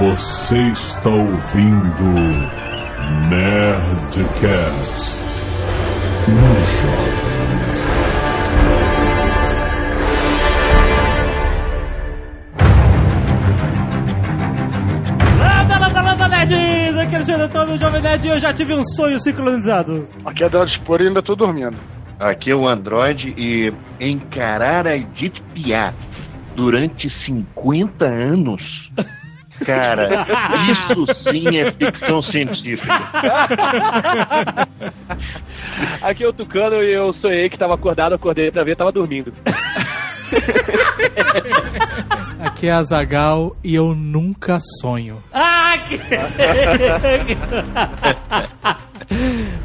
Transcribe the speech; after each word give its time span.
Você 0.00 0.58
está 0.72 1.08
ouvindo 1.08 2.04
Nerdcast 3.30 5.20
no 6.26 6.54
Landa, 15.38 15.78
landa, 15.78 16.02
landa, 16.02 16.28
nerds! 16.28 16.98
Aqui 16.98 17.14
é 17.14 17.16
Alexandre 17.16 17.42
Antônio, 17.42 17.78
Jovem 17.78 18.02
Nerd, 18.02 18.26
e 18.26 18.30
eu 18.30 18.38
já 18.40 18.52
tive 18.52 18.74
um 18.74 18.82
sonho 18.82 19.20
sincronizado. 19.20 20.08
Aqui 20.24 20.42
é 20.42 20.48
Dado 20.48 20.68
Expor 20.70 21.00
e 21.02 21.06
ainda 21.06 21.22
tô 21.22 21.36
dormindo. 21.36 21.76
Aqui 22.18 22.50
é 22.50 22.54
o 22.56 22.66
Android 22.66 23.32
e 23.36 23.72
encarar 24.00 24.88
a 24.88 24.96
Edith 24.96 25.40
Piaf 25.54 25.96
durante 26.56 27.08
50 27.26 28.04
anos. 28.04 28.60
Cara, 29.64 30.26
isso 30.68 31.06
sim 31.30 31.58
é 31.58 31.72
ficção 31.72 32.22
científica. 32.22 32.94
Aqui 36.02 36.24
é 36.24 36.28
o 36.28 36.32
Tucano 36.32 36.82
e 36.82 36.92
eu 36.92 37.12
sonhei 37.14 37.48
que 37.48 37.58
tava 37.58 37.74
acordado, 37.74 38.14
acordei 38.14 38.50
pra 38.50 38.64
ver, 38.64 38.76
tava 38.76 38.92
dormindo. 38.92 39.32
Aqui 42.40 42.66
é 42.66 42.72
a 42.72 42.82
Zagal 42.82 43.56
e 43.62 43.74
eu 43.74 43.94
nunca 43.94 44.58
sonho. 44.80 45.22
Ah, 45.32 45.76
que... 45.78 45.98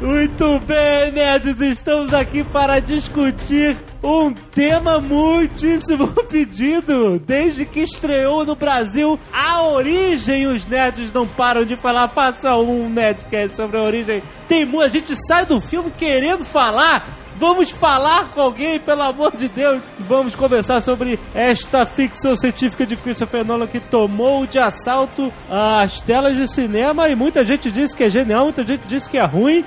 Muito 0.00 0.60
bem, 0.60 1.12
nerds, 1.12 1.60
estamos 1.60 2.12
aqui 2.12 2.44
para 2.44 2.78
discutir 2.80 3.76
um 4.02 4.32
tema 4.32 5.00
muitíssimo 5.00 6.08
pedido. 6.28 7.18
Desde 7.18 7.64
que 7.64 7.80
estreou 7.80 8.44
no 8.44 8.54
Brasil 8.54 9.18
a 9.32 9.62
origem, 9.62 10.46
os 10.46 10.66
nerds 10.66 11.12
não 11.12 11.26
param 11.26 11.64
de 11.64 11.76
falar. 11.76 12.08
Faça 12.08 12.54
um 12.56 12.88
nerdcast 12.88 13.56
sobre 13.56 13.78
a 13.78 13.82
origem. 13.82 14.22
Tem 14.46 14.64
mu- 14.64 14.80
a 14.80 14.88
gente 14.88 15.14
sai 15.26 15.46
do 15.46 15.60
filme 15.60 15.90
querendo 15.96 16.44
falar. 16.44 17.18
Vamos 17.40 17.70
falar 17.70 18.32
com 18.34 18.42
alguém, 18.42 18.78
pelo 18.78 19.00
amor 19.00 19.34
de 19.34 19.48
Deus. 19.48 19.82
Vamos 20.00 20.36
conversar 20.36 20.82
sobre 20.82 21.18
esta 21.34 21.86
ficção 21.86 22.36
científica 22.36 22.84
de 22.84 22.98
Christopher 22.98 23.46
Nolan 23.46 23.66
que 23.66 23.80
tomou 23.80 24.46
de 24.46 24.58
assalto 24.58 25.32
as 25.48 26.02
telas 26.02 26.36
de 26.36 26.46
cinema 26.46 27.08
e 27.08 27.16
muita 27.16 27.42
gente 27.42 27.72
disse 27.72 27.96
que 27.96 28.04
é 28.04 28.10
genial, 28.10 28.44
muita 28.44 28.62
gente 28.66 28.82
disse 28.86 29.08
que 29.08 29.16
é 29.16 29.24
ruim. 29.24 29.64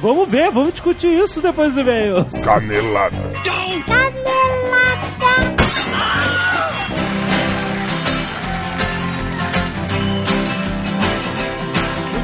Vamos 0.00 0.28
ver, 0.28 0.52
vamos 0.52 0.70
discutir 0.70 1.08
isso 1.08 1.42
depois 1.42 1.74
do 1.74 1.80
e-mail. 1.80 2.24
Canelada. 2.44 3.16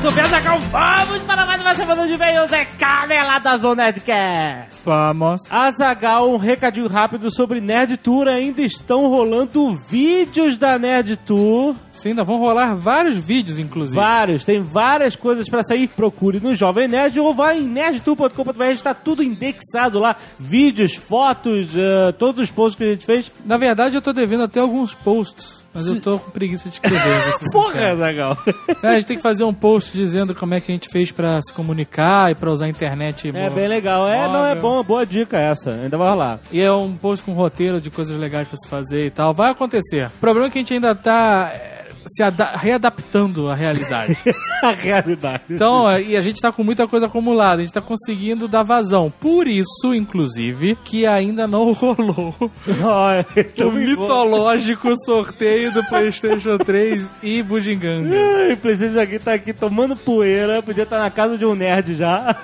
Muito 0.03 0.17
bem, 0.17 0.25
Zagal, 0.25 0.59
vamos 0.59 1.23
para 1.23 1.47
mais 1.47 1.63
uma 1.63 1.75
semana 1.77 2.07
de 2.09 2.15
e-mails. 2.15 2.53
É 2.53 2.65
Canelada 2.65 3.57
Zona 3.57 3.85
Nerdcast. 3.85 4.83
Vamos. 4.85 5.43
Azagal, 5.49 6.29
um 6.29 6.39
recadinho 6.39 6.89
rápido 6.89 7.31
sobre 7.31 7.61
Nerd 7.61 7.97
Tour. 7.99 8.27
Ainda 8.27 8.63
estão 8.63 9.07
rolando 9.07 9.73
vídeos 9.73 10.57
da 10.57 10.77
Nerd 10.77 11.17
Tour. 11.19 11.77
Sim, 11.95 12.11
ainda 12.11 12.25
vão 12.25 12.39
rolar 12.39 12.75
vários 12.75 13.17
vídeos, 13.17 13.59
inclusive. 13.59 13.97
Vários, 13.97 14.45
tem 14.45 14.63
várias 14.63 15.15
coisas 15.15 15.49
pra 15.49 15.63
sair. 15.63 15.89
Procure 15.89 16.41
no 16.41 16.55
Jovem 16.55 16.89
Nerd 16.89 17.19
ou 17.21 17.35
vai 17.35 17.59
em 17.59 17.69
nerdtour.com.br, 17.69 18.65
está 18.73 18.95
tudo 18.95 19.23
indexado 19.23 19.99
lá. 19.99 20.17
Vídeos, 20.39 20.95
fotos, 20.95 21.69
eh, 21.77 22.13
todos 22.13 22.43
os 22.43 22.51
posts 22.51 22.77
que 22.77 22.85
a 22.85 22.93
gente 22.93 23.05
fez. 23.05 23.31
Na 23.45 23.57
verdade, 23.57 23.95
eu 23.95 24.03
tô 24.03 24.13
devendo 24.13 24.45
até 24.45 24.61
alguns 24.61 24.95
posts, 24.95 25.65
mas 25.73 25.87
eu 25.87 26.01
tô 26.01 26.19
com 26.19 26.31
preguiça 26.31 26.69
de 26.69 26.77
escrever. 26.77 27.35
Porra. 27.53 27.93
Azagal. 27.93 28.39
É, 28.83 28.89
a 28.89 28.95
gente 28.95 29.07
tem 29.07 29.17
que 29.17 29.23
fazer 29.23 29.45
um 29.45 29.55
post 29.55 29.93
dizendo 29.97 30.35
como 30.35 30.55
é 30.55 30.61
que 30.61 30.73
a 30.73 30.75
gente 30.75 30.89
fez 30.89 31.11
pra 31.13 31.41
se 31.43 31.53
comunicar 31.53 32.31
e 32.31 32.35
pra 32.35 32.51
usar 32.51 32.67
a 32.67 32.69
internet. 32.69 33.31
É 33.35 33.51
bem 33.51 33.69
legal. 33.69 34.09
É, 34.09 34.29
não, 34.29 34.47
é 34.47 34.55
bom, 34.55 34.83
boa 34.83 35.05
dica 35.05 35.39
essa. 35.39 35.71
Ainda 35.71 35.97
vai 35.97 36.09
rolar. 36.09 36.41
E 36.51 36.61
é 36.61 36.73
um 36.73 36.97
post 36.97 37.25
com 37.25 37.33
roteiro 37.33 37.81
de 37.81 37.91
coisas 37.91 38.17
legais 38.17 38.49
pra 38.49 38.57
se 38.57 38.69
fazer 38.69 39.07
e 39.07 39.11
tal. 39.11 39.35
Vai 39.35 39.51
acontecer. 39.51 40.07
O 40.07 40.21
problema 40.21 40.47
é 40.47 40.51
que 40.51 40.59
a 40.59 40.61
gente 40.61 40.75
ainda 40.75 40.95
tá 40.95 41.53
se 42.07 42.23
ada- 42.23 42.53
readaptando 42.57 43.49
à 43.49 43.55
realidade. 43.55 44.17
a 44.63 44.71
realidade. 44.73 45.43
Então, 45.51 45.91
e 45.99 46.17
a 46.17 46.21
gente 46.21 46.41
tá 46.41 46.51
com 46.53 46.63
muita 46.65 46.87
coisa 46.89 47.07
acumulada, 47.07 47.61
a 47.63 47.65
gente 47.65 47.75
tá 47.75 47.81
conseguindo 47.81 48.47
dar 48.49 48.63
vazão. 48.63 49.13
Por 49.21 49.47
isso, 49.49 49.95
inclusive, 49.95 50.77
que 50.85 51.07
ainda 51.07 51.47
não 51.47 51.73
rolou 51.73 52.35
Olha, 52.83 53.27
o 53.65 53.71
mitológico 53.73 54.95
sorteio 55.05 55.73
do 55.73 55.85
PlayStation 55.85 56.59
3 56.65 57.15
e 57.23 57.43
Bujinganga. 57.43 58.15
Ai, 58.15 58.53
O 58.53 58.57
PlayStation 58.57 59.01
aqui 59.01 59.19
tá 59.19 59.35
aqui 59.35 59.53
tomando 59.53 59.97
poeira. 59.97 60.63
Podia 60.63 60.85
estar 60.85 60.99
na 60.99 61.11
casa 61.11 61.37
de 61.39 61.45
um 61.45 61.55
nerd 61.55 61.95
já. 61.95 62.37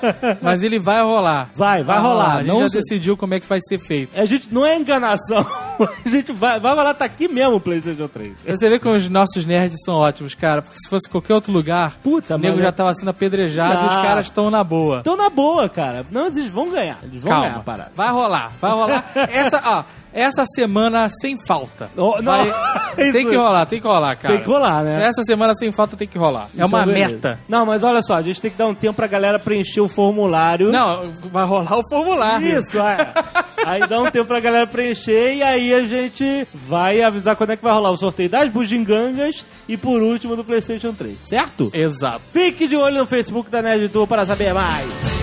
Mas 0.42 0.62
ele 0.62 0.78
vai 0.78 1.02
rolar. 1.02 1.50
Vai, 1.54 1.82
vai 1.82 1.98
rolar. 1.98 2.34
A 2.34 2.38
gente 2.38 2.48
Não 2.48 2.60
já 2.60 2.68
se- 2.68 2.78
decidiu 2.78 3.16
como 3.16 3.34
é 3.34 3.40
que 3.40 3.46
vai 3.46 3.60
ser 3.60 3.78
feito. 3.78 4.18
A 4.18 4.24
gente 4.26 4.52
não 4.52 4.64
é 4.66 4.76
enganação. 4.76 5.46
A 6.04 6.08
gente 6.08 6.32
vai, 6.32 6.58
vai 6.60 6.74
rolar, 6.74 6.94
tá 6.94 7.04
aqui 7.04 7.28
mesmo 7.28 7.56
o 7.56 7.60
PlayStation 7.60 8.08
3. 8.08 8.32
Você 8.46 8.68
vê 8.68 8.78
como 8.78 8.94
os 8.94 9.08
nossos 9.08 9.44
nerds 9.44 9.78
são 9.84 9.94
ótimos, 9.94 10.34
cara. 10.34 10.62
Porque 10.62 10.76
se 10.78 10.88
fosse 10.88 11.08
qualquer 11.08 11.34
outro 11.34 11.52
lugar, 11.52 11.96
Puta, 12.02 12.34
o 12.34 12.38
nego 12.38 12.54
mano. 12.56 12.64
já 12.66 12.72
tava 12.72 12.92
sendo 12.94 13.08
apedrejado 13.10 13.84
e 13.84 13.86
os 13.88 13.94
Não. 13.94 14.02
caras 14.02 14.26
estão 14.26 14.50
na 14.50 14.62
boa. 14.64 14.98
Então, 15.00 15.16
na 15.16 15.28
boa, 15.30 15.68
cara. 15.68 16.04
Não, 16.10 16.26
eles 16.26 16.48
vão 16.48 16.70
ganhar. 16.70 16.98
Eles 17.02 17.22
vão 17.22 17.30
ganhar 17.30 17.42
a 17.46 17.50
Calma, 17.50 17.64
parada. 17.64 17.92
vai 17.94 18.10
rolar, 18.10 18.52
vai 18.60 18.70
rolar. 18.72 19.04
Essa, 19.30 19.62
ó, 19.64 19.84
essa 20.12 20.44
semana 20.46 21.08
sem 21.10 21.36
falta. 21.38 21.90
Oh. 21.96 22.22
Vai- 22.22 22.52
tem 23.12 23.28
que 23.28 23.36
rolar, 23.36 23.66
tem 23.66 23.80
que 23.80 23.86
rolar, 23.86 24.16
cara. 24.16 24.34
Tem 24.34 24.42
que 24.44 24.50
rolar, 24.50 24.82
né? 24.84 25.04
Essa 25.06 25.22
semana 25.22 25.54
sem 25.54 25.70
falta 25.72 25.96
tem 25.96 26.08
que 26.08 26.18
rolar. 26.18 26.48
É 26.56 26.64
uma 26.64 26.78
Então, 26.82 26.86
beleza. 26.94 27.12
meta. 27.14 27.40
Não, 27.48 27.64
mas 27.66 27.82
olha 27.82 28.02
só, 28.02 28.14
a 28.14 28.22
gente 28.22 28.40
tem 28.40 28.50
que 28.50 28.56
dar 28.58 28.66
um 28.66 28.74
tempo 28.74 28.94
pra 28.94 29.06
galera 29.06 29.38
preencher 29.38 29.80
o 29.80 29.88
formulário. 29.88 30.70
Não, 30.72 31.10
vai 31.32 31.44
rolar 31.44 31.78
o 31.78 31.82
formulário. 31.88 32.58
Isso, 32.58 32.78
é. 32.78 33.12
Aí 33.66 33.86
dá 33.86 34.00
um 34.00 34.10
tempo 34.10 34.26
pra 34.26 34.40
galera 34.40 34.66
preencher 34.66 35.34
e 35.34 35.42
aí 35.42 35.74
a 35.74 35.82
gente 35.82 36.46
vai 36.54 37.02
avisar 37.02 37.36
quando 37.36 37.50
é 37.50 37.56
que 37.56 37.62
vai 37.62 37.72
rolar 37.72 37.90
o 37.90 37.96
sorteio 37.96 38.28
das 38.28 38.48
bugigangas 38.48 39.44
e 39.68 39.76
por 39.76 40.00
último 40.00 40.36
do 40.36 40.44
PlayStation 40.44 40.94
3, 40.94 41.16
certo? 41.26 41.68
Exato. 41.74 42.22
Fique 42.32 42.66
de 42.66 42.76
olho 42.76 43.00
no 43.00 43.06
Facebook 43.06 43.50
da 43.50 43.60
Nerd 43.60 43.88
Tour 43.90 44.06
para 44.06 44.24
saber 44.24 44.54
mais. 44.54 45.17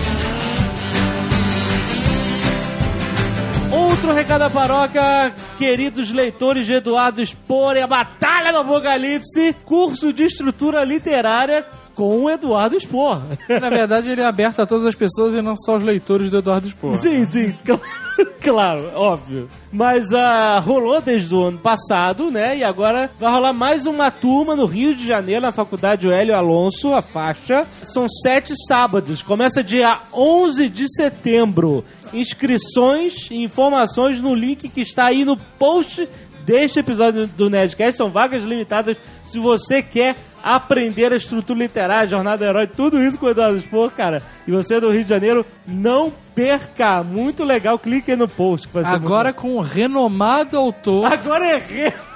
Outro 3.72 4.12
recado 4.12 4.40
da 4.40 4.50
paróquia, 4.50 5.32
queridos 5.58 6.10
leitores 6.12 6.66
de 6.66 6.74
Eduardo 6.74 7.24
Spor 7.24 7.76
e 7.76 7.80
a 7.82 7.86
Batalha 7.86 8.52
do 8.52 8.58
Apocalipse, 8.58 9.54
curso 9.64 10.12
de 10.12 10.24
estrutura 10.24 10.84
literária 10.84 11.64
com 11.94 12.22
o 12.22 12.30
Eduardo 12.30 12.78
Spor. 12.78 13.22
Na 13.60 13.68
verdade, 13.70 14.10
ele 14.10 14.20
é 14.20 14.24
aberto 14.26 14.60
a 14.60 14.66
todas 14.66 14.86
as 14.86 14.94
pessoas 14.94 15.34
e 15.34 15.42
não 15.42 15.56
só 15.56 15.76
os 15.76 15.82
leitores 15.84 16.30
do 16.30 16.38
Eduardo 16.38 16.68
Spor. 16.68 16.98
Sim, 17.00 17.24
sim, 17.24 17.54
cl- 17.64 17.80
claro, 18.40 18.90
óbvio. 18.94 19.48
Mas 19.72 20.12
ah, 20.12 20.58
rolou 20.58 21.00
desde 21.00 21.34
o 21.34 21.44
ano 21.44 21.58
passado, 21.58 22.30
né? 22.30 22.56
E 22.58 22.64
agora 22.64 23.10
vai 23.18 23.30
rolar 23.32 23.52
mais 23.52 23.84
uma 23.86 24.10
turma 24.10 24.54
no 24.54 24.64
Rio 24.66 24.94
de 24.94 25.06
Janeiro, 25.06 25.42
na 25.42 25.52
Faculdade 25.52 26.08
Hélio 26.10 26.36
Alonso, 26.36 26.94
a 26.94 27.02
faixa. 27.02 27.66
São 27.82 28.06
sete 28.08 28.54
sábados. 28.68 29.22
Começa 29.22 29.62
dia 29.64 30.00
11 30.14 30.68
de 30.68 30.86
setembro. 30.94 31.84
Inscrições 32.12 33.30
e 33.30 33.42
informações 33.42 34.20
no 34.20 34.34
link 34.34 34.68
que 34.68 34.80
está 34.80 35.06
aí 35.06 35.24
no 35.24 35.36
post 35.36 36.08
deste 36.44 36.78
episódio 36.78 37.26
do 37.26 37.50
Nerdcast. 37.50 37.96
São 37.96 38.10
vagas 38.10 38.42
limitadas. 38.42 38.96
Se 39.26 39.38
você 39.38 39.82
quer 39.82 40.16
aprender 40.42 41.12
a 41.12 41.16
estrutura 41.16 41.58
literária, 41.58 42.08
jornada 42.08 42.38
do 42.38 42.44
herói, 42.44 42.66
tudo 42.68 43.02
isso 43.02 43.18
com 43.18 43.26
o 43.26 43.30
Eduardo 43.30 43.60
Spor, 43.60 43.90
cara, 43.90 44.22
e 44.46 44.52
você 44.52 44.74
é 44.74 44.80
do 44.80 44.90
Rio 44.90 45.02
de 45.02 45.10
Janeiro, 45.10 45.44
não 45.66 46.12
perca. 46.34 47.02
Muito 47.02 47.42
legal. 47.42 47.78
Clique 47.78 48.12
aí 48.12 48.16
no 48.16 48.28
post. 48.28 48.68
Agora 48.84 49.32
com 49.32 49.56
o 49.56 49.60
renomado 49.60 50.56
autor, 50.56 51.08
muito... 51.08 51.14
Agora 51.14 51.60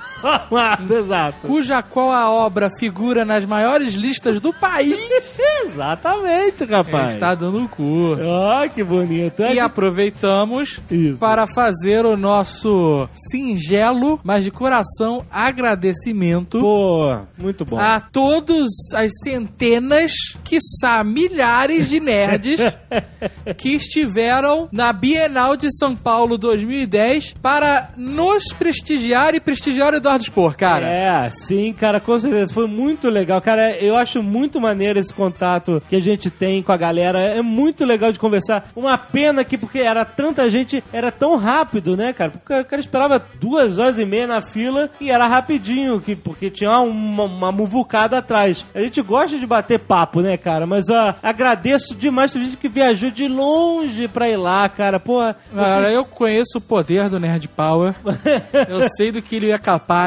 Exato. 0.90 1.46
cuja 1.46 1.82
qual 1.82 2.10
a 2.12 2.30
obra 2.30 2.68
figura 2.78 3.24
nas 3.24 3.44
maiores 3.44 3.94
listas 3.94 4.40
do 4.40 4.52
país, 4.52 4.98
Exatamente, 5.64 6.64
rapaz. 6.64 7.12
está 7.12 7.34
dando 7.34 7.58
um 7.58 7.66
curso. 7.66 8.24
Ó, 8.26 8.68
que 8.68 8.82
bonito. 8.82 9.42
É 9.42 9.54
E 9.54 9.60
aproveitamos 9.60 10.80
Isso. 10.90 11.18
para 11.18 11.46
fazer 11.46 12.04
o 12.04 12.16
nosso 12.16 13.08
singelo, 13.12 14.20
mas 14.22 14.44
de 14.44 14.50
coração, 14.50 15.24
agradecimento 15.30 16.60
Pô, 16.60 17.18
muito 17.38 17.64
bom. 17.64 17.78
a 17.78 18.00
todos 18.00 18.68
as 18.94 19.10
centenas, 19.22 20.12
quiçá 20.44 21.02
milhares 21.04 21.88
de 21.88 22.00
nerds 22.00 22.60
que 23.56 23.70
estiveram 23.70 24.68
na 24.72 24.92
Bienal 24.92 25.56
de 25.56 25.68
São 25.76 25.94
Paulo 25.96 26.36
2010 26.36 27.34
para 27.40 27.90
nos 27.96 28.52
prestigiar 28.52 29.34
e 29.34 29.40
prestigiar 29.40 29.94
o 29.94 30.00
Eduardo 30.10 30.24
Spor, 30.24 30.56
cara. 30.56 30.86
É, 30.88 31.30
sim, 31.30 31.72
cara, 31.72 32.00
com 32.00 32.18
certeza. 32.18 32.52
Foi 32.52 32.66
muito 32.66 33.08
legal. 33.08 33.40
Cara, 33.40 33.76
eu 33.78 33.96
acho 33.96 34.22
muito 34.22 34.60
maneiro 34.60 34.98
esse 34.98 35.12
contato 35.12 35.80
que 35.88 35.94
a 35.96 36.00
gente 36.00 36.28
tem 36.30 36.62
com 36.62 36.72
a 36.72 36.76
galera. 36.76 37.20
É 37.20 37.40
muito 37.42 37.84
legal 37.84 38.10
de 38.10 38.18
conversar. 38.18 38.68
Uma 38.74 38.98
pena 38.98 39.44
que, 39.44 39.56
porque 39.56 39.78
era 39.78 40.04
tanta 40.04 40.48
gente, 40.50 40.82
era 40.92 41.12
tão 41.12 41.36
rápido, 41.36 41.96
né, 41.96 42.12
cara? 42.12 42.32
Porque 42.32 42.52
o 42.52 42.64
cara 42.64 42.80
esperava 42.80 43.22
duas 43.40 43.78
horas 43.78 43.98
e 43.98 44.04
meia 44.04 44.26
na 44.26 44.40
fila 44.40 44.90
e 45.00 45.10
era 45.10 45.26
rapidinho, 45.28 46.00
que, 46.00 46.16
porque 46.16 46.50
tinha 46.50 46.70
uma, 46.80 47.24
uma 47.24 47.52
muvucada 47.52 48.18
atrás. 48.18 48.64
A 48.74 48.80
gente 48.80 49.00
gosta 49.02 49.38
de 49.38 49.46
bater 49.46 49.78
papo, 49.78 50.20
né, 50.20 50.36
cara? 50.36 50.66
Mas 50.66 50.88
ó, 50.88 51.14
agradeço 51.22 51.94
demais. 51.94 52.32
Tem 52.32 52.42
gente 52.44 52.56
que 52.56 52.68
viajou 52.68 53.10
de 53.10 53.28
longe 53.28 54.08
pra 54.08 54.28
ir 54.28 54.36
lá, 54.36 54.68
cara. 54.68 54.98
Pô, 54.98 55.18
Cara, 55.20 55.36
vocês- 55.82 55.94
eu 55.94 56.04
conheço 56.04 56.58
o 56.58 56.60
poder 56.60 57.08
do 57.08 57.20
Nerd 57.20 57.46
Power. 57.48 57.94
eu 58.68 58.82
sei 58.96 59.12
do 59.12 59.22
que 59.22 59.36
ele 59.36 59.50
é 59.52 59.58
capaz. 59.58 59.99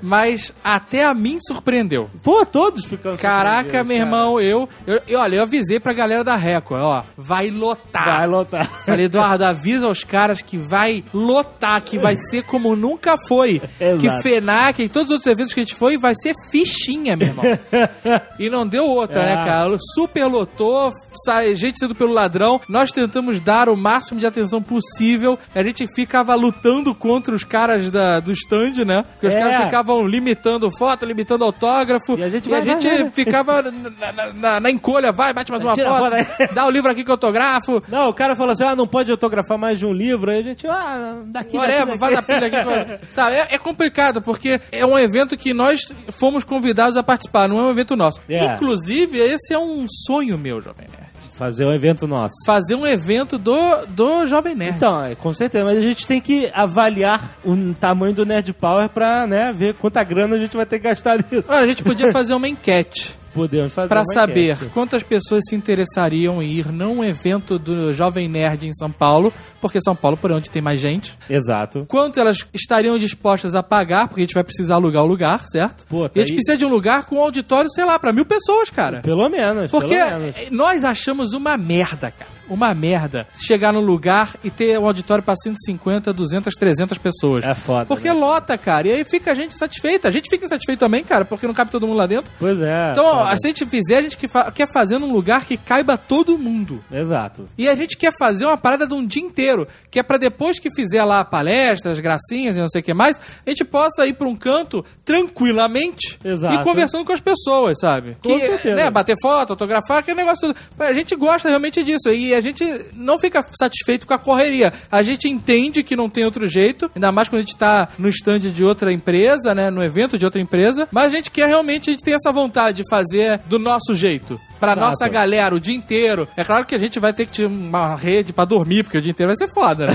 Mas 0.00 0.52
até 0.62 1.04
a 1.04 1.14
mim 1.14 1.38
surpreendeu. 1.40 2.08
Pô, 2.22 2.44
todos 2.44 2.84
ficam 2.84 3.16
Caraca, 3.16 3.84
meu 3.84 3.96
cara. 3.96 4.06
irmão, 4.06 4.40
eu, 4.40 4.68
eu, 4.86 5.00
eu- 5.08 5.20
Olha, 5.20 5.36
eu 5.36 5.42
avisei 5.42 5.78
pra 5.78 5.92
galera 5.92 6.24
da 6.24 6.36
Record, 6.36 6.82
ó. 6.82 7.02
Vai 7.16 7.50
lotar. 7.50 8.18
Vai 8.18 8.26
lotar. 8.26 8.66
Falei, 8.84 9.06
Eduardo, 9.06 9.44
avisa 9.44 9.86
aos 9.86 10.04
caras 10.04 10.42
que 10.42 10.56
vai 10.56 11.04
lotar, 11.14 11.80
que 11.82 11.98
vai 11.98 12.16
ser 12.16 12.42
como 12.44 12.74
nunca 12.76 13.16
foi. 13.28 13.60
Que 14.00 14.10
FENAC 14.22 14.80
e 14.82 14.88
todos 14.88 15.10
os 15.10 15.12
outros 15.16 15.32
eventos 15.32 15.52
que 15.54 15.60
a 15.60 15.62
gente 15.62 15.74
foi, 15.74 15.98
vai 15.98 16.14
ser 16.14 16.34
fichinha, 16.50 17.16
meu 17.16 17.28
irmão. 17.28 17.44
e 18.38 18.48
não 18.50 18.66
deu 18.66 18.84
outra, 18.86 19.20
É. 19.22 19.26
né, 19.36 19.44
cara? 19.44 19.76
Super 19.94 20.26
lotou, 20.26 20.90
sai 21.24 21.54
gente 21.54 21.78
sendo 21.78 21.94
pelo 21.94 22.12
ladrão. 22.12 22.60
Nós 22.68 22.90
tentamos 22.90 23.38
dar 23.40 23.68
o 23.68 23.76
máximo 23.76 24.18
de 24.20 24.26
atenção 24.26 24.62
possível. 24.62 25.38
A 25.54 25.62
gente 25.62 25.86
ficava 25.94 26.34
lutando 26.34 26.94
contra 26.94 27.34
os 27.34 27.44
caras 27.44 27.90
da, 27.90 28.20
do 28.20 28.32
stand, 28.32 28.84
né? 28.84 29.01
Porque 29.04 29.26
os 29.26 29.34
É. 29.34 29.40
caras 29.40 29.64
ficavam 29.64 30.06
limitando 30.06 30.70
foto, 30.76 31.04
limitando 31.04 31.44
autógrafo. 31.44 32.18
E 32.18 32.22
a 32.24 32.28
gente 32.28 32.48
vai, 32.48 32.60
vai, 32.62 32.76
vai. 32.80 33.10
ficava 33.10 33.62
na, 34.00 34.12
na- 34.12 34.32
na- 34.32 34.60
na 34.60 34.70
encolha, 34.70 35.12
vai, 35.12 35.32
bate 35.32 35.50
mais 35.50 35.62
uma 35.62 35.74
Tira 35.74 35.88
foto, 35.90 36.10
foto 36.16 36.52
dá 36.54 36.66
o 36.66 36.70
livro 36.70 36.90
aqui 36.90 37.04
que 37.04 37.10
eu 37.10 37.14
autografo. 37.14 37.82
Não, 37.88 38.08
o 38.08 38.14
cara 38.14 38.34
falou 38.36 38.52
assim: 38.52 38.64
ah, 38.64 38.74
não 38.76 38.86
pode 38.86 39.10
autografar 39.10 39.58
mais 39.58 39.78
de 39.78 39.86
um 39.86 39.92
livro. 39.92 40.30
Aí 40.30 40.40
a 40.40 40.42
gente, 40.42 40.66
ah, 40.66 41.16
daqui, 41.26 41.56
Whatever, 41.56 41.86
daqui, 41.86 41.98
faz 41.98 42.12
a 42.12 42.20
daqui. 42.20 42.32
pilha 42.34 42.46
aqui. 42.46 43.06
Sabe, 43.14 43.36
é, 43.36 43.46
é 43.50 43.58
complicado, 43.58 44.20
porque 44.22 44.60
é 44.70 44.84
um 44.86 44.98
evento 44.98 45.36
que 45.36 45.52
nós 45.54 45.80
fomos 46.10 46.44
convidados 46.44 46.96
a 46.96 47.02
participar, 47.02 47.48
não 47.48 47.58
é 47.58 47.62
um 47.62 47.70
evento 47.70 47.94
nosso. 47.96 48.20
É. 48.28 48.44
Inclusive, 48.54 49.18
esse 49.18 49.52
é 49.54 49.58
um 49.58 49.86
sonho 50.06 50.36
meu, 50.38 50.60
Jovem 50.60 50.86
Nerd. 50.88 51.11
Fazer 51.32 51.64
um 51.64 51.72
evento 51.72 52.06
nosso. 52.06 52.34
Fazer 52.46 52.74
um 52.74 52.86
evento 52.86 53.38
do, 53.38 53.86
do 53.88 54.26
Jovem 54.26 54.54
Nerd. 54.54 54.76
Então, 54.76 55.04
é, 55.04 55.14
com 55.14 55.32
certeza, 55.32 55.64
mas 55.64 55.78
a 55.78 55.82
gente 55.82 56.06
tem 56.06 56.20
que 56.20 56.50
avaliar 56.54 57.36
o 57.44 57.74
tamanho 57.74 58.14
do 58.14 58.26
Nerd 58.26 58.52
Power 58.52 58.88
pra, 58.88 59.26
né, 59.26 59.52
ver 59.52 59.74
quanta 59.74 60.02
grana 60.04 60.36
a 60.36 60.38
gente 60.38 60.56
vai 60.56 60.66
ter 60.66 60.78
que 60.78 60.84
gastar 60.84 61.18
nisso. 61.18 61.44
Olha, 61.48 61.60
a 61.60 61.66
gente 61.66 61.82
podia 61.82 62.12
fazer 62.12 62.34
uma 62.34 62.48
enquete 62.48 63.21
Podemos 63.34 63.72
fazer 63.72 63.88
pra 63.88 64.00
uma 64.00 64.12
saber 64.12 64.52
enquete. 64.54 64.70
quantas 64.72 65.02
pessoas 65.02 65.42
se 65.48 65.54
interessariam 65.54 66.42
em 66.42 66.50
ir 66.52 66.70
num 66.72 67.02
evento 67.04 67.58
do 67.58 67.92
Jovem 67.92 68.28
Nerd 68.28 68.66
em 68.68 68.72
São 68.74 68.90
Paulo, 68.90 69.32
porque 69.60 69.80
São 69.80 69.94
Paulo, 69.96 70.16
por 70.16 70.30
onde 70.32 70.50
tem 70.50 70.60
mais 70.62 70.80
gente. 70.80 71.16
Exato. 71.28 71.84
Quanto 71.88 72.20
elas 72.20 72.46
estariam 72.52 72.98
dispostas 72.98 73.54
a 73.54 73.62
pagar, 73.62 74.08
porque 74.08 74.20
a 74.20 74.24
gente 74.24 74.34
vai 74.34 74.44
precisar 74.44 74.74
alugar 74.74 75.02
o 75.02 75.06
lugar, 75.06 75.44
certo? 75.48 75.86
Pô, 75.88 76.02
e 76.02 76.06
a 76.06 76.08
tá 76.08 76.20
gente 76.20 76.30
aí- 76.30 76.34
precisa 76.36 76.56
de 76.56 76.64
um 76.64 76.68
lugar 76.68 77.04
com 77.04 77.16
um 77.16 77.20
auditório, 77.22 77.70
sei 77.70 77.84
lá, 77.84 77.98
pra 77.98 78.12
mil 78.12 78.24
pessoas, 78.26 78.70
cara. 78.70 79.00
Pelo 79.00 79.28
menos, 79.28 79.70
Porque 79.70 79.96
pelo 79.96 80.20
menos. 80.20 80.36
nós 80.50 80.84
achamos 80.84 81.32
uma 81.32 81.56
merda, 81.56 82.10
cara. 82.10 82.30
Uma 82.48 82.74
merda 82.74 83.26
chegar 83.36 83.72
no 83.72 83.80
lugar 83.80 84.34
e 84.42 84.50
ter 84.50 84.78
um 84.78 84.86
auditório 84.86 85.22
pra 85.22 85.34
150, 85.36 86.12
200, 86.12 86.54
300 86.54 86.98
pessoas. 86.98 87.44
É 87.44 87.54
foda, 87.54 87.86
Porque 87.86 88.08
né? 88.08 88.12
lota, 88.14 88.58
cara. 88.58 88.88
E 88.88 88.92
aí 88.92 89.04
fica 89.04 89.32
a 89.32 89.34
gente 89.34 89.54
satisfeita. 89.54 90.08
A 90.08 90.10
gente 90.10 90.28
fica 90.28 90.44
insatisfeito 90.44 90.80
também, 90.80 91.02
cara, 91.04 91.24
porque 91.24 91.46
não 91.46 91.54
cabe 91.54 91.70
todo 91.70 91.86
mundo 91.86 91.96
lá 91.96 92.06
dentro. 92.06 92.32
Pois 92.38 92.60
é. 92.60 92.88
Então, 92.90 93.04
ó, 93.04 93.36
se 93.36 93.46
a 93.46 93.48
gente 93.48 93.64
fizer, 93.66 93.98
a 93.98 94.02
gente 94.02 94.18
quer 94.54 94.70
fazer 94.72 94.98
num 94.98 95.12
lugar 95.12 95.44
que 95.44 95.56
caiba 95.56 95.96
todo 95.96 96.36
mundo. 96.38 96.82
Exato. 96.90 97.48
E 97.56 97.68
a 97.68 97.74
gente 97.74 97.96
quer 97.96 98.12
fazer 98.18 98.44
uma 98.46 98.56
parada 98.56 98.86
de 98.86 98.94
um 98.94 99.06
dia 99.06 99.22
inteiro, 99.22 99.66
que 99.90 99.98
é 99.98 100.02
pra 100.02 100.18
depois 100.18 100.58
que 100.58 100.70
fizer 100.74 101.04
lá 101.04 101.24
palestras, 101.24 102.00
gracinhas 102.00 102.56
e 102.56 102.60
não 102.60 102.68
sei 102.68 102.80
o 102.80 102.84
que 102.84 102.92
mais, 102.94 103.20
a 103.46 103.50
gente 103.50 103.64
possa 103.64 104.06
ir 104.06 104.14
pra 104.14 104.28
um 104.28 104.36
canto 104.36 104.84
tranquilamente 105.04 106.18
Exato. 106.24 106.54
e 106.54 106.64
conversando 106.64 107.04
com 107.04 107.12
as 107.12 107.20
pessoas, 107.20 107.78
sabe? 107.80 108.16
Com 108.22 108.38
que, 108.38 108.46
certeza. 108.46 108.74
né, 108.76 108.90
bater 108.90 109.16
foto, 109.20 109.50
autografar, 109.50 109.98
aquele 109.98 110.16
negócio 110.16 110.48
tudo. 110.48 110.56
A 110.78 110.92
gente 110.92 111.14
gosta 111.16 111.48
realmente 111.48 111.82
disso 111.82 112.10
e 112.10 112.31
a 112.34 112.40
gente 112.40 112.64
não 112.94 113.18
fica 113.18 113.44
satisfeito 113.58 114.06
com 114.06 114.14
a 114.14 114.18
correria. 114.18 114.72
A 114.90 115.02
gente 115.02 115.28
entende 115.28 115.82
que 115.82 115.96
não 115.96 116.08
tem 116.08 116.24
outro 116.24 116.46
jeito, 116.48 116.90
ainda 116.94 117.12
mais 117.12 117.28
quando 117.28 117.40
a 117.40 117.44
gente 117.44 117.56
tá 117.56 117.88
no 117.98 118.08
stand 118.08 118.40
de 118.40 118.64
outra 118.64 118.92
empresa, 118.92 119.54
né, 119.54 119.70
no 119.70 119.82
evento 119.82 120.18
de 120.18 120.24
outra 120.24 120.40
empresa, 120.40 120.88
mas 120.90 121.06
a 121.06 121.16
gente 121.16 121.30
quer 121.30 121.48
realmente, 121.48 121.90
a 121.90 121.92
gente 121.92 122.04
tem 122.04 122.14
essa 122.14 122.32
vontade 122.32 122.82
de 122.82 122.90
fazer 122.90 123.38
do 123.46 123.58
nosso 123.58 123.94
jeito. 123.94 124.40
Pra 124.62 124.72
Exato. 124.74 124.86
nossa 124.86 125.08
galera, 125.08 125.52
o 125.56 125.58
dia 125.58 125.74
inteiro. 125.74 126.28
É 126.36 126.44
claro 126.44 126.64
que 126.64 126.72
a 126.72 126.78
gente 126.78 127.00
vai 127.00 127.12
ter 127.12 127.26
que 127.26 127.32
ter 127.38 127.46
uma 127.46 127.96
rede 127.96 128.32
pra 128.32 128.44
dormir, 128.44 128.84
porque 128.84 128.96
o 128.96 129.00
dia 129.00 129.10
inteiro 129.10 129.34
vai 129.34 129.36
ser 129.36 129.52
foda, 129.52 129.88
né? 129.88 129.92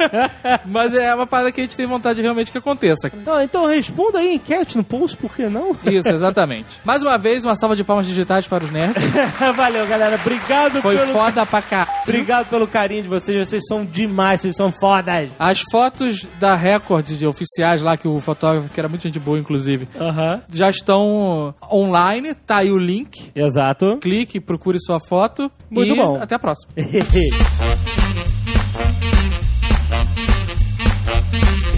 Mas 0.64 0.94
é 0.94 1.14
uma 1.14 1.26
parada 1.26 1.52
que 1.52 1.60
a 1.60 1.64
gente 1.64 1.76
tem 1.76 1.84
vontade 1.84 2.22
realmente 2.22 2.50
que 2.50 2.56
aconteça. 2.56 3.08
Então, 3.14 3.42
então 3.42 3.66
responda 3.66 4.20
aí 4.20 4.36
enquete 4.36 4.78
no 4.78 4.82
post, 4.84 5.18
por 5.18 5.34
que 5.36 5.50
não? 5.50 5.76
Isso, 5.84 6.08
exatamente. 6.16 6.80
Mais 6.82 7.02
uma 7.02 7.18
vez, 7.18 7.44
uma 7.44 7.54
salva 7.54 7.76
de 7.76 7.84
palmas 7.84 8.06
digitais 8.06 8.48
para 8.48 8.64
os 8.64 8.70
nerds. 8.70 9.02
Valeu, 9.54 9.86
galera. 9.86 10.16
Obrigado 10.16 10.80
Foi 10.80 10.96
pelo... 10.96 11.12
foda 11.12 11.44
pra 11.44 11.60
cá. 11.60 11.86
Obrigado 12.02 12.48
pelo 12.48 12.66
carinho 12.66 13.02
de 13.02 13.08
vocês. 13.08 13.48
Vocês 13.48 13.62
são 13.68 13.84
demais, 13.84 14.40
vocês 14.40 14.56
são 14.56 14.72
fodas. 14.72 15.28
As 15.38 15.60
fotos 15.70 16.26
da 16.38 16.56
Record 16.56 17.06
de 17.06 17.26
oficiais 17.26 17.82
lá, 17.82 17.98
que 17.98 18.08
o 18.08 18.18
fotógrafo, 18.18 18.70
que 18.70 18.80
era 18.80 18.88
muito 18.88 19.02
gente 19.02 19.20
boa, 19.20 19.38
inclusive, 19.38 19.86
Aham. 20.00 20.40
já 20.50 20.70
estão 20.70 21.54
online. 21.70 22.34
Tá 22.34 22.56
aí 22.56 22.72
o 22.72 22.78
link. 22.78 23.30
Exato. 23.34 23.89
Clique, 23.98 24.40
procure 24.40 24.78
sua 24.80 24.98
foto. 25.00 25.50
Muito 25.70 25.92
e 25.92 25.96
bom. 25.96 26.18
Até 26.20 26.34
a 26.34 26.38
próxima. 26.38 26.72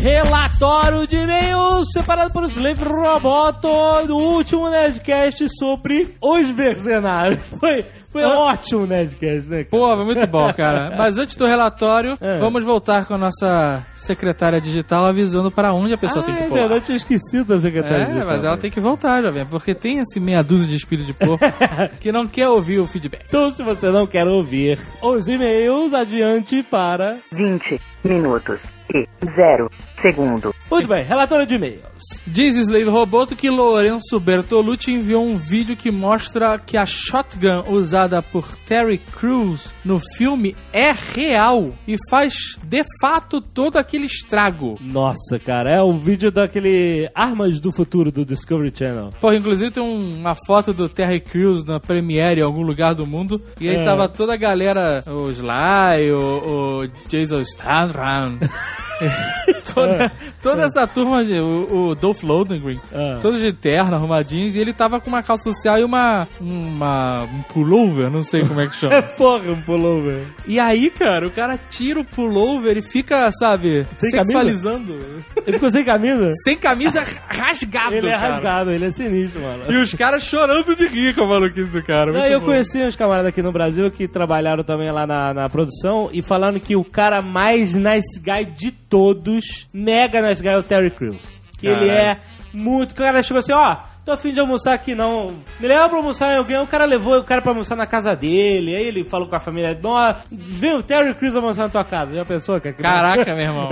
Relatório 0.02 1.06
de 1.06 1.14
e-mails 1.14 1.92
separado 1.92 2.32
por 2.32 2.42
Slave 2.44 2.82
Roboto 2.82 3.68
no 4.08 4.16
último 4.16 4.68
Nerdcast 4.68 5.48
sobre 5.56 6.16
os 6.20 6.50
mercenários. 6.50 7.46
Foi, 7.60 7.84
foi 8.12 8.22
ótimo 8.24 8.82
o 8.82 8.86
Nerdcast, 8.86 9.48
né? 9.48 9.64
cara? 9.64 9.68
Pô, 9.70 9.96
foi 9.96 10.04
muito 10.04 10.26
bom, 10.26 10.52
cara. 10.52 10.94
Mas 10.98 11.18
antes 11.18 11.34
do 11.34 11.46
relatório, 11.46 12.18
É. 12.20 12.38
vamos 12.38 12.62
voltar 12.62 13.06
com 13.06 13.14
a 13.14 13.18
nossa 13.18 13.84
secretária 13.94 14.60
digital 14.60 15.06
avisando 15.06 15.50
para 15.50 15.72
onde 15.72 15.94
a 15.94 15.98
pessoa 15.98 16.22
ah, 16.22 16.26
tem 16.26 16.34
que 16.34 16.42
é 16.42 16.46
pular. 16.46 16.60
verdade, 16.60 16.80
eu 16.80 16.84
tinha 16.84 16.96
esquecido 16.96 17.44
da 17.56 17.60
secretária 17.60 18.02
É, 18.02 18.06
digital. 18.06 18.26
mas 18.26 18.44
ela 18.44 18.58
tem 18.58 18.70
que 18.70 18.80
voltar, 18.80 19.22
jovem, 19.22 19.46
porque 19.46 19.74
tem 19.74 19.98
esse 20.00 20.20
meia 20.20 20.42
dúzia 20.42 20.68
de 20.68 20.76
espírito 20.76 21.06
de 21.06 21.14
porco 21.14 21.44
que 22.00 22.12
não 22.12 22.26
quer 22.26 22.48
ouvir 22.48 22.78
o 22.78 22.86
feedback. 22.86 23.24
Então, 23.26 23.50
se 23.50 23.62
você 23.62 23.90
não 23.90 24.06
quer 24.06 24.26
ouvir 24.26 24.78
os 25.00 25.26
e-mails, 25.26 25.94
adiante 25.94 26.62
para... 26.62 27.16
20 27.32 27.80
minutos 28.04 28.60
e 28.94 29.06
0 29.34 29.70
segundo. 30.02 30.54
Muito 30.70 30.88
bem, 30.88 31.04
relatório 31.04 31.46
de 31.46 31.54
e-mails. 31.54 31.80
Diz 32.26 32.56
Slave 32.56 32.84
Roboto 32.84 33.36
que 33.36 33.48
Lourenço 33.48 34.18
Bertolucci 34.18 34.90
enviou 34.90 35.24
um 35.24 35.36
vídeo 35.36 35.76
que 35.76 35.90
mostra 35.90 36.58
que 36.58 36.76
a 36.76 36.84
shotgun 36.84 37.62
usada 37.68 38.20
por 38.20 38.46
Terry 38.66 38.98
Crews 38.98 39.72
no 39.84 40.00
filme 40.16 40.56
é 40.72 40.92
real 41.14 41.70
e 41.86 41.96
faz 42.10 42.58
de 42.64 42.82
fato 43.00 43.40
todo 43.40 43.76
aquele 43.76 44.06
estrago. 44.06 44.76
Nossa, 44.80 45.38
cara, 45.38 45.70
é 45.70 45.80
o 45.80 45.92
vídeo 45.92 46.30
daquele 46.32 47.08
Armas 47.14 47.60
do 47.60 47.70
Futuro 47.72 48.10
do 48.10 48.24
Discovery 48.24 48.72
Channel. 48.76 49.10
Pô, 49.20 49.32
inclusive 49.32 49.70
tem 49.70 49.82
um- 49.82 50.16
uma 50.18 50.34
foto 50.46 50.72
do 50.72 50.88
Terry 50.88 51.20
Crews 51.20 51.64
na 51.64 51.78
Premiere 51.78 52.40
em 52.40 52.44
algum 52.44 52.62
lugar 52.62 52.94
do 52.94 53.06
mundo. 53.06 53.40
E 53.60 53.68
aí 53.68 53.76
É. 53.76 53.84
tava 53.84 54.08
toda 54.08 54.34
a 54.34 54.36
galera, 54.36 55.04
o 55.06 55.30
Sly, 55.30 56.10
o, 56.12 56.82
o 56.84 56.88
Jason 57.08 57.42
Statham. 57.44 58.38
toda, 59.74 59.91
toda 60.42 60.62
essa 60.64 60.86
turma, 60.86 61.24
de, 61.24 61.38
o, 61.40 61.88
o 61.90 61.94
Dolph 61.94 62.22
Lundgren, 62.22 62.80
É. 62.92 63.16
todos 63.20 63.40
de 63.40 63.52
terno, 63.52 63.94
arrumadinhos, 63.94 64.54
e 64.56 64.60
ele 64.60 64.72
tava 64.72 65.00
com 65.00 65.08
uma 65.08 65.22
calça 65.22 65.44
social 65.52 65.78
e 65.78 65.84
uma, 65.84 66.26
uma 66.40 67.22
um 67.24 67.42
pullover, 67.42 68.10
não 68.10 68.22
sei 68.22 68.44
como 68.46 68.60
é 68.60 68.66
que 68.66 68.74
É 68.74 68.78
chama. 68.78 69.02
porra, 69.16 69.50
um 69.50 69.60
pullover. 69.62 70.22
e 70.46 70.58
aí, 70.60 70.90
cara, 70.90 71.26
o 71.26 71.30
cara 71.30 71.58
tira 71.70 72.00
o 72.00 72.04
pullover 72.04 72.76
e 72.76 72.82
fica, 72.82 73.30
sabe, 73.32 73.86
Sem 73.98 74.10
sexualizando. 74.10 74.98
Ele 75.46 75.54
ficou 75.54 75.70
sem 75.70 75.84
camisa? 75.84 76.32
Sem 76.44 76.56
camisa, 76.56 77.02
rasgado, 77.28 77.94
Ele 77.94 78.08
é 78.08 78.10
cara. 78.12 78.28
rasgado, 78.34 78.70
ele 78.70 78.86
é 78.86 78.92
sinistro, 78.92 79.40
mano. 79.40 79.64
E 79.68 79.76
os 79.76 79.92
caras 79.94 80.22
chorando 80.22 80.74
de 80.76 80.86
rir 80.86 81.14
com 81.14 81.22
a 81.22 81.26
maluquice 81.26 81.70
do 81.70 81.82
cara. 81.82 82.12
Não, 82.12 82.24
eu 82.26 82.40
bom. 82.40 82.46
conheci 82.46 82.78
uns 82.82 82.96
camaradas 82.96 83.28
aqui 83.28 83.42
no 83.42 83.52
Brasil 83.52 83.90
que 83.90 84.06
trabalharam 84.06 84.62
também 84.62 84.90
lá 84.90 85.06
na, 85.06 85.34
na 85.34 85.48
produção 85.48 86.08
e 86.12 86.22
falaram 86.22 86.58
que 86.58 86.76
o 86.76 86.84
cara 86.84 87.20
mais 87.22 87.74
nice 87.74 88.20
guy 88.20 88.44
de 88.44 88.70
todos, 88.92 89.66
mega 89.72 90.20
nice 90.20 90.42
guy, 90.42 90.50
é 90.50 90.58
o 90.58 90.62
Terry 90.62 90.90
Crews. 90.90 91.40
Que 91.58 91.66
ele 91.66 91.86
Caralho. 91.86 91.98
é 91.98 92.18
muito. 92.52 92.92
O 92.92 92.94
cara 92.94 93.22
chegou 93.22 93.40
assim: 93.40 93.52
ó, 93.52 93.76
tô 94.04 94.12
afim 94.12 94.34
de 94.34 94.40
almoçar 94.40 94.74
aqui 94.74 94.94
não. 94.94 95.32
Me 95.58 95.66
leva 95.66 95.88
pra 95.88 95.96
almoçar 95.96 96.34
em 96.34 96.36
alguém, 96.36 96.58
o 96.58 96.66
cara 96.66 96.84
levou 96.84 97.18
o 97.18 97.24
cara 97.24 97.40
pra 97.40 97.52
almoçar 97.52 97.74
na 97.74 97.86
casa 97.86 98.14
dele, 98.14 98.76
aí 98.76 98.86
ele 98.86 99.02
falou 99.02 99.26
com 99.26 99.34
a 99.34 99.40
família, 99.40 99.78
não, 99.82 100.14
vem 100.30 100.74
o 100.76 100.82
Terry 100.82 101.14
Crews 101.14 101.34
almoçar 101.34 101.62
na 101.62 101.68
tua 101.70 101.84
casa, 101.84 102.14
já 102.14 102.24
pensou? 102.26 102.60
Que 102.60 102.70
Caraca, 102.74 103.24
meu 103.34 103.44
irmão. 103.44 103.68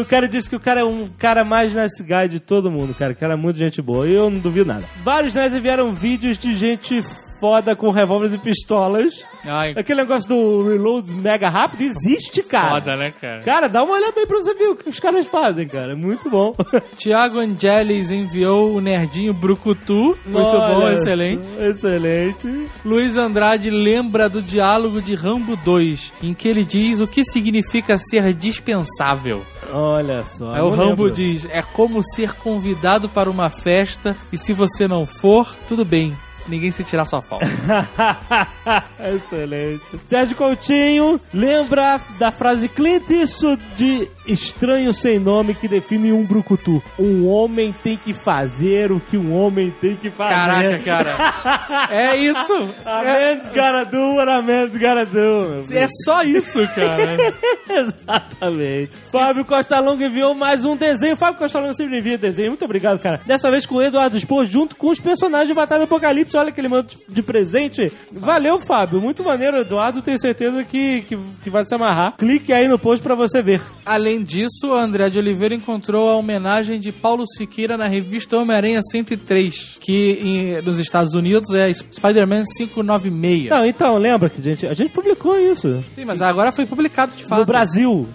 O 0.00 0.06
cara 0.06 0.26
disse 0.26 0.48
que 0.48 0.56
o 0.56 0.60
cara 0.60 0.80
é 0.80 0.84
um 0.84 1.10
cara 1.18 1.44
mais 1.44 1.74
nice 1.74 2.02
guy 2.02 2.28
de 2.30 2.40
todo 2.40 2.70
mundo, 2.70 2.94
cara. 2.94 3.12
Que 3.12 3.22
era 3.22 3.36
muito 3.36 3.58
gente 3.58 3.82
boa. 3.82 4.06
E 4.08 4.14
eu 4.14 4.30
não 4.30 4.38
duvido 4.38 4.68
nada. 4.72 4.84
Vários 5.04 5.34
nerds 5.34 5.58
enviaram 5.58 5.92
vídeos 5.92 6.38
de 6.38 6.54
gente 6.54 7.02
foda 7.42 7.74
com 7.74 7.90
revólveres 7.90 8.36
e 8.36 8.38
pistolas. 8.38 9.26
Ai, 9.44 9.74
Aquele 9.76 10.02
negócio 10.02 10.28
do 10.28 10.68
reload 10.68 11.12
mega 11.12 11.48
rápido 11.48 11.80
existe, 11.82 12.40
cara. 12.40 12.74
foda, 12.74 12.96
né, 12.96 13.12
cara? 13.20 13.42
Cara, 13.42 13.68
dá 13.68 13.82
uma 13.82 13.94
olhada 13.94 14.20
aí 14.20 14.26
pra 14.28 14.36
você 14.36 14.54
ver 14.54 14.68
o 14.68 14.76
que 14.76 14.88
os 14.88 15.00
caras 15.00 15.26
fazem, 15.26 15.66
cara. 15.66 15.90
É 15.90 15.96
muito 15.96 16.30
bom. 16.30 16.54
Tiago 16.96 17.40
Angelis 17.40 18.12
enviou 18.12 18.72
o 18.76 18.80
nerdinho 18.80 19.34
Brucutu. 19.34 20.16
Muito 20.24 20.52
bom, 20.52 20.82
Olha, 20.84 20.94
excelente. 20.94 21.44
Excelente. 21.58 22.68
Luiz 22.84 23.16
Andrade 23.16 23.70
lembra 23.70 24.28
do 24.28 24.40
diálogo 24.40 25.02
de 25.02 25.16
Rambo 25.16 25.56
2, 25.56 26.12
em 26.22 26.32
que 26.34 26.46
ele 26.46 26.64
diz 26.64 27.00
o 27.00 27.08
que 27.08 27.24
significa 27.24 27.98
ser 27.98 28.32
dispensável. 28.32 29.42
Olha 29.72 30.22
só. 30.22 30.52
Aí 30.54 30.60
o 30.60 30.70
Rambo 30.70 31.04
lembro. 31.06 31.10
diz: 31.10 31.48
é 31.50 31.60
como 31.60 32.04
ser 32.04 32.34
convidado 32.34 33.08
para 33.08 33.28
uma 33.28 33.50
festa 33.50 34.16
e 34.32 34.38
se 34.38 34.52
você 34.52 34.86
não 34.86 35.04
for, 35.04 35.56
tudo 35.66 35.84
bem. 35.84 36.16
Ninguém 36.48 36.70
sentirá 36.70 37.04
sua 37.04 37.22
falta. 37.22 37.46
Excelente. 39.14 39.82
Sérgio 40.08 40.36
Coutinho 40.36 41.20
lembra 41.32 42.00
da 42.18 42.32
frase 42.32 42.68
Clint 42.68 43.08
Eastwood 43.10 43.62
de 43.76 44.08
Estranho 44.26 44.92
Sem 44.94 45.18
Nome 45.18 45.54
que 45.54 45.66
define 45.68 46.12
um 46.12 46.24
brucutu. 46.24 46.82
Um 46.98 47.26
homem 47.28 47.74
tem 47.82 47.96
que 47.96 48.12
fazer 48.14 48.92
o 48.92 49.00
que 49.00 49.16
um 49.16 49.32
homem 49.34 49.70
tem 49.80 49.96
que 49.96 50.10
fazer. 50.10 50.34
Caraca, 50.34 50.78
cara. 50.78 51.88
É 51.92 52.16
isso. 52.16 52.74
A 52.84 53.04
É, 53.04 53.84
do 53.86 54.16
what 54.16 54.30
a 54.30 54.40
man's 54.42 54.76
gotta 54.76 55.04
do. 55.06 55.64
é 55.72 55.86
só 56.04 56.22
isso, 56.22 56.58
cara. 56.74 57.16
Exatamente. 57.68 58.96
Fábio 59.10 59.44
Costa 59.44 59.78
Longa 59.80 60.06
enviou 60.06 60.34
mais 60.34 60.64
um 60.64 60.76
desenho. 60.76 61.16
Fábio 61.16 61.38
Costa 61.38 61.58
Longa 61.58 61.74
sempre 61.74 61.98
envia 61.98 62.16
desenho. 62.18 62.48
Muito 62.48 62.64
obrigado, 62.64 62.98
cara. 62.98 63.20
Dessa 63.26 63.50
vez 63.50 63.66
com 63.66 63.76
o 63.76 63.82
Eduardo 63.82 64.18
Spor, 64.18 64.44
junto 64.46 64.76
com 64.76 64.88
os 64.90 65.00
personagens 65.00 65.48
de 65.48 65.54
Batalha 65.54 65.80
do 65.80 65.84
Apocalipse. 65.84 66.36
Olha 66.36 66.52
que 66.52 66.60
ele 66.60 66.68
mandou 66.68 66.90
de 67.08 67.22
presente. 67.22 67.92
Valeu, 68.10 68.58
Fábio. 68.60 69.00
Muito 69.00 69.22
maneiro, 69.22 69.58
Eduardo. 69.58 70.02
Tenho 70.02 70.18
certeza 70.20 70.64
que, 70.64 71.02
que, 71.02 71.18
que 71.44 71.50
vai 71.50 71.64
se 71.64 71.74
amarrar. 71.74 72.12
Clique 72.16 72.52
aí 72.52 72.68
no 72.68 72.78
post 72.78 73.02
pra 73.02 73.14
você 73.14 73.42
ver. 73.42 73.60
Além 73.84 74.11
disso, 74.20 74.68
o 74.68 74.74
André 74.74 75.08
de 75.08 75.18
Oliveira 75.18 75.54
encontrou 75.54 76.08
a 76.10 76.16
homenagem 76.16 76.80
de 76.80 76.90
Paulo 76.90 77.24
Siqueira 77.26 77.76
na 77.76 77.86
revista 77.86 78.36
Homem-Aranha 78.36 78.80
103, 78.82 79.78
que 79.80 80.18
em- 80.20 80.62
nos 80.62 80.80
Estados 80.80 81.14
Unidos 81.14 81.54
é 81.54 81.72
Spider-Man 81.72 82.42
596. 82.56 83.50
Não, 83.50 83.64
então, 83.64 83.96
lembra 83.98 84.28
que 84.28 84.40
a 84.40 84.44
gente, 84.44 84.66
a 84.66 84.74
gente 84.74 84.90
publicou 84.90 85.38
isso. 85.38 85.82
Sim, 85.94 86.04
mas 86.04 86.20
agora 86.20 86.50
foi 86.50 86.66
publicado 86.66 87.12
de 87.16 87.24
fato. 87.24 87.38
No 87.40 87.44
Brasil. 87.44 88.08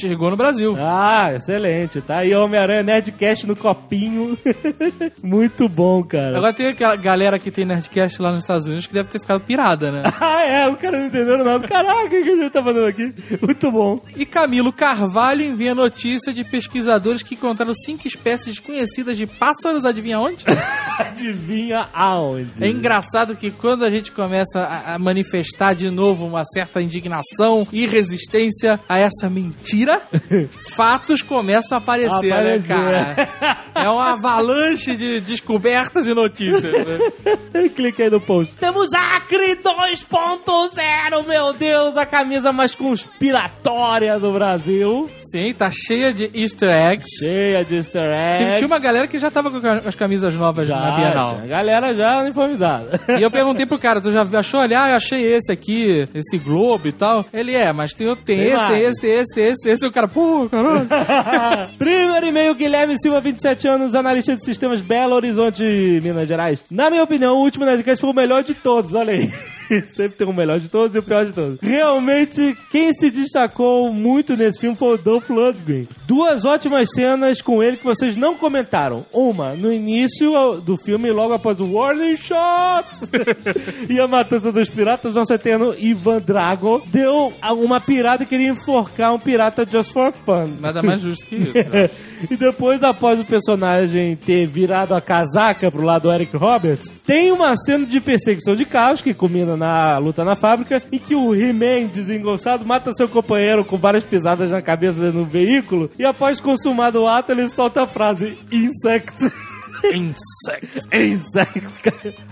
Chegou 0.00 0.30
no 0.30 0.36
Brasil. 0.36 0.74
Ah, 0.78 1.32
excelente. 1.34 2.00
Tá 2.00 2.18
aí 2.18 2.34
Homem-Aranha 2.34 2.82
Nerdcast 2.82 3.46
no 3.46 3.54
copinho. 3.56 4.38
Muito 5.22 5.68
bom, 5.68 6.02
cara. 6.02 6.36
Agora 6.36 6.52
tem 6.52 6.68
aquela 6.68 6.96
galera 6.96 7.38
que 7.38 7.50
tem 7.50 7.64
Nerdcast 7.64 8.20
lá 8.22 8.30
nos 8.30 8.40
Estados 8.40 8.66
Unidos 8.66 8.86
que 8.86 8.94
deve 8.94 9.08
ter 9.08 9.20
ficado 9.20 9.40
pirada, 9.40 9.90
né? 9.92 10.02
Ah, 10.20 10.42
é, 10.46 10.68
o 10.68 10.76
cara 10.76 10.98
não 10.98 11.06
entendeu 11.06 11.44
nada. 11.44 11.66
Caraca, 11.68 12.06
o 12.06 12.10
que 12.10 12.16
a 12.16 12.24
gente 12.36 12.50
tá 12.50 12.62
fazendo 12.62 12.86
aqui? 12.86 13.12
Muito 13.42 13.70
bom. 13.70 14.00
E 14.16 14.24
Camilo 14.24 14.72
Carvalho 14.72 15.42
envia 15.44 15.74
notícia 15.74 16.32
de 16.32 16.44
pesquisadores 16.44 17.22
que 17.22 17.34
encontraram 17.34 17.74
cinco 17.74 18.06
espécies 18.06 18.54
desconhecidas 18.56 19.16
de 19.16 19.26
pássaros, 19.26 19.84
adivinha 19.84 20.18
onde? 20.18 20.44
Adivinha 20.98 21.88
aonde? 21.92 22.62
É 22.62 22.68
engraçado 22.68 23.34
que 23.34 23.50
quando 23.50 23.84
a 23.84 23.90
gente 23.90 24.12
começa 24.12 24.60
a, 24.60 24.94
a 24.94 24.98
manifestar 24.98 25.74
de 25.74 25.90
novo 25.90 26.24
uma 26.26 26.44
certa 26.44 26.80
indignação 26.80 27.66
e 27.72 27.86
resistência 27.86 28.78
a 28.88 28.98
essa 28.98 29.28
mentira, 29.28 30.00
fatos 30.74 31.20
começam 31.22 31.76
a 31.76 31.80
aparecer, 31.80 32.28
né, 32.30 32.56
Aparecer. 32.56 32.66
cara? 32.68 33.60
É 33.74 33.88
uma 33.88 34.12
avalanche 34.12 34.96
de 34.96 35.20
descobertas 35.20 36.06
e 36.06 36.14
notícias. 36.14 36.72
Né? 36.72 37.68
Clique 37.74 38.02
aí 38.02 38.10
no 38.10 38.20
post. 38.20 38.54
Temos 38.56 38.92
Acre 38.94 39.56
2.0, 39.56 41.26
meu 41.26 41.52
Deus, 41.52 41.96
a 41.96 42.06
camisa 42.06 42.52
mais 42.52 42.74
conspiratória 42.74 44.18
do 44.18 44.32
Brasil. 44.32 45.10
Sim, 45.34 45.52
tá 45.52 45.68
cheia 45.68 46.14
de 46.14 46.30
easter 46.32 46.70
eggs. 46.70 47.08
Cheia 47.18 47.64
de 47.64 47.74
easter 47.74 48.02
eggs. 48.04 48.54
tinha 48.58 48.68
uma 48.68 48.78
galera 48.78 49.08
que 49.08 49.18
já 49.18 49.32
tava 49.32 49.50
com 49.50 49.58
as 49.84 49.96
camisas 49.96 50.36
novas 50.36 50.68
já, 50.68 50.76
na 50.76 50.90
Bienal. 50.92 51.34
tinha 51.34 51.46
galera 51.48 51.92
já 51.92 52.20
uniformizada. 52.20 53.00
E 53.18 53.20
eu 53.20 53.28
perguntei 53.32 53.66
pro 53.66 53.76
cara, 53.76 54.00
tu 54.00 54.12
já 54.12 54.22
achou? 54.22 54.60
Olha, 54.60 54.80
ah, 54.80 54.90
eu 54.90 54.96
achei 54.96 55.24
esse 55.24 55.50
aqui, 55.50 56.08
esse 56.14 56.38
Globo 56.38 56.86
e 56.86 56.92
tal. 56.92 57.26
Ele 57.32 57.52
é, 57.52 57.72
mas 57.72 57.92
tem, 57.94 58.06
tem, 58.14 58.36
Tem 58.36 58.46
esse, 58.46 58.56
mais. 58.56 58.68
tem 58.68 58.82
esse, 58.82 59.00
tem 59.00 59.10
esse, 59.10 59.34
tem 59.34 59.44
esse, 59.46 59.62
tem 59.64 59.72
esse. 59.72 59.84
E 59.84 59.88
o 59.88 59.92
cara, 59.92 60.06
pô, 60.06 60.48
caralho. 60.48 60.86
Primeiro 61.76 62.26
e-mail, 62.26 62.54
Guilherme 62.54 62.96
Silva, 62.96 63.20
27 63.20 63.66
anos, 63.66 63.96
analista 63.96 64.36
de 64.36 64.44
sistemas 64.44 64.80
Belo 64.80 65.16
Horizonte, 65.16 65.64
Minas 66.00 66.28
Gerais. 66.28 66.64
Na 66.70 66.90
minha 66.90 67.02
opinião, 67.02 67.34
o 67.34 67.40
último 67.40 67.64
Nerdcast 67.64 68.00
foi 68.00 68.10
o 68.10 68.14
melhor 68.14 68.44
de 68.44 68.54
todos, 68.54 68.94
olha 68.94 69.14
aí. 69.14 69.28
Sempre 69.94 70.18
tem 70.18 70.26
o 70.26 70.32
melhor 70.32 70.60
de 70.60 70.68
todos 70.68 70.94
e 70.94 70.98
o 70.98 71.02
pior 71.02 71.24
de 71.26 71.32
todos. 71.32 71.58
Realmente, 71.60 72.56
quem 72.70 72.92
se 72.92 73.10
destacou 73.10 73.92
muito 73.92 74.36
nesse 74.36 74.60
filme 74.60 74.76
foi 74.76 74.94
o 74.94 74.98
Dolph 74.98 75.30
Lundgren. 75.30 75.86
Duas 76.06 76.44
ótimas 76.44 76.88
cenas 76.94 77.40
com 77.40 77.62
ele 77.62 77.76
que 77.76 77.84
vocês 77.84 78.16
não 78.16 78.36
comentaram. 78.36 79.04
Uma, 79.12 79.54
no 79.54 79.72
início 79.72 80.60
do 80.60 80.76
filme, 80.76 81.10
logo 81.10 81.32
após 81.32 81.60
o 81.60 81.72
Warning 81.72 82.16
Shot 82.16 82.88
e 83.88 83.98
a 84.00 84.06
matança 84.06 84.52
dos 84.52 84.68
piratas, 84.68 85.14
nosso 85.14 85.32
eterno 85.32 85.74
Ivan 85.78 86.20
Drago 86.20 86.82
deu 86.86 87.32
uma 87.58 87.80
pirata 87.80 88.22
e 88.22 88.26
queria 88.26 88.50
enforcar 88.50 89.14
um 89.14 89.18
pirata 89.18 89.66
just 89.70 89.92
for 89.92 90.12
fun. 90.12 90.48
Nada 90.60 90.82
mais 90.82 91.00
justo 91.00 91.26
que 91.26 91.36
isso. 91.36 91.52
né? 91.52 91.90
e 92.30 92.36
depois, 92.36 92.82
após 92.82 93.20
o 93.20 93.24
personagem 93.24 94.16
ter 94.16 94.46
virado 94.46 94.94
a 94.94 95.00
casaca 95.00 95.70
pro 95.70 95.84
lado 95.84 96.04
do 96.04 96.12
Eric 96.12 96.36
Roberts, 96.36 96.94
tem 97.06 97.32
uma 97.32 97.56
cena 97.56 97.86
de 97.86 98.00
perseguição 98.00 98.54
de 98.54 98.64
carros 98.64 99.00
que 99.00 99.14
na 99.56 99.98
luta 99.98 100.24
na 100.24 100.34
fábrica 100.36 100.82
e 100.92 100.98
que 100.98 101.14
o 101.14 101.34
He-Man 101.34 101.86
desengonçado 101.92 102.64
mata 102.64 102.92
seu 102.92 103.08
companheiro 103.08 103.64
com 103.64 103.76
várias 103.76 104.04
pisadas 104.04 104.50
na 104.50 104.60
cabeça 104.62 105.12
no 105.12 105.24
veículo 105.24 105.90
e 105.98 106.04
após 106.04 106.40
consumado 106.40 107.02
o 107.02 107.08
ato 107.08 107.32
ele 107.32 107.48
solta 107.48 107.82
a 107.82 107.86
frase 107.86 108.38
Insect. 108.52 109.14
Insect. 109.84 110.88
Insect. 110.92 111.68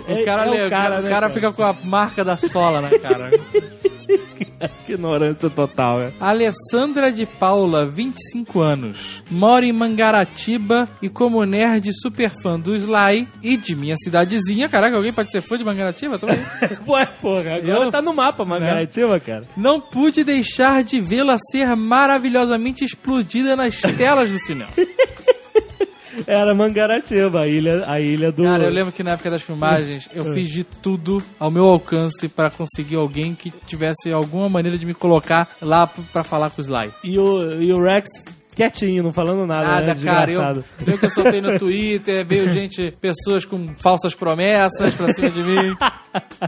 O 0.08 0.24
cara, 0.24 0.46
é 0.46 0.50
lê- 0.50 0.66
o 0.66 0.70
cara, 0.70 0.98
o 0.98 1.02
né, 1.02 1.10
cara 1.10 1.28
fica 1.30 1.52
com 1.52 1.62
a 1.62 1.74
marca 1.84 2.24
da 2.24 2.36
sola 2.36 2.80
na 2.80 2.98
cara. 2.98 3.30
Que 4.86 4.92
ignorância 4.94 5.48
total, 5.50 5.98
né? 5.98 6.12
Alessandra 6.20 7.10
de 7.12 7.24
Paula, 7.26 7.86
25 7.86 8.60
anos. 8.60 9.22
Mora 9.30 9.64
em 9.64 9.72
Mangaratiba 9.72 10.88
e 11.00 11.08
como 11.08 11.44
nerd 11.44 11.90
super 11.92 12.30
fã 12.42 12.58
do 12.58 12.74
Sly 12.74 13.28
e 13.42 13.56
de 13.56 13.74
minha 13.76 13.96
cidadezinha. 13.96 14.68
Caraca, 14.68 14.96
alguém 14.96 15.12
pode 15.12 15.30
ser 15.30 15.40
fã 15.40 15.56
de 15.58 15.64
Mangaratiba? 15.64 16.18
Aí. 16.22 16.76
Ué, 16.88 17.06
porra, 17.20 17.56
agora 17.56 17.84
Eu- 17.86 17.90
tá 17.90 18.02
no 18.02 18.12
mapa, 18.12 18.44
Margarativa, 18.44 19.18
cara. 19.20 19.44
Não 19.56 19.80
pude 19.80 20.24
deixar 20.24 20.82
de 20.84 21.00
vê-la 21.00 21.36
ser 21.50 21.74
maravilhosamente 21.76 22.84
explodida 22.84 23.54
nas 23.56 23.80
telas 23.80 24.30
do 24.30 24.38
cinema. 24.38 24.70
Era 26.26 26.54
Mangaratiba, 26.54 27.40
a 27.42 27.48
ilha, 27.48 27.84
a 27.86 28.00
ilha 28.00 28.30
do... 28.32 28.44
Cara, 28.44 28.64
eu 28.64 28.70
lembro 28.70 28.92
que 28.92 29.02
na 29.02 29.12
época 29.12 29.30
das 29.30 29.42
filmagens 29.42 30.08
eu 30.14 30.24
fiz 30.34 30.48
de 30.50 30.64
tudo 30.64 31.22
ao 31.38 31.50
meu 31.50 31.64
alcance 31.64 32.28
pra 32.28 32.50
conseguir 32.50 32.96
alguém 32.96 33.34
que 33.34 33.50
tivesse 33.66 34.12
alguma 34.12 34.48
maneira 34.48 34.76
de 34.76 34.84
me 34.86 34.94
colocar 34.94 35.48
lá 35.60 35.86
p- 35.86 36.02
pra 36.12 36.22
falar 36.24 36.50
com 36.50 36.60
o 36.60 36.64
Sly. 36.64 36.90
E 37.04 37.18
o, 37.18 37.62
e 37.62 37.72
o 37.72 37.82
Rex 37.82 38.08
quietinho, 38.54 39.02
não 39.02 39.12
falando 39.12 39.46
nada, 39.46 39.66
Nada, 39.66 39.94
né? 39.94 40.00
cara. 40.04 40.32
Eu, 40.32 40.64
eu 40.86 40.98
que 40.98 41.06
eu 41.06 41.10
soltei 41.10 41.40
no 41.40 41.58
Twitter, 41.58 42.26
veio 42.26 42.52
gente, 42.52 42.92
pessoas 43.00 43.44
com 43.44 43.66
falsas 43.78 44.14
promessas 44.14 44.94
pra 44.94 45.12
cima 45.12 45.30
de 45.30 45.42
mim. 45.42 45.76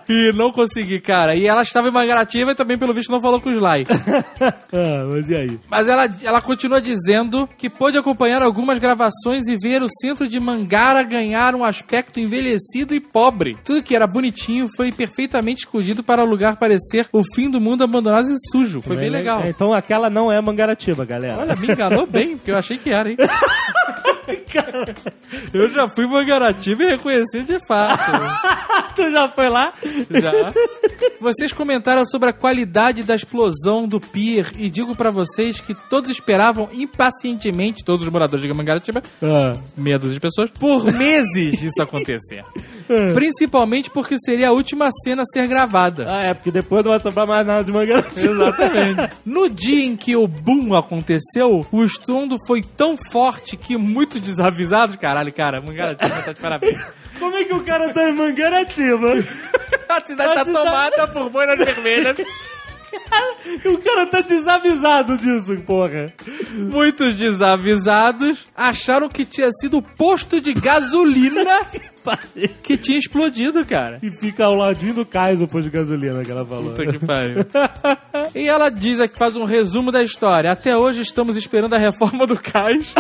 E 0.08 0.32
não 0.34 0.52
consegui, 0.52 1.00
cara. 1.00 1.34
E 1.34 1.46
ela 1.46 1.62
estava 1.62 1.88
em 1.88 1.90
Mangaratiba 1.90 2.50
e 2.50 2.54
também, 2.54 2.76
pelo 2.76 2.92
visto, 2.92 3.10
não 3.10 3.20
falou 3.20 3.40
com 3.40 3.48
o 3.48 3.52
Sly. 3.52 3.86
ah, 4.42 5.08
mas 5.10 5.30
e 5.30 5.34
aí? 5.34 5.58
Mas 5.70 5.88
ela, 5.88 6.08
ela 6.22 6.40
continua 6.42 6.80
dizendo 6.80 7.48
que 7.56 7.70
pôde 7.70 7.96
acompanhar 7.96 8.42
algumas 8.42 8.78
gravações 8.78 9.46
e 9.46 9.56
ver 9.56 9.82
o 9.82 9.88
centro 9.88 10.28
de 10.28 10.38
Mangara 10.38 11.02
ganhar 11.02 11.54
um 11.54 11.64
aspecto 11.64 12.20
envelhecido 12.20 12.94
e 12.94 13.00
pobre. 13.00 13.56
Tudo 13.64 13.82
que 13.82 13.96
era 13.96 14.06
bonitinho 14.06 14.68
foi 14.76 14.92
perfeitamente 14.92 15.60
escondido 15.60 16.02
para 16.02 16.22
o 16.22 16.26
lugar 16.26 16.56
parecer 16.56 17.06
o 17.12 17.22
fim 17.34 17.48
do 17.48 17.60
mundo 17.60 17.82
abandonado 17.84 18.26
e 18.26 18.50
sujo. 18.50 18.82
Foi 18.82 18.96
bem 18.96 19.10
legal. 19.10 19.42
É, 19.42 19.48
então 19.48 19.72
aquela 19.72 20.10
não 20.10 20.30
é 20.30 20.40
Mangaratiba, 20.40 21.04
galera. 21.04 21.40
Olha, 21.40 21.56
me 21.56 21.68
enganou 21.68 21.93
bem, 22.06 22.36
porque 22.36 22.50
eu 22.50 22.58
achei 22.58 22.78
que 22.78 22.90
era, 22.90 23.10
hein? 23.10 23.16
Eu 25.52 25.70
já 25.70 25.88
fui 25.88 26.06
mangarativo 26.06 26.82
e 26.82 26.90
reconheci 26.90 27.42
de 27.42 27.58
fato. 27.66 28.00
tu 28.94 29.10
já 29.10 29.28
foi 29.28 29.48
lá? 29.48 29.72
Já. 30.10 30.52
Vocês 31.20 31.52
comentaram 31.52 32.04
sobre 32.06 32.28
a 32.28 32.32
qualidade 32.32 33.02
da 33.02 33.14
explosão 33.14 33.86
do 33.88 33.98
pier 34.00 34.50
e 34.58 34.68
digo 34.68 34.94
pra 34.94 35.10
vocês 35.10 35.60
que 35.60 35.74
todos 35.88 36.10
esperavam 36.10 36.68
impacientemente, 36.72 37.84
todos 37.84 38.04
os 38.06 38.12
moradores 38.12 38.44
de 38.44 38.52
Mangaratiba, 38.52 39.02
Ah. 39.22 39.54
meia 39.76 39.98
dúzia 39.98 40.14
de 40.14 40.20
pessoas, 40.20 40.50
por 40.50 40.84
meses 40.92 41.62
isso 41.62 41.82
acontecer. 41.82 42.44
Principalmente 43.14 43.90
porque 43.90 44.16
seria 44.18 44.48
a 44.48 44.52
última 44.52 44.90
cena 45.02 45.22
a 45.22 45.26
ser 45.26 45.46
gravada. 45.48 46.06
Ah, 46.08 46.22
é, 46.22 46.34
porque 46.34 46.50
depois 46.50 46.84
não 46.84 46.90
vai 46.92 47.00
sobrar 47.00 47.26
mais 47.26 47.46
nada 47.46 47.64
de 47.64 47.72
Mangaratiba. 47.72 48.32
Exatamente. 48.32 49.10
No 49.24 49.48
dia 49.48 49.84
em 49.84 49.96
que 49.96 50.14
o 50.16 50.26
boom 50.26 50.74
aconteceu, 50.74 51.66
o 51.72 51.84
estrondo 51.84 52.36
foi 52.46 52.62
tão 52.62 52.96
forte 53.10 53.56
que 53.56 53.76
muitos 53.76 54.20
desavisados, 54.50 54.96
caralho, 54.96 55.32
cara, 55.32 55.60
Mangaratiba 55.60 56.22
tá 56.22 56.32
de 56.32 56.40
parabéns. 56.40 56.78
Como 57.18 57.36
é 57.36 57.44
que 57.44 57.54
o 57.54 57.62
cara 57.64 57.92
tá 57.92 58.08
em 58.08 58.12
Mangaratiba? 58.14 59.12
A 59.88 60.00
cidade 60.04 60.32
A 60.32 60.34
tá 60.34 60.44
cidade- 60.44 60.52
tomada 60.66 61.08
por 61.08 61.30
boinas 61.30 61.58
vermelhas. 61.58 62.16
o 63.64 63.78
cara 63.78 64.06
tá 64.06 64.20
desavisado 64.20 65.16
disso, 65.18 65.56
porra. 65.66 66.12
Muitos 66.52 67.14
desavisados 67.14 68.44
acharam 68.56 69.08
que 69.08 69.24
tinha 69.24 69.50
sido 69.52 69.78
o 69.78 69.82
posto 69.82 70.40
de 70.40 70.52
gasolina 70.54 71.44
que 72.62 72.76
tinha 72.76 72.98
explodido, 72.98 73.64
cara. 73.64 73.98
E 74.02 74.10
fica 74.10 74.44
ao 74.44 74.54
ladinho 74.54 74.94
do 74.94 75.06
cais 75.06 75.40
o 75.40 75.46
posto 75.46 75.64
de 75.64 75.70
gasolina 75.70 76.22
que 76.24 76.30
ela 76.30 76.44
falou. 76.44 76.70
Puta 76.72 76.86
que 76.86 76.98
pariu. 76.98 77.46
e 78.34 78.46
ela 78.48 78.68
diz 78.70 79.00
aqui, 79.00 79.16
faz 79.16 79.36
um 79.36 79.44
resumo 79.44 79.90
da 79.90 80.02
história. 80.02 80.50
Até 80.52 80.76
hoje 80.76 81.02
estamos 81.02 81.36
esperando 81.36 81.74
a 81.74 81.78
reforma 81.78 82.26
do 82.26 82.36
cais. 82.40 82.92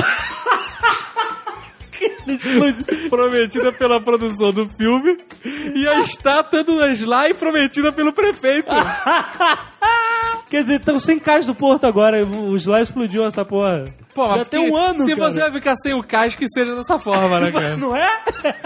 Prometida 3.10 3.72
pela 3.72 4.00
produção 4.00 4.52
do 4.52 4.66
filme 4.68 5.16
e 5.74 5.86
a 5.86 6.00
estátua 6.00 6.62
do 6.64 6.84
Sly 6.90 7.34
prometida 7.38 7.92
pelo 7.92 8.12
prefeito. 8.12 8.68
Quer 10.50 10.62
dizer, 10.62 10.76
estão 10.80 11.00
sem 11.00 11.18
cais 11.18 11.46
do 11.46 11.54
porto 11.54 11.84
agora. 11.84 12.24
O 12.24 12.54
Sly 12.56 12.82
explodiu 12.82 13.24
essa 13.26 13.44
porra. 13.44 13.84
Pô, 14.14 14.24
Já 14.36 14.44
tem 14.44 14.70
um 14.70 14.76
ano, 14.76 15.04
Se 15.04 15.16
cara. 15.16 15.32
você 15.32 15.40
vai 15.40 15.52
ficar 15.52 15.74
sem 15.76 15.92
o 15.94 16.02
cais, 16.02 16.36
que 16.36 16.48
seja 16.48 16.76
dessa 16.76 16.96
forma, 17.00 17.40
né, 17.40 17.50
cara? 17.52 17.76
Não 17.76 17.96
é? 17.96 18.08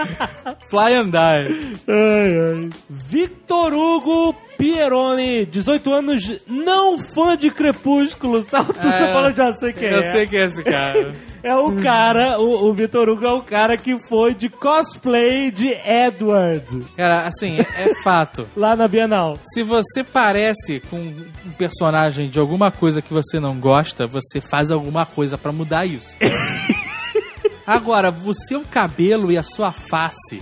Fly 0.68 0.94
and 0.94 1.08
die. 1.08 1.78
Ai, 1.88 2.38
ai. 2.38 2.70
Victor 2.90 3.72
Hugo 3.72 4.34
Pieroni, 4.58 5.46
18 5.46 5.90
anos, 5.92 6.44
não 6.46 6.98
fã 6.98 7.34
de 7.38 7.50
Crepúsculo. 7.50 8.42
Você 8.42 8.56
É, 8.88 9.12
falou, 9.12 9.32
já 9.34 9.52
sei 9.52 9.72
quem 9.72 9.88
Eu 9.88 10.00
é. 10.00 10.12
sei 10.12 10.26
quem 10.26 10.40
é 10.40 10.44
esse 10.46 10.62
cara. 10.62 11.14
É 11.42 11.54
o 11.54 11.76
cara, 11.76 12.38
o, 12.40 12.68
o 12.68 12.74
Vitor 12.74 13.08
Hugo 13.08 13.24
é 13.24 13.32
o 13.32 13.42
cara 13.42 13.76
que 13.76 13.96
foi 14.08 14.34
de 14.34 14.48
cosplay 14.48 15.50
de 15.50 15.68
Edward 15.68 16.84
Cara, 16.96 17.26
assim, 17.26 17.58
é 17.58 17.94
fato. 18.02 18.46
lá 18.56 18.74
na 18.74 18.88
Bienal. 18.88 19.38
Se 19.42 19.62
você 19.62 20.02
parece 20.02 20.80
com 20.90 20.98
um 20.98 21.50
personagem 21.56 22.28
de 22.28 22.38
alguma 22.38 22.70
coisa 22.70 23.00
que 23.00 23.12
você 23.12 23.38
não 23.38 23.58
gosta, 23.58 24.06
você 24.06 24.40
faz 24.40 24.70
alguma 24.70 25.06
coisa 25.06 25.38
pra 25.38 25.52
mudar 25.52 25.86
isso. 25.86 26.16
Agora, 27.66 28.10
o 28.10 28.34
seu 28.34 28.62
cabelo 28.62 29.30
e 29.30 29.36
a 29.36 29.42
sua 29.42 29.70
face 29.70 30.40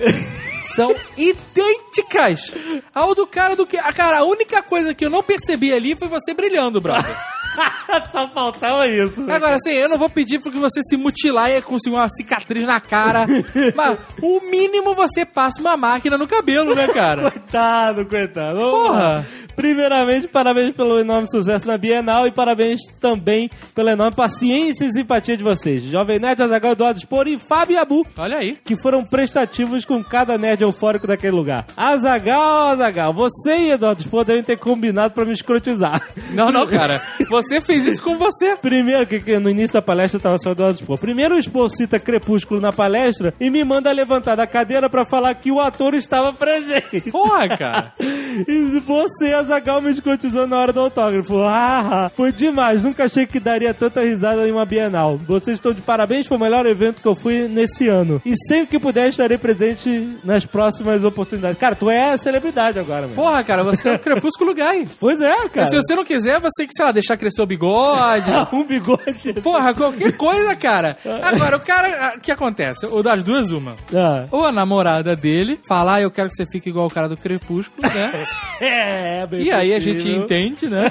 são 0.74 0.94
idênticas 1.16 2.52
ao 2.94 3.14
do 3.14 3.26
cara 3.26 3.56
do 3.56 3.66
que. 3.66 3.76
Cara, 3.92 4.18
a 4.18 4.24
única 4.24 4.62
coisa 4.62 4.94
que 4.94 5.04
eu 5.04 5.10
não 5.10 5.22
percebi 5.22 5.72
ali 5.72 5.96
foi 5.98 6.08
você 6.08 6.34
brilhando, 6.34 6.80
brother. 6.80 7.16
Só 8.12 8.28
faltava 8.28 8.86
isso. 8.86 9.22
Agora, 9.30 9.56
assim, 9.56 9.70
eu 9.70 9.88
não 9.88 9.96
vou 9.96 10.10
pedir 10.10 10.38
porque 10.40 10.58
você 10.58 10.82
se 10.82 10.96
mutilar 10.96 11.50
e 11.50 11.62
conseguir 11.62 11.96
uma 11.96 12.08
cicatriz 12.08 12.64
na 12.64 12.80
cara. 12.80 13.26
Mas 13.74 13.98
o 14.20 14.40
mínimo 14.40 14.94
você 14.94 15.24
passa 15.24 15.60
uma 15.60 15.76
máquina 15.76 16.18
no 16.18 16.26
cabelo, 16.28 16.74
né, 16.74 16.86
cara? 16.88 17.30
Coitado, 17.36 18.04
coitado. 18.06 18.58
Porra. 18.58 19.26
Primeiramente, 19.54 20.28
parabéns 20.28 20.74
pelo 20.74 21.00
enorme 21.00 21.30
sucesso 21.30 21.66
na 21.66 21.78
Bienal 21.78 22.26
e 22.26 22.30
parabéns 22.30 22.80
também 23.00 23.48
pela 23.74 23.92
enorme 23.92 24.14
paciência 24.14 24.84
e 24.84 24.92
simpatia 24.92 25.34
de 25.34 25.42
vocês. 25.42 25.82
Jovem 25.84 26.18
Nerd, 26.18 26.42
Azaghal, 26.42 26.72
Eduardo 26.72 27.00
Spor 27.00 27.26
e 27.26 27.38
Fábio 27.38 27.80
Abu, 27.80 28.06
Olha 28.18 28.36
aí. 28.36 28.58
que 28.62 28.76
foram 28.76 29.02
prestativos 29.02 29.86
com 29.86 30.04
cada 30.04 30.36
nerd 30.36 30.55
eufórico 30.64 31.06
daquele 31.06 31.34
lugar. 31.34 31.66
Azagal, 31.76 32.68
Azagal, 32.68 33.12
você 33.12 33.56
e 33.56 33.70
Eduardo 33.72 34.24
devem 34.24 34.42
ter 34.42 34.58
combinado 34.58 35.14
pra 35.14 35.24
me 35.24 35.32
escrotizar. 35.32 36.02
Não, 36.32 36.50
não, 36.50 36.66
cara. 36.66 37.00
Você 37.28 37.60
fez 37.60 37.86
isso 37.86 38.02
com 38.02 38.16
você. 38.16 38.56
Primeiro, 38.56 39.06
que, 39.06 39.20
que 39.20 39.38
no 39.38 39.50
início 39.50 39.74
da 39.74 39.82
palestra 39.82 40.20
tava 40.20 40.38
só 40.38 40.50
Eduardo 40.52 40.78
Spor. 40.78 40.98
Primeiro 40.98 41.36
o 41.36 41.42
Spor 41.42 41.70
cita 41.70 41.98
Crepúsculo 41.98 42.60
na 42.60 42.72
palestra 42.72 43.34
e 43.40 43.50
me 43.50 43.64
manda 43.64 43.90
levantar 43.92 44.36
da 44.36 44.46
cadeira 44.46 44.88
pra 44.88 45.04
falar 45.04 45.34
que 45.34 45.50
o 45.50 45.60
ator 45.60 45.94
estava 45.94 46.32
presente. 46.32 47.10
Porra, 47.10 47.48
cara. 47.56 47.92
E 48.48 48.80
você, 48.80 49.32
Azagal, 49.32 49.80
me 49.80 49.90
escrotizou 49.90 50.46
na 50.46 50.58
hora 50.58 50.72
do 50.72 50.80
autógrafo. 50.80 51.38
Ah, 51.42 52.10
foi 52.14 52.32
demais. 52.32 52.82
Nunca 52.82 53.04
achei 53.04 53.26
que 53.26 53.40
daria 53.40 53.72
tanta 53.72 54.02
risada 54.02 54.46
em 54.46 54.52
uma 54.52 54.64
Bienal. 54.64 55.18
Vocês 55.26 55.56
estão 55.56 55.72
de 55.72 55.80
parabéns, 55.80 56.26
foi 56.26 56.36
o 56.36 56.40
melhor 56.40 56.66
evento 56.66 57.00
que 57.00 57.08
eu 57.08 57.16
fui 57.16 57.48
nesse 57.48 57.88
ano. 57.88 58.20
E 58.24 58.34
sempre 58.46 58.66
que 58.66 58.78
puder, 58.78 59.08
estarei 59.08 59.38
presente 59.38 60.18
nas 60.24 60.45
próximas 60.46 61.04
oportunidades. 61.04 61.58
Cara, 61.58 61.74
tu 61.74 61.90
é 61.90 62.16
celebridade 62.16 62.78
agora, 62.78 63.02
mano. 63.02 63.14
Porra, 63.14 63.42
cara, 63.44 63.62
você 63.62 63.88
é 63.88 63.92
um 63.94 63.98
crepúsculo 63.98 64.54
guy. 64.54 64.86
Pois 64.98 65.20
é, 65.20 65.48
cara. 65.48 65.66
Se 65.66 65.76
você 65.76 65.94
não 65.94 66.04
quiser, 66.04 66.40
você 66.40 66.50
tem 66.58 66.66
que, 66.66 66.72
sei 66.74 66.84
lá, 66.84 66.92
deixar 66.92 67.16
crescer 67.16 67.42
o 67.42 67.46
bigode. 67.46 68.30
um 68.52 68.64
bigode. 68.64 69.34
Porra, 69.42 69.74
qualquer 69.74 70.12
coisa, 70.16 70.54
cara. 70.56 70.96
Agora, 71.22 71.56
o 71.56 71.60
cara. 71.60 72.14
O 72.16 72.20
que 72.20 72.32
acontece? 72.32 72.86
O 72.86 73.02
das 73.02 73.22
duas, 73.22 73.50
uma. 73.52 73.76
Ah. 73.94 74.24
Ou 74.30 74.44
a 74.46 74.52
namorada 74.52 75.14
dele 75.14 75.60
fala, 75.68 75.94
ah, 75.96 76.00
eu 76.00 76.10
quero 76.10 76.28
que 76.28 76.34
você 76.36 76.46
fique 76.50 76.70
igual 76.70 76.86
o 76.86 76.90
cara 76.90 77.08
do 77.08 77.16
crepúsculo, 77.16 77.82
né? 77.86 78.26
É, 78.58 79.26
bem 79.26 79.42
E 79.42 79.50
aí 79.52 79.74
a 79.74 79.78
gente 79.78 79.96
possível. 79.96 80.22
entende, 80.22 80.66
né? 80.68 80.90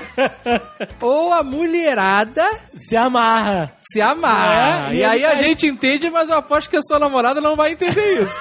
Ou 1.02 1.34
a 1.34 1.41
mulherada 1.41 2.48
Se 2.76 2.96
amarra. 2.96 3.72
se 3.82 4.00
amarra. 4.02 4.89
É, 4.91 4.94
e 4.94 4.98
e 4.98 5.04
aí 5.04 5.26
a 5.26 5.36
gente 5.36 5.65
entende, 5.65 6.10
mas 6.12 6.30
eu 6.30 6.38
aposto 6.38 6.70
que 6.70 6.78
a 6.78 6.82
sua 6.84 7.00
namorada 7.00 7.41
não 7.41 7.56
vai 7.56 7.72
entender 7.72 8.22
isso. 8.22 8.36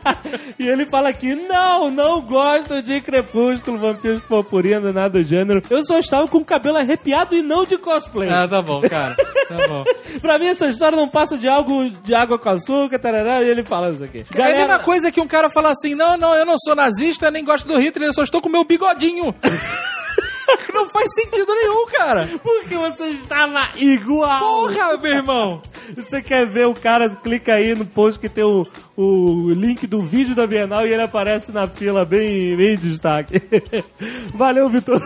e 0.58 0.68
ele 0.68 0.86
fala 0.86 1.08
aqui: 1.08 1.34
não, 1.34 1.90
não 1.90 2.20
gosto 2.20 2.82
de 2.82 3.00
crepúsculo, 3.00 3.78
vampiros 3.78 4.22
purpurina, 4.22 4.92
nada 4.92 5.22
do 5.22 5.24
gênero. 5.24 5.62
Eu 5.68 5.84
só 5.84 5.98
estava 5.98 6.26
com 6.28 6.38
o 6.38 6.44
cabelo 6.44 6.78
arrepiado 6.78 7.36
e 7.36 7.42
não 7.42 7.64
de 7.64 7.78
cosplay. 7.78 8.28
ah, 8.28 8.46
tá 8.48 8.62
bom, 8.62 8.80
cara. 8.82 9.14
Tá 9.48 9.68
bom. 9.68 9.84
pra 10.20 10.38
mim, 10.38 10.46
essa 10.46 10.68
história 10.68 10.96
não 10.96 11.08
passa 11.08 11.36
de 11.36 11.48
algo 11.48 11.90
de 11.90 12.14
água 12.14 12.38
com 12.38 12.48
açúcar, 12.48 12.98
tarará, 12.98 13.42
e 13.42 13.48
ele 13.48 13.64
fala 13.64 13.90
isso 13.90 14.04
aqui. 14.04 14.24
É 14.34 14.42
a 14.42 14.56
mesma 14.56 14.78
coisa 14.78 15.10
que 15.10 15.20
um 15.20 15.26
cara 15.26 15.50
fala 15.50 15.72
assim: 15.72 15.94
não, 15.94 16.16
não, 16.16 16.34
eu 16.34 16.46
não 16.46 16.56
sou 16.58 16.74
nazista, 16.74 17.30
nem 17.30 17.44
gosto 17.44 17.66
do 17.66 17.78
Hitler, 17.78 18.08
eu 18.08 18.14
só 18.14 18.22
estou 18.22 18.40
com 18.40 18.48
meu 18.48 18.64
bigodinho. 18.64 19.34
não 20.72 20.88
faz 20.88 21.08
sentido 21.14 21.54
nenhum, 21.54 21.86
cara. 21.86 22.28
Porque 22.42 22.74
você 22.74 23.08
estava 23.10 23.68
igual. 23.76 24.40
Porra, 24.40 24.96
meu 24.98 25.12
irmão. 25.12 25.62
Você 25.96 26.22
quer 26.22 26.46
ver 26.46 26.66
o 26.66 26.74
cara, 26.74 27.08
clica 27.10 27.54
aí 27.54 27.74
no 27.74 27.84
post 27.84 28.18
que 28.18 28.28
tem 28.28 28.44
o, 28.44 28.66
o 28.96 29.50
link 29.50 29.86
do 29.86 30.00
vídeo 30.00 30.34
da 30.34 30.46
Bienal 30.46 30.86
e 30.86 30.92
ele 30.92 31.02
aparece 31.02 31.52
na 31.52 31.66
fila 31.66 32.04
bem, 32.04 32.56
bem 32.56 32.74
em 32.74 32.78
destaque. 32.78 33.42
Valeu, 34.34 34.68
Vitor. 34.68 35.00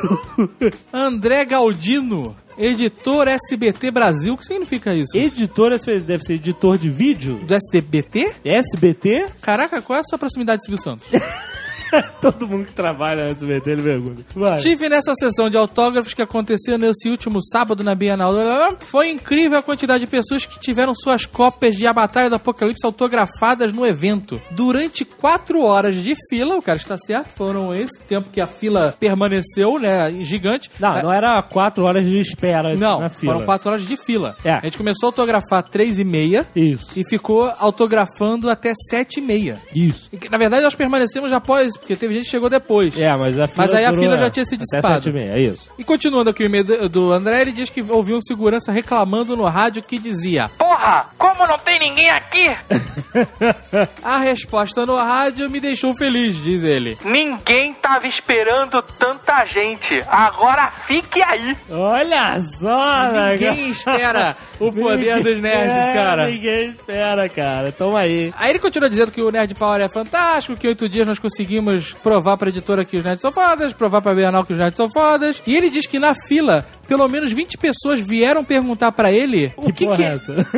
André 0.93 1.45
Galdino, 1.45 2.37
editor 2.59 3.29
SBT 3.29 3.91
Brasil. 3.91 4.35
O 4.35 4.37
que 4.37 4.45
significa 4.45 4.95
isso? 4.95 5.17
Editor 5.17 5.79
deve 6.01 6.25
ser 6.25 6.35
editor 6.35 6.79
de 6.79 6.89
vídeo? 6.89 7.41
Do 7.43 7.55
SBT? 7.55 8.37
SBT? 8.45 9.27
Caraca, 9.41 9.83
qual 9.83 9.99
é 9.99 10.01
a 10.01 10.05
sua 10.05 10.19
proximidade, 10.19 10.65
Silvio 10.65 10.83
Santos? 10.83 11.07
Todo 12.21 12.47
mundo 12.49 12.67
que 12.67 12.73
trabalha 12.73 13.25
no 13.27 13.31
SBT, 13.31 13.71
ele 13.71 13.83
pergunta. 13.83 14.25
Vai. 14.35 14.57
Estive 14.57 14.89
nessa 14.89 15.15
sessão 15.15 15.49
de 15.51 15.57
autógrafos 15.57 16.15
que 16.15 16.23
aconteceu 16.23 16.77
nesse 16.79 17.09
último 17.09 17.43
sábado 17.43 17.83
na 17.85 17.95
Bienal. 17.95 18.35
Foi 18.81 19.11
incrível 19.11 19.59
a 19.59 19.63
quantidade 19.63 20.01
de 20.01 20.07
pessoas 20.07 20.47
que 20.47 20.59
tiveram 20.61 20.95
suas 20.95 21.27
cópias 21.27 21.77
de 21.77 21.87
A 21.87 21.93
Batalha 21.93 22.29
do 22.31 22.37
Apocalipse 22.37 22.85
autografadas 22.85 23.73
no 23.73 23.87
evento. 23.87 24.41
Durante 24.51 25.05
quatro 25.05 25.63
horas 25.63 25.97
de 25.97 26.15
fila, 26.29 26.57
o 26.57 26.63
cara 26.63 26.79
está 26.79 26.97
certo, 26.99 27.33
foram 27.35 27.75
esse 27.75 28.01
tempo 28.01 28.31
que 28.31 28.41
a 28.41 28.47
fila 28.47 28.95
permaneceu, 28.99 29.79
né, 29.79 30.11
gigante. 30.25 30.71
Não, 30.81 31.03
não 31.03 31.13
era 31.13 31.43
quatro 31.43 31.85
horas 31.85 32.05
de 32.05 32.19
espera 32.21 32.75
Não, 32.75 33.01
na 33.01 33.09
fila. 33.09 33.33
foram 33.35 33.47
quatro 33.47 33.71
horas 33.71 33.87
de 33.87 33.97
fila. 33.97 34.37
É. 34.45 34.53
A 34.55 34.61
gente 34.65 34.79
começou 34.79 35.07
a 35.07 35.11
autografar 35.11 35.63
três 35.63 35.99
e 35.99 36.05
meia 36.05 36.47
Isso, 36.55 36.87
e 36.97 37.03
ficou 37.09 37.53
autografando 37.59 38.51
até 38.51 38.73
sete 38.91 39.19
e 39.19 39.23
meia. 39.23 39.61
isso. 39.75 40.09
E 40.13 40.29
na 40.29 40.39
verdade, 40.39 40.63
nós 40.63 40.75
permanecemos 40.75 41.33
após, 41.33 41.76
porque 41.79 41.97
teve 41.97 42.15
gente 42.15 42.25
que 42.25 42.31
chegou 42.31 42.49
depois. 42.49 42.99
É, 42.99 43.15
mas 43.17 43.39
a 43.39 43.47
fila 43.47 43.67
Mas 43.67 43.75
aí 43.75 43.85
a 43.85 43.93
fila 43.93 44.19
já 44.19 44.31
tinha 44.31 44.45
se 44.45 44.55
até 44.55 44.65
dissipado. 44.65 45.09
e 45.09 45.13
meia, 45.13 45.33
é 45.33 45.41
isso. 45.41 45.67
E 45.79 45.85
continuando 45.85 46.31
aqui 46.31 46.43
o 46.43 46.47
e-mail 46.47 46.89
do- 46.89 47.13
André, 47.13 47.41
ele 47.43 47.53
diz 47.53 47.71
que 47.71 47.83
ouviu 47.83 48.17
um 48.17 48.21
segurança 48.23 48.71
reclamando 48.73 49.37
no 49.37 49.45
rádio 49.45 49.83
que 49.83 49.99
dizia: 49.99 50.51
Porra! 50.59 51.07
Como 51.19 51.47
não 51.47 51.59
tem 51.59 51.79
ninguém 51.79 52.11
aqui? 52.11 52.51
A 54.03 54.19
resposta 54.19 54.85
no 54.87 54.97
rádio 54.97 55.49
me 55.51 55.61
deixou 55.61 55.95
feliz, 55.97 56.37
diz 56.43 56.63
ele. 56.63 56.97
Ninguém 57.05 57.73
tava 57.75 58.07
esperando 58.07 58.81
tanta 58.83 59.45
gente. 59.47 60.03
Agora 60.09 60.71
fique 60.87 61.23
aí. 61.23 61.57
Olha 61.71 62.41
só, 62.41 63.11
Ninguém 63.33 63.71
espera 63.71 64.37
o 64.61 64.73
poder 64.73 65.23
dos 65.23 65.41
nerds, 65.41 65.77
É, 65.77 65.95
cara. 65.95 66.27
Ninguém 66.29 66.71
espera, 66.71 67.29
cara. 67.29 67.73
Toma 67.73 68.01
aí. 68.01 68.33
Aí 68.37 68.51
ele 68.51 68.59
continua 68.59 68.89
dizendo 68.89 69.11
que 69.13 69.21
o 69.23 69.31
Nerd 69.31 69.55
Power 69.55 69.81
é 69.81 69.89
fantástico, 69.89 70.59
que 70.59 70.67
oito 70.69 70.89
dias 70.89 71.07
nós 71.07 71.19
conseguimos 71.19 71.66
provar 72.03 72.37
pra 72.37 72.49
editora 72.49 72.85
que 72.85 72.97
os 72.97 73.05
nerds 73.05 73.21
são 73.21 73.33
fodas, 73.33 73.73
provar 73.73 74.01
pra 74.03 74.15
Bienal 74.15 74.45
que 74.45 74.53
os 74.53 74.59
nerds 74.59 74.77
são 74.77 74.89
fodas. 74.91 75.43
E 75.47 75.55
ele 75.57 75.69
diz 75.71 75.87
que 75.87 75.99
na 75.99 76.15
fila, 76.15 76.67
pelo 76.89 77.07
menos 77.09 77.33
20 77.33 77.59
pessoas 77.59 78.01
vieram 78.01 78.45
perguntar 78.45 78.93
pra 78.93 79.11
ele 79.13 79.53
o 79.57 79.73
que 79.73 79.85
porra 79.85 79.97
que... 79.97 80.03
é? 80.03 80.17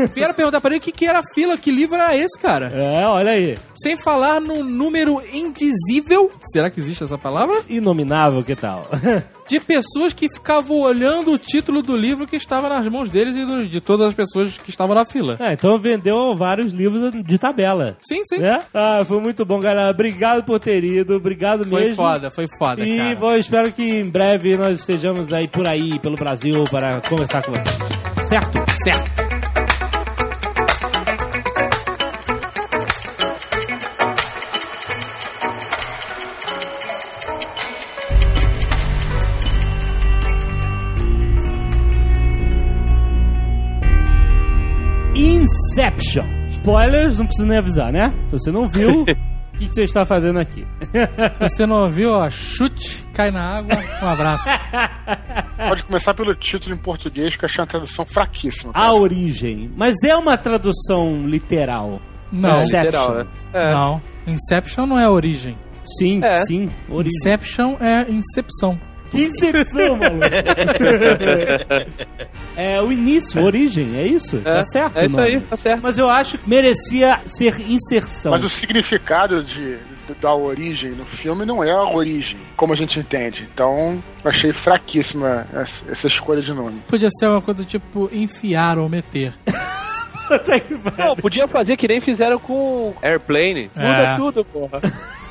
Vieram 0.14 0.34
perguntar 0.34 0.60
pra 0.60 0.70
ele 0.70 0.78
o 0.78 0.82
que 0.82 0.92
que 0.92 1.06
era 1.06 1.20
a 1.20 1.34
fila, 1.34 1.56
que 1.56 1.70
livro 1.70 1.96
era 1.96 2.16
esse, 2.16 2.38
cara. 2.38 2.72
É, 2.74 3.06
olha 3.06 3.32
aí. 3.32 3.56
Sem 3.74 3.96
falar 3.96 4.40
no 4.40 4.62
número 4.64 5.20
indizível, 5.32 6.30
será 6.52 6.70
que 6.70 6.80
existe 6.80 7.04
essa 7.04 7.18
palavra? 7.18 7.60
Inominável, 7.68 8.42
que 8.44 8.54
tal? 8.56 8.82
De 9.48 9.58
pessoas 9.58 10.12
que 10.12 10.28
ficavam 10.28 10.76
olhando 10.80 11.32
o 11.32 11.38
título 11.38 11.80
do 11.80 11.96
livro 11.96 12.26
que 12.26 12.36
estava 12.36 12.68
nas 12.68 12.86
mãos 12.86 13.08
deles 13.08 13.34
e 13.34 13.46
do- 13.46 13.66
de 13.66 13.80
todas 13.80 14.08
as 14.08 14.12
pessoas 14.14 14.58
que 14.58 14.68
estavam 14.68 14.94
na 14.94 15.06
fila. 15.06 15.38
É, 15.40 15.54
então 15.54 15.78
vendeu 15.80 16.36
vários 16.36 16.70
livros 16.70 17.10
de 17.24 17.38
tabela. 17.38 17.96
Sim, 18.06 18.20
sim. 18.28 18.40
Né? 18.42 18.60
Ah, 18.74 19.02
foi 19.08 19.18
muito 19.22 19.46
bom, 19.46 19.58
galera. 19.58 19.90
Obrigado 19.90 20.44
por 20.44 20.60
ter 20.60 20.84
ido. 20.84 20.97
Obrigado 21.14 21.64
Foi 21.64 21.80
mesmo. 21.80 21.96
foda, 21.96 22.30
foi 22.30 22.46
foda, 22.58 22.84
E 22.86 22.96
cara. 22.96 23.16
bom, 23.16 23.34
espero 23.34 23.72
que 23.72 23.82
em 23.82 24.08
breve 24.08 24.56
nós 24.56 24.80
estejamos 24.80 25.32
aí 25.32 25.46
por 25.48 25.66
aí, 25.66 25.98
pelo 25.98 26.16
Brasil, 26.16 26.64
para 26.70 27.00
conversar 27.08 27.42
com 27.42 27.52
vocês. 27.52 28.28
Certo? 28.28 28.58
Certo. 28.84 29.18
Inception. 45.14 46.24
Spoilers, 46.50 47.18
não 47.18 47.26
precisa 47.26 47.46
nem 47.48 47.58
avisar, 47.58 47.92
né? 47.92 48.12
Se 48.28 48.32
você 48.38 48.50
não 48.50 48.68
viu, 48.68 49.04
o 49.58 49.60
que, 49.60 49.68
que 49.68 49.74
você 49.74 49.82
está 49.82 50.06
fazendo 50.06 50.38
aqui? 50.38 50.64
Se 51.34 51.40
você 51.40 51.66
não 51.66 51.82
ouviu, 51.82 52.12
ó, 52.12 52.30
chute, 52.30 53.04
cai 53.12 53.30
na 53.32 53.58
água, 53.58 53.76
um 54.02 54.06
abraço. 54.06 54.44
Pode 55.68 55.82
começar 55.84 56.14
pelo 56.14 56.34
título 56.34 56.74
em 56.74 56.78
português, 56.78 57.34
que 57.36 57.44
eu 57.44 57.46
achei 57.48 57.60
uma 57.60 57.66
tradução 57.66 58.06
fraquíssima. 58.06 58.72
cara. 58.72 58.86
A 58.86 58.92
origem. 58.94 59.70
Mas 59.76 59.96
é 60.04 60.14
uma 60.16 60.38
tradução 60.38 61.26
literal. 61.26 62.00
Não, 62.30 62.52
Inception. 62.52 62.82
literal, 62.84 63.14
né? 63.14 63.26
É. 63.52 63.74
não. 63.74 64.02
Inception 64.26 64.86
não 64.86 64.98
é 64.98 65.04
a 65.04 65.10
origem. 65.10 65.58
Sim, 65.98 66.20
É. 66.22 66.44
sim. 66.46 66.70
Origem. 66.88 67.16
Inception 67.18 67.76
é 67.80 68.10
incepção. 68.10 68.78
Que 69.10 69.24
inserção, 69.24 69.96
maluco. 69.96 70.24
é 72.56 72.80
o 72.82 72.92
início, 72.92 73.42
origem, 73.42 73.96
é 73.96 74.06
isso? 74.06 74.38
tá 74.38 74.62
certo? 74.62 74.98
É 74.98 75.06
isso 75.06 75.20
aí, 75.20 75.40
tá 75.40 75.56
certo. 75.56 75.82
Mas 75.82 75.98
eu 75.98 76.08
acho 76.08 76.38
que 76.38 76.48
merecia 76.48 77.20
ser 77.26 77.60
inserção. 77.60 78.32
Mas 78.32 78.44
o 78.44 78.48
significado 78.48 79.42
de, 79.42 79.78
da 80.20 80.34
origem 80.34 80.92
no 80.92 81.04
filme 81.04 81.44
não 81.44 81.62
é 81.62 81.70
a 81.70 81.84
origem, 81.84 82.38
como 82.56 82.72
a 82.72 82.76
gente 82.76 82.98
entende. 82.98 83.48
Então, 83.52 84.02
eu 84.24 84.30
achei 84.30 84.52
fraquíssima 84.52 85.46
essa, 85.52 85.84
essa 85.90 86.06
escolha 86.06 86.42
de 86.42 86.52
nome. 86.52 86.82
Podia 86.86 87.08
ser 87.10 87.28
uma 87.28 87.40
coisa 87.40 87.62
do 87.62 87.66
tipo 87.66 88.08
enfiar 88.12 88.78
ou 88.78 88.88
meter. 88.88 89.32
Não, 90.98 91.16
podia 91.16 91.46
fazer 91.48 91.76
que 91.76 91.88
nem 91.88 92.00
fizeram 92.00 92.38
com 92.38 92.94
Airplane. 93.02 93.70
Muda 93.76 93.88
É. 94.02 94.16
tudo, 94.16 94.44
porra. 94.44 94.80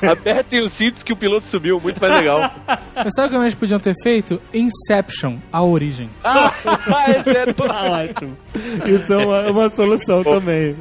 Apertem 0.00 0.60
os 0.60 0.70
cintos 0.72 1.02
que 1.02 1.12
o 1.12 1.16
piloto 1.16 1.44
subiu, 1.46 1.80
muito 1.80 2.00
mais 2.00 2.14
legal. 2.14 2.52
Mas 2.94 3.12
sabe 3.16 3.28
o 3.28 3.30
que 3.30 3.36
eles 3.44 3.54
podiam 3.56 3.80
ter 3.80 3.94
feito? 4.00 4.40
Inception, 4.54 5.38
a 5.52 5.62
origem. 5.62 6.08
ah, 6.22 6.52
esse 7.18 7.30
é 7.36 7.46
do... 7.46 7.54
Tá 7.54 7.82
ótimo. 7.84 8.36
Isso 8.86 9.12
é 9.12 9.16
uma, 9.16 9.50
uma 9.50 9.70
solução 9.70 10.22
também. 10.22 10.76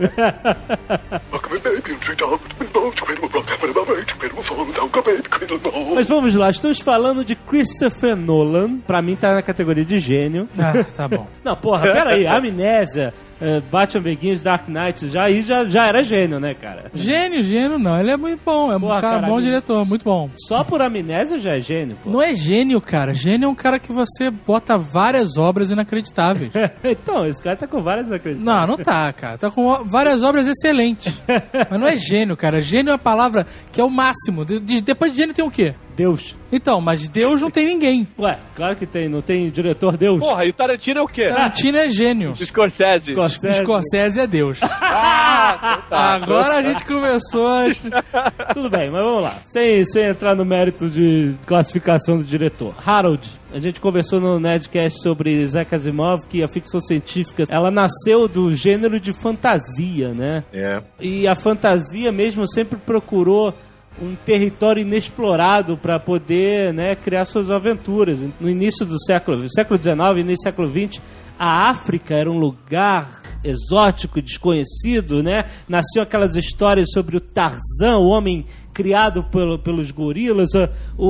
Mas 5.96 6.08
vamos 6.08 6.36
lá, 6.36 6.50
estamos 6.50 6.80
falando 6.80 7.26
de 7.26 7.36
Christopher 7.36 8.16
Nolan. 8.16 8.78
Pra 8.80 9.02
mim 9.02 9.16
tá 9.16 9.34
na 9.34 9.42
categoria 9.42 9.84
de 9.86 9.98
gênio. 9.98 10.48
Ah, 10.60 10.84
tá 10.96 11.08
bom. 11.08 11.28
Não, 11.44 11.56
porra, 11.56 11.92
peraí, 11.92 12.26
Amnésia, 12.28 13.14
eh, 13.42 13.62
Batman 13.72 14.02
Begins, 14.02 14.44
Dark 14.44 14.68
Knight, 14.68 15.10
já, 15.10 15.24
aí 15.24 15.42
já, 15.42 15.66
já 15.66 15.88
era 15.88 16.04
gênio, 16.04 16.40
né, 16.40 16.54
cara? 16.54 16.86
Gênio, 16.94 17.44
gênio 17.44 17.78
não. 17.78 18.00
Ele 18.00 18.12
é 18.12 18.18
muito 18.18 18.40
bom. 18.46 18.72
É 18.72 18.78
um 18.78 18.82
cara 18.88 19.02
caralho. 19.02 19.28
bom 19.28 19.42
diretor, 19.42 19.86
muito 19.88 20.04
bom. 20.04 20.30
Só 20.48 20.64
por 20.64 20.82
Amnésia 20.82 21.38
já 21.38 21.56
é 21.56 21.60
gênio, 21.60 21.98
pô. 22.04 22.10
Não 22.10 22.22
é 22.22 22.34
gênio, 22.34 22.80
cara. 22.82 23.14
Gênio 23.14 23.46
é 23.46 23.50
um 23.50 23.56
cara 23.56 23.80
que 23.80 23.92
você 23.92 24.30
bota 24.30 24.78
várias 24.78 25.38
obras 25.38 25.72
inacreditáveis. 25.72 26.52
então, 26.84 27.26
esse 27.26 27.42
cara 27.42 27.56
tá 27.56 27.68
com 27.68 27.82
várias 27.82 28.12
acreditações. 28.12 28.46
Não, 28.46 28.68
não 28.68 28.78
tá, 28.78 29.12
cara. 29.14 29.38
Tá 29.38 29.52
com 29.52 29.84
várias 29.86 30.24
obras 30.24 30.48
excelentes. 30.48 31.22
Mas 31.70 31.80
não 31.80 31.88
é 31.88 31.96
gênio, 31.96 32.36
cara. 32.38 32.62
Gênio 32.62 32.92
é 32.92 32.96
a 32.96 32.98
palavra 33.00 33.46
que 33.72 33.80
é 33.80 33.84
o 33.84 33.90
máximo. 33.90 34.44
De- 34.46 34.60
de- 34.60 34.82
depois 34.82 35.12
de 35.12 35.18
gênio 35.18 35.34
tem 35.36 35.46
o 35.46 35.52
quê? 35.52 35.74
Deus. 35.98 36.38
Então, 36.52 36.80
mas 36.80 37.08
Deus 37.08 37.42
não 37.42 37.50
tem 37.50 37.66
ninguém. 37.66 38.08
Ué, 38.20 38.38
claro 38.56 38.76
que 38.76 38.86
tem, 38.86 39.10
não 39.10 39.20
tem 39.20 39.50
diretor 39.50 39.98
Deus. 39.98 40.20
Porra, 40.20 40.46
e 40.46 40.50
o 40.50 40.54
Tarantino 40.54 41.00
é 41.00 41.02
o 41.02 41.08
quê? 41.08 41.30
Tarantino 41.30 41.78
é 41.80 41.90
gênio. 41.90 42.36
Scorsese. 42.36 43.14
Scorsese. 43.14 43.64
Scorsese 43.64 44.20
é 44.20 44.28
Deus. 44.28 44.60
Ah, 44.62 45.82
tá. 45.90 46.14
Agora 46.22 46.58
a 46.60 46.64
gente 46.64 46.86
começou 46.86 47.48
a... 47.48 47.66
Tudo 48.54 48.70
bem, 48.70 48.92
mas 48.92 49.02
vamos 49.04 49.24
lá. 49.24 49.38
Sem, 49.46 49.84
sem 49.86 50.04
entrar 50.04 50.36
no 50.36 50.46
mérito 50.46 50.88
de 50.88 51.34
classificação 51.48 52.20
do 52.20 52.24
diretor. 52.24 52.76
Harold, 52.86 53.28
a 53.52 53.60
gente 53.60 53.82
conversou 53.82 54.22
no 54.22 54.40
Nerdcast 54.40 55.02
sobre 55.02 55.42
Isaac 55.42 55.74
Asimov 55.74 56.28
que 56.28 56.44
a 56.44 56.48
ficção 56.48 56.80
científica, 56.80 57.46
ela 57.50 57.72
nasceu 57.72 58.28
do 58.28 58.54
gênero 58.54 59.00
de 59.00 59.14
fantasia, 59.14 60.14
né? 60.14 60.44
É. 60.54 60.84
E 61.00 61.28
a 61.28 61.34
fantasia 61.34 62.12
mesmo 62.12 62.48
sempre 62.48 62.78
procurou 62.78 63.54
um 64.02 64.16
território 64.16 64.82
inexplorado 64.82 65.78
para 65.78 66.00
poder 66.00 66.74
né, 66.74 66.96
criar 66.96 67.26
suas 67.26 67.50
aventuras. 67.50 68.28
No 68.40 68.50
início 68.50 68.86
do 68.86 69.00
século, 69.04 69.48
século 69.50 69.82
XIX 69.82 69.98
início 70.20 70.36
do 70.36 70.44
século 70.44 70.70
XX, 70.70 71.02
a 71.40 71.70
África 71.70 72.16
era 72.16 72.32
um 72.32 72.38
lugar 72.38 73.22
exótico, 73.44 74.22
desconhecido, 74.22 75.22
né? 75.22 75.46
Nasciam 75.70 76.04
aquelas 76.04 76.36
histórias 76.36 76.90
sobre 76.92 77.16
o 77.16 77.22
Tarzan, 77.22 77.98
o 77.98 78.08
homem 78.08 78.46
criado 78.74 79.24
pelo- 79.24 79.60
pelos 79.60 79.92
gorilas, 79.92 80.50
o, 80.98 81.08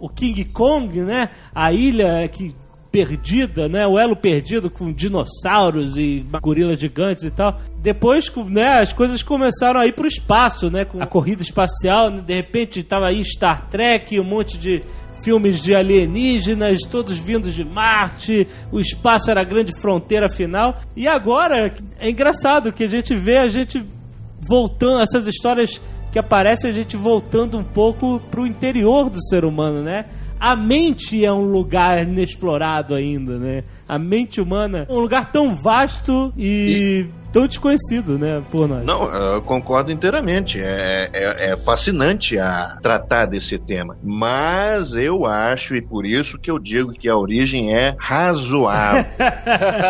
o, 0.00 0.06
o 0.06 0.08
King 0.08 0.44
Kong, 0.46 1.00
né? 1.02 1.30
A 1.54 1.72
ilha 1.72 2.26
que 2.28 2.54
perdida, 2.90 3.68
né? 3.68 3.86
O 3.86 3.98
elo 3.98 4.16
perdido 4.16 4.68
com 4.68 4.92
dinossauros 4.92 5.96
e 5.96 6.24
gorilas 6.42 6.78
gigantes 6.78 7.24
e 7.24 7.30
tal. 7.30 7.60
Depois, 7.78 8.30
né, 8.48 8.80
as 8.80 8.92
coisas 8.92 9.22
começaram 9.22 9.80
a 9.80 9.86
ir 9.86 9.92
pro 9.92 10.06
espaço, 10.06 10.70
né? 10.70 10.84
Com 10.84 11.02
a 11.02 11.06
corrida 11.06 11.42
espacial, 11.42 12.10
né, 12.10 12.22
de 12.26 12.34
repente 12.34 12.82
tava 12.82 13.06
aí 13.06 13.24
Star 13.24 13.68
Trek, 13.68 14.18
um 14.18 14.24
monte 14.24 14.58
de 14.58 14.82
filmes 15.22 15.62
de 15.62 15.74
alienígenas, 15.74 16.80
todos 16.82 17.18
vindos 17.18 17.54
de 17.54 17.64
Marte, 17.64 18.48
o 18.72 18.80
espaço 18.80 19.30
era 19.30 19.42
a 19.42 19.44
grande 19.44 19.78
fronteira 19.78 20.28
final. 20.30 20.80
E 20.96 21.06
agora 21.06 21.72
é 21.98 22.10
engraçado 22.10 22.72
que 22.72 22.84
a 22.84 22.88
gente 22.88 23.14
vê 23.14 23.36
a 23.36 23.48
gente 23.48 23.84
voltando, 24.40 25.02
essas 25.02 25.26
histórias 25.26 25.80
que 26.12 26.18
aparecem 26.18 26.70
a 26.70 26.72
gente 26.72 26.96
voltando 26.96 27.58
um 27.58 27.64
pouco 27.64 28.20
pro 28.30 28.46
interior 28.46 29.08
do 29.10 29.20
ser 29.28 29.44
humano, 29.44 29.82
né? 29.82 30.06
A 30.38 30.56
mente 30.56 31.22
é 31.22 31.30
um 31.30 31.42
lugar 31.44 32.02
inexplorado 32.02 32.94
ainda, 32.94 33.38
né? 33.38 33.62
A 33.86 33.98
mente 33.98 34.40
humana 34.40 34.86
é 34.88 34.92
um 34.92 34.98
lugar 34.98 35.30
tão 35.30 35.54
vasto 35.54 36.32
e, 36.34 37.06
tão 37.30 37.46
desconhecido, 37.46 38.18
né, 38.18 38.42
por 38.50 38.66
nós. 38.66 38.82
Não, 38.82 39.04
eu 39.06 39.42
concordo 39.42 39.92
inteiramente. 39.92 40.58
É, 40.58 41.10
é- 41.12 41.52
é 41.52 41.56
fascinante 41.62 42.38
a 42.38 42.78
tratar 42.82 43.26
desse 43.26 43.58
tema. 43.58 43.94
Mas 44.02 44.94
eu 44.94 45.26
acho, 45.26 45.76
e 45.76 45.82
por 45.82 46.06
isso 46.06 46.38
que 46.38 46.50
eu 46.50 46.58
digo 46.58 46.92
que 46.94 47.08
a 47.08 47.16
origem 47.18 47.74
é 47.76 47.94
razoável. 47.98 49.04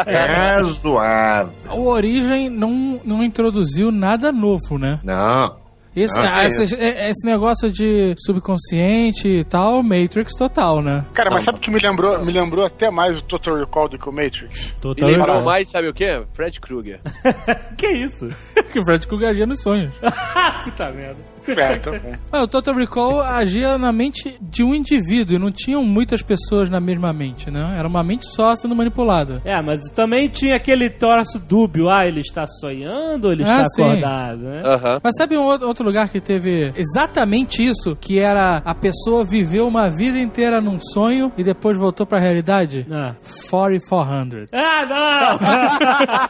é 0.06 0.24
razoável. 0.26 1.52
O 1.72 1.86
Origem 1.88 2.50
não, 2.50 3.00
não 3.04 3.22
introduziu 3.22 3.92
nada 3.92 4.32
novo, 4.32 4.78
né? 4.78 4.98
Não. 5.04 5.59
Esse, 5.94 6.18
Ah, 6.18 6.36
ah, 6.36 6.44
é. 6.44 6.46
esse, 6.46 6.74
é- 6.76 7.10
esse 7.10 7.26
negócio 7.26 7.70
de 7.70 8.14
subconsciente 8.18 9.26
e 9.26 9.44
tal, 9.44 9.82
Matrix 9.82 10.34
total, 10.36 10.80
né? 10.80 11.04
Cara, 11.12 11.30
mas 11.30 11.42
sabe 11.42 11.58
o 11.58 11.60
que 11.60 11.70
me 11.70 11.78
lembrou? 11.80 12.24
Me 12.24 12.30
lembrou 12.32 12.64
até 12.64 12.90
mais 12.90 13.18
o 13.18 13.22
Total 13.22 13.56
Recall 13.56 13.88
do 13.88 13.98
que 13.98 14.08
o 14.08 14.12
Matrix. 14.12 14.70
E 14.70 14.74
Total 14.80 15.08
lembrou 15.08 15.42
mais, 15.42 15.68
sabe 15.68 15.88
o 15.88 15.94
quê? 15.94 16.22
Fred 16.34 16.60
Krueger. 16.60 17.00
Que 17.76 17.88
isso? 17.88 18.28
que 18.72 18.78
o 18.78 18.84
Fred 18.84 19.06
Krueger 19.06 19.30
agia 19.30 19.46
nos 19.46 19.60
sonhos. 19.62 19.92
Puta 20.64 20.90
merda. 20.92 21.29
É, 21.48 21.74
então, 21.74 21.92
bom. 21.98 22.14
Ah, 22.32 22.42
o 22.42 22.46
Total 22.48 22.74
Recall 22.74 23.20
agia 23.22 23.76
na 23.76 23.92
mente 23.92 24.36
de 24.40 24.62
um 24.62 24.74
indivíduo 24.74 25.34
e 25.36 25.38
não 25.38 25.50
tinham 25.50 25.82
muitas 25.84 26.22
pessoas 26.22 26.70
na 26.70 26.78
mesma 26.80 27.12
mente, 27.12 27.50
né? 27.50 27.74
Era 27.78 27.88
uma 27.88 28.02
mente 28.02 28.24
só 28.30 28.54
sendo 28.54 28.74
manipulada. 28.76 29.40
É, 29.44 29.60
mas 29.60 29.80
também 29.94 30.28
tinha 30.28 30.54
aquele 30.56 30.88
troço 30.88 31.38
dúbio. 31.38 31.88
Ah, 31.90 32.06
ele 32.06 32.20
está 32.20 32.46
sonhando 32.46 33.26
ou 33.26 33.32
ele 33.32 33.42
Ah, 33.44 33.62
está 33.62 33.64
sim. 33.66 33.82
acordado, 33.82 34.38
né? 34.42 34.62
Aham. 34.64 35.00
Mas 35.02 35.14
sabe 35.16 35.36
um 35.36 35.42
outro 35.44 35.84
lugar 35.84 36.08
que 36.08 36.20
teve 36.20 36.72
exatamente 36.76 37.64
isso? 37.64 37.96
Que 38.00 38.18
era 38.18 38.62
a 38.64 38.74
pessoa 38.74 39.24
viveu 39.24 39.66
uma 39.66 39.88
vida 39.90 40.18
inteira 40.18 40.60
num 40.60 40.78
sonho 40.80 41.32
e 41.36 41.42
depois 41.42 41.76
voltou 41.76 42.06
pra 42.06 42.18
realidade? 42.18 42.86
Ah, 42.90 43.14
4400. 43.50 44.48
ah 44.52 44.86
não! 44.86 45.38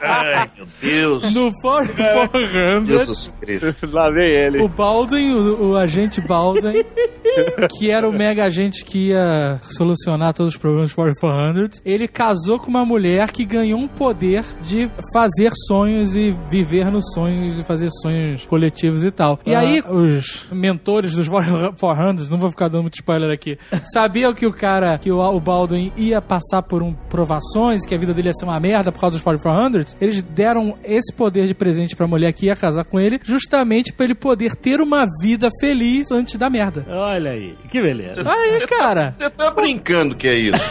Ai, 0.01 0.51
meu 0.57 0.67
Deus. 0.81 1.35
No 1.35 1.53
4400, 1.61 2.89
Jesus 2.89 3.33
Cristo. 3.41 3.87
Lá 3.91 4.11
vem 4.11 4.25
ele. 4.31 4.63
o 4.63 4.69
Baldwin, 5.01 5.33
o, 5.33 5.71
o 5.71 5.77
agente 5.79 6.21
Baldwin, 6.21 6.85
que 7.79 7.91
era 7.91 8.07
o 8.07 8.13
mega 8.13 8.45
agente 8.45 8.85
que 8.85 9.09
ia 9.09 9.59
solucionar 9.63 10.35
todos 10.35 10.53
os 10.55 10.61
problemas 10.61 10.91
do 10.91 10.95
4400, 10.97 11.81
ele 11.87 12.07
casou 12.07 12.59
com 12.59 12.69
uma 12.69 12.85
mulher 12.85 13.31
que 13.33 13.47
ganhou 13.47 13.81
um 13.81 13.89
poder 13.89 14.45
de 14.63 14.91
fazer 15.13 15.53
sonhos 15.67 16.15
e 16.15 16.37
viver 16.51 16.91
nos 16.91 17.05
sonhos, 17.15 17.57
de 17.57 17.63
fazer 17.63 17.89
sonhos 18.03 18.45
coletivos 18.45 19.03
e 19.03 19.11
tal. 19.11 19.41
E 19.47 19.55
Ah. 19.55 19.61
aí, 19.61 19.83
os 19.89 20.47
mentores 20.53 21.13
dos 21.15 21.29
400, 21.29 22.29
não 22.29 22.37
vou 22.37 22.51
ficar 22.51 22.69
dando 22.69 22.83
muito 22.83 22.95
spoiler 22.97 23.31
aqui, 23.33 23.57
sabiam 23.95 24.35
que 24.35 24.45
o 24.45 24.53
cara, 24.53 24.99
que 24.99 25.11
o, 25.11 25.19
o 25.19 25.41
Baldwin 25.41 25.93
ia 25.97 26.21
passar 26.21 26.61
por 26.63 26.83
um 26.83 26.93
provações, 26.93 27.87
que 27.87 27.95
a 27.95 27.99
vida 27.99 28.13
dele 28.13 28.29
ia 28.29 28.35
ser 28.35 28.45
uma 28.45 28.61
merda 28.61 28.93
por 28.93 29.01
causa 29.01 29.15
dos 29.17 29.23
4400, 29.25 29.97
eles 29.99 30.21
deram 30.21 30.77
esse 30.85 31.11
poder 31.15 31.47
de 31.47 31.55
presente 31.55 31.97
pra 31.97 32.07
mulher 32.07 32.35
que 32.35 32.47
ia 32.47 32.57
casar 32.57 32.85
com 32.85 33.01
ele, 33.01 33.19
justamente 33.25 33.95
pra 33.95 34.05
ele 34.05 34.15
poder 34.15 34.55
ter 34.55 34.79
uma 34.81 34.90
vida 35.23 35.49
feliz 35.61 36.11
antes 36.11 36.37
da 36.37 36.49
merda. 36.51 36.85
Olha 36.89 37.31
aí, 37.33 37.57
que 37.71 37.81
beleza. 37.81 38.23
Aí, 38.31 38.67
cara. 38.67 39.15
Você 39.19 39.31
tá 39.31 39.51
brincando 39.53 40.17
que 40.17 40.27
é 40.29 40.39
isso? 40.39 40.61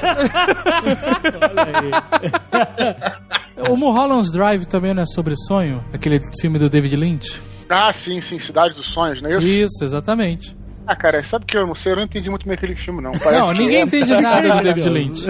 O 3.70 3.76
Mulholland's 3.76 4.32
Drive 4.32 4.66
também 4.66 4.94
não 4.94 5.04
é 5.04 5.06
sobre 5.06 5.36
sonho? 5.36 5.84
Aquele 5.94 6.20
filme 6.40 6.58
do 6.58 6.70
David 6.70 6.96
Lynch? 6.96 7.42
Ah, 7.70 7.92
sim, 7.92 8.22
sim, 8.22 8.40
Cidade 8.40 8.74
dos 8.74 8.88
Sonhos, 8.88 9.22
não 9.22 9.30
é 9.30 9.38
isso? 9.38 9.48
Isso, 9.48 9.84
exatamente. 9.84 10.58
Ah, 10.88 10.96
cara, 10.96 11.22
sabe 11.22 11.46
que 11.46 11.58
eu 11.58 11.68
não 11.68 11.76
sei, 11.76 11.92
eu 11.92 11.98
não 11.98 12.04
entendi 12.04 12.30
muito 12.30 12.46
bem 12.46 12.54
aquele 12.56 12.76
filme, 12.76 13.02
não. 13.02 13.12
Não, 13.12 13.20
Parece 13.20 13.52
que 13.54 13.60
ninguém 13.60 13.80
é- 13.80 13.82
entende 13.82 14.16
nada 14.20 14.56
do 14.56 14.64
David 14.74 14.90
Lynch. 14.90 15.28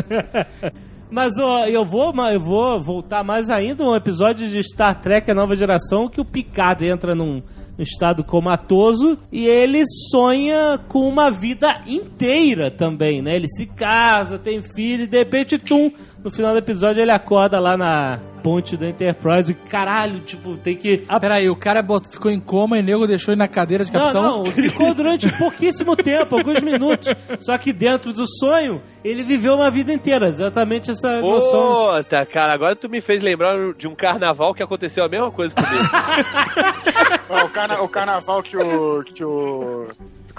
Mas 1.12 1.38
ó, 1.39 1.65
eu 1.65 1.84
vou, 1.84 2.13
eu 2.32 2.39
vou 2.39 2.80
voltar 2.82 3.23
mais 3.23 3.49
ainda 3.49 3.84
um 3.84 3.95
episódio 3.95 4.47
de 4.47 4.62
Star 4.63 5.02
Trek 5.02 5.30
A 5.32 5.34
Nova 5.34 5.56
Geração 5.56 6.08
que 6.08 6.21
o 6.21 6.25
Picard 6.25 6.86
entra 6.86 7.15
num, 7.15 7.41
num 7.80 7.84
estado 7.84 8.26
comatoso 8.26 9.18
e 9.32 9.48
ele 9.48 9.84
sonha 10.12 10.78
com 10.89 11.08
uma 11.08 11.32
vida 11.32 11.82
inteira 11.88 12.70
também, 12.70 13.22
né? 13.22 13.38
Ele 13.38 13.48
se 13.48 13.65
casa, 13.65 14.38
tem 14.38 14.62
filho 14.62 15.06
e 15.06 15.08
de 15.08 15.18
repente, 15.18 15.58
tum, 15.58 15.89
no 16.23 16.29
final 16.32 16.51
do 16.53 16.58
episódio 16.60 17.01
ele 17.01 17.12
acorda 17.12 17.60
lá 17.60 17.75
na 17.77 18.19
ponte 18.43 18.77
da 18.77 18.88
Enterprise 18.88 19.51
e 19.51 19.53
caralho, 19.53 20.19
tipo, 20.21 20.55
tem 20.55 20.73
que... 20.75 21.05
Peraí, 21.19 21.49
o 21.49 21.55
cara 21.58 21.86
ficou 22.10 22.32
em 22.32 22.39
coma 22.39 22.77
e 22.77 22.82
o 22.82 22.84
nego 22.84 23.05
deixou 23.05 23.34
ele 23.34 23.39
na 23.39 23.49
cadeira 23.49 23.84
de 23.84 23.91
Não, 23.91 23.99
capitão? 23.99 24.43
não, 24.43 24.45
ficou 24.45 24.93
durante 24.93 25.27
pouquíssimo 25.38 25.93
tempo, 25.97 26.38
alguns 26.38 26.63
minutos. 26.63 27.13
Só 27.41 27.58
que 27.58 27.73
dentro 27.73 28.13
do 28.13 28.25
sonho, 28.25 28.82
ele 29.03 29.23
viveu 29.23 29.55
uma 29.55 29.69
vida 29.69 29.91
inteira. 29.91 30.27
Exatamente 30.29 30.89
essa 30.91 31.19
noção. 31.19 31.97
Puta, 31.97 32.25
cara, 32.25 32.53
agora 32.53 32.75
tu 32.77 32.88
me 32.88 33.01
fez 33.01 33.21
lembrar 33.21 33.73
de 33.73 33.88
um 33.89 33.95
carnaval 33.95 34.53
que 34.53 34.63
aconteceu 34.63 35.03
a 35.03 35.10
mesma 35.10 35.32
coisa 35.32 35.53
comigo. 35.53 35.84
O, 37.29 37.47
carna- 37.49 37.82
o 37.84 37.88
carnaval 37.88 38.41
que 38.41 38.58
o. 38.58 39.03
que 39.03 39.23
o. 39.23 39.88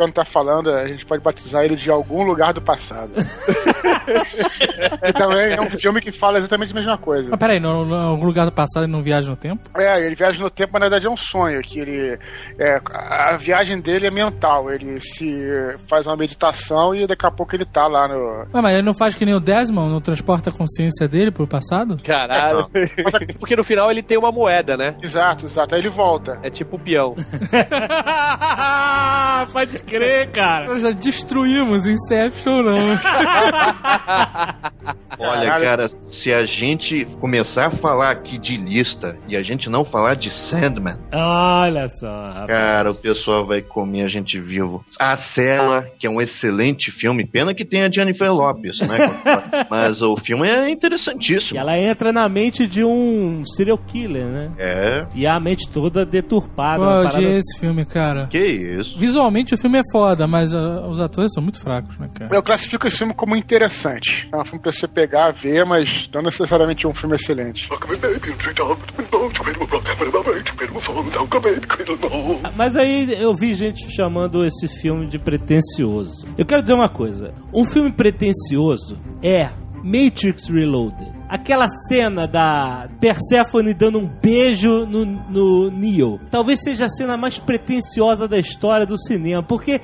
Quando 0.00 0.14
tá 0.14 0.24
falando, 0.24 0.70
a 0.70 0.86
gente 0.86 1.04
pode 1.04 1.22
batizar 1.22 1.62
ele 1.62 1.76
de 1.76 1.90
algum 1.90 2.22
lugar 2.22 2.54
do 2.54 2.62
passado. 2.62 3.10
que 5.04 5.12
também 5.12 5.52
é 5.52 5.60
um 5.60 5.68
filme 5.68 6.00
que 6.00 6.10
fala 6.10 6.38
exatamente 6.38 6.72
a 6.72 6.74
mesma 6.74 6.96
coisa. 6.96 7.28
Mas 7.28 7.38
peraí, 7.38 7.60
no, 7.60 7.84
no, 7.84 7.94
algum 7.94 8.24
lugar 8.24 8.46
do 8.46 8.52
passado 8.52 8.84
ele 8.84 8.92
não 8.92 9.02
viaja 9.02 9.28
no 9.28 9.36
tempo? 9.36 9.68
É, 9.76 10.00
ele 10.00 10.14
viaja 10.14 10.42
no 10.42 10.48
tempo, 10.48 10.70
mas 10.72 10.80
na 10.80 10.86
verdade 10.86 11.06
é 11.06 11.10
um 11.10 11.18
sonho. 11.18 11.60
Que 11.60 11.80
ele. 11.80 12.18
é, 12.58 12.80
a 12.86 13.36
viagem 13.36 13.78
dele 13.78 14.06
é 14.06 14.10
mental. 14.10 14.70
Ele 14.70 14.98
se 15.02 15.38
faz 15.86 16.06
uma 16.06 16.16
meditação 16.16 16.94
e 16.94 17.06
daqui 17.06 17.26
a 17.26 17.30
pouco 17.30 17.54
ele 17.54 17.66
tá 17.66 17.86
lá 17.86 18.08
no. 18.08 18.46
Mas 18.54 18.72
ele 18.72 18.82
não 18.82 18.94
faz 18.94 19.14
que 19.14 19.26
nem 19.26 19.34
o 19.34 19.40
Desmond, 19.40 19.92
não 19.92 20.00
transporta 20.00 20.48
a 20.48 20.52
consciência 20.52 21.06
dele 21.06 21.30
pro 21.30 21.46
passado? 21.46 22.00
Caralho. 22.02 22.64
Porque 23.38 23.54
no 23.54 23.64
final 23.64 23.90
ele 23.90 24.02
tem 24.02 24.16
uma 24.16 24.32
moeda, 24.32 24.78
né? 24.78 24.94
Exato, 25.02 25.44
exato. 25.44 25.74
Aí 25.74 25.82
ele 25.82 25.90
volta. 25.90 26.38
É 26.42 26.48
tipo 26.48 26.76
o 26.76 26.78
peão. 26.78 27.14
Pode 29.52 29.82
crer, 29.90 30.30
cara. 30.30 30.66
Nós 30.66 30.82
já 30.82 30.90
destruímos 30.90 31.84
Inception, 31.86 32.62
não. 32.62 32.76
Olha, 35.22 35.48
Caralho. 35.50 35.62
cara, 35.64 35.88
se 35.88 36.32
a 36.32 36.46
gente 36.46 37.04
começar 37.20 37.66
a 37.66 37.70
falar 37.70 38.10
aqui 38.10 38.38
de 38.38 38.56
lista 38.56 39.18
e 39.28 39.36
a 39.36 39.42
gente 39.42 39.68
não 39.68 39.84
falar 39.84 40.14
de 40.14 40.30
Sandman, 40.30 40.96
Olha 41.12 41.88
só. 41.90 42.06
rapaz. 42.28 42.46
cara, 42.46 42.90
o 42.90 42.94
pessoal 42.94 43.46
vai 43.46 43.60
comer 43.60 44.02
a 44.02 44.08
gente 44.08 44.40
vivo. 44.40 44.82
A 44.98 45.16
Cela, 45.16 45.84
que 45.98 46.06
é 46.06 46.10
um 46.10 46.22
excelente 46.22 46.90
filme, 46.90 47.26
pena 47.26 47.52
que 47.52 47.66
tem 47.66 47.82
a 47.82 47.90
Jennifer 47.90 48.32
Lopez, 48.32 48.80
né? 48.80 48.96
Mas 49.70 50.00
o 50.00 50.16
filme 50.16 50.48
é 50.48 50.70
E 50.70 50.72
interessantíssimo. 50.72 51.58
ela 51.58 51.76
entra 51.78 52.12
na 52.12 52.26
mente 52.28 52.66
de 52.66 52.82
um 52.82 53.44
serial 53.44 53.76
killer, 53.76 54.24
né? 54.26 54.50
É, 54.58 55.06
E 55.14 55.26
a 55.26 55.38
mente 55.38 55.68
toda 55.68 56.06
deturpada. 56.06 56.78
Pô, 56.82 56.90
eu 56.90 57.06
odiei 57.06 57.36
esse 57.38 57.58
filme, 57.60 57.84
cara. 57.84 58.26
que 58.28 58.38
isso. 58.38 58.98
Visualmente 58.98 59.54
o 59.54 59.58
filme 59.58 59.69
é 59.78 59.82
foda, 59.92 60.26
mas 60.26 60.54
ah, 60.54 60.86
os 60.88 61.00
atores 61.00 61.32
são 61.32 61.42
muito 61.42 61.60
fracos, 61.60 61.96
né, 61.98 62.08
cara? 62.12 62.34
Eu 62.34 62.42
classifico 62.42 62.86
esse 62.86 62.98
filme 62.98 63.14
como 63.14 63.36
interessante. 63.36 64.28
É 64.32 64.36
um 64.36 64.44
filme 64.44 64.60
pra 64.60 64.72
você 64.72 64.86
pegar, 64.86 65.32
ver, 65.32 65.64
mas 65.64 66.08
não 66.12 66.22
necessariamente 66.22 66.86
um 66.86 66.94
filme 66.94 67.14
excelente. 67.14 67.68
Mas 72.56 72.76
aí 72.76 73.12
eu 73.20 73.34
vi 73.34 73.54
gente 73.54 73.90
chamando 73.90 74.44
esse 74.44 74.68
filme 74.68 75.06
de 75.06 75.18
pretencioso. 75.18 76.26
Eu 76.36 76.46
quero 76.46 76.62
dizer 76.62 76.74
uma 76.74 76.88
coisa: 76.88 77.32
um 77.52 77.64
filme 77.64 77.92
pretencioso 77.92 78.98
é 79.22 79.48
Matrix 79.82 80.48
Reloaded. 80.48 81.19
Aquela 81.30 81.68
cena 81.86 82.26
da 82.26 82.88
Persephone 82.98 83.72
dando 83.72 84.00
um 84.00 84.06
beijo 84.06 84.84
no, 84.84 85.04
no 85.04 85.70
Neo. 85.70 86.18
Talvez 86.28 86.60
seja 86.60 86.86
a 86.86 86.88
cena 86.88 87.16
mais 87.16 87.38
pretensiosa 87.38 88.26
da 88.26 88.36
história 88.36 88.84
do 88.84 88.98
cinema, 88.98 89.40
porque 89.40 89.80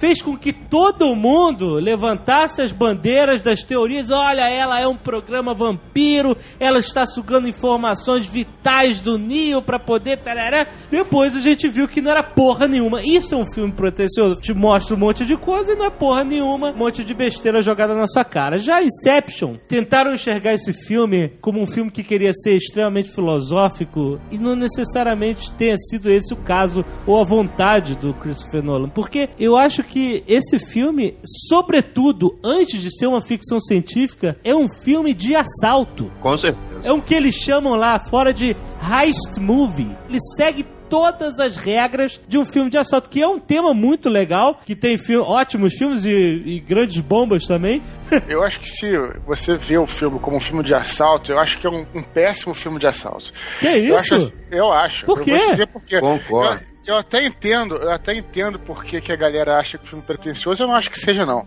fez 0.00 0.22
com 0.22 0.34
que 0.34 0.50
todo 0.50 1.14
mundo 1.14 1.74
levantasse 1.74 2.62
as 2.62 2.72
bandeiras 2.72 3.42
das 3.42 3.62
teorias. 3.62 4.10
Olha, 4.10 4.48
ela 4.48 4.80
é 4.80 4.86
um 4.86 4.96
programa 4.96 5.52
vampiro, 5.52 6.34
ela 6.58 6.78
está 6.78 7.06
sugando 7.06 7.46
informações 7.46 8.26
vitais 8.26 8.98
do 8.98 9.18
Neo 9.18 9.60
para 9.60 9.78
poder. 9.78 10.16
Tarará. 10.16 10.66
Depois 10.90 11.36
a 11.36 11.40
gente 11.40 11.68
viu 11.68 11.86
que 11.86 12.00
não 12.00 12.10
era 12.10 12.22
porra 12.22 12.66
nenhuma. 12.66 13.02
Isso 13.04 13.34
é 13.34 13.38
um 13.38 13.52
filme 13.52 13.72
pretencioso. 13.72 14.40
Te 14.40 14.54
mostra 14.54 14.96
um 14.96 14.98
monte 14.98 15.26
de 15.26 15.36
coisa 15.36 15.74
e 15.74 15.76
não 15.76 15.84
é 15.84 15.90
porra 15.90 16.24
nenhuma. 16.24 16.70
Um 16.70 16.78
monte 16.78 17.04
de 17.04 17.12
besteira 17.12 17.60
jogada 17.60 17.94
na 17.94 18.08
sua 18.08 18.24
cara. 18.24 18.58
Já 18.58 18.82
Inception, 18.82 19.56
tentaram 19.68 20.14
enxergar 20.14 20.54
esse 20.54 20.72
filme 20.72 21.32
como 21.42 21.60
um 21.60 21.66
filme 21.66 21.90
que 21.90 22.02
queria 22.02 22.32
ser 22.32 22.56
extremamente 22.56 23.10
filosófico 23.10 24.18
e 24.30 24.38
não 24.38 24.56
necessariamente 24.56 25.52
tenha 25.52 25.76
sido 25.76 26.10
esse 26.10 26.32
o 26.32 26.36
caso 26.38 26.84
ou 27.06 27.20
a 27.20 27.24
vontade 27.24 27.94
do 27.96 28.14
Christopher 28.14 28.62
Nolan. 28.62 28.88
Porque 28.88 29.28
eu 29.38 29.56
acho 29.56 29.82
que 29.82 29.89
esse 30.26 30.58
filme, 30.58 31.16
sobretudo, 31.48 32.38
antes 32.44 32.80
de 32.80 32.90
ser 32.96 33.06
uma 33.06 33.20
ficção 33.20 33.60
científica, 33.60 34.36
é 34.44 34.54
um 34.54 34.68
filme 34.68 35.12
de 35.12 35.34
assalto. 35.34 36.10
Com 36.20 36.36
certeza. 36.38 36.80
É 36.88 36.92
um 36.92 37.00
que 37.00 37.14
eles 37.14 37.34
chamam 37.34 37.74
lá 37.74 37.98
fora 38.08 38.32
de 38.32 38.56
heist 38.82 39.38
movie. 39.40 39.94
Ele 40.08 40.18
segue 40.36 40.64
todas 40.88 41.38
as 41.38 41.56
regras 41.56 42.20
de 42.26 42.36
um 42.36 42.44
filme 42.44 42.68
de 42.68 42.76
assalto, 42.76 43.08
que 43.08 43.22
é 43.22 43.26
um 43.28 43.38
tema 43.38 43.72
muito 43.72 44.08
legal, 44.08 44.58
que 44.66 44.74
tem 44.74 44.98
fi- 44.98 45.16
ótimos 45.18 45.74
filmes 45.74 46.04
e, 46.04 46.10
e 46.10 46.58
grandes 46.60 47.00
bombas 47.00 47.44
também. 47.46 47.80
Eu 48.28 48.42
acho 48.42 48.58
que 48.60 48.68
se 48.68 48.90
você 49.24 49.56
vê 49.56 49.78
o 49.78 49.86
filme 49.86 50.18
como 50.18 50.38
um 50.38 50.40
filme 50.40 50.64
de 50.64 50.74
assalto, 50.74 51.30
eu 51.30 51.38
acho 51.38 51.58
que 51.60 51.66
é 51.66 51.70
um, 51.70 51.86
um 51.94 52.02
péssimo 52.02 52.54
filme 52.54 52.78
de 52.80 52.88
assalto. 52.88 53.32
Que 53.60 53.66
Eu 53.68 53.96
isso? 53.98 54.14
acho, 54.16 54.32
eu 54.50 54.72
acho. 54.72 55.06
Por 55.06 55.18
Eu 55.20 55.24
quê? 55.24 55.30
vou 55.32 55.40
te 55.44 55.50
dizer 55.52 55.66
por 55.68 55.84
quê. 55.84 56.00
Concordo. 56.00 56.60
Eu, 56.60 56.70
eu 56.90 56.96
até 56.96 57.24
entendo, 57.24 57.76
eu 57.76 57.90
até 57.90 58.14
entendo 58.14 58.58
por 58.58 58.84
que, 58.84 59.00
que 59.00 59.12
a 59.12 59.16
galera 59.16 59.58
acha 59.58 59.78
que 59.78 59.84
o 59.84 59.88
filme 59.88 60.02
é 60.02 60.06
pretencioso, 60.06 60.62
eu 60.62 60.66
não 60.66 60.74
acho 60.74 60.90
que 60.90 60.98
seja, 60.98 61.24
não. 61.24 61.46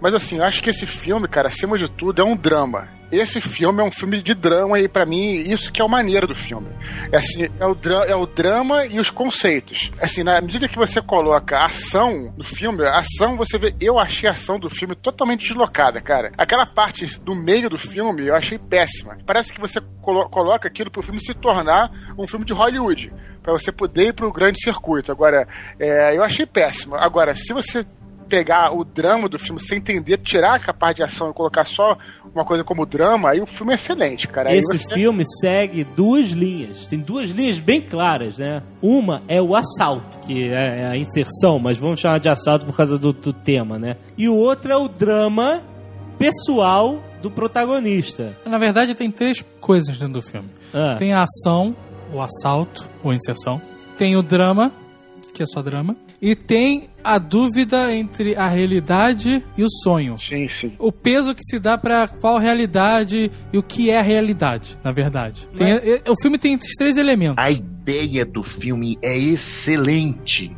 Mas 0.00 0.14
assim, 0.14 0.38
eu 0.38 0.44
acho 0.44 0.62
que 0.62 0.70
esse 0.70 0.86
filme, 0.86 1.26
cara, 1.26 1.48
acima 1.48 1.78
de 1.78 1.88
tudo, 1.88 2.20
é 2.20 2.24
um 2.24 2.36
drama. 2.36 2.88
Esse 3.12 3.40
filme 3.40 3.80
é 3.80 3.84
um 3.84 3.90
filme 3.90 4.22
de 4.22 4.34
drama 4.34 4.78
e 4.80 4.88
pra 4.88 5.06
mim, 5.06 5.34
isso 5.34 5.72
que 5.72 5.80
é 5.80 5.84
o 5.84 5.88
maneiro 5.88 6.26
do 6.26 6.34
filme. 6.34 6.68
É, 7.12 7.18
assim, 7.18 7.44
é, 7.44 7.66
o 7.66 7.76
é 8.08 8.16
o 8.16 8.26
drama 8.26 8.86
e 8.86 8.98
os 8.98 9.10
conceitos. 9.10 9.90
Assim, 10.00 10.22
na 10.22 10.40
medida 10.40 10.68
que 10.68 10.76
você 10.76 11.00
coloca 11.00 11.56
a 11.56 11.66
ação 11.66 12.32
no 12.36 12.44
filme, 12.44 12.84
a 12.84 12.98
ação, 12.98 13.36
você 13.36 13.58
vê. 13.58 13.74
Eu 13.80 13.98
achei 13.98 14.28
a 14.28 14.32
ação 14.32 14.58
do 14.58 14.68
filme 14.68 14.96
totalmente 14.96 15.46
deslocada, 15.46 16.00
cara. 16.00 16.32
Aquela 16.36 16.66
parte 16.66 17.18
do 17.20 17.34
meio 17.34 17.70
do 17.70 17.78
filme 17.78 18.26
eu 18.26 18.34
achei 18.34 18.58
péssima. 18.58 19.16
Parece 19.26 19.52
que 19.52 19.60
você 19.60 19.80
colo- 20.00 20.28
coloca 20.28 20.66
aquilo 20.66 20.90
pro 20.90 21.02
filme 21.02 21.20
se 21.20 21.34
tornar 21.34 21.90
um 22.18 22.26
filme 22.26 22.44
de 22.44 22.52
Hollywood. 22.52 23.12
Pra 23.42 23.52
você 23.52 23.70
poder 23.70 24.08
ir 24.08 24.12
pro 24.14 24.32
grande 24.32 24.60
circuito. 24.60 25.12
Agora, 25.12 25.46
é, 25.78 26.16
eu 26.16 26.22
achei 26.24 26.46
péssimo. 26.46 26.94
Agora, 26.96 27.34
se 27.34 27.52
você 27.52 27.84
pegar 28.24 28.72
o 28.74 28.84
drama 28.84 29.28
do 29.28 29.38
filme 29.38 29.60
sem 29.60 29.78
entender, 29.78 30.18
tirar 30.18 30.60
a 30.66 30.72
parte 30.74 30.96
de 30.98 31.02
ação 31.04 31.30
e 31.30 31.32
colocar 31.32 31.64
só 31.64 31.96
uma 32.34 32.44
coisa 32.44 32.64
como 32.64 32.84
drama, 32.84 33.30
aí 33.30 33.40
o 33.40 33.46
filme 33.46 33.72
é 33.72 33.76
excelente, 33.76 34.26
cara. 34.26 34.50
Aí 34.50 34.58
Esse 34.58 34.78
você- 34.78 34.94
filme 34.94 35.24
segue 35.40 35.84
duas 35.84 36.30
linhas. 36.30 36.86
Tem 36.88 36.98
duas 36.98 37.30
linhas 37.30 37.58
bem 37.58 37.80
claras, 37.80 38.38
né? 38.38 38.62
Uma 38.82 39.22
é 39.28 39.40
o 39.40 39.54
assalto, 39.54 40.18
que 40.26 40.48
é 40.48 40.86
a 40.88 40.96
inserção, 40.96 41.58
mas 41.58 41.78
vamos 41.78 42.00
chamar 42.00 42.18
de 42.18 42.28
assalto 42.28 42.66
por 42.66 42.76
causa 42.76 42.98
do, 42.98 43.12
do 43.12 43.32
tema, 43.32 43.78
né? 43.78 43.96
E 44.18 44.28
o 44.28 44.34
outro 44.34 44.72
é 44.72 44.76
o 44.76 44.88
drama 44.88 45.62
pessoal 46.18 47.02
do 47.22 47.30
protagonista. 47.30 48.36
Na 48.46 48.58
verdade, 48.58 48.94
tem 48.94 49.10
três 49.10 49.44
coisas 49.60 49.98
dentro 49.98 50.14
do 50.14 50.22
filme. 50.22 50.48
Ah, 50.72 50.96
Tem 50.98 51.12
a 51.12 51.22
ação, 51.22 51.74
o 52.12 52.20
assalto, 52.20 52.88
ou 53.02 53.12
inserção. 53.12 53.60
Tem 53.96 54.16
o 54.16 54.22
drama, 54.22 54.70
que 55.32 55.42
é 55.42 55.46
só 55.46 55.62
drama. 55.62 55.96
E 56.26 56.34
tem 56.34 56.88
a 57.04 57.18
dúvida 57.18 57.94
entre 57.94 58.34
a 58.34 58.48
realidade 58.48 59.44
e 59.58 59.62
o 59.62 59.68
sonho. 59.82 60.16
Sim, 60.16 60.48
sim. 60.48 60.72
O 60.78 60.90
peso 60.90 61.34
que 61.34 61.44
se 61.44 61.58
dá 61.58 61.76
pra 61.76 62.08
qual 62.08 62.38
realidade 62.38 63.30
e 63.52 63.58
o 63.58 63.62
que 63.62 63.90
é 63.90 63.98
a 63.98 64.02
realidade, 64.02 64.74
na 64.82 64.90
verdade. 64.90 65.46
Tem- 65.54 65.74
e- 65.74 66.00
o 66.08 66.14
filme 66.18 66.38
tem 66.38 66.54
esses 66.54 66.72
três 66.78 66.96
elementos. 66.96 67.36
A 67.36 67.50
ideia 67.50 68.24
do 68.24 68.42
filme 68.42 68.98
é 69.02 69.18
excelente. 69.18 70.50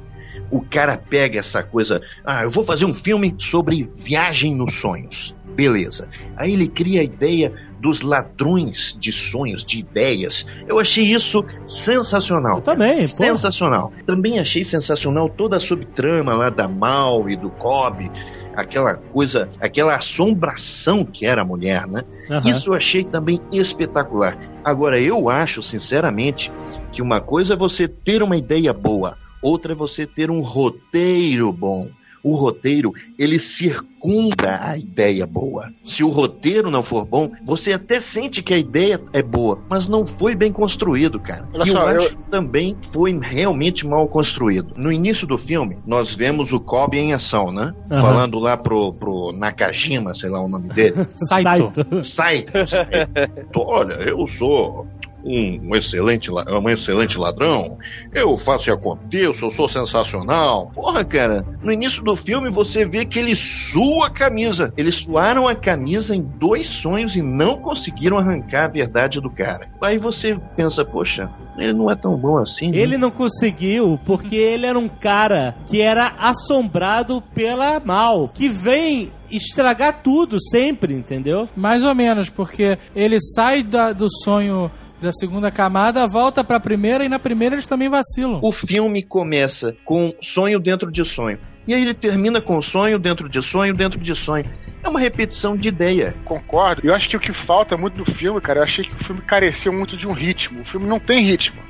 O 0.52 0.60
cara 0.60 0.96
pega 0.96 1.40
essa 1.40 1.64
coisa, 1.64 2.00
ah, 2.24 2.44
eu 2.44 2.50
vou 2.52 2.64
fazer 2.64 2.84
um 2.84 2.94
filme 2.94 3.34
sobre 3.40 3.90
viagem 3.96 4.54
nos 4.54 4.76
sonhos. 4.76 5.34
Beleza. 5.56 6.08
Aí 6.36 6.52
ele 6.52 6.68
cria 6.68 7.00
a 7.00 7.04
ideia 7.04 7.52
dos 7.80 8.00
ladrões 8.00 8.96
de 8.98 9.12
sonhos, 9.12 9.64
de 9.64 9.78
ideias. 9.78 10.46
Eu 10.66 10.78
achei 10.78 11.04
isso 11.04 11.44
sensacional. 11.66 12.56
Eu 12.56 12.62
também, 12.62 13.00
pô. 13.00 13.08
Sensacional. 13.08 13.92
Também 14.06 14.38
achei 14.38 14.64
sensacional 14.64 15.28
toda 15.28 15.56
a 15.56 15.60
subtrama 15.60 16.34
lá 16.34 16.50
da 16.50 16.68
Mal 16.68 17.28
e 17.28 17.36
do 17.36 17.50
Cobb. 17.50 18.10
Aquela 18.54 18.96
coisa, 18.96 19.48
aquela 19.60 19.96
assombração 19.96 21.04
que 21.04 21.26
era 21.26 21.42
a 21.42 21.44
mulher, 21.44 21.86
né? 21.86 22.02
aham. 22.30 22.48
Isso 22.48 22.70
eu 22.70 22.74
achei 22.74 23.04
também 23.04 23.40
espetacular. 23.52 24.38
Agora, 24.64 25.00
eu 25.00 25.28
acho, 25.28 25.62
sinceramente, 25.62 26.50
que 26.90 27.02
uma 27.02 27.20
coisa 27.20 27.52
é 27.52 27.56
você 27.56 27.86
ter 27.86 28.22
uma 28.22 28.36
ideia 28.36 28.72
boa, 28.72 29.16
outra 29.42 29.72
é 29.72 29.76
você 29.76 30.06
ter 30.06 30.30
um 30.30 30.40
roteiro 30.40 31.52
bom. 31.52 31.88
O 32.26 32.34
roteiro, 32.34 32.92
ele 33.16 33.38
circunda 33.38 34.58
a 34.60 34.76
ideia 34.76 35.24
boa. 35.26 35.70
Se 35.84 36.02
o 36.02 36.08
roteiro 36.08 36.72
não 36.72 36.82
for 36.82 37.04
bom, 37.04 37.30
você 37.44 37.72
até 37.72 38.00
sente 38.00 38.42
que 38.42 38.52
a 38.52 38.58
ideia 38.58 39.00
é 39.12 39.22
boa, 39.22 39.60
mas 39.70 39.88
não 39.88 40.04
foi 40.04 40.34
bem 40.34 40.50
construído, 40.50 41.20
cara. 41.20 41.48
Olha 41.54 41.62
e 41.62 41.66
só, 41.70 41.82
eu 41.82 41.90
eu- 41.94 42.00
acho 42.02 42.16
que 42.16 42.30
também 42.30 42.76
foi 42.92 43.16
realmente 43.20 43.86
mal 43.86 44.08
construído. 44.08 44.74
No 44.76 44.90
início 44.90 45.24
do 45.24 45.38
filme, 45.38 45.78
nós 45.86 46.12
vemos 46.12 46.52
o 46.52 46.58
Kobe 46.58 46.98
em 46.98 47.12
ação, 47.14 47.52
né? 47.52 47.72
Aham. 47.90 48.00
Falando 48.00 48.38
lá 48.40 48.56
pro, 48.56 48.92
pro 48.92 49.30
Nakajima, 49.32 50.12
sei 50.14 50.28
lá 50.28 50.40
o 50.44 50.48
nome 50.48 50.68
dele. 50.70 51.04
Saito. 51.28 51.70
Sai, 52.02 52.44
sai. 52.66 52.88
Olha, 53.54 53.94
eu 53.94 54.26
sou 54.26 54.84
um 55.26 55.74
excelente, 55.74 56.30
la- 56.30 56.44
um 56.60 56.68
excelente 56.68 57.18
ladrão. 57.18 57.76
Eu 58.14 58.36
faço 58.36 58.68
e 58.68 58.72
aconteço, 58.72 59.44
eu 59.44 59.50
sou 59.50 59.68
sensacional. 59.68 60.70
Porra, 60.74 61.04
cara, 61.04 61.44
no 61.62 61.72
início 61.72 62.02
do 62.02 62.14
filme 62.14 62.50
você 62.50 62.84
vê 62.86 63.04
que 63.04 63.18
ele 63.18 63.34
sua 63.34 64.06
a 64.06 64.10
camisa. 64.10 64.72
Eles 64.76 64.96
suaram 65.02 65.48
a 65.48 65.54
camisa 65.54 66.14
em 66.14 66.22
dois 66.22 66.66
sonhos 66.80 67.16
e 67.16 67.22
não 67.22 67.56
conseguiram 67.60 68.18
arrancar 68.18 68.66
a 68.66 68.68
verdade 68.68 69.20
do 69.20 69.30
cara. 69.30 69.68
Aí 69.82 69.98
você 69.98 70.38
pensa, 70.56 70.84
poxa, 70.84 71.28
ele 71.58 71.72
não 71.72 71.90
é 71.90 71.96
tão 71.96 72.16
bom 72.16 72.36
assim. 72.38 72.70
né? 72.70 72.76
Ele 72.78 72.96
não 72.96 73.10
conseguiu 73.10 73.98
porque 74.04 74.36
ele 74.36 74.66
era 74.66 74.78
um 74.78 74.88
cara 74.88 75.56
que 75.66 75.80
era 75.82 76.12
assombrado 76.18 77.20
pela 77.34 77.80
mal, 77.80 78.28
que 78.28 78.48
vem 78.48 79.10
estragar 79.30 80.02
tudo 80.02 80.36
sempre, 80.40 80.94
entendeu? 80.94 81.48
Mais 81.56 81.84
ou 81.84 81.94
menos, 81.94 82.30
porque 82.30 82.78
ele 82.94 83.18
sai 83.20 83.62
da- 83.62 83.92
do 83.92 84.06
sonho 84.22 84.70
da 85.00 85.12
segunda 85.12 85.50
camada, 85.50 86.06
volta 86.06 86.42
pra 86.42 86.60
primeira 86.60 87.04
e 87.04 87.08
na 87.08 87.18
primeira 87.18 87.54
eles 87.54 87.66
também 87.66 87.88
vacilam. 87.88 88.40
O 88.42 88.52
filme 88.52 89.02
começa 89.02 89.76
com 89.84 90.14
sonho 90.22 90.58
dentro 90.58 90.90
de 90.90 91.04
sonho. 91.04 91.38
E 91.66 91.74
aí 91.74 91.82
ele 91.82 91.94
termina 91.94 92.40
com 92.40 92.62
sonho 92.62 92.98
dentro 92.98 93.28
de 93.28 93.42
sonho 93.42 93.74
dentro 93.74 93.98
de 93.98 94.14
sonho. 94.14 94.44
É 94.82 94.88
uma 94.88 95.00
repetição 95.00 95.56
de 95.56 95.68
ideia. 95.68 96.14
Concordo. 96.24 96.80
Eu 96.84 96.94
acho 96.94 97.08
que 97.08 97.16
o 97.16 97.20
que 97.20 97.32
falta 97.32 97.76
muito 97.76 97.98
no 97.98 98.04
filme, 98.04 98.40
cara, 98.40 98.60
eu 98.60 98.62
achei 98.62 98.84
que 98.84 98.94
o 98.94 99.04
filme 99.04 99.20
careceu 99.20 99.72
muito 99.72 99.96
de 99.96 100.06
um 100.06 100.12
ritmo. 100.12 100.60
O 100.60 100.64
filme 100.64 100.86
não 100.86 101.00
tem 101.00 101.22
ritmo. 101.22 101.60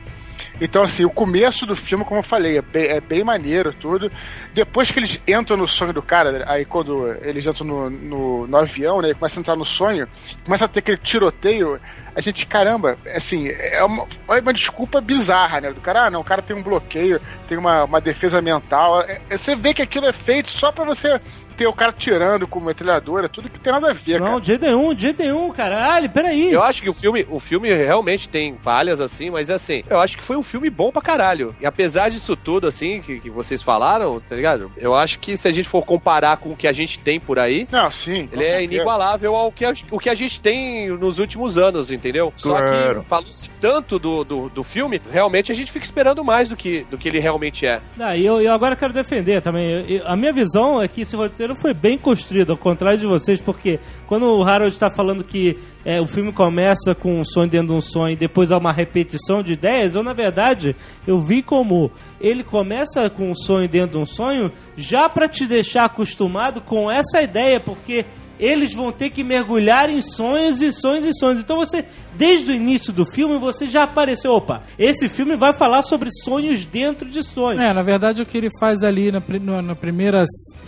Então, 0.60 0.82
assim, 0.82 1.04
o 1.04 1.10
começo 1.10 1.66
do 1.66 1.76
filme, 1.76 2.04
como 2.04 2.20
eu 2.20 2.24
falei, 2.24 2.58
é 2.58 2.62
bem, 2.62 2.86
é 2.86 3.00
bem 3.00 3.22
maneiro 3.22 3.74
tudo. 3.74 4.10
Depois 4.54 4.90
que 4.90 4.98
eles 4.98 5.20
entram 5.28 5.56
no 5.56 5.68
sonho 5.68 5.92
do 5.92 6.02
cara, 6.02 6.44
aí 6.48 6.64
quando 6.64 7.08
eles 7.22 7.46
entram 7.46 7.66
no, 7.66 7.90
no, 7.90 8.46
no 8.46 8.56
avião, 8.56 9.02
né, 9.02 9.10
e 9.10 9.14
começam 9.14 9.40
a 9.40 9.42
entrar 9.42 9.56
no 9.56 9.64
sonho, 9.64 10.08
começa 10.44 10.64
a 10.64 10.68
ter 10.68 10.78
aquele 10.80 10.96
tiroteio. 10.98 11.78
A 12.14 12.20
gente, 12.22 12.46
caramba, 12.46 12.96
assim, 13.14 13.48
é 13.48 13.84
uma, 13.84 14.06
é 14.30 14.40
uma 14.40 14.54
desculpa 14.54 15.02
bizarra, 15.02 15.60
né? 15.60 15.70
Do 15.72 15.82
cara, 15.82 16.06
ah, 16.06 16.10
não, 16.10 16.20
o 16.20 16.24
cara 16.24 16.40
tem 16.40 16.56
um 16.56 16.62
bloqueio, 16.62 17.20
tem 17.46 17.58
uma, 17.58 17.84
uma 17.84 18.00
defesa 18.00 18.40
mental. 18.40 19.02
É- 19.02 19.20
é- 19.28 19.36
você 19.36 19.54
vê 19.54 19.74
que 19.74 19.82
aquilo 19.82 20.06
é 20.06 20.12
feito 20.14 20.48
só 20.48 20.72
pra 20.72 20.86
você 20.86 21.20
ter 21.56 21.66
o 21.66 21.72
cara 21.72 21.92
tirando 21.92 22.46
com 22.46 22.60
metralhadora, 22.60 23.28
tudo 23.28 23.48
que 23.48 23.58
tem 23.58 23.72
nada 23.72 23.90
a 23.90 23.94
ver, 23.94 24.20
Não, 24.20 24.26
cara. 24.26 24.40
de 24.40 24.46
jeito 24.48 24.66
nenhum, 24.66 24.94
de 24.94 25.02
jeito 25.02 25.22
nenhum, 25.22 25.50
caralho, 25.50 26.10
peraí. 26.10 26.52
Eu 26.52 26.62
acho 26.62 26.82
que 26.82 26.88
o 26.90 26.94
filme, 26.94 27.26
o 27.30 27.40
filme 27.40 27.72
realmente 27.74 28.28
tem 28.28 28.56
falhas, 28.62 29.00
assim, 29.00 29.30
mas 29.30 29.50
assim, 29.50 29.82
eu 29.88 29.98
acho 29.98 30.16
que 30.16 30.24
foi 30.24 30.36
um 30.36 30.42
filme 30.42 30.68
bom 30.70 30.90
pra 30.92 31.02
caralho. 31.02 31.54
E 31.60 31.66
apesar 31.66 32.10
disso 32.10 32.36
tudo, 32.36 32.66
assim, 32.66 33.00
que, 33.00 33.20
que 33.20 33.30
vocês 33.30 33.62
falaram, 33.62 34.20
tá 34.20 34.34
ligado? 34.36 34.70
Eu 34.76 34.94
acho 34.94 35.18
que 35.18 35.36
se 35.36 35.48
a 35.48 35.52
gente 35.52 35.68
for 35.68 35.82
comparar 35.84 36.36
com 36.38 36.50
o 36.50 36.56
que 36.56 36.66
a 36.68 36.72
gente 36.72 36.98
tem 36.98 37.18
por 37.18 37.38
aí, 37.38 37.66
Não, 37.70 37.90
sim. 37.90 38.28
ele 38.32 38.44
é 38.44 38.48
certeza. 38.58 38.74
inigualável 38.74 39.34
ao 39.34 39.50
que 39.50 39.64
a, 39.64 39.72
o 39.90 39.98
que 39.98 40.10
a 40.10 40.14
gente 40.14 40.40
tem 40.40 40.88
nos 40.90 41.18
últimos 41.18 41.56
anos, 41.58 41.90
entendeu? 41.90 42.32
Só 42.36 42.56
Claro. 42.56 43.02
que 43.02 43.08
falou-se 43.08 43.50
tanto 43.60 43.98
do, 43.98 44.24
do, 44.24 44.48
do 44.48 44.64
filme, 44.64 45.00
realmente 45.10 45.50
a 45.52 45.54
gente 45.54 45.72
fica 45.72 45.84
esperando 45.84 46.24
mais 46.24 46.48
do 46.48 46.56
que, 46.56 46.84
do 46.90 46.98
que 46.98 47.08
ele 47.08 47.18
realmente 47.18 47.66
é. 47.66 47.80
Ah, 47.98 48.16
e 48.16 48.24
eu, 48.26 48.40
eu 48.40 48.52
agora 48.52 48.76
quero 48.76 48.92
defender 48.92 49.40
também. 49.42 49.70
Eu- 49.70 49.86
eu- 49.98 50.06
a 50.06 50.16
minha 50.16 50.32
visão 50.32 50.80
é 50.82 50.88
que 50.88 51.02
esse 51.02 51.14
roteiro 51.16 51.45
foi 51.54 51.74
bem 51.74 51.98
construído, 51.98 52.50
ao 52.50 52.56
contrário 52.56 52.98
de 52.98 53.06
vocês, 53.06 53.40
porque 53.40 53.78
quando 54.06 54.24
o 54.24 54.42
Harold 54.42 54.74
está 54.74 54.90
falando 54.90 55.22
que 55.22 55.58
é, 55.84 56.00
o 56.00 56.06
filme 56.06 56.32
começa 56.32 56.94
com 56.94 57.20
um 57.20 57.24
sonho 57.24 57.48
dentro 57.48 57.68
de 57.68 57.74
um 57.74 57.80
sonho 57.80 58.14
e 58.14 58.16
depois 58.16 58.50
há 58.50 58.58
uma 58.58 58.72
repetição 58.72 59.42
de 59.42 59.52
ideias, 59.52 59.94
eu, 59.94 60.02
na 60.02 60.12
verdade, 60.12 60.74
eu 61.06 61.20
vi 61.20 61.42
como 61.42 61.92
ele 62.20 62.42
começa 62.42 63.08
com 63.10 63.30
um 63.30 63.34
sonho 63.34 63.68
dentro 63.68 63.92
de 63.92 63.98
um 63.98 64.06
sonho 64.06 64.50
já 64.76 65.08
para 65.08 65.28
te 65.28 65.46
deixar 65.46 65.84
acostumado 65.84 66.60
com 66.60 66.90
essa 66.90 67.22
ideia, 67.22 67.60
porque 67.60 68.04
eles 68.38 68.74
vão 68.74 68.92
ter 68.92 69.10
que 69.10 69.24
mergulhar 69.24 69.88
em 69.88 70.00
sonhos 70.00 70.60
e 70.60 70.72
sonhos 70.72 71.04
e 71.04 71.12
sonhos. 71.12 71.40
Então 71.40 71.56
você, 71.56 71.84
desde 72.14 72.52
o 72.52 72.54
início 72.54 72.92
do 72.92 73.06
filme, 73.06 73.38
você 73.38 73.66
já 73.66 73.84
apareceu. 73.84 74.32
Opa, 74.32 74.62
esse 74.78 75.08
filme 75.08 75.36
vai 75.36 75.52
falar 75.52 75.82
sobre 75.82 76.10
sonhos 76.24 76.64
dentro 76.64 77.08
de 77.08 77.22
sonhos. 77.22 77.60
É, 77.60 77.72
na 77.72 77.82
verdade 77.82 78.22
o 78.22 78.26
que 78.26 78.36
ele 78.36 78.50
faz 78.58 78.82
ali 78.82 79.10
na, 79.10 79.22
na, 79.62 79.74
primeira 79.74 80.24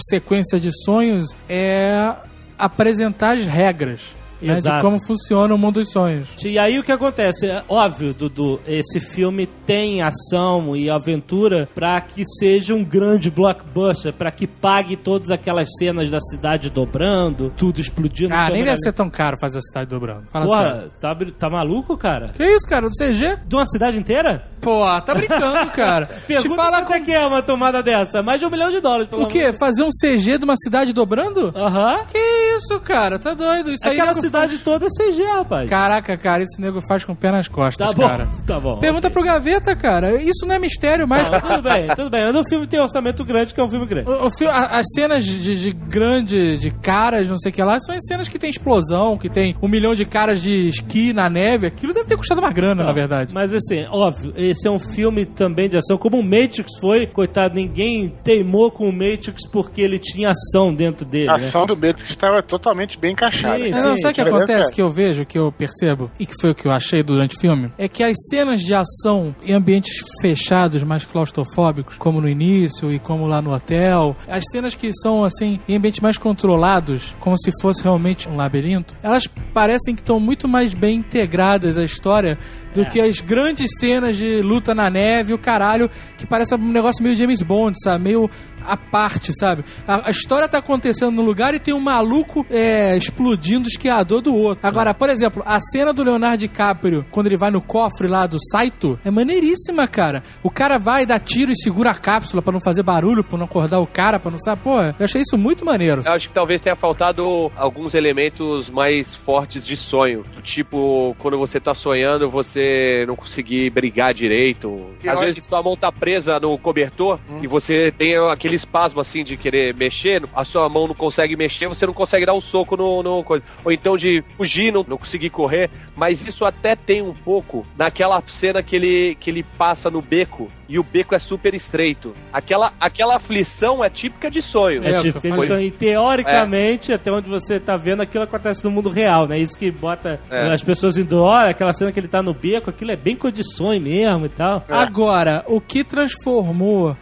sequência 0.08 0.58
de 0.58 0.70
sonhos 0.84 1.26
é 1.48 2.14
apresentar 2.58 3.36
as 3.36 3.44
regras 3.44 4.17
né, 4.40 4.60
de 4.60 4.80
como 4.80 4.98
funciona 5.04 5.54
o 5.54 5.58
mundo 5.58 5.74
dos 5.74 5.90
sonhos. 5.90 6.36
E 6.44 6.58
aí 6.58 6.78
o 6.78 6.82
que 6.82 6.92
acontece? 6.92 7.46
É 7.46 7.62
óbvio, 7.68 8.14
Dudu, 8.14 8.60
esse 8.66 9.00
filme 9.00 9.46
tem 9.66 10.02
ação 10.02 10.76
e 10.76 10.90
aventura 10.90 11.68
pra 11.74 12.00
que 12.00 12.24
seja 12.38 12.74
um 12.74 12.84
grande 12.84 13.30
blockbuster, 13.30 14.12
pra 14.12 14.30
que 14.30 14.46
pague 14.46 14.96
todas 14.96 15.30
aquelas 15.30 15.68
cenas 15.78 16.10
da 16.10 16.20
cidade 16.20 16.70
dobrando, 16.70 17.52
tudo 17.56 17.80
explodindo. 17.80 18.34
Ah, 18.34 18.50
nem 18.50 18.64
deve 18.64 18.78
ser 18.78 18.92
tão 18.92 19.08
caro 19.10 19.36
fazer 19.40 19.58
a 19.58 19.62
cidade 19.62 19.90
dobrando. 19.90 20.26
Fala. 20.30 20.46
Porra, 20.46 20.86
tá, 21.00 21.16
tá 21.38 21.50
maluco, 21.50 21.96
cara? 21.96 22.28
Que 22.36 22.44
isso, 22.44 22.66
cara? 22.66 22.88
Do 22.88 22.94
CG? 22.94 23.38
De 23.46 23.56
uma 23.56 23.66
cidade 23.66 23.98
inteira? 23.98 24.48
Pô, 24.60 24.84
tá 25.00 25.14
brincando, 25.14 25.70
cara. 25.72 26.06
Te 26.06 26.26
Pergunta 26.26 26.56
fala 26.56 26.82
quanto 26.82 26.92
é 26.92 26.98
com... 26.98 27.04
que 27.04 27.12
é 27.12 27.26
uma 27.26 27.42
tomada 27.42 27.82
dessa? 27.82 28.22
Mais 28.22 28.40
de 28.40 28.46
um 28.46 28.50
milhão 28.50 28.70
de 28.70 28.80
dólares, 28.80 29.08
pelo 29.08 29.22
O 29.22 29.26
quê? 29.26 29.52
Fazer 29.58 29.82
um 29.82 29.90
CG 29.90 30.38
de 30.38 30.44
uma 30.44 30.56
cidade 30.56 30.92
dobrando? 30.92 31.52
Aham. 31.54 32.04
Que 32.06 32.18
isso, 32.56 32.78
cara? 32.80 33.18
Tá 33.18 33.34
doido? 33.34 33.72
Isso 33.72 33.86
aí 33.86 33.92
Aquela 33.92 34.14
nego 34.14 34.20
cidade 34.28 34.58
toda 34.58 34.86
é 34.86 34.88
CG, 34.88 35.22
rapaz. 35.24 35.68
Caraca, 35.70 36.16
cara, 36.16 36.42
isso 36.42 36.60
nego 36.60 36.80
faz 36.86 37.04
com 37.04 37.12
o 37.12 37.16
pé 37.16 37.30
nas 37.30 37.48
costas, 37.48 37.88
Tá 37.88 37.94
bom, 37.94 38.08
cara. 38.08 38.28
tá 38.46 38.60
bom. 38.60 38.78
Pergunta 38.78 39.08
ok. 39.08 39.14
pro 39.14 39.22
Gaveta, 39.24 39.74
cara. 39.76 40.20
Isso 40.22 40.46
não 40.46 40.54
é 40.54 40.58
mistério, 40.58 41.06
mas... 41.08 41.28
Não, 41.30 41.40
tudo 41.40 41.62
bem, 41.62 41.88
tudo 41.94 42.10
bem. 42.10 42.24
Mas 42.24 42.36
o 42.36 42.44
filme 42.48 42.66
tem 42.66 42.80
orçamento 42.80 43.24
grande, 43.24 43.54
que 43.54 43.60
é 43.60 43.64
um 43.64 43.68
filme 43.70 43.86
grande. 43.86 44.08
O, 44.10 44.26
o 44.26 44.30
fi- 44.30 44.46
a- 44.46 44.78
as 44.78 44.86
cenas 44.94 45.24
de, 45.24 45.58
de 45.60 45.70
grande, 45.70 46.56
de 46.58 46.70
caras, 46.70 47.26
não 47.28 47.36
sei 47.36 47.50
o 47.50 47.54
que 47.54 47.62
lá, 47.62 47.78
são 47.80 47.94
as 47.94 48.04
cenas 48.06 48.28
que 48.28 48.38
tem 48.38 48.50
explosão, 48.50 49.16
que 49.18 49.28
tem 49.28 49.54
um 49.62 49.68
milhão 49.68 49.94
de 49.94 50.04
caras 50.04 50.42
de 50.42 50.68
esqui 50.68 51.12
na 51.12 51.28
neve. 51.28 51.66
Aquilo 51.66 51.92
deve 51.92 52.06
ter 52.06 52.16
custado 52.16 52.40
uma 52.40 52.50
grana, 52.50 52.84
na 52.84 52.92
verdade. 52.92 53.32
Mas 53.34 53.52
assim, 53.52 53.84
óbvio, 53.90 54.32
esse 54.36 54.66
é 54.66 54.70
um 54.70 54.78
filme 54.78 55.26
também 55.26 55.68
de 55.68 55.76
ação, 55.76 55.96
como 55.98 56.18
o 56.18 56.22
Matrix 56.22 56.78
foi, 56.80 57.06
coitado, 57.06 57.54
ninguém 57.54 58.12
teimou 58.22 58.70
com 58.70 58.88
o 58.88 58.92
Matrix 58.92 59.46
porque 59.50 59.80
ele 59.80 59.98
tinha 59.98 60.30
ação 60.30 60.74
dentro 60.74 61.04
dele, 61.04 61.28
A 61.28 61.32
né? 61.32 61.38
ação 61.38 61.66
do 61.66 61.74
Matrix 61.76 62.10
estava 62.10 62.42
totalmente 62.42 62.98
bem 62.98 63.12
encaixada. 63.12 63.58
Sim, 63.58 63.68
É, 63.72 63.82
não, 63.82 63.96
sabe 63.96 64.12
o 64.12 64.17
que 64.22 64.28
acontece, 64.28 64.70
é- 64.70 64.74
que 64.74 64.82
eu 64.82 64.90
vejo, 64.90 65.24
que 65.26 65.38
eu 65.38 65.50
percebo, 65.52 66.10
e 66.18 66.26
que 66.26 66.34
foi 66.40 66.50
o 66.50 66.54
que 66.54 66.66
eu 66.66 66.72
achei 66.72 67.02
durante 67.02 67.36
o 67.36 67.40
filme? 67.40 67.68
É 67.78 67.88
que 67.88 68.02
as 68.02 68.16
cenas 68.30 68.60
de 68.62 68.74
ação 68.74 69.34
em 69.42 69.52
ambientes 69.54 69.96
fechados, 70.20 70.82
mais 70.82 71.04
claustrofóbicos, 71.04 71.96
como 71.96 72.20
no 72.20 72.28
início 72.28 72.92
e 72.92 72.98
como 72.98 73.26
lá 73.26 73.40
no 73.42 73.52
hotel, 73.54 74.16
as 74.28 74.44
cenas 74.50 74.74
que 74.74 74.90
são, 75.02 75.24
assim, 75.24 75.60
em 75.68 75.76
ambientes 75.76 76.00
mais 76.00 76.18
controlados, 76.18 77.14
como 77.20 77.36
se 77.38 77.50
fosse 77.60 77.82
realmente 77.82 78.28
um 78.28 78.36
labirinto, 78.36 78.96
elas 79.02 79.24
parecem 79.52 79.94
que 79.94 80.00
estão 80.00 80.18
muito 80.20 80.48
mais 80.48 80.74
bem 80.74 80.96
integradas 80.98 81.76
à 81.78 81.84
história 81.84 82.38
do 82.84 82.90
que 82.90 83.00
as 83.00 83.20
grandes 83.20 83.70
cenas 83.78 84.16
de 84.16 84.40
luta 84.42 84.74
na 84.74 84.88
neve, 84.88 85.32
o 85.32 85.38
caralho, 85.38 85.90
que 86.16 86.26
parece 86.26 86.54
um 86.54 86.72
negócio 86.72 87.02
meio 87.02 87.16
James 87.16 87.42
Bond, 87.42 87.76
sabe? 87.82 88.04
Meio 88.04 88.30
à 88.64 88.76
parte, 88.76 89.32
sabe? 89.38 89.64
A, 89.86 90.08
a 90.08 90.10
história 90.10 90.48
tá 90.48 90.58
acontecendo 90.58 91.12
no 91.12 91.22
lugar 91.22 91.54
e 91.54 91.58
tem 91.58 91.72
um 91.74 91.80
maluco 91.80 92.46
é, 92.50 92.96
explodindo 92.96 93.66
o 93.66 93.68
esquiador 93.68 94.20
do 94.20 94.34
outro. 94.34 94.66
Agora, 94.66 94.92
por 94.92 95.08
exemplo, 95.08 95.42
a 95.46 95.58
cena 95.60 95.92
do 95.92 96.02
Leonardo 96.02 96.38
DiCaprio, 96.38 97.04
quando 97.10 97.26
ele 97.26 97.36
vai 97.36 97.50
no 97.50 97.62
cofre 97.62 98.08
lá 98.08 98.26
do 98.26 98.38
Saito, 98.52 98.98
é 99.04 99.10
maneiríssima, 99.10 99.86
cara. 99.86 100.22
O 100.42 100.50
cara 100.50 100.78
vai 100.78 101.06
dar 101.06 101.18
tiro 101.20 101.52
e 101.52 101.56
segura 101.56 101.90
a 101.90 101.94
cápsula 101.94 102.42
pra 102.42 102.52
não 102.52 102.60
fazer 102.60 102.82
barulho, 102.82 103.24
pra 103.24 103.38
não 103.38 103.46
acordar 103.46 103.78
o 103.80 103.86
cara, 103.86 104.18
pra 104.18 104.30
não 104.30 104.38
saber. 104.38 104.62
Pô, 104.62 104.80
eu 104.80 105.04
achei 105.04 105.22
isso 105.22 105.38
muito 105.38 105.64
maneiro. 105.64 106.02
Eu 106.04 106.12
acho 106.12 106.28
que 106.28 106.34
talvez 106.34 106.60
tenha 106.60 106.76
faltado 106.76 107.50
alguns 107.56 107.94
elementos 107.94 108.68
mais 108.70 109.14
fortes 109.14 109.64
de 109.64 109.76
sonho. 109.76 110.24
Do 110.34 110.42
Tipo, 110.42 111.14
quando 111.18 111.38
você 111.38 111.60
tá 111.60 111.72
sonhando, 111.72 112.28
você 112.28 112.67
não 113.06 113.16
conseguir 113.16 113.70
brigar 113.70 114.14
direito. 114.14 114.90
Às 115.06 115.20
vezes 115.20 115.44
sua 115.44 115.62
mão 115.62 115.76
tá 115.76 115.90
presa 115.90 116.38
no 116.40 116.56
cobertor 116.58 117.18
e 117.42 117.46
você 117.46 117.92
tem 117.96 118.16
aquele 118.16 118.56
espasmo 118.56 119.00
assim 119.00 119.24
de 119.24 119.36
querer 119.36 119.74
mexer, 119.74 120.22
a 120.34 120.44
sua 120.44 120.68
mão 120.68 120.88
não 120.88 120.94
consegue 120.94 121.36
mexer, 121.36 121.68
você 121.68 121.86
não 121.86 121.94
consegue 121.94 122.26
dar 122.26 122.34
um 122.34 122.40
soco 122.40 122.76
no, 122.76 123.02
no 123.02 123.22
coisa. 123.24 123.44
Ou 123.64 123.72
então 123.72 123.96
de 123.96 124.22
fugir, 124.22 124.72
não, 124.72 124.84
não 124.86 124.98
conseguir 124.98 125.30
correr. 125.30 125.70
Mas 125.96 126.26
isso 126.26 126.44
até 126.44 126.74
tem 126.76 127.02
um 127.02 127.14
pouco 127.14 127.66
naquela 127.76 128.22
cena 128.26 128.62
que 128.62 128.76
ele, 128.76 129.16
que 129.20 129.30
ele 129.30 129.42
passa 129.42 129.90
no 129.90 130.00
beco 130.00 130.50
e 130.68 130.78
o 130.78 130.82
beco 130.82 131.14
é 131.14 131.18
super 131.18 131.54
estreito. 131.54 132.14
Aquela, 132.32 132.72
aquela 132.78 133.16
aflição 133.16 133.82
é 133.82 133.88
típica 133.88 134.30
de 134.30 134.42
sonho. 134.42 134.84
É, 134.84 134.90
É, 134.92 134.98
foi- 135.12 135.30
eles 135.30 135.44
são, 135.46 135.60
e 135.60 135.70
teoricamente, 135.70 136.92
até 136.92 137.10
onde 137.10 137.28
você 137.28 137.58
tá 137.58 137.76
vendo, 137.76 138.02
aquilo 138.02 138.24
acontece 138.24 138.62
no 138.64 138.70
mundo 138.70 138.88
real, 138.90 139.26
né? 139.26 139.38
Isso 139.38 139.56
que 139.56 139.70
bota 139.70 140.20
É. 140.30 140.52
as 140.52 140.62
pessoas 140.62 140.98
indo, 140.98 141.18
olha, 141.22 141.50
aquela 141.50 141.72
cena 141.72 141.90
que 141.90 141.98
ele 141.98 142.08
tá 142.08 142.22
no 142.22 142.34
beco, 142.34 142.70
aquilo 142.70 142.90
é 142.90 142.96
bem 142.96 143.16
condições 143.16 143.82
mesmo 143.82 144.26
e 144.26 144.28
tal. 144.28 144.62
Agora, 144.68 145.44
o 145.46 145.60
que 145.60 145.82
transformou 145.84 146.96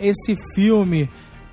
esse 0.00 0.36
filme 0.54 1.08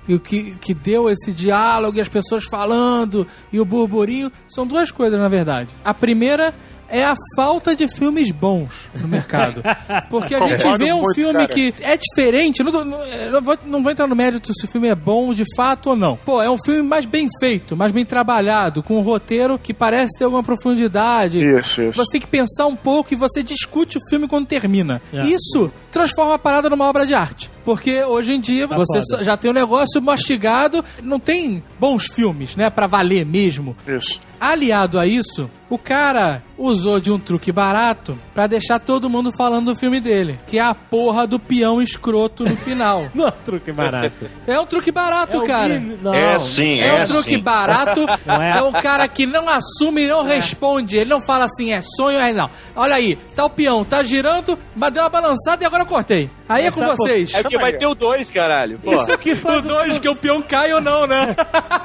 e 0.08 0.14
o 0.14 0.20
que, 0.20 0.54
que 0.60 0.72
deu 0.72 1.10
esse 1.10 1.32
diálogo 1.32 1.98
e 1.98 2.00
as 2.00 2.08
pessoas 2.08 2.44
falando 2.44 3.26
e 3.52 3.58
o 3.58 3.64
burburinho 3.64 4.30
são 4.46 4.64
duas 4.64 4.92
coisas, 4.92 5.18
na 5.18 5.28
verdade. 5.28 5.68
A 5.84 5.92
primeira 5.92 6.54
é 6.88 7.04
a 7.04 7.14
falta 7.34 7.74
de 7.74 7.88
filmes 7.88 8.30
bons 8.30 8.72
no 8.94 9.08
mercado. 9.08 9.62
Porque 10.10 10.34
a 10.34 10.48
gente 10.48 10.78
vê 10.78 10.92
um 10.92 11.00
muito, 11.02 11.14
filme 11.14 11.32
cara. 11.34 11.48
que 11.48 11.74
é 11.80 11.96
diferente. 11.96 12.62
Não, 12.62 12.72
tô- 12.72 12.84
não- 12.84 13.04
eu 13.04 13.30
não 13.32 13.42
vou, 13.42 13.58
não 13.66 13.82
vou 13.82 13.92
entrar 13.92 14.06
no 14.06 14.14
mérito 14.16 14.52
se 14.54 14.64
o 14.64 14.68
filme 14.68 14.88
é 14.88 14.94
bom 14.94 15.32
de 15.34 15.44
fato 15.54 15.90
ou 15.90 15.96
não. 15.96 16.16
Pô, 16.24 16.42
é 16.42 16.50
um 16.50 16.58
filme 16.58 16.82
mais 16.82 17.04
bem 17.06 17.28
feito, 17.40 17.76
mais 17.76 17.92
bem 17.92 18.04
trabalhado, 18.04 18.82
com 18.82 18.96
um 18.98 19.02
roteiro 19.02 19.58
que 19.58 19.72
parece 19.74 20.18
ter 20.18 20.24
alguma 20.24 20.42
profundidade. 20.42 21.38
Isso, 21.44 21.82
isso. 21.82 21.92
Você 21.96 22.12
tem 22.12 22.20
que 22.20 22.26
pensar 22.26 22.66
um 22.66 22.76
pouco 22.76 23.12
e 23.12 23.16
você 23.16 23.42
discute 23.42 23.98
o 23.98 24.00
filme 24.08 24.28
quando 24.28 24.46
termina. 24.46 25.00
É. 25.12 25.24
Isso 25.26 25.70
transforma 25.90 26.34
a 26.34 26.38
parada 26.38 26.68
numa 26.68 26.86
obra 26.88 27.06
de 27.06 27.14
arte. 27.14 27.50
Porque 27.64 28.04
hoje 28.04 28.32
em 28.32 28.40
dia 28.40 28.68
Tá 28.68 28.76
você 28.76 29.00
já 29.24 29.36
tem 29.36 29.50
um 29.50 29.54
negócio 29.54 30.00
mastigado, 30.00 30.84
não 31.02 31.18
tem 31.18 31.62
bons 31.80 32.06
filmes, 32.06 32.54
né, 32.54 32.70
Pra 32.70 32.86
valer 32.86 33.24
mesmo. 33.26 33.76
Isso. 33.88 34.20
Aliado 34.40 34.98
a 34.98 35.06
isso, 35.06 35.50
o 35.68 35.78
cara 35.78 36.42
usou 36.58 37.00
de 37.00 37.10
um 37.10 37.18
truque 37.18 37.50
barato 37.50 38.18
pra 38.34 38.46
deixar 38.46 38.78
todo 38.78 39.08
mundo 39.10 39.30
falando 39.36 39.72
do 39.72 39.76
filme 39.76 40.00
dele, 40.00 40.38
que 40.46 40.58
é 40.58 40.62
a 40.62 40.74
porra 40.74 41.26
do 41.26 41.38
peão 41.40 41.80
escroto 41.82 42.44
no 42.44 42.56
final. 42.56 43.08
Não 43.14 43.26
é 43.26 43.28
um 43.28 43.44
truque 43.44 43.72
barato. 43.72 44.26
é 44.46 44.60
um 44.60 44.66
truque 44.66 44.92
barato, 44.92 45.42
É 45.42 45.46
cara. 45.46 45.80
Não. 45.80 46.14
É 46.14 46.38
sim, 46.40 46.80
É 46.80 46.88
é, 46.88 47.02
um 47.02 47.06
truque 47.06 47.34
sim. 47.34 47.42
barato, 47.42 48.06
Não 48.26 48.42
é? 48.42 48.58
é 48.58 48.62
um 48.62 48.72
cara 48.72 49.08
que 49.08 49.26
não 49.26 49.48
assume 49.48 50.02
e 50.04 50.08
não 50.08 50.22
responde. 50.24 50.96
Ele 50.98 51.10
não 51.10 51.20
fala 51.20 51.44
assim, 51.46 51.72
é 51.72 51.80
sonho, 51.82 52.18
é 52.18 52.32
não. 52.32 52.48
Olha 52.74 52.94
aí, 52.94 53.16
tá 53.34 53.44
o 53.44 53.50
peão, 53.50 53.84
tá 53.84 54.02
girando, 54.02 54.58
mas 54.74 54.92
deu 54.92 55.02
uma 55.02 55.08
balançada 55.08 55.62
e 55.64 55.66
agora 55.66 55.82
eu 55.82 55.86
cortei. 55.86 56.30
Aí 56.48 56.62
é 56.62 56.70
Mas 56.70 56.74
com 56.74 56.86
vocês. 56.86 57.34
É 57.34 57.42
porque 57.42 57.58
vai 57.58 57.72
ter 57.72 57.86
o 57.86 57.94
2, 57.94 58.30
caralho. 58.30 58.78
Pô, 58.78 58.94
Isso 58.94 59.18
que 59.18 59.34
faz 59.34 59.58
O 59.58 59.62
dois, 59.62 59.98
que 59.98 60.08
o 60.08 60.14
peão 60.14 60.40
cai 60.42 60.72
ou 60.72 60.80
não, 60.80 61.06
né? 61.06 61.34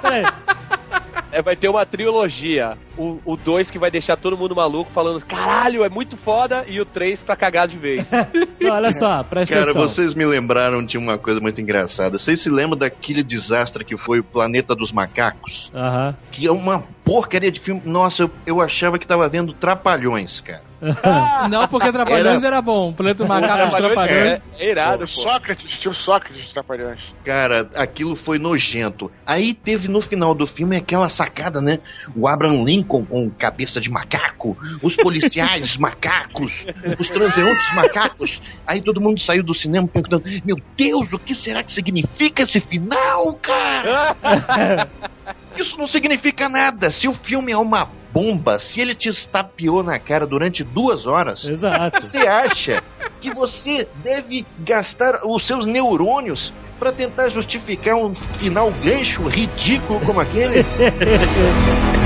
Peraí. 0.01 0.23
é, 1.31 1.41
vai 1.41 1.55
ter 1.55 1.69
uma 1.69 1.85
trilogia. 1.85 2.77
O 3.25 3.37
2 3.37 3.71
que 3.71 3.79
vai 3.79 3.89
deixar 3.89 4.15
todo 4.15 4.37
mundo 4.37 4.55
maluco 4.55 4.91
falando, 4.91 5.23
caralho, 5.25 5.83
é 5.83 5.89
muito 5.89 6.17
foda, 6.17 6.63
e 6.67 6.79
o 6.79 6.85
3 6.85 7.23
pra 7.23 7.35
cagar 7.35 7.67
de 7.67 7.77
vez. 7.77 8.09
Não, 8.59 8.71
olha 8.75 8.91
só, 8.93 9.23
presta 9.23 9.55
Cara, 9.55 9.71
atenção. 9.71 9.87
vocês 9.87 10.13
me 10.13 10.25
lembraram 10.25 10.83
de 10.85 10.97
uma 10.97 11.17
coisa 11.17 11.39
muito 11.39 11.59
engraçada. 11.61 12.17
Vocês 12.17 12.41
se 12.41 12.49
lembram 12.49 12.77
daquele 12.77 13.23
desastre 13.23 13.83
que 13.85 13.97
foi 13.97 14.19
o 14.19 14.23
Planeta 14.23 14.75
dos 14.75 14.91
Macacos? 14.91 15.71
Aham. 15.73 16.15
Que 16.31 16.47
é 16.47 16.51
uma 16.51 16.83
porcaria 17.03 17.51
de 17.51 17.59
filme. 17.59 17.81
Nossa, 17.85 18.23
eu, 18.23 18.31
eu 18.45 18.61
achava 18.61 18.97
que 18.97 19.07
tava 19.07 19.27
vendo 19.29 19.53
Trapalhões, 19.53 20.41
cara. 20.41 20.63
Não, 21.49 21.67
porque 21.67 21.91
Trapalhões 21.91 22.41
era, 22.41 22.59
bom. 22.59 22.89
O 22.89 22.93
Planeta 22.93 23.23
do 23.23 23.29
Macaco 23.29 23.65
dos 23.65 23.75
Trapalhões. 23.75 24.09
é, 24.09 24.41
é 24.57 24.69
irado, 24.69 24.99
pô. 25.01 25.07
Sócrates, 25.07 25.79
tipo 25.79 25.93
Sócrates 25.93 26.41
de 26.47 26.53
Trapalhões. 26.53 27.13
Cara, 27.23 27.69
aquilo 27.75 28.15
foi 28.15 28.39
nojento. 28.39 29.11
Aí 29.25 29.53
teve 29.53 29.87
no 29.87 30.01
final 30.01 30.33
do 30.33 30.47
filme 30.47 30.75
aquela 30.75 31.07
sacada, 31.07 31.61
né? 31.61 31.79
O 32.15 32.27
Abraham 32.27 32.63
Lincoln 32.63 32.90
com 32.99 33.29
cabeça 33.29 33.79
de 33.79 33.89
macaco, 33.89 34.57
os 34.81 34.97
policiais 34.97 35.77
macacos, 35.79 36.65
os 36.99 37.07
transeuntes 37.07 37.73
macacos. 37.73 38.41
Aí 38.67 38.81
todo 38.81 38.99
mundo 38.99 39.21
saiu 39.21 39.43
do 39.43 39.53
cinema 39.53 39.87
perguntando: 39.87 40.23
Meu 40.43 40.57
Deus, 40.75 41.13
o 41.13 41.19
que 41.19 41.33
será 41.33 41.63
que 41.63 41.71
significa 41.71 42.43
esse 42.43 42.59
final, 42.59 43.33
cara? 43.35 44.17
Isso 45.55 45.77
não 45.77 45.87
significa 45.87 46.49
nada. 46.49 46.89
Se 46.89 47.07
o 47.07 47.13
filme 47.13 47.51
é 47.51 47.57
uma 47.57 47.87
bomba, 48.13 48.59
se 48.59 48.81
ele 48.81 48.95
te 48.95 49.07
estapeou 49.07 49.83
na 49.83 49.97
cara 49.99 50.27
durante 50.27 50.63
duas 50.63 51.07
horas, 51.07 51.45
Exato. 51.45 52.01
você 52.01 52.17
acha 52.17 52.83
que 53.21 53.33
você 53.33 53.87
deve 54.03 54.45
gastar 54.59 55.25
os 55.25 55.45
seus 55.45 55.65
neurônios 55.65 56.53
para 56.79 56.91
tentar 56.91 57.29
justificar 57.29 57.95
um 57.95 58.13
final 58.15 58.71
gancho 58.83 59.21
ridículo 59.27 59.99
como 60.01 60.19
aquele? 60.19 60.65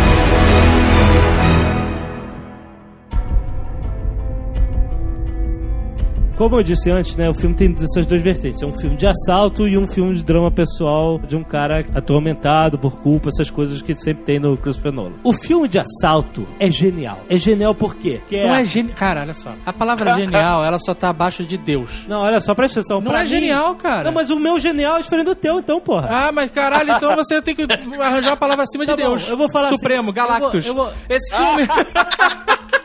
Como 6.38 6.58
eu 6.58 6.64
disse 6.64 6.92
antes, 6.92 7.16
né, 7.16 7.30
o 7.30 7.34
filme 7.34 7.56
tem 7.56 7.74
essas 7.82 8.06
duas 8.06 8.22
vertentes. 8.22 8.62
É 8.62 8.66
um 8.66 8.74
filme 8.74 8.98
de 8.98 9.08
assalto 9.08 9.68
e 9.68 9.78
um 9.78 9.88
filme 9.88 10.14
de 10.16 10.24
drama 10.24 10.52
pessoal 10.52 11.18
de 11.18 11.36
um 11.36 11.44
cara 11.44 11.86
atormentado 11.96 12.78
por 12.78 13.00
culpa, 13.00 13.30
essas 13.30 13.50
coisas 13.50 13.82
que 13.82 13.96
sempre 13.96 14.24
tem 14.26 14.38
no 14.40 14.58
Christopher 14.58 14.92
Nolan. 14.92 15.14
O 15.24 15.32
filme 15.32 15.68
de 15.70 15.80
assalto 15.80 16.46
é 16.60 16.70
genial. 16.70 17.20
É 17.30 17.38
genial 17.38 17.74
por 17.74 17.96
quê? 17.96 18.22
Que 18.28 18.44
Não 18.44 18.54
é 18.54 18.66
genial. 18.66 18.96
Cara, 18.98 19.22
olha 19.22 19.34
só. 19.34 19.54
A 19.66 19.72
palavra 19.72 20.14
genial, 20.16 20.64
ela 20.64 20.78
só 20.78 20.94
tá 20.94 21.10
abaixo 21.10 21.44
de 21.46 21.58
Deus. 21.58 22.06
Não, 22.08 22.20
olha 22.22 22.42
só, 22.42 22.54
presta 22.54 22.82
atenção. 22.82 23.00
Não 23.00 23.12
pra 23.12 23.22
é 23.22 23.24
mim- 23.24 23.30
genial, 23.30 23.76
cara. 23.76 24.04
Não, 24.04 24.12
mas 24.12 24.30
o 24.30 24.38
meu 24.38 24.60
genial 24.60 24.98
é 24.98 25.02
diferente 25.02 25.26
do 25.28 25.36
teu, 25.36 25.60
então, 25.60 25.80
porra. 25.80 26.10
Ah, 26.12 26.32
mas 26.34 26.52
caralho, 26.52 26.92
então 26.92 27.16
você 27.16 27.42
tem 27.42 27.56
que 27.56 27.64
arranjar 28.02 28.32
uma 28.32 28.38
palavra 28.38 28.64
acima 28.64 28.86
Tá 28.86 28.94
de 28.96 29.02
bom, 29.02 29.10
Deus. 29.10 29.30
eu 29.30 29.38
vou 29.38 29.50
falar 29.50 29.68
assim, 29.68 29.78
Supremo, 29.78 30.10
eu 30.10 30.14
Galactus. 30.14 30.66
vou- 30.68 30.76
eu 30.86 30.86
vou- 30.86 30.94
Esse 31.10 31.34
filme. 31.34 31.68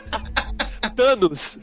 Thanos. 1.00 1.58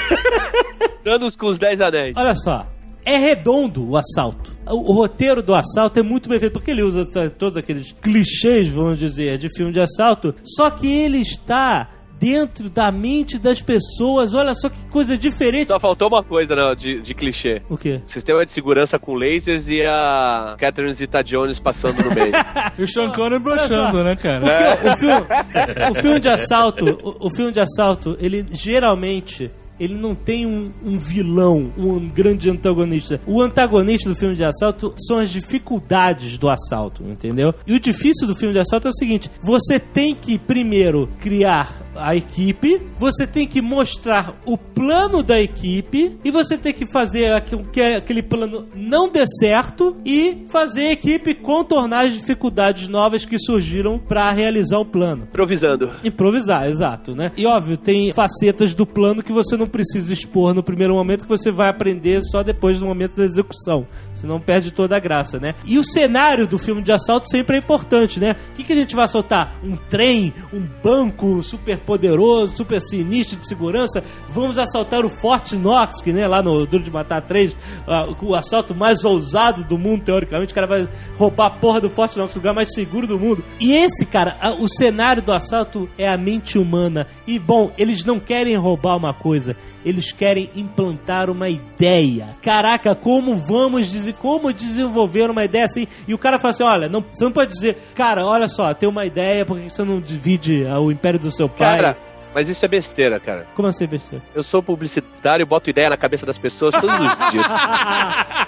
Thanos 1.04 1.36
com 1.36 1.48
os 1.48 1.58
10 1.58 1.80
anéis. 1.82 2.14
Olha 2.16 2.34
só. 2.34 2.66
É 3.04 3.18
redondo 3.18 3.90
o 3.90 3.96
assalto. 3.98 4.56
O, 4.66 4.92
o 4.92 4.94
roteiro 4.94 5.42
do 5.42 5.54
assalto 5.54 5.98
é 5.98 6.02
muito 6.02 6.28
bem 6.28 6.40
feito, 6.40 6.52
porque 6.52 6.70
ele 6.70 6.82
usa 6.82 7.04
todos 7.30 7.58
aqueles 7.58 7.92
clichês, 7.92 8.70
vamos 8.70 8.98
dizer, 8.98 9.36
de 9.36 9.48
filme 9.54 9.72
de 9.72 9.80
assalto, 9.80 10.34
só 10.42 10.70
que 10.70 10.86
ele 10.86 11.18
está 11.18 11.90
dentro 12.22 12.70
da 12.70 12.92
mente 12.92 13.36
das 13.36 13.60
pessoas. 13.60 14.32
Olha 14.32 14.54
só 14.54 14.68
que 14.68 14.78
coisa 14.88 15.18
diferente. 15.18 15.72
Só 15.72 15.80
faltou 15.80 16.06
uma 16.06 16.22
coisa 16.22 16.54
né, 16.54 16.74
de, 16.76 17.02
de 17.02 17.14
clichê. 17.14 17.60
O 17.68 17.76
quê? 17.76 18.00
Sistema 18.06 18.46
de 18.46 18.52
segurança 18.52 18.96
com 18.96 19.14
lasers 19.14 19.66
e 19.66 19.82
a 19.82 20.54
Catherine 20.56 20.94
Zeta-Jones 20.94 21.58
passando 21.58 22.00
no 22.00 22.14
meio. 22.14 22.32
E 22.78 22.82
o 22.82 22.86
Sean 22.86 23.10
Connery 23.10 23.42
broxando, 23.42 24.04
né, 24.04 24.14
cara? 24.16 24.40
Porque 24.40 24.88
o, 24.88 24.96
filme, 24.96 25.90
o 25.90 25.94
filme 25.94 26.20
de 26.20 26.28
assalto, 26.28 26.84
o, 27.02 27.26
o 27.26 27.30
filme 27.30 27.50
de 27.50 27.60
assalto, 27.60 28.16
ele 28.20 28.46
geralmente 28.52 29.50
ele 29.80 29.94
não 29.94 30.14
tem 30.14 30.46
um, 30.46 30.70
um 30.84 30.96
vilão, 30.96 31.72
um 31.76 32.08
grande 32.08 32.48
antagonista. 32.48 33.20
O 33.26 33.42
antagonista 33.42 34.08
do 34.08 34.14
filme 34.14 34.36
de 34.36 34.44
assalto 34.44 34.94
são 34.96 35.18
as 35.18 35.30
dificuldades 35.30 36.38
do 36.38 36.48
assalto, 36.48 37.02
entendeu? 37.02 37.52
E 37.66 37.74
o 37.74 37.80
difícil 37.80 38.28
do 38.28 38.34
filme 38.34 38.54
de 38.54 38.60
assalto 38.60 38.86
é 38.86 38.90
o 38.90 38.94
seguinte: 38.94 39.28
você 39.42 39.80
tem 39.80 40.14
que 40.14 40.38
primeiro 40.38 41.08
criar 41.18 41.81
a 41.94 42.14
equipe, 42.16 42.80
você 42.98 43.26
tem 43.26 43.46
que 43.46 43.60
mostrar 43.60 44.34
o 44.46 44.56
plano 44.56 45.22
da 45.22 45.40
equipe 45.40 46.18
e 46.24 46.30
você 46.30 46.56
tem 46.56 46.72
que 46.72 46.86
fazer 46.86 47.42
com 47.50 47.64
que 47.64 47.80
aquele 47.80 48.22
plano 48.22 48.66
não 48.74 49.10
dê 49.10 49.24
certo 49.26 49.96
e 50.04 50.44
fazer 50.48 50.88
a 50.88 50.92
equipe 50.92 51.34
contornar 51.34 52.06
as 52.06 52.14
dificuldades 52.14 52.88
novas 52.88 53.24
que 53.24 53.38
surgiram 53.38 53.98
para 53.98 54.30
realizar 54.32 54.78
o 54.78 54.84
plano. 54.84 55.24
Improvisando. 55.24 55.90
Improvisar, 56.02 56.66
exato, 56.68 57.14
né? 57.14 57.32
E 57.36 57.46
óbvio, 57.46 57.76
tem 57.76 58.12
facetas 58.12 58.74
do 58.74 58.86
plano 58.86 59.22
que 59.22 59.32
você 59.32 59.56
não 59.56 59.66
precisa 59.66 60.12
expor 60.12 60.54
no 60.54 60.62
primeiro 60.62 60.94
momento, 60.94 61.22
que 61.22 61.28
você 61.28 61.50
vai 61.50 61.68
aprender 61.68 62.20
só 62.22 62.42
depois 62.42 62.78
do 62.78 62.86
momento 62.86 63.16
da 63.16 63.24
execução. 63.24 63.86
Senão 64.14 64.40
perde 64.40 64.72
toda 64.72 64.96
a 64.96 65.00
graça, 65.00 65.38
né? 65.38 65.54
E 65.64 65.78
o 65.78 65.84
cenário 65.84 66.46
do 66.46 66.58
filme 66.58 66.82
de 66.82 66.92
assalto 66.92 67.28
sempre 67.28 67.56
é 67.56 67.58
importante, 67.58 68.18
né? 68.18 68.36
O 68.52 68.56
que, 68.56 68.64
que 68.64 68.72
a 68.72 68.76
gente 68.76 68.94
vai 68.94 69.04
assaltar? 69.04 69.58
Um 69.62 69.76
trem? 69.76 70.32
Um 70.52 70.66
banco 70.82 71.42
super 71.42 71.78
poderoso, 71.82 72.56
super 72.56 72.80
sinistro 72.80 73.38
de 73.38 73.46
segurança? 73.46 74.02
Vamos 74.28 74.58
assaltar 74.58 75.04
o 75.04 75.10
Fort 75.10 75.52
Knox, 75.52 76.00
que 76.00 76.12
né, 76.12 76.26
lá 76.26 76.42
no 76.42 76.66
Duro 76.66 76.82
de 76.82 76.90
Matar 76.90 77.22
3, 77.22 77.56
ah, 77.86 78.06
o 78.22 78.34
assalto 78.34 78.74
mais 78.74 79.04
ousado 79.04 79.64
do 79.64 79.78
mundo, 79.78 80.04
teoricamente. 80.04 80.52
O 80.52 80.54
cara 80.54 80.66
vai 80.66 80.88
roubar 81.18 81.46
a 81.46 81.50
porra 81.50 81.80
do 81.80 81.90
Fort 81.90 82.16
Knox, 82.16 82.34
o 82.34 82.38
lugar 82.38 82.54
mais 82.54 82.72
seguro 82.74 83.06
do 83.06 83.18
mundo. 83.18 83.44
E 83.60 83.72
esse, 83.72 84.06
cara, 84.06 84.36
a- 84.40 84.52
o 84.54 84.68
cenário 84.68 85.22
do 85.22 85.32
assalto 85.32 85.88
é 85.98 86.08
a 86.08 86.16
mente 86.16 86.58
humana. 86.58 87.06
E, 87.26 87.38
bom, 87.38 87.72
eles 87.76 88.04
não 88.04 88.18
querem 88.20 88.56
roubar 88.56 88.96
uma 88.96 89.12
coisa, 89.14 89.56
eles 89.84 90.12
querem 90.12 90.50
implantar 90.54 91.28
uma 91.30 91.48
ideia. 91.48 92.28
Caraca, 92.42 92.94
como 92.94 93.36
vamos 93.36 93.90
dizer, 93.90 94.14
como 94.14 94.52
desenvolver 94.52 95.30
uma 95.30 95.44
ideia 95.44 95.64
assim? 95.64 95.86
E 96.06 96.14
o 96.14 96.18
cara 96.18 96.38
fala 96.38 96.50
assim: 96.50 96.62
olha, 96.62 96.88
não, 96.88 97.04
você 97.12 97.24
não 97.24 97.32
pode 97.32 97.52
dizer, 97.52 97.76
cara, 97.94 98.24
olha 98.24 98.48
só, 98.48 98.72
tem 98.74 98.88
uma 98.88 99.04
ideia, 99.04 99.44
por 99.44 99.58
que 99.58 99.68
você 99.70 99.82
não 99.84 100.00
divide 100.00 100.66
ah, 100.66 100.78
o 100.80 100.90
império 100.92 101.18
do 101.18 101.30
seu 101.30 101.48
pai? 101.48 101.71
Cara, 101.76 101.96
mas 102.34 102.48
isso 102.48 102.64
é 102.64 102.68
besteira, 102.68 103.18
cara. 103.20 103.46
Como 103.54 103.68
assim, 103.68 103.86
besteira? 103.86 104.24
Eu 104.34 104.42
sou 104.42 104.62
publicitário, 104.62 105.46
boto 105.46 105.70
ideia 105.70 105.90
na 105.90 105.96
cabeça 105.96 106.24
das 106.26 106.38
pessoas 106.38 106.72
todos 106.80 106.94
os 106.94 107.00
dias. 107.32 107.46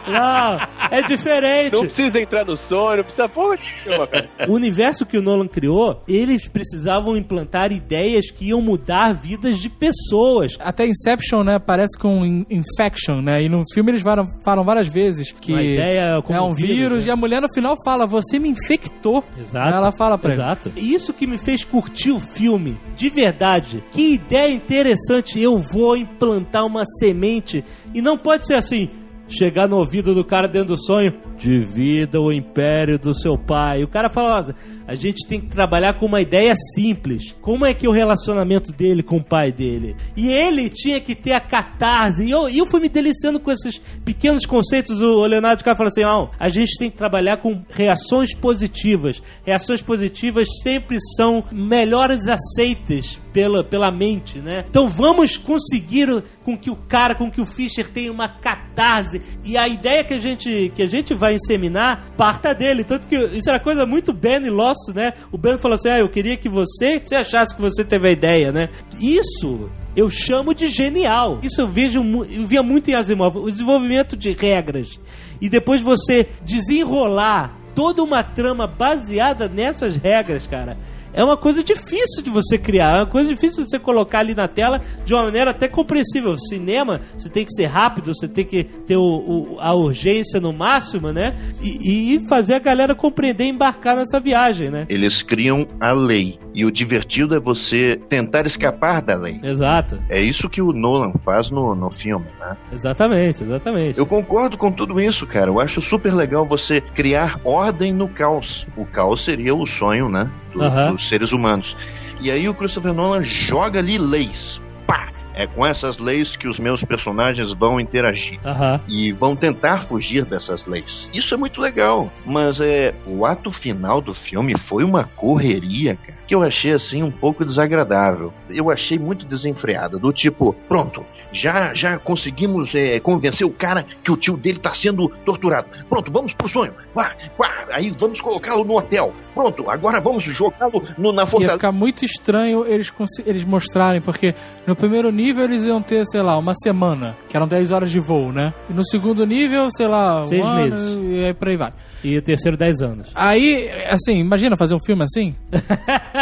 não, 0.08 0.58
é 0.90 1.02
diferente. 1.02 1.74
Não 1.74 1.86
precisa 1.86 2.20
entrar 2.20 2.44
no 2.44 2.56
sonho, 2.56 2.98
não 2.98 3.04
precisa 3.04 3.28
porra 3.28 3.56
nenhuma, 3.86 4.06
cara. 4.06 4.28
O 4.48 4.52
universo 4.52 5.06
que 5.06 5.16
o 5.18 5.22
Nolan 5.22 5.48
criou, 5.48 6.02
eles 6.06 6.48
precisavam 6.48 7.16
implantar 7.16 7.72
ideias 7.72 8.30
que 8.30 8.46
iam 8.48 8.60
mudar 8.60 9.12
vidas 9.14 9.58
de 9.58 9.68
pessoas. 9.68 10.56
Até 10.60 10.86
Inception, 10.86 11.42
né, 11.42 11.58
parece 11.58 11.98
com 11.98 12.24
in- 12.24 12.46
Infection, 12.50 13.20
né? 13.20 13.42
E 13.42 13.48
no 13.48 13.62
filme 13.72 13.90
eles 13.92 14.02
falam, 14.02 14.26
falam 14.44 14.64
várias 14.64 14.86
vezes 14.88 15.32
que 15.32 15.52
Uma 15.52 15.62
ideia 15.62 16.22
como 16.22 16.38
é 16.38 16.42
um 16.42 16.52
vírus, 16.52 16.76
vírus, 16.76 17.04
né? 17.04 17.10
e 17.10 17.12
a 17.12 17.16
mulher 17.16 17.40
no 17.40 17.52
final 17.52 17.74
fala, 17.84 18.06
você 18.06 18.38
me 18.38 18.48
infectou. 18.48 19.24
Exato. 19.38 19.74
Ela 19.74 19.92
fala 19.92 20.18
pra 20.18 20.32
ele. 20.32 20.40
Exato. 20.40 20.72
E 20.76 20.94
Isso 20.94 21.12
que 21.12 21.26
me 21.26 21.38
fez 21.38 21.64
curtir 21.64 22.10
o 22.12 22.20
filme, 22.20 22.78
de 22.94 23.08
verdade. 23.08 23.73
Que 23.92 24.14
ideia 24.14 24.52
interessante, 24.52 25.40
eu 25.40 25.58
vou 25.58 25.96
implantar 25.96 26.66
uma 26.66 26.84
semente. 26.98 27.64
E 27.94 28.00
não 28.00 28.18
pode 28.18 28.46
ser 28.46 28.54
assim, 28.54 28.88
chegar 29.28 29.68
no 29.68 29.76
ouvido 29.76 30.14
do 30.14 30.24
cara 30.24 30.46
dentro 30.46 30.74
do 30.74 30.82
sonho, 30.82 31.14
divida 31.36 32.20
o 32.20 32.32
império 32.32 32.98
do 32.98 33.14
seu 33.14 33.36
pai. 33.36 33.82
O 33.82 33.88
cara 33.88 34.08
fala, 34.08 34.54
a 34.86 34.94
gente 34.94 35.26
tem 35.26 35.40
que 35.40 35.48
trabalhar 35.48 35.94
com 35.94 36.06
uma 36.06 36.20
ideia 36.20 36.54
simples. 36.74 37.34
Como 37.40 37.64
é 37.64 37.74
que 37.74 37.86
é 37.86 37.88
o 37.88 37.92
relacionamento 37.92 38.72
dele 38.72 39.02
com 39.02 39.16
o 39.16 39.24
pai 39.24 39.50
dele? 39.50 39.96
E 40.16 40.28
ele 40.28 40.68
tinha 40.68 41.00
que 41.00 41.14
ter 41.14 41.32
a 41.32 41.40
catarse. 41.40 42.24
E 42.24 42.30
eu, 42.30 42.48
eu 42.48 42.66
fui 42.66 42.80
me 42.80 42.88
deliciando 42.88 43.40
com 43.40 43.50
esses 43.50 43.78
pequenos 44.04 44.46
conceitos. 44.46 45.00
O 45.00 45.24
Leonardo 45.26 45.58
DiCaprio 45.58 45.76
fala 45.76 45.88
assim, 45.88 46.02
não, 46.02 46.30
a 46.38 46.48
gente 46.48 46.78
tem 46.78 46.90
que 46.90 46.96
trabalhar 46.96 47.38
com 47.38 47.62
reações 47.70 48.34
positivas. 48.34 49.22
Reações 49.44 49.82
positivas 49.82 50.48
sempre 50.62 50.98
são 51.16 51.44
melhores 51.52 52.28
aceitas 52.28 53.23
pela, 53.34 53.64
pela 53.64 53.90
mente, 53.90 54.38
né? 54.38 54.64
Então 54.70 54.86
vamos 54.86 55.36
conseguir 55.36 56.22
com 56.44 56.56
que 56.56 56.70
o 56.70 56.76
cara, 56.76 57.16
com 57.16 57.28
que 57.28 57.40
o 57.40 57.46
Fischer 57.46 57.88
tenha 57.88 58.12
uma 58.12 58.28
catarse. 58.28 59.20
E 59.44 59.56
a 59.56 59.66
ideia 59.66 60.04
que 60.04 60.14
a 60.14 60.20
gente, 60.20 60.72
que 60.72 60.82
a 60.82 60.86
gente 60.86 61.12
vai 61.12 61.34
inseminar 61.34 62.12
parta 62.16 62.54
dele. 62.54 62.84
Tanto 62.84 63.08
que 63.08 63.16
isso 63.16 63.50
era 63.50 63.58
coisa 63.58 63.84
muito 63.84 64.12
Ben 64.12 64.40
e 64.46 64.50
Lost, 64.50 64.94
né? 64.94 65.14
O 65.32 65.36
Ben 65.36 65.58
falou 65.58 65.74
assim: 65.74 65.88
ah, 65.88 65.98
eu 65.98 66.08
queria 66.08 66.36
que 66.36 66.48
você, 66.48 67.00
você 67.04 67.16
achasse 67.16 67.54
que 67.54 67.60
você 67.60 67.84
teve 67.84 68.08
a 68.08 68.12
ideia, 68.12 68.52
né? 68.52 68.68
Isso 69.00 69.68
eu 69.96 70.08
chamo 70.08 70.54
de 70.54 70.68
genial. 70.68 71.40
Isso 71.42 71.60
eu 71.60 71.66
vejo, 71.66 72.00
eu 72.30 72.46
via 72.46 72.62
muito 72.62 72.88
em 72.88 72.94
Asimov, 72.94 73.36
o 73.36 73.50
desenvolvimento 73.50 74.16
de 74.16 74.32
regras 74.32 75.00
e 75.40 75.48
depois 75.48 75.82
você 75.82 76.28
desenrolar 76.42 77.58
toda 77.74 78.02
uma 78.02 78.22
trama 78.22 78.66
baseada 78.68 79.48
nessas 79.48 79.96
regras, 79.96 80.46
cara. 80.46 80.76
É 81.14 81.22
uma 81.22 81.36
coisa 81.36 81.62
difícil 81.62 82.22
de 82.22 82.30
você 82.30 82.58
criar, 82.58 82.96
é 82.96 83.00
uma 83.00 83.06
coisa 83.06 83.28
difícil 83.30 83.64
de 83.64 83.70
você 83.70 83.78
colocar 83.78 84.18
ali 84.18 84.34
na 84.34 84.48
tela 84.48 84.80
de 85.04 85.14
uma 85.14 85.24
maneira 85.24 85.52
até 85.52 85.68
compreensível. 85.68 86.36
Cinema, 86.36 87.00
você 87.16 87.28
tem 87.28 87.44
que 87.44 87.52
ser 87.52 87.66
rápido, 87.66 88.12
você 88.14 88.26
tem 88.28 88.44
que 88.44 88.64
ter 88.64 88.96
o, 88.96 89.02
o- 89.02 89.56
a 89.60 89.72
urgência 89.74 90.40
no 90.40 90.52
máximo, 90.52 91.12
né? 91.12 91.36
E, 91.62 92.16
e 92.16 92.28
fazer 92.28 92.54
a 92.54 92.58
galera 92.58 92.94
compreender 92.94 93.44
e 93.44 93.48
embarcar 93.48 93.96
nessa 93.96 94.18
viagem, 94.18 94.70
né? 94.70 94.86
Eles 94.88 95.22
criam 95.22 95.66
a 95.80 95.92
lei. 95.92 96.38
E 96.54 96.64
o 96.64 96.70
divertido 96.70 97.34
é 97.34 97.40
você 97.40 98.00
tentar 98.08 98.46
escapar 98.46 99.02
da 99.02 99.16
lei. 99.16 99.40
Exato, 99.42 99.98
É 100.08 100.22
isso 100.22 100.48
que 100.48 100.62
o 100.62 100.72
Nolan 100.72 101.12
faz 101.24 101.50
no, 101.50 101.74
no 101.74 101.90
filme, 101.90 102.26
né? 102.38 102.56
exatamente, 102.72 103.42
exatamente. 103.42 103.98
Eu 103.98 104.06
concordo 104.06 104.56
com 104.56 104.70
tudo 104.70 105.00
isso, 105.00 105.26
cara. 105.26 105.50
Eu 105.50 105.58
acho 105.58 105.82
super 105.82 106.14
legal 106.14 106.46
você 106.46 106.80
criar 106.80 107.40
ordem 107.44 107.92
no 107.92 108.08
caos. 108.08 108.66
O 108.76 108.86
caos 108.86 109.24
seria 109.24 109.54
o 109.54 109.66
sonho, 109.66 110.08
né? 110.08 110.30
do-. 110.52 110.92
Dos 110.92 111.08
seres 111.08 111.32
humanos. 111.32 111.76
E 112.20 112.30
aí 112.30 112.48
o 112.48 112.54
Christopher 112.54 112.92
Nolan 112.94 113.22
joga 113.22 113.80
ali 113.80 113.98
leis. 113.98 114.60
Pá! 114.86 115.08
É 115.34 115.46
com 115.46 115.66
essas 115.66 115.98
leis 115.98 116.36
que 116.36 116.46
os 116.46 116.58
meus 116.58 116.82
personagens 116.84 117.52
vão 117.52 117.80
interagir. 117.80 118.38
Aham. 118.44 118.80
E 118.88 119.12
vão 119.12 119.34
tentar 119.34 119.86
fugir 119.88 120.24
dessas 120.24 120.64
leis. 120.64 121.08
Isso 121.12 121.34
é 121.34 121.36
muito 121.36 121.60
legal. 121.60 122.12
Mas 122.24 122.60
é. 122.60 122.94
O 123.06 123.26
ato 123.26 123.50
final 123.50 124.00
do 124.00 124.14
filme 124.14 124.56
foi 124.56 124.84
uma 124.84 125.04
correria, 125.04 125.96
cara. 125.96 126.18
Que 126.26 126.34
eu 126.34 126.42
achei 126.42 126.72
assim 126.72 127.02
um 127.02 127.10
pouco 127.10 127.44
desagradável. 127.44 128.32
Eu 128.48 128.70
achei 128.70 128.98
muito 128.98 129.26
desenfreada. 129.26 129.98
Do 129.98 130.12
tipo, 130.12 130.54
pronto, 130.68 131.04
já 131.32 131.74
já 131.74 131.98
conseguimos 131.98 132.74
é, 132.74 132.98
convencer 133.00 133.46
o 133.46 133.50
cara 133.50 133.84
que 134.02 134.10
o 134.10 134.16
tio 134.16 134.36
dele 134.36 134.58
tá 134.58 134.72
sendo 134.72 135.08
torturado. 135.26 135.68
Pronto, 135.88 136.12
vamos 136.12 136.32
pro 136.32 136.48
sonho. 136.48 136.72
Vá, 136.94 137.12
vá, 137.38 137.66
aí 137.72 137.92
vamos 137.98 138.20
colocá-lo 138.20 138.64
no 138.64 138.78
hotel. 138.78 139.12
Pronto, 139.34 139.68
agora 139.68 140.00
vamos 140.00 140.22
jogá-lo 140.22 140.82
na 140.96 141.22
Ia 141.22 141.26
fortaleza. 141.26 141.52
ficar 141.54 141.72
muito 141.72 142.04
estranho 142.04 142.64
eles, 142.66 142.90
eles 143.26 143.44
mostrarem, 143.44 144.00
porque 144.00 144.34
no 144.66 144.76
primeiro 144.76 145.10
nível 145.24 145.44
eles 145.44 145.62
iam 145.64 145.80
ter, 145.80 146.04
sei 146.06 146.20
lá, 146.22 146.36
uma 146.36 146.54
semana, 146.62 147.16
que 147.28 147.36
eram 147.36 147.46
10 147.48 147.70
horas 147.70 147.90
de 147.90 147.98
voo, 148.00 148.30
né? 148.32 148.52
E 148.68 148.72
no 148.72 148.84
segundo 148.84 149.24
nível, 149.26 149.68
sei 149.70 149.86
lá, 149.86 150.20
um 150.22 150.26
Seis 150.26 150.44
ano, 150.44 150.54
meses. 150.56 150.98
e 151.02 151.24
aí 151.24 151.34
por 151.34 151.48
aí 151.48 151.56
vai. 151.56 151.72
E 152.02 152.18
o 152.18 152.22
terceiro, 152.22 152.56
10 152.56 152.82
anos. 152.82 153.10
Aí, 153.14 153.70
assim, 153.88 154.18
imagina 154.18 154.56
fazer 154.56 154.74
um 154.74 154.80
filme 154.84 155.02
assim? 155.04 155.34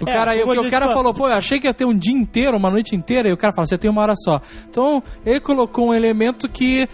O 0.00 0.08
É, 0.08 0.12
cara, 0.12 0.36
como 0.40 0.60
o, 0.62 0.66
o 0.66 0.70
cara 0.70 0.86
fala- 0.86 0.96
falou, 0.96 1.14
pô, 1.14 1.28
eu 1.28 1.34
achei 1.34 1.60
que 1.60 1.66
ia 1.68 1.72
ter 1.74 1.84
um 1.84 1.96
dia 1.96 2.12
inteiro, 2.12 2.56
uma 2.56 2.68
noite 2.70 2.96
inteira, 2.96 3.28
e 3.28 3.32
o 3.32 3.36
cara 3.36 3.52
fala, 3.54 3.66
você 3.66 3.78
tem 3.78 3.88
uma 3.90 4.02
hora 4.02 4.14
só. 4.16 4.40
Então, 4.68 5.02
ele 5.24 5.38
colocou 5.40 5.88
um 5.88 5.94
elemento 5.94 6.48
que. 6.48 6.88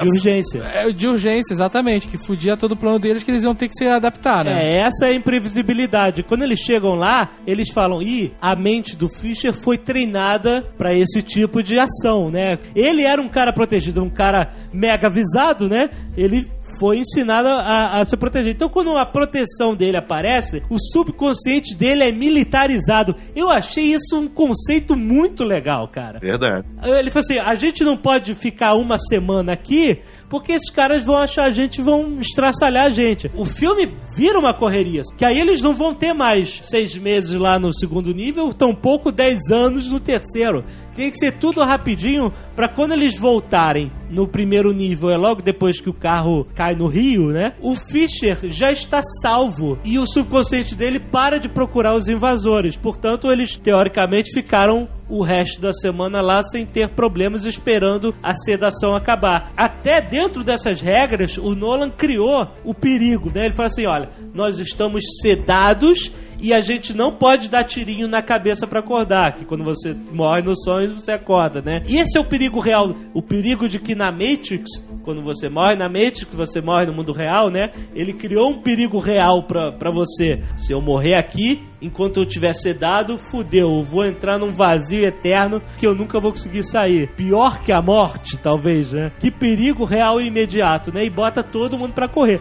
De 0.00 0.08
urgência. 0.08 0.62
É, 0.62 0.92
de 0.92 1.08
urgência, 1.08 1.52
exatamente, 1.52 2.08
que 2.08 2.18
fudia 2.18 2.56
todo 2.56 2.72
o 2.72 2.76
plano 2.76 2.98
deles 2.98 3.22
que 3.22 3.30
eles 3.30 3.44
iam 3.44 3.54
ter 3.54 3.68
que 3.68 3.74
se 3.74 3.86
adaptar, 3.86 4.44
né? 4.44 4.62
É, 4.62 4.76
essa 4.78 5.06
é 5.06 5.10
a 5.10 5.14
imprevisibilidade. 5.14 6.22
Quando 6.22 6.42
eles 6.42 6.58
chegam 6.58 6.94
lá, 6.94 7.30
eles 7.46 7.70
falam: 7.72 8.02
ih, 8.02 8.32
a 8.40 8.54
mente 8.54 8.96
do 8.96 9.08
Fischer 9.08 9.52
foi 9.52 9.78
treinada 9.78 10.62
pra 10.76 10.94
esse 10.94 11.22
tipo 11.22 11.62
de 11.62 11.78
ação, 11.78 12.30
né? 12.30 12.58
Ele 12.74 13.02
era 13.02 13.20
um 13.20 13.28
cara 13.28 13.52
protegido, 13.52 14.02
um 14.02 14.10
cara 14.10 14.52
mega 14.72 15.06
avisado, 15.06 15.68
né? 15.68 15.90
Ele 16.16 16.48
foi 16.78 16.98
ensinado 16.98 17.48
a, 17.48 18.00
a 18.00 18.04
se 18.04 18.16
proteger. 18.16 18.54
Então, 18.54 18.68
quando 18.68 18.96
a 18.96 19.06
proteção 19.06 19.74
dele 19.74 19.96
aparece, 19.96 20.62
o 20.70 20.78
subconsciente 20.78 21.76
dele 21.76 22.04
é 22.04 22.12
militarizado. 22.12 23.14
Eu 23.34 23.50
achei 23.50 23.92
isso 23.92 24.18
um 24.18 24.28
conceito 24.28 24.96
muito 24.96 25.44
legal, 25.44 25.88
cara. 25.88 26.18
Verdade. 26.18 26.66
Ele 26.82 27.10
falou 27.10 27.24
assim: 27.24 27.38
a 27.38 27.54
gente 27.54 27.84
não 27.84 27.96
pode 27.96 28.34
ficar 28.34 28.74
uma 28.74 28.98
semana 28.98 29.52
aqui 29.52 30.00
porque 30.28 30.52
esses 30.52 30.70
caras 30.70 31.04
vão 31.04 31.16
achar 31.16 31.44
a 31.44 31.50
gente 31.50 31.80
vão 31.80 32.18
estraçalhar 32.20 32.86
a 32.86 32.90
gente. 32.90 33.30
O 33.34 33.44
filme 33.44 33.96
vira 34.16 34.38
uma 34.38 34.54
correria, 34.54 35.02
que 35.16 35.24
aí 35.24 35.38
eles 35.38 35.62
não 35.62 35.72
vão 35.72 35.94
ter 35.94 36.12
mais 36.12 36.60
seis 36.62 36.96
meses 36.96 37.34
lá 37.34 37.58
no 37.58 37.72
segundo 37.72 38.12
nível, 38.12 38.52
tampouco 38.52 39.12
dez 39.12 39.38
anos 39.50 39.90
no 39.90 40.00
terceiro. 40.00 40.64
Tem 40.94 41.10
que 41.10 41.18
ser 41.18 41.32
tudo 41.32 41.62
rapidinho 41.62 42.32
para 42.56 42.68
quando 42.68 42.92
eles 42.92 43.18
voltarem 43.18 43.92
no 44.08 44.26
primeiro 44.26 44.72
nível, 44.72 45.10
é 45.10 45.16
logo 45.16 45.42
depois 45.42 45.78
que 45.78 45.90
o 45.90 45.94
carro 45.94 46.46
cai 46.54 46.74
no 46.74 46.86
rio, 46.86 47.28
né? 47.28 47.52
O 47.60 47.76
Fischer 47.76 48.38
já 48.44 48.72
está 48.72 49.02
salvo 49.20 49.78
e 49.84 49.98
o 49.98 50.06
subconsciente 50.06 50.74
dele 50.74 50.98
para 50.98 51.38
de 51.38 51.50
procurar 51.50 51.94
os 51.94 52.08
invasores. 52.08 52.76
Portanto, 52.76 53.30
eles 53.30 53.56
teoricamente 53.56 54.32
ficaram 54.32 54.88
o 55.08 55.22
resto 55.22 55.60
da 55.60 55.72
semana 55.72 56.20
lá 56.20 56.42
sem 56.42 56.64
ter 56.64 56.88
problemas, 56.88 57.44
esperando 57.44 58.14
a 58.22 58.34
sedação 58.34 58.96
acabar. 58.96 59.52
Até 59.56 60.00
dentro 60.00 60.42
dessas 60.42 60.80
regras, 60.80 61.36
o 61.36 61.54
Nolan 61.54 61.90
criou 61.90 62.48
o 62.64 62.72
perigo, 62.72 63.30
né? 63.34 63.44
Ele 63.46 63.54
fala 63.54 63.68
assim: 63.68 63.86
olha, 63.86 64.08
nós 64.34 64.58
estamos 64.58 65.02
sedados 65.20 66.10
e 66.40 66.52
a 66.52 66.60
gente 66.60 66.92
não 66.92 67.12
pode 67.12 67.48
dar 67.48 67.64
tirinho 67.64 68.06
na 68.06 68.20
cabeça 68.22 68.66
para 68.66 68.80
acordar, 68.80 69.32
que 69.32 69.44
quando 69.44 69.64
você 69.64 69.96
morre 70.12 70.42
nos 70.42 70.62
sonhos 70.62 70.92
você 70.92 71.12
acorda, 71.12 71.62
né? 71.62 71.82
E 71.86 71.98
esse 71.98 72.16
é 72.16 72.20
o 72.20 72.24
perigo 72.24 72.45
real, 72.60 72.94
o 73.12 73.22
perigo 73.22 73.68
de 73.68 73.78
que 73.78 73.94
na 73.94 74.10
Matrix, 74.10 74.84
quando 75.02 75.22
você 75.22 75.48
morre 75.48 75.76
na 75.76 75.88
Matrix, 75.88 76.26
você 76.32 76.60
morre 76.60 76.86
no 76.86 76.92
mundo 76.92 77.12
real, 77.12 77.50
né? 77.50 77.70
Ele 77.94 78.12
criou 78.12 78.50
um 78.50 78.62
perigo 78.62 78.98
real 78.98 79.42
para 79.42 79.90
você. 79.90 80.42
Se 80.56 80.72
eu 80.72 80.80
morrer 80.80 81.14
aqui, 81.14 81.62
enquanto 81.80 82.20
eu 82.20 82.26
tiver 82.26 82.52
sedado, 82.52 83.18
fudeu, 83.18 83.70
eu 83.70 83.82
vou 83.82 84.04
entrar 84.04 84.38
num 84.38 84.50
vazio 84.50 85.04
eterno 85.04 85.62
que 85.78 85.86
eu 85.86 85.94
nunca 85.94 86.20
vou 86.20 86.32
conseguir 86.32 86.64
sair. 86.64 87.08
Pior 87.16 87.60
que 87.60 87.72
a 87.72 87.82
morte, 87.82 88.36
talvez, 88.38 88.92
né? 88.92 89.12
Que 89.18 89.30
perigo 89.30 89.84
real 89.84 90.20
e 90.20 90.26
imediato, 90.26 90.92
né? 90.92 91.04
E 91.04 91.10
bota 91.10 91.42
todo 91.42 91.78
mundo 91.78 91.92
para 91.92 92.08
correr. 92.08 92.40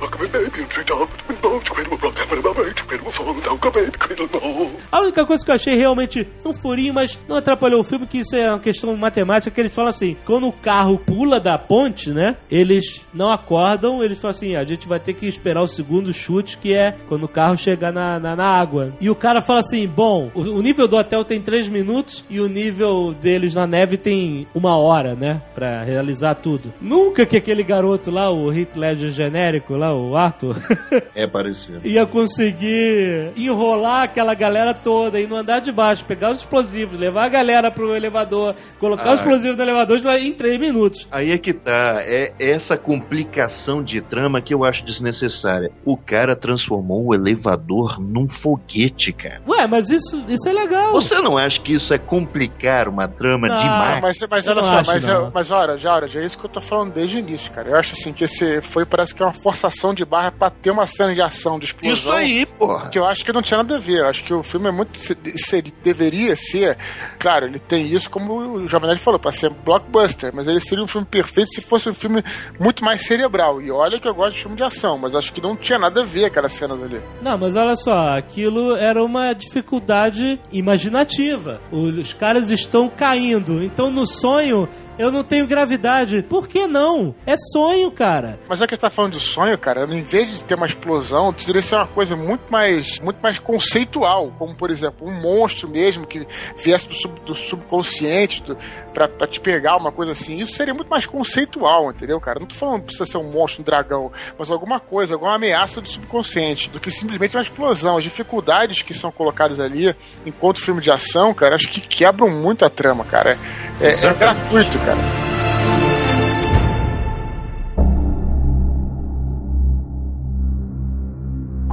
A 4.91 5.01
única 5.01 5.25
coisa 5.25 5.43
que 5.43 5.51
eu 5.51 5.55
achei 5.55 5.75
realmente 5.75 6.27
um 6.45 6.53
furinho, 6.53 6.93
mas 6.93 7.19
não 7.27 7.38
atrapalhou 7.38 7.81
o 7.81 7.83
filme, 7.83 8.07
que 8.07 8.19
isso 8.19 8.36
é 8.36 8.49
uma 8.49 8.59
questão 8.59 8.95
matemática, 8.95 9.51
que 9.51 9.59
eles 9.59 9.73
falam 9.73 9.89
assim, 9.89 10.15
quando 10.25 10.47
o 10.47 10.53
carro 10.53 10.97
pula 10.97 11.39
da 11.39 11.57
ponte, 11.57 12.09
né, 12.11 12.38
eles 12.49 13.05
não 13.13 13.29
acordam, 13.29 14.03
eles 14.03 14.19
falam 14.19 14.36
assim, 14.36 14.55
a 14.55 14.63
gente 14.63 14.88
vai 14.88 14.99
ter 14.99 15.13
que 15.13 15.27
esperar 15.27 15.61
o 15.61 15.67
segundo 15.67 16.13
chute, 16.13 16.57
que 16.57 16.73
é 16.73 16.95
quando 17.07 17.23
o 17.23 17.29
carro 17.29 17.57
chegar 17.57 17.91
na, 17.91 18.19
na, 18.19 18.36
na 18.36 18.45
água. 18.45 18.93
E 18.99 19.09
o 19.09 19.15
cara 19.26 19.41
fala 19.41 19.61
assim, 19.61 19.88
bom, 19.88 20.30
o, 20.36 20.41
o 20.41 20.61
nível 20.61 20.88
do 20.88 20.95
hotel 20.97 21.26
tem 21.26 21.41
três 21.41 21.67
minutos 21.67 22.23
e 22.30 22.39
o 22.39 22.47
nível 22.47 23.11
deles 23.19 23.55
na 23.55 23.65
neve 23.65 23.97
tem 23.97 24.45
uma 24.53 24.78
hora, 24.78 25.15
né, 25.15 25.41
pra 25.55 25.82
realizar 25.84 26.36
tudo. 26.36 26.71
Nunca 26.80 27.26
que 27.26 27.36
aquele 27.36 27.63
garoto 27.63 28.11
lá, 28.11 28.30
o 28.30 28.53
Heath 28.53 28.76
Ledger 28.76 29.09
genérico 29.09 29.76
lá, 29.76 29.91
o 29.95 30.15
Arthur... 30.15 30.55
É 31.15 31.26
parecido. 31.26 31.80
ia 31.88 32.05
conseguir 32.05 33.32
enrolar 33.36 34.03
aquela 34.03 34.34
galera 34.36 34.73
toda 34.73 35.19
e 35.19 35.26
no 35.26 35.36
andar 35.38 35.59
de 35.59 35.71
baixo, 35.71 36.05
pegar 36.05 36.32
os 36.32 36.39
explosivos, 36.39 36.97
levar 36.99 37.23
a 37.26 37.30
galera 37.30 37.71
pro 37.71 37.95
elevador, 37.95 38.53
colocar 38.80 39.09
Ah. 39.09 39.13
os 39.13 39.19
explosivos 39.21 39.57
no 39.57 39.63
elevador 39.63 39.97
em 40.19 40.34
três 40.34 40.59
minutos. 40.59 41.07
Aí 41.11 41.32
é 41.32 41.38
que 41.39 41.53
tá, 41.53 41.99
é 42.01 42.34
essa 42.39 42.78
complicação 42.78 43.82
de 43.84 44.01
trama 44.01 44.41
que 44.41 44.53
eu 44.53 44.63
acho 44.63 44.86
desnecessária. 44.86 45.71
O 45.84 45.97
cara 45.97 46.36
transformou 46.36 47.07
o 47.07 47.13
elevador 47.15 47.99
num 47.99 48.30
foguete, 48.30 49.13
cara. 49.16 49.41
Ué, 49.47 49.68
mas 49.68 49.89
isso, 49.89 50.24
isso 50.28 50.47
é 50.47 50.53
legal. 50.53 50.91
Você 50.91 51.16
não 51.22 51.38
acha 51.38 51.61
que 51.61 51.76
isso 51.76 51.93
é 51.93 51.97
complicar 51.97 52.88
uma 52.88 53.07
trama 53.07 53.47
Não, 53.47 53.57
demais? 53.57 54.01
Mas, 54.01 54.30
mas 54.30 54.47
olha 54.47 54.63
só, 54.63 54.78
acho, 54.78 54.91
mas, 54.91 55.07
eu, 55.07 55.32
mas 55.34 55.51
olha, 55.51 55.78
já, 55.78 55.93
olha, 55.95 56.07
já 56.07 56.22
é 56.22 56.26
isso 56.26 56.38
que 56.38 56.45
eu 56.45 56.49
tô 56.49 56.61
falando 56.61 56.93
desde 56.93 57.18
o 57.18 57.20
início, 57.20 57.51
cara. 57.51 57.70
Eu 57.70 57.78
acho 57.78 57.93
assim 57.93 58.13
que 58.13 58.24
esse 58.24 58.61
foi, 58.72 58.86
parece 58.86 59.13
que 59.13 59.22
é 59.22 59.26
uma 59.26 59.34
forçação 59.41 59.93
de 59.93 60.05
barra 60.05 60.32
pra 60.32 60.49
ter 60.49 60.72
uma 60.72 60.86
cena 60.86 61.13
de 61.13 61.22
ação, 61.22 61.59
de 61.59 61.66
explosão. 61.66 61.93
Isso 61.93 62.11
aí, 62.11 62.45
porra. 62.45 62.89
Que 62.89 62.99
eu 62.99 63.05
acho 63.05 63.24
que 63.24 63.34
não 63.34 63.41
tinha 63.41 63.57
nada 63.57 63.78
a 63.78 63.80
ver. 63.80 63.99
Eu 63.99 64.07
acho 64.07 64.24
que 64.24 64.34
o 64.34 64.43
filme 64.43 64.68
é 64.68 64.72
muito. 64.72 64.99
Se, 64.99 65.18
se 65.36 65.57
ele 65.57 65.74
deveria 65.84 66.36
ser. 66.36 66.78
Claro, 67.20 67.45
ele 67.45 67.59
tem 67.59 67.93
isso, 67.93 68.09
como 68.09 68.63
o 68.63 68.68
Jovem 68.68 68.95
falou, 68.97 69.20
pra 69.20 69.32
ser 69.32 69.49
blockbuster. 69.49 70.32
Mas 70.34 70.47
ele 70.47 70.59
seria 70.59 70.84
um 70.84 70.88
filme 70.88 71.07
perfeito 71.07 71.49
se 71.53 71.61
fosse 71.61 71.89
um 71.89 71.93
filme 71.93 72.24
muito 72.59 72.84
mais 72.84 73.05
cerebral. 73.05 73.61
E 73.61 73.72
olha 73.72 73.99
que 73.99 74.07
eu 74.07 74.13
gosto 74.13 74.34
de 74.36 74.41
filme 74.41 74.57
de 74.57 74.63
ação, 74.63 74.97
mas 74.97 75.16
acho 75.16 75.32
que 75.32 75.41
não 75.41 75.55
tinha 75.55 75.80
nada 75.80 76.01
a 76.01 76.05
ver 76.05 76.26
aquelas 76.26 76.53
cenas 76.53 76.82
ali. 76.82 77.01
Não, 77.22 77.38
mas 77.38 77.55
olha 77.55 77.76
só, 77.76 78.18
aquilo 78.18 78.76
era 78.76 79.03
uma 79.05 79.33
dificuldade 79.33 80.39
imaginativa. 80.51 81.61
Os 81.71 82.13
caras 82.13 82.49
estão 82.49 82.89
caindo, 82.89 83.63
então 83.63 83.91
no 83.91 84.05
sonho 84.05 84.67
eu 84.97 85.11
não 85.11 85.23
tenho 85.23 85.47
gravidade. 85.47 86.23
Por 86.23 86.47
que 86.47 86.67
não? 86.67 87.13
É 87.25 87.35
sonho, 87.53 87.91
cara. 87.91 88.39
Mas 88.47 88.59
já 88.59 88.67
que 88.67 88.73
a 88.73 88.75
gente 88.75 88.81
tá 88.81 88.89
falando 88.89 89.13
de 89.13 89.19
sonho, 89.19 89.57
cara, 89.57 89.85
em 89.85 90.03
vez 90.03 90.29
de 90.37 90.43
ter 90.43 90.55
uma 90.55 90.65
explosão, 90.65 91.31
deveria 91.33 91.61
ser 91.61 91.75
uma 91.75 91.87
coisa 91.87 92.15
muito 92.15 92.43
mais, 92.51 92.99
muito 92.99 93.19
mais 93.21 93.39
conceitual, 93.39 94.31
como 94.37 94.55
por 94.55 94.69
exemplo, 94.71 95.07
um 95.07 95.13
monstro 95.21 95.67
mesmo 95.69 96.05
que 96.07 96.25
viesse 96.63 96.87
do, 96.87 96.93
sub- 96.93 97.19
do 97.25 97.35
subconsciente 97.35 98.41
do, 98.43 98.57
pra, 98.93 99.07
pra 99.07 99.27
te 99.27 99.39
pegar, 99.39 99.77
uma 99.77 99.91
coisa 99.91 100.11
assim. 100.13 100.39
Isso 100.39 100.53
seria 100.53 100.73
muito 100.73 100.89
mais 100.89 101.05
conceitual, 101.05 101.89
entendeu, 101.91 102.19
cara? 102.19 102.39
Não 102.39 102.47
tô 102.47 102.55
falando 102.55 102.79
que 102.81 102.85
precisa 102.87 103.05
ser 103.05 103.17
um 103.17 103.31
monstro, 103.31 103.61
um 103.61 103.65
dragão, 103.65 104.11
mas 104.37 104.49
alguma 104.51 104.79
coisa, 104.79 105.13
alguma 105.15 105.35
ameaça 105.35 105.81
do 105.81 105.87
subconsciente, 105.89 106.69
do 106.69 106.79
que 106.79 106.89
simplesmente 106.91 107.35
uma 107.35 107.41
explosão. 107.43 107.97
As 107.97 108.03
dificuldades 108.03 108.81
que 108.81 108.93
são 108.93 109.11
colocadas 109.11 109.59
ali, 109.59 109.95
enquanto 110.25 110.61
filme 110.61 110.81
de 110.81 110.91
ação, 110.91 111.33
cara, 111.33 111.55
acho 111.55 111.67
que 111.69 111.81
quebram 111.81 112.29
muito 112.29 112.63
a 112.65 112.69
trama, 112.69 113.03
cara. 113.03 113.37
É, 113.81 113.89
é 113.89 114.13
gratuito, 114.13 114.77
cara. 114.86 115.34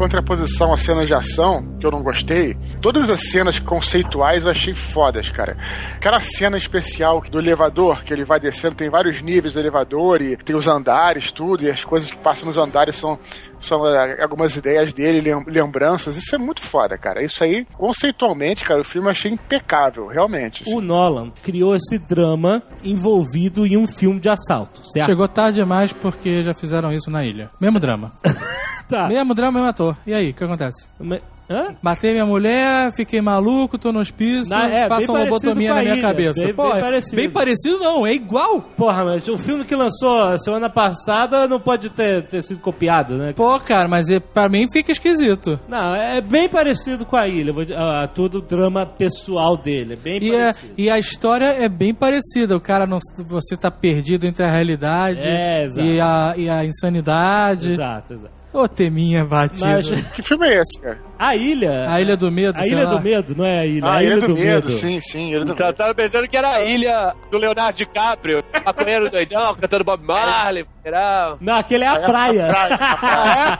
Contraposição 0.03 0.73
às 0.73 0.83
cenas 0.83 1.07
de 1.07 1.15
ação, 1.15 1.77
que 1.79 1.87
eu 1.87 1.91
não 1.91 2.03
gostei, 2.03 2.55
todas 2.81 3.09
as 3.09 3.21
cenas 3.31 3.59
conceituais 3.59 4.45
eu 4.45 4.51
achei 4.51 4.75
fodas, 4.75 5.31
cara. 5.31 5.57
Aquela 5.95 6.21
cena 6.21 6.57
especial 6.57 7.21
do 7.31 7.39
elevador, 7.39 8.03
que 8.05 8.13
ele 8.13 8.25
vai 8.25 8.41
descendo, 8.41 8.75
tem 8.75 8.91
vários 8.91 9.23
níveis 9.23 9.55
do 9.55 9.61
elevador 9.61 10.21
e 10.21 10.37
tem 10.37 10.57
os 10.57 10.67
andares, 10.67 11.31
tudo, 11.31 11.65
e 11.65 11.71
as 11.71 11.85
coisas 11.85 12.11
que 12.11 12.19
passam 12.19 12.47
nos 12.47 12.59
andares 12.59 12.97
são, 12.97 13.19
são 13.61 13.87
eh, 13.87 14.21
algumas 14.23 14.57
ideias 14.57 14.93
dele, 14.93 15.21
lem- 15.21 15.45
lembranças. 15.47 16.17
Isso 16.17 16.35
é 16.35 16.39
muito 16.39 16.61
foda, 16.61 16.99
cara. 16.99 17.23
Isso 17.25 17.43
aí, 17.45 17.65
conceitualmente, 17.75 18.65
cara, 18.65 18.81
o 18.81 18.85
filme 18.85 19.07
eu 19.07 19.13
achei 19.13 19.31
impecável, 19.33 20.07
realmente. 20.09 20.65
O 20.67 20.81
Nolan 20.81 21.31
criou 21.43 21.75
esse 21.77 21.99
drama 21.99 22.63
envolvido 22.85 23.65
em 23.67 23.77
um 23.77 23.87
filme 23.87 24.19
de 24.21 24.29
assalto, 24.29 24.81
certo? 24.89 25.07
Chegou 25.07 25.29
tarde 25.29 25.61
demais 25.61 25.93
porque 25.93 26.43
já 26.43 26.53
fizeram 26.55 26.93
isso 26.93 27.11
na 27.11 27.25
ilha. 27.25 27.51
Mesmo 27.61 27.79
drama. 27.79 28.13
Tá. 28.89 29.09
Mesmo 29.09 29.35
drama, 29.35 29.53
mesmo 29.53 29.69
ator. 29.69 29.97
E 30.07 30.13
aí, 30.15 30.31
o 30.31 30.35
que 30.35 30.45
acontece? 30.45 30.89
Me- 31.01 31.21
Hã? 31.51 31.75
Matei 31.83 32.13
minha 32.13 32.25
mulher, 32.25 32.91
fiquei 32.93 33.21
maluco, 33.21 33.77
tô 33.77 33.93
no 33.93 33.99
hospício, 34.01 34.49
Na- 34.49 34.71
é, 34.71 34.89
lobotomia 34.89 35.75
na 35.75 35.83
minha 35.83 36.01
cabeça. 36.01 36.41
Bem- 36.47 36.55
Pô, 36.55 36.71
bem 36.71 36.79
é- 36.79 36.81
parecido. 36.81 37.17
bem 37.17 37.31
parecido 37.31 37.79
não, 37.79 38.07
é 38.07 38.15
igual. 38.15 38.63
Porra, 38.75 39.05
mas 39.05 39.29
o 39.29 39.37
filme 39.37 39.63
que 39.65 39.75
lançou 39.75 40.39
semana 40.39 40.71
passada 40.71 41.47
não 41.47 41.61
pode 41.61 41.91
ter, 41.91 42.23
ter 42.23 42.43
sido 42.43 42.59
copiado, 42.61 43.19
né? 43.19 43.35
Pô, 43.35 43.59
cara, 43.61 43.87
mas 43.87 44.09
é, 44.09 44.19
pra 44.19 44.49
mim 44.49 44.67
fica 44.73 44.93
esquisito. 44.93 45.61
Não, 45.69 45.95
é 45.95 46.23
bem 46.23 46.49
parecido 46.49 47.05
com 47.05 47.17
a 47.17 47.29
ilha, 47.29 47.53
vou 47.53 47.65
ah, 47.77 48.09
todo 48.09 48.37
o 48.37 48.41
drama 48.41 48.87
pessoal 48.87 49.55
dele, 49.57 49.93
é 49.93 49.97
bem 49.97 50.23
E, 50.23 50.35
é, 50.35 50.53
parecido. 50.55 50.73
e 50.79 50.89
a 50.89 50.99
história 50.99 51.47
é 51.47 51.69
bem 51.69 51.93
parecida. 51.93 52.57
O 52.57 52.61
cara 52.61 52.87
não. 52.87 52.99
Você 53.27 53.59
tá 53.59 53.71
perdido 53.71 54.27
entre 54.27 54.43
a 54.45 54.51
realidade 54.51 55.29
É, 55.29 55.67
e, 55.77 56.01
a, 56.01 56.35
e 56.37 56.49
a 56.49 56.65
insanidade. 56.65 57.73
Exato, 57.73 58.15
exato. 58.15 58.42
Ô, 58.53 58.69
teminha 58.69 59.25
batido. 59.25 59.67
Mas 59.67 59.89
Que 60.15 60.23
filme 60.23 60.47
é 60.49 60.61
esse, 60.61 60.79
cara? 60.81 60.99
a 61.19 61.35
ilha... 61.37 61.87
A 61.91 62.01
Ilha 62.01 62.17
do 62.17 62.31
Medo, 62.31 62.59
A 62.59 62.63
sei 62.63 62.73
Ilha 62.73 62.85
lá. 62.85 62.91
do 62.95 63.01
Medo, 63.01 63.35
não 63.37 63.47
é 63.47 63.61
a 63.61 63.67
ilha, 63.67 63.87
Ah, 63.87 63.95
a 63.97 64.03
Ilha 64.05 64.21
do, 64.21 64.35
Medo. 64.35 64.71
sim, 64.73 65.01
sim, 65.01 65.31
Ilha 65.31 65.45
do 65.45 65.55
Tá, 65.55 65.67
Medo. 65.67 65.77
tava 65.77 65.95
pensando 65.95 66.29
que 66.29 66.37
era 66.37 66.51
a 66.51 66.63
ilha 66.65 67.15
do 67.31 67.39
Leonardo 67.39 67.79
DiCaprio, 67.79 68.45
maconheiro 68.67 69.09
doidão, 69.11 69.55
cantando 69.55 69.85
Bob 69.85 70.05
Marley, 70.05 70.67
geral. 70.85 71.39
Não, 71.41 71.55
aquele 71.57 71.85
é 71.85 71.89
a 71.89 72.01
praia. 72.01 72.47
praia, 72.49 72.75
a 72.75 72.97
praia. 72.97 73.59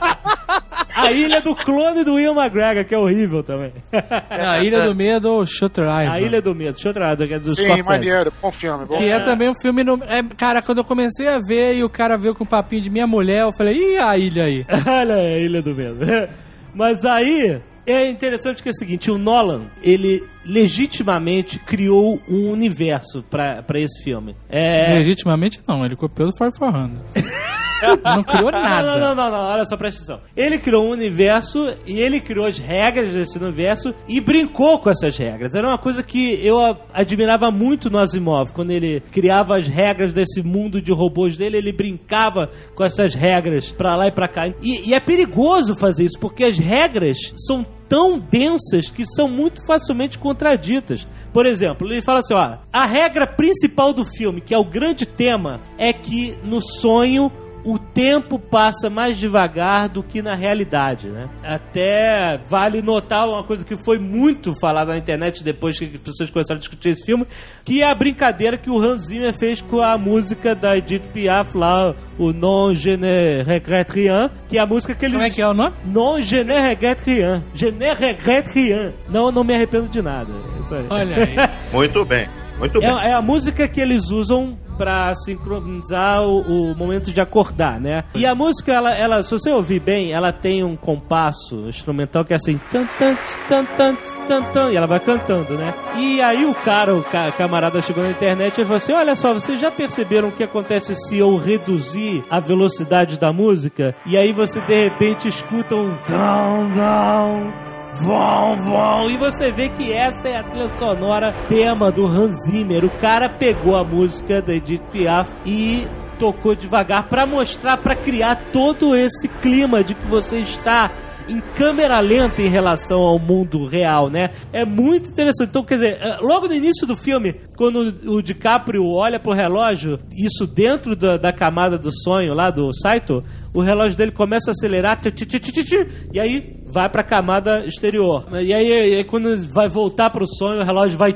a 0.95 1.11
ilha 1.11 1.41
do 1.41 1.55
clone 1.55 2.03
do 2.03 2.13
Will 2.15 2.33
McGregor, 2.35 2.85
que 2.85 2.93
é 2.93 2.97
horrível 2.97 3.41
também. 3.43 3.73
Não, 3.91 4.49
a 4.51 4.59
Ilha 4.63 4.81
do 4.81 4.93
Medo 4.93 5.31
ou 5.33 5.45
Shutter 5.45 5.85
Island. 5.85 6.09
a 6.09 6.21
Ilha 6.21 6.41
do 6.41 6.53
Medo, 6.53 6.77
eu 6.83 6.93
trazer, 6.93 7.27
que 7.27 7.33
é 7.33 7.39
dos 7.39 7.55
Sim, 7.55 7.63
Scorsese. 7.65 7.87
maneiro, 7.87 8.33
bom 8.41 8.51
filme. 8.51 8.85
Bom 8.85 8.93
Que 8.93 9.05
é 9.09 9.19
também 9.21 9.49
um 9.49 9.55
filme. 9.59 9.83
No... 9.83 9.99
É, 10.07 10.21
cara, 10.37 10.61
quando 10.61 10.77
eu 10.79 10.83
comecei 10.83 11.27
a 11.27 11.39
ver 11.39 11.75
e 11.75 11.83
o 11.83 11.89
cara 11.89 12.15
veio 12.17 12.35
com 12.35 12.43
o 12.43 12.47
papinho 12.47 12.81
de 12.83 12.89
minha 12.91 13.07
mulher, 13.07 13.41
eu 13.41 13.51
falei, 13.53 13.75
ih, 13.75 13.97
a 13.97 14.15
ilha 14.17 14.43
aí. 14.43 14.65
Olha 14.87 15.15
aí, 15.15 15.33
a 15.33 15.39
Ilha 15.39 15.61
do 15.61 15.73
Medo. 15.75 15.99
Mas 16.73 17.05
aí, 17.05 17.61
é 17.85 18.09
interessante 18.09 18.63
que 18.63 18.69
é 18.69 18.71
o 18.71 18.75
seguinte, 18.75 19.11
o 19.11 19.17
Nolan, 19.17 19.65
ele 19.81 20.23
legitimamente 20.45 21.59
criou 21.59 22.19
um 22.27 22.49
universo 22.49 23.23
pra 23.29 23.61
pra 23.61 23.79
esse 23.79 24.03
filme. 24.03 24.35
É... 24.49 24.95
Legitimamente 24.95 25.61
não, 25.67 25.85
ele 25.85 25.95
copiou 25.95 26.29
do 26.29 26.35
4400. 26.35 27.01
Não 28.15 28.23
criou 28.23 28.51
nada. 28.51 28.97
não, 28.97 28.99
não, 28.99 29.15
não, 29.15 29.31
não, 29.31 29.45
olha 29.51 29.65
só, 29.65 29.75
presta 29.77 30.01
atenção. 30.01 30.21
Ele 30.35 30.57
criou 30.57 30.85
um 30.85 30.91
universo 30.91 31.75
e 31.85 31.99
ele 31.99 32.19
criou 32.19 32.45
as 32.45 32.57
regras 32.57 33.11
desse 33.11 33.37
universo 33.37 33.93
e 34.07 34.19
brincou 34.19 34.79
com 34.79 34.89
essas 34.89 35.17
regras. 35.17 35.55
Era 35.55 35.67
uma 35.67 35.77
coisa 35.77 36.03
que 36.03 36.39
eu 36.45 36.59
admirava 36.93 37.51
muito 37.51 37.89
no 37.89 37.99
Asimov. 37.99 38.53
Quando 38.53 38.71
ele 38.71 39.01
criava 39.11 39.57
as 39.57 39.67
regras 39.67 40.13
desse 40.13 40.41
mundo 40.41 40.81
de 40.81 40.91
robôs 40.91 41.37
dele, 41.37 41.57
ele 41.57 41.71
brincava 41.71 42.49
com 42.75 42.83
essas 42.83 43.13
regras 43.13 43.71
pra 43.71 43.95
lá 43.95 44.07
e 44.07 44.11
pra 44.11 44.27
cá. 44.27 44.47
E, 44.61 44.89
e 44.89 44.93
é 44.93 44.99
perigoso 44.99 45.75
fazer 45.79 46.05
isso, 46.05 46.19
porque 46.19 46.43
as 46.43 46.57
regras 46.57 47.17
são 47.35 47.65
tão 47.93 48.17
densas 48.17 48.89
que 48.89 49.05
são 49.05 49.29
muito 49.29 49.63
facilmente 49.67 50.17
contraditas. 50.17 51.07
Por 51.31 51.45
exemplo, 51.45 51.87
ele 51.87 52.01
fala 52.01 52.21
assim, 52.21 52.33
ó, 52.33 52.57
a 52.71 52.85
regra 52.85 53.27
principal 53.27 53.93
do 53.93 54.03
filme, 54.03 54.41
que 54.41 54.53
é 54.53 54.57
o 54.57 54.65
grande 54.65 55.05
tema, 55.05 55.61
é 55.77 55.93
que 55.93 56.35
no 56.43 56.59
sonho 56.59 57.31
o 57.63 57.79
tempo 57.79 58.37
passa 58.37 58.89
mais 58.89 59.17
devagar 59.17 59.87
do 59.87 60.03
que 60.03 60.21
na 60.21 60.35
realidade, 60.35 61.07
né? 61.09 61.29
Até 61.43 62.39
vale 62.49 62.81
notar 62.81 63.27
uma 63.27 63.43
coisa 63.43 63.65
que 63.65 63.75
foi 63.75 63.97
muito 63.97 64.53
falada 64.59 64.91
na 64.91 64.97
internet 64.97 65.43
depois 65.43 65.79
que 65.79 65.85
as 65.85 65.99
pessoas 65.99 66.29
começaram 66.29 66.57
a 66.57 66.59
discutir 66.59 66.89
esse 66.89 67.05
filme, 67.05 67.25
que 67.63 67.81
é 67.81 67.89
a 67.89 67.95
brincadeira 67.95 68.57
que 68.57 68.69
o 68.69 68.77
Hans 68.77 69.07
Zimmer 69.07 69.33
fez 69.33 69.61
com 69.61 69.81
a 69.81 69.97
música 69.97 70.53
da 70.53 70.77
Edith 70.77 71.09
Piaf 71.13 71.55
lá, 71.57 71.95
o 72.17 72.33
Non 72.33 72.73
Je 72.73 72.97
ne 72.97 73.43
regrette 73.43 73.93
rien, 73.93 74.29
que 74.47 74.57
é 74.57 74.61
a 74.61 74.65
música 74.65 74.93
que 74.93 75.05
eles... 75.05 75.15
Como 75.15 75.27
é 75.27 75.29
que 75.29 75.41
é 75.41 75.47
o 75.47 75.53
nome? 75.53 75.75
Non 75.85 76.21
Je 76.21 76.43
ne 76.43 76.59
regrette 76.59 77.03
rien. 77.05 77.43
Je 77.53 77.71
ne 77.71 77.93
regrette 77.93 78.49
rien. 78.51 78.93
Não, 79.09 79.31
não 79.31 79.43
me 79.43 79.53
arrependo 79.53 79.87
de 79.87 80.01
nada. 80.01 80.31
Isso 80.59 80.75
aí. 80.75 80.85
Olha 80.89 81.15
aí. 81.17 81.35
Muito 81.71 82.05
bem, 82.05 82.27
muito 82.59 82.79
bem. 82.79 82.89
É, 82.89 83.09
é 83.09 83.13
a 83.13 83.21
música 83.21 83.67
que 83.67 83.79
eles 83.81 84.09
usam 84.09 84.57
pra 84.77 85.13
sincronizar 85.15 86.23
o, 86.23 86.71
o 86.71 86.75
momento 86.75 87.11
de 87.11 87.21
acordar, 87.21 87.79
né? 87.79 88.05
E 88.15 88.25
a 88.25 88.33
música, 88.33 88.73
ela, 88.73 88.91
ela, 88.91 89.21
se 89.21 89.29
você 89.31 89.51
ouvir 89.51 89.79
bem, 89.79 90.11
ela 90.11 90.31
tem 90.33 90.63
um 90.63 90.75
compasso 90.75 91.67
instrumental 91.67 92.25
que 92.25 92.33
é 92.33 92.37
assim, 92.37 92.59
tan, 92.71 92.87
tan, 92.97 93.15
tan, 93.47 93.65
tan, 93.65 93.95
tan, 94.27 94.43
tan, 94.51 94.71
e 94.71 94.75
ela 94.75 94.87
vai 94.87 94.99
cantando, 94.99 95.53
né? 95.53 95.75
E 95.95 96.19
aí 96.21 96.43
o 96.45 96.55
cara, 96.55 96.95
o 96.95 97.03
ca- 97.03 97.31
camarada 97.33 97.81
chegou 97.81 98.03
na 98.03 98.09
internet 98.09 98.59
e 98.59 98.63
falou 98.63 98.77
assim, 98.77 98.93
olha 98.93 99.15
só, 99.15 99.31
vocês 99.33 99.59
já 99.59 99.69
perceberam 99.69 100.29
o 100.29 100.31
que 100.31 100.43
acontece 100.43 100.95
se 100.95 101.17
eu 101.19 101.37
reduzir 101.37 102.23
a 102.27 102.39
velocidade 102.39 103.19
da 103.19 103.31
música? 103.31 103.95
E 104.07 104.17
aí 104.17 104.31
você, 104.31 104.59
de 104.61 104.85
repente, 104.89 105.27
escuta 105.27 105.75
um 105.75 105.95
down, 106.09 106.71
down, 106.71 107.53
Vão, 108.01 108.55
vão. 108.63 109.11
E 109.11 109.17
você 109.17 109.51
vê 109.51 109.69
que 109.69 109.91
essa 109.91 110.27
é 110.27 110.37
a 110.37 110.43
trilha 110.43 110.67
sonora 110.77 111.33
tema 111.47 111.91
do 111.91 112.05
Hans 112.05 112.43
Zimmer. 112.43 112.83
O 112.83 112.89
cara 112.89 113.29
pegou 113.29 113.75
a 113.75 113.83
música 113.83 114.41
da 114.41 114.53
Edith 114.53 114.81
Piaf 114.91 115.29
e 115.45 115.87
tocou 116.17 116.55
devagar 116.55 117.07
pra 117.07 117.25
mostrar, 117.25 117.77
pra 117.77 117.95
criar 117.95 118.35
todo 118.51 118.95
esse 118.95 119.27
clima 119.27 119.83
de 119.83 119.93
que 119.93 120.07
você 120.07 120.37
está 120.37 120.89
em 121.27 121.41
câmera 121.55 121.99
lenta 121.99 122.41
em 122.41 122.49
relação 122.49 123.01
ao 123.01 123.19
mundo 123.19 123.65
real, 123.65 124.09
né? 124.09 124.31
É 124.51 124.65
muito 124.65 125.09
interessante. 125.09 125.49
Então, 125.49 125.63
quer 125.63 125.75
dizer, 125.75 125.97
eh, 126.01 126.17
logo 126.21 126.47
no 126.47 126.53
início 126.53 126.85
do 126.85 126.95
filme, 126.95 127.35
quando 127.55 127.93
o 128.09 128.21
DiCaprio 128.21 128.85
olha 128.85 129.19
pro 129.19 129.31
relógio, 129.31 129.99
isso 130.15 130.45
dentro 130.45 130.95
da, 130.95 131.17
da 131.17 131.31
camada 131.31 131.77
do 131.77 131.91
sonho 131.91 132.33
lá 132.33 132.49
do 132.49 132.71
Saito, 132.73 133.23
o 133.53 133.61
relógio 133.61 133.97
dele 133.97 134.11
começa 134.11 134.51
a 134.51 134.53
acelerar, 134.53 134.99
tchu, 134.99 135.11
tchu, 135.11 135.39
tchu, 135.39 135.87
e 136.11 136.19
aí 136.19 136.57
vai 136.65 136.89
pra 136.89 137.03
camada 137.03 137.65
exterior. 137.65 138.25
E 138.41 138.53
aí, 138.53 138.95
aí 138.95 139.03
quando 139.03 139.35
vai 139.47 139.67
voltar 139.67 140.09
pro 140.09 140.27
sonho, 140.27 140.61
o 140.61 140.63
relógio 140.63 140.97
vai 140.97 141.15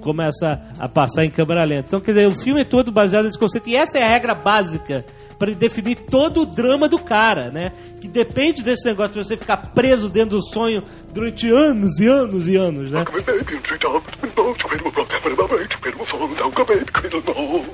começa 0.00 0.60
a 0.78 0.86
passar 0.86 1.24
em 1.24 1.30
câmera 1.30 1.64
lenta. 1.64 1.86
Então, 1.88 2.00
quer 2.00 2.12
dizer, 2.12 2.28
o 2.28 2.38
filme 2.38 2.60
é 2.60 2.64
todo 2.64 2.92
baseado 2.92 3.24
nesse 3.24 3.38
conceito 3.38 3.70
e 3.70 3.74
essa 3.74 3.98
é 3.98 4.02
a 4.02 4.08
regra 4.08 4.34
básica 4.34 5.04
para 5.44 5.52
definir 5.52 5.96
todo 5.96 6.40
o 6.40 6.46
drama 6.46 6.88
do 6.88 6.98
cara, 6.98 7.50
né? 7.50 7.72
Que 8.00 8.08
depende 8.08 8.62
desse 8.62 8.86
negócio 8.86 9.12
de 9.12 9.28
você 9.28 9.36
ficar 9.36 9.58
preso 9.58 10.08
dentro 10.08 10.38
do 10.38 10.42
sonho 10.42 10.82
durante 11.12 11.50
anos 11.50 12.00
e 12.00 12.06
anos 12.06 12.48
e 12.48 12.56
anos, 12.56 12.90
né? 12.90 13.04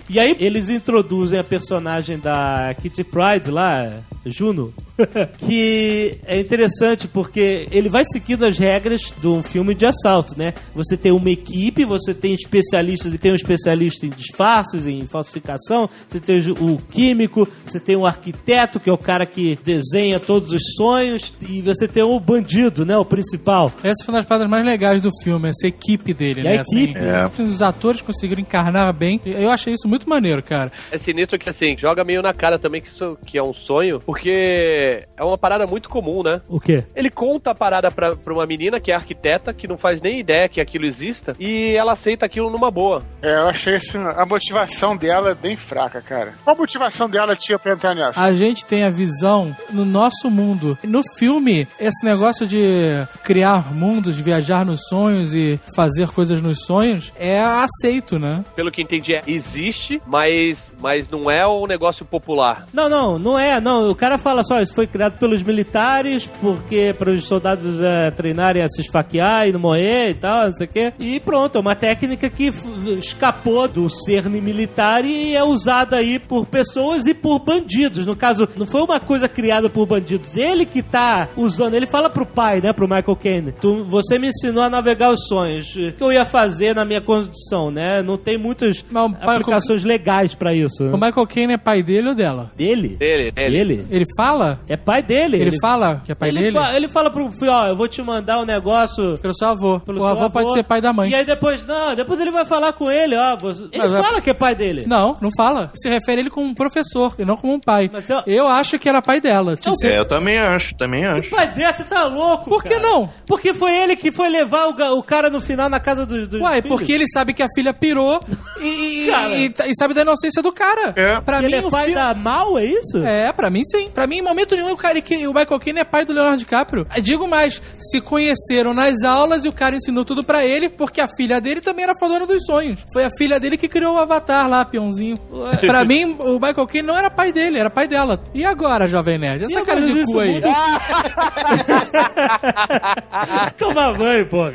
E 0.09 0.19
aí 0.19 0.37
eles 0.41 0.69
introduzem 0.69 1.39
a 1.39 1.45
personagem 1.45 2.19
da 2.19 2.75
Kitty 2.81 3.05
Pride 3.05 3.51
lá, 3.51 4.01
Juno, 4.27 4.75
que 5.39 6.19
é 6.27 6.41
interessante 6.41 7.09
porque 7.09 7.69
ele 7.71 7.89
vai 7.89 8.05
seguindo 8.05 8.45
as 8.45 8.59
regras 8.59 9.13
de 9.19 9.29
um 9.29 9.43
filme 9.43 9.75
de 9.75 9.87
assalto, 9.87 10.37
né? 10.37 10.55
Você 10.75 10.97
tem 10.97 11.13
uma 11.13 11.31
equipe, 11.31 11.85
você 11.85 12.13
tem 12.13 12.35
especialistas, 12.35 13.15
e 13.15 13.19
tem 13.19 13.33
um 13.33 13.37
especialista 13.37 14.07
em 14.07 14.11
disfarces, 14.11 14.87
em 14.87 15.03
falsificação, 15.03 15.89
você 16.09 16.21
tem 16.21 16.39
o 16.51 16.77
químico, 16.77 17.49
você 17.65 17.79
tem 17.81 17.97
o 17.97 18.07
arquiteto, 18.07 18.79
que 18.81 18.89
é 18.89 18.93
o 18.93 18.99
cara 18.99 19.27
que 19.27 19.59
desenha 19.65 20.19
todos 20.21 20.53
os 20.53 20.63
sonhos, 20.77 21.33
e 21.41 21.61
você 21.63 21.87
tem 21.87 22.03
o 22.03 22.19
bandido, 22.21 22.85
né? 22.85 22.97
O 22.97 23.05
principal. 23.05 23.73
Essa 23.83 24.05
foi 24.05 24.13
uma 24.15 24.19
das 24.21 24.27
paradas 24.27 24.49
mais 24.49 24.65
legais 24.65 25.01
do 25.01 25.11
filme, 25.23 25.49
essa 25.49 25.67
equipe 25.67 26.13
dele, 26.15 26.41
E 26.41 26.45
né? 26.45 26.51
a 26.51 26.55
equipe. 26.63 26.99
Assim, 26.99 27.43
Os 27.43 27.63
atores 27.63 28.01
conseguiram 28.03 28.41
encarnar 28.41 28.93
bem. 28.93 29.21
Eu 29.25 29.51
achei 29.51 29.73
isso 29.75 29.89
muito 29.89 30.09
maneiro, 30.09 30.43
cara. 30.43 30.71
É 30.91 30.99
sinistro 30.99 31.39
que, 31.39 31.49
assim, 31.49 31.77
joga 31.77 32.05
meio 32.05 32.23
na 32.23 32.33
cara 32.33 32.59
também 32.59 32.81
que 32.81 32.89
isso 32.89 33.17
que 33.27 33.37
é 33.39 33.43
um 33.43 33.53
sonho, 33.55 34.01
porque 34.01 35.05
é 35.17 35.25
uma 35.25 35.39
parada 35.39 35.67
muito 35.67 35.89
comum, 35.89 36.23
né? 36.23 36.41
O 36.49 36.61
quê? 36.61 36.85
Ele 36.95 37.11
conta 37.11 37.51
a 37.51 37.55
parada 37.55 37.91
pra, 37.91 38.17
pra 38.17 38.33
uma 38.33 38.47
menina 38.47 38.81
que 38.81 38.91
é 38.91 38.95
arquiteta, 38.95 39.53
que 39.53 39.69
não 39.69 39.77
faz 39.79 40.01
nem 40.01 40.19
ideia 40.19 40.49
que 40.49 40.61
aquilo 40.61 40.85
exista, 40.87 41.35
e 41.39 41.75
ela 41.75 41.93
aceita 41.93 42.27
aquilo 42.27 42.51
numa 42.51 42.71
boa. 42.71 43.03
É, 43.23 43.35
eu 43.39 43.47
achei 43.49 43.77
assim, 43.77 43.99
a 43.99 44.25
motivação 44.27 44.97
dela 44.97 45.31
é 45.31 45.35
bem 45.35 45.57
fraca, 45.57 46.01
cara. 46.01 46.35
Qual 46.45 46.55
a 46.57 46.59
motivação 46.59 47.09
dela 47.09 47.35
tinha 47.41 47.59
pra 47.59 47.73
entrar 47.73 47.95
nessa? 47.95 48.21
A 48.21 48.35
gente 48.35 48.65
tem 48.65 48.85
a 48.85 48.91
visão 48.91 49.57
no 49.71 49.85
nosso 49.85 50.31
mundo. 50.31 50.79
No 50.85 51.03
filme, 51.17 51.67
esse 51.79 52.05
negócio 52.05 52.47
de 52.47 53.07
criar 53.25 53.73
mundos, 53.73 54.19
viajar 54.19 54.65
nos 54.65 54.83
sonhos 54.89 55.35
e 55.35 55.59
fazer 55.75 56.09
coisas 56.09 56.41
nos 56.41 56.65
sonhos 56.65 57.13
é 57.19 57.41
aceito, 57.41 58.19
né? 58.19 58.45
Pelo 58.55 58.71
que 58.71 58.83
entendi, 58.83 59.15
é, 59.15 59.23
existe, 59.27 60.01
mas, 60.07 60.73
mas 60.81 61.09
não 61.09 61.31
é 61.31 61.47
um 61.47 61.67
negócio 61.67 62.05
popular. 62.05 62.67
Não, 62.73 62.89
não, 62.89 63.19
não 63.19 63.39
é, 63.39 63.61
não. 63.61 63.89
O 63.89 63.95
cara 63.95 64.19
fala 64.19 64.43
só, 64.43 64.61
isso 64.61 64.75
foi 64.75 64.87
criado 64.87 65.19
pelos 65.19 65.43
militares, 65.43 66.27
porque 66.41 66.95
para 66.99 67.11
os 67.11 67.25
soldados 67.25 67.81
é, 67.81 68.11
treinarem 68.11 68.63
a 68.63 68.69
se 68.69 68.81
esfaquear 68.81 69.49
e 69.49 69.53
não 69.53 69.61
morrer 69.61 70.11
e 70.11 70.15
tal, 70.15 70.47
não 70.47 70.53
sei 70.53 70.67
o 70.67 70.71
quê. 70.71 70.93
E 70.99 71.21
pronto, 71.21 71.57
é 71.57 71.61
uma 71.61 71.75
técnica 71.75 72.29
que 72.29 72.51
escapou 72.99 73.69
do 73.69 73.89
cerne 73.89 74.41
militar 74.41 75.05
e 75.05 75.35
é 75.35 75.45
usada 75.45 75.97
aí 75.97 76.19
por 76.19 76.47
pessoas 76.47 77.07
e 77.07 77.15
por 77.15 77.30
bandidos. 77.39 78.07
No 78.07 78.17
caso, 78.17 78.49
não 78.57 78.67
foi 78.67 78.83
uma 78.83 78.99
coisa 79.01 79.29
criada 79.29 79.69
por 79.69 79.87
bandidos. 79.87 80.37
Ele 80.37 80.65
que 80.67 80.83
tá 80.83 81.29
usando, 81.37 81.75
ele 81.75 81.87
fala 81.87 82.11
pro 82.11 82.27
pai, 82.27 82.61
né, 82.61 82.73
pro 82.73 82.89
Michael 82.89 83.17
Caine. 83.17 83.53
Tu, 83.53 83.85
você 83.85 84.19
me 84.19 84.29
ensinou 84.29 84.63
a 84.63 84.71
navegar 84.71 85.11
os 85.13 85.27
sonhos. 85.29 85.75
O 85.77 85.93
que 85.93 86.03
eu 86.03 86.13
ia 86.13 86.25
fazer 86.25 86.75
na 86.75 86.85
minha 86.85 87.01
condição, 87.01 87.71
né? 87.71 88.03
Não 88.03 88.17
tem 88.17 88.39
muitas 88.39 88.85
Mas 88.91 89.13
aplicações 89.21 89.85
legais 89.85 90.35
pra 90.35 90.55
isso. 90.55 90.85
O 90.85 90.95
Michael 90.99 91.27
Caine 91.27 91.53
é 91.55 91.59
pai 91.59 91.83
dele 91.83 92.09
ou 92.09 92.15
dela? 92.15 92.51
Dele? 92.57 92.97
Dele, 92.97 93.31
dele. 93.31 93.57
Ele? 93.59 93.87
Ele 93.91 94.05
fala? 94.17 94.61
É 94.69 94.77
pai 94.77 95.03
dele. 95.03 95.37
Ele, 95.41 95.59
fala 95.61 96.03
que 96.05 96.13
é 96.13 96.15
pai 96.15 96.29
ele, 96.31 96.41
dele? 96.41 96.53
fa- 96.59 96.75
ele 96.75 96.89
fala 96.89 97.11
pro 97.11 97.31
filho, 97.33 97.51
ó, 97.53 97.67
eu 97.67 97.77
vou 97.77 97.89
te 97.89 98.03
mandar 98.03 98.39
um 98.41 98.45
negócio 98.45 99.19
Pelo 99.19 99.35
seu 99.35 99.49
avô. 99.49 99.81
pelo 99.81 99.99
o 99.99 100.01
seu 100.01 100.09
avô, 100.11 100.31
pode 100.31 100.53
ser 100.53 100.63
pai 100.63 100.81
da 100.81 100.93
mãe. 100.93 101.11
E 101.11 101.15
aí 101.15 101.25
depois, 101.25 101.65
não, 101.67 101.95
depois 101.95 102.19
ele 102.21 102.31
vai 102.31 102.45
falar 102.45 102.73
com 102.73 102.91
ele, 102.91 103.17
ó. 103.17 103.37
Você... 103.37 103.65
Ele 103.65 103.79
Mas 103.79 103.95
é- 103.95 104.03
fala 104.03 104.21
que 104.21 104.31
é 104.31 104.35
pai 104.35 104.55
dele. 104.55 104.85
Não, 104.87 105.17
não 105.21 105.31
fala. 105.37 105.71
Se 105.75 105.89
refere 105.89 106.21
a 106.21 106.21
ele 106.23 106.31
como 106.31 106.47
um 106.47 106.55
professor 106.55 107.15
e 107.21 107.25
não 107.25 107.37
como 107.37 107.53
um 107.55 107.61
pai. 107.61 107.91
Mas 107.93 108.09
eu- 108.09 108.23
Eu 108.27 108.49
acho 108.49 108.79
que 108.79 108.89
era 108.89 109.01
pai 109.03 109.21
dela. 109.21 109.57
Tinha 109.57 109.73
que 109.73 109.79
ser- 109.81 109.93
É, 109.93 109.99
eu 109.99 110.09
também 110.09 110.39
acho, 110.39 110.75
também 110.77 111.05
acho. 111.05 111.23
Que 111.23 111.31
pai 111.31 111.49
desse 111.53 111.85
tá 111.85 112.05
louco, 112.05 112.49
Por 112.49 112.63
que 112.63 112.71
cara. 112.71 112.81
não? 112.83 113.09
Porque 113.27 113.53
foi 113.55 113.75
ele 113.77 113.97
que 113.97 114.11
foi 114.13 114.29
levar 114.29 114.67
o, 114.69 114.99
o 114.99 115.03
cara 115.03 115.29
no 115.31 115.41
final 115.41 115.69
na 115.69 115.79
casa 115.81 116.05
dos 116.07 116.27
do 116.29 116.41
Uai, 116.41 116.63
porque 116.63 116.93
ele 116.93 117.07
sabe 117.09 117.33
que 117.35 117.43
a 117.43 117.47
filha 117.55 117.73
pirou 117.75 118.21
e, 118.61 119.09
e- 119.09 119.47
e- 119.47 119.55
e 119.71 119.75
sabe 119.77 119.95
da 119.95 120.03
inocência 120.03 120.43
do 120.43 120.53
cara. 120.53 120.93
É. 120.97 121.21
Pra 121.21 121.39
ele 121.39 121.49
mim, 121.49 121.55
é 121.55 121.67
o 121.67 121.71
pai 121.71 121.93
da 121.93 122.15
Mal, 122.15 122.59
é 122.59 122.65
isso? 122.65 122.99
É, 123.05 123.33
pra 123.33 123.51
mim 123.51 123.63
sim. 123.65 123.91
Pra 123.91 124.07
mim, 124.07 124.19
em 124.19 124.23
momento 124.23 124.55
nenhum, 124.55 124.73
o, 124.73 124.77
cara, 124.77 124.99
o 124.99 125.03
Michael 125.35 125.61
Caine 125.61 125.81
é 125.81 125.85
pai 125.85 126.05
do 126.05 126.13
Leonardo 126.13 126.39
DiCaprio. 126.39 126.87
Eu 126.97 127.03
Digo 127.03 127.27
mais, 127.27 127.61
se 127.81 128.01
conheceram 128.01 128.73
nas 128.73 129.03
aulas 129.03 129.45
e 129.45 129.49
o 129.49 129.53
cara 129.53 129.75
ensinou 129.77 130.05
tudo 130.05 130.23
pra 130.23 130.45
ele, 130.45 130.69
porque 130.69 131.01
a 131.01 131.09
filha 131.09 131.41
dele 131.41 131.61
também 131.61 131.83
era 131.85 131.95
fodona 131.99 132.27
dos 132.27 132.45
sonhos. 132.45 132.85
Foi 132.93 133.05
a 133.05 133.11
filha 133.11 133.41
dele 133.41 133.57
que 133.57 133.69
criou 133.69 133.95
o 133.97 133.99
Avatar 133.99 134.49
lá, 134.49 134.65
peãozinho. 134.65 135.19
pra 135.67 135.85
mim, 135.85 136.17
o 136.19 136.35
Michael 136.35 136.67
Caine 136.67 136.87
não 136.87 136.97
era 136.97 137.10
pai 137.11 137.33
dele, 137.33 137.59
era 137.59 137.71
pai 137.71 137.87
dela. 137.87 138.21
E 138.35 138.45
agora, 138.45 138.89
Jovem 138.89 139.19
Nerd? 139.19 139.45
Essa 139.45 139.61
E 139.61 139.65
cara 139.65 139.81
de 139.81 140.05
cu 140.05 140.19
aí. 140.19 140.33
muda? 140.35 140.49
Toma 143.59 143.93
banho, 143.95 144.27
porra. 144.27 144.53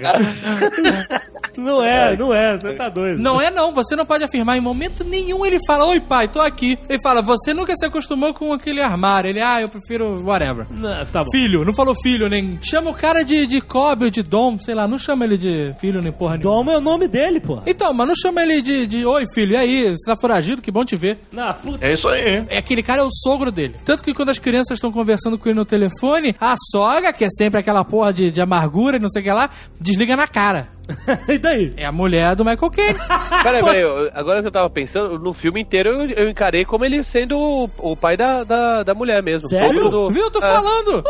não 1.58 1.84
é, 1.84 2.16
não 2.18 2.34
é, 2.34 2.58
você 2.58 2.74
tá 2.74 2.89
doido. 2.89 3.22
Não 3.22 3.41
é 3.41 3.51
não, 3.51 3.74
você 3.74 3.95
não 3.95 4.06
pode 4.06 4.24
afirmar 4.24 4.58
em 4.58 4.62
momento 4.62 5.03
nenhum 5.03 5.45
ele 5.45 5.60
fala, 5.66 5.86
oi 5.86 5.99
pai, 5.99 6.28
tô 6.28 6.41
aqui. 6.41 6.78
Ele 6.89 7.01
fala, 7.01 7.22
você 7.22 7.53
nunca 7.53 7.74
se 7.76 7.86
acostumou 7.86 8.34
com 8.34 8.53
aquele 8.53 8.82
armário. 8.82 9.30
Ele, 9.30 9.41
ah, 9.41 9.62
eu 9.62 9.70
prefiro 9.70 10.22
whatever. 10.26 10.66
Não, 10.70 11.06
tá 11.06 11.24
bom. 11.24 11.30
Filho, 11.32 11.66
não 11.66 11.74
falou 11.74 11.95
filho, 11.95 12.30
nem. 12.30 12.60
Chama 12.62 12.89
o 12.89 12.93
cara 12.93 13.24
de, 13.24 13.45
de 13.45 13.62
Kobe 13.62 14.06
ou 14.06 14.12
de 14.12 14.24
Dom, 14.24 14.58
sei 14.60 14.74
lá, 14.74 14.88
não 14.88 14.99
chama 14.99 15.26
ele 15.26 15.38
de 15.38 15.74
filho 15.80 16.01
nem 16.01 16.12
porra 16.12 16.38
nenhuma. 16.38 16.64
Dom 16.64 16.72
é 16.72 16.78
o 16.78 16.82
nome 16.82 17.08
dele, 17.08 17.39
pô. 17.39 17.62
Então, 17.66 17.93
mas 17.93 18.08
não 18.08 18.16
chama 18.16 18.41
ele 18.43 18.62
de, 18.62 18.88
de 18.88 19.06
oi 19.06 19.24
filho, 19.34 19.53
e 19.53 19.58
aí, 19.58 19.91
você 19.91 20.06
tá 20.10 20.16
foragido, 20.20 20.62
que 20.62 20.72
bom 20.72 20.86
te 20.86 20.95
ver. 20.95 21.20
Não, 21.32 21.53
puta. 21.53 21.86
É 21.86 21.93
isso 21.93 22.08
aí. 22.08 22.45
É 22.50 22.58
aquele 22.58 22.84
cara 22.84 23.02
é 23.02 23.04
o 23.04 23.10
sogro 23.12 23.52
dele. 23.52 23.76
Tanto 23.84 24.04
que 24.04 24.14
quando 24.14 24.30
as 24.30 24.39
crianças 24.39 24.78
estão 24.78 24.91
conversando 24.91 25.38
com 25.38 25.50
ele 25.50 25.58
no 25.58 25.66
telefone, 25.66 26.36
a 26.39 26.56
sogra, 26.72 27.14
que 27.14 27.26
é 27.26 27.30
sempre 27.30 27.60
aquela 27.60 27.84
porra 27.84 28.14
de, 28.14 28.32
de 28.32 28.41
amargura 28.41 28.98
e 28.98 29.00
não 29.00 29.10
sei 29.10 29.22
o 29.22 29.26
que 29.26 29.32
lá, 29.32 29.50
desliga 29.80 30.16
na 30.16 30.28
cara. 30.28 30.74
e 31.28 31.38
daí? 31.38 31.74
É 31.78 31.86
a 31.86 31.92
mulher 31.92 32.36
do 32.36 32.44
Michael 32.46 32.72
Caine. 32.72 33.00
Peraí, 33.44 33.64
peraí, 33.64 33.82
eu- 33.82 34.10
agora 34.14 34.42
que 34.42 34.48
eu 34.48 34.52
tava 34.52 34.70
pensando, 34.70 35.20
no 35.20 35.34
filme 35.34 35.62
inteiro 35.62 35.90
eu, 35.90 36.10
eu 36.12 36.30
encarei 36.30 36.66
como 36.66 36.84
ele 36.86 37.04
sendo 37.04 37.38
o, 37.38 37.70
o 37.78 37.96
pai 37.96 38.18
da, 38.18 38.44
da, 38.44 38.84
da 38.84 38.94
mulher 38.96 39.22
mesmo. 39.22 39.48
Sério? 39.50 39.90
Do- 39.90 40.10
Viu? 40.10 40.30
Tô 40.32 40.40
É. 40.40 40.42
falando. 40.42 41.04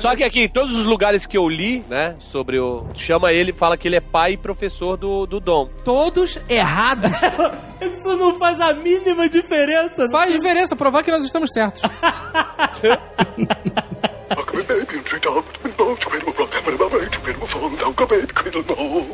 Só 0.00 0.14
que 0.14 0.22
aqui, 0.22 0.42
em 0.42 0.48
todos 0.48 0.72
os 0.76 0.84
lugares 0.84 1.26
que 1.26 1.36
eu 1.36 1.48
li, 1.48 1.84
né, 1.88 2.14
sobre 2.20 2.58
o. 2.58 2.86
Chama 2.94 3.32
ele, 3.32 3.52
fala 3.52 3.76
que 3.76 3.88
ele 3.88 3.96
é 3.96 4.00
pai 4.00 4.32
e 4.32 4.36
professor 4.36 4.96
do, 4.96 5.26
do 5.26 5.40
Dom. 5.40 5.68
Todos 5.84 6.38
errados. 6.48 7.10
Isso 7.80 8.16
não 8.16 8.34
faz 8.36 8.60
a 8.60 8.72
mínima 8.72 9.28
diferença. 9.28 10.08
Faz 10.10 10.32
diferença 10.32 10.74
provar 10.76 11.02
que 11.02 11.10
nós 11.10 11.24
estamos 11.24 11.50
certos. 11.52 11.82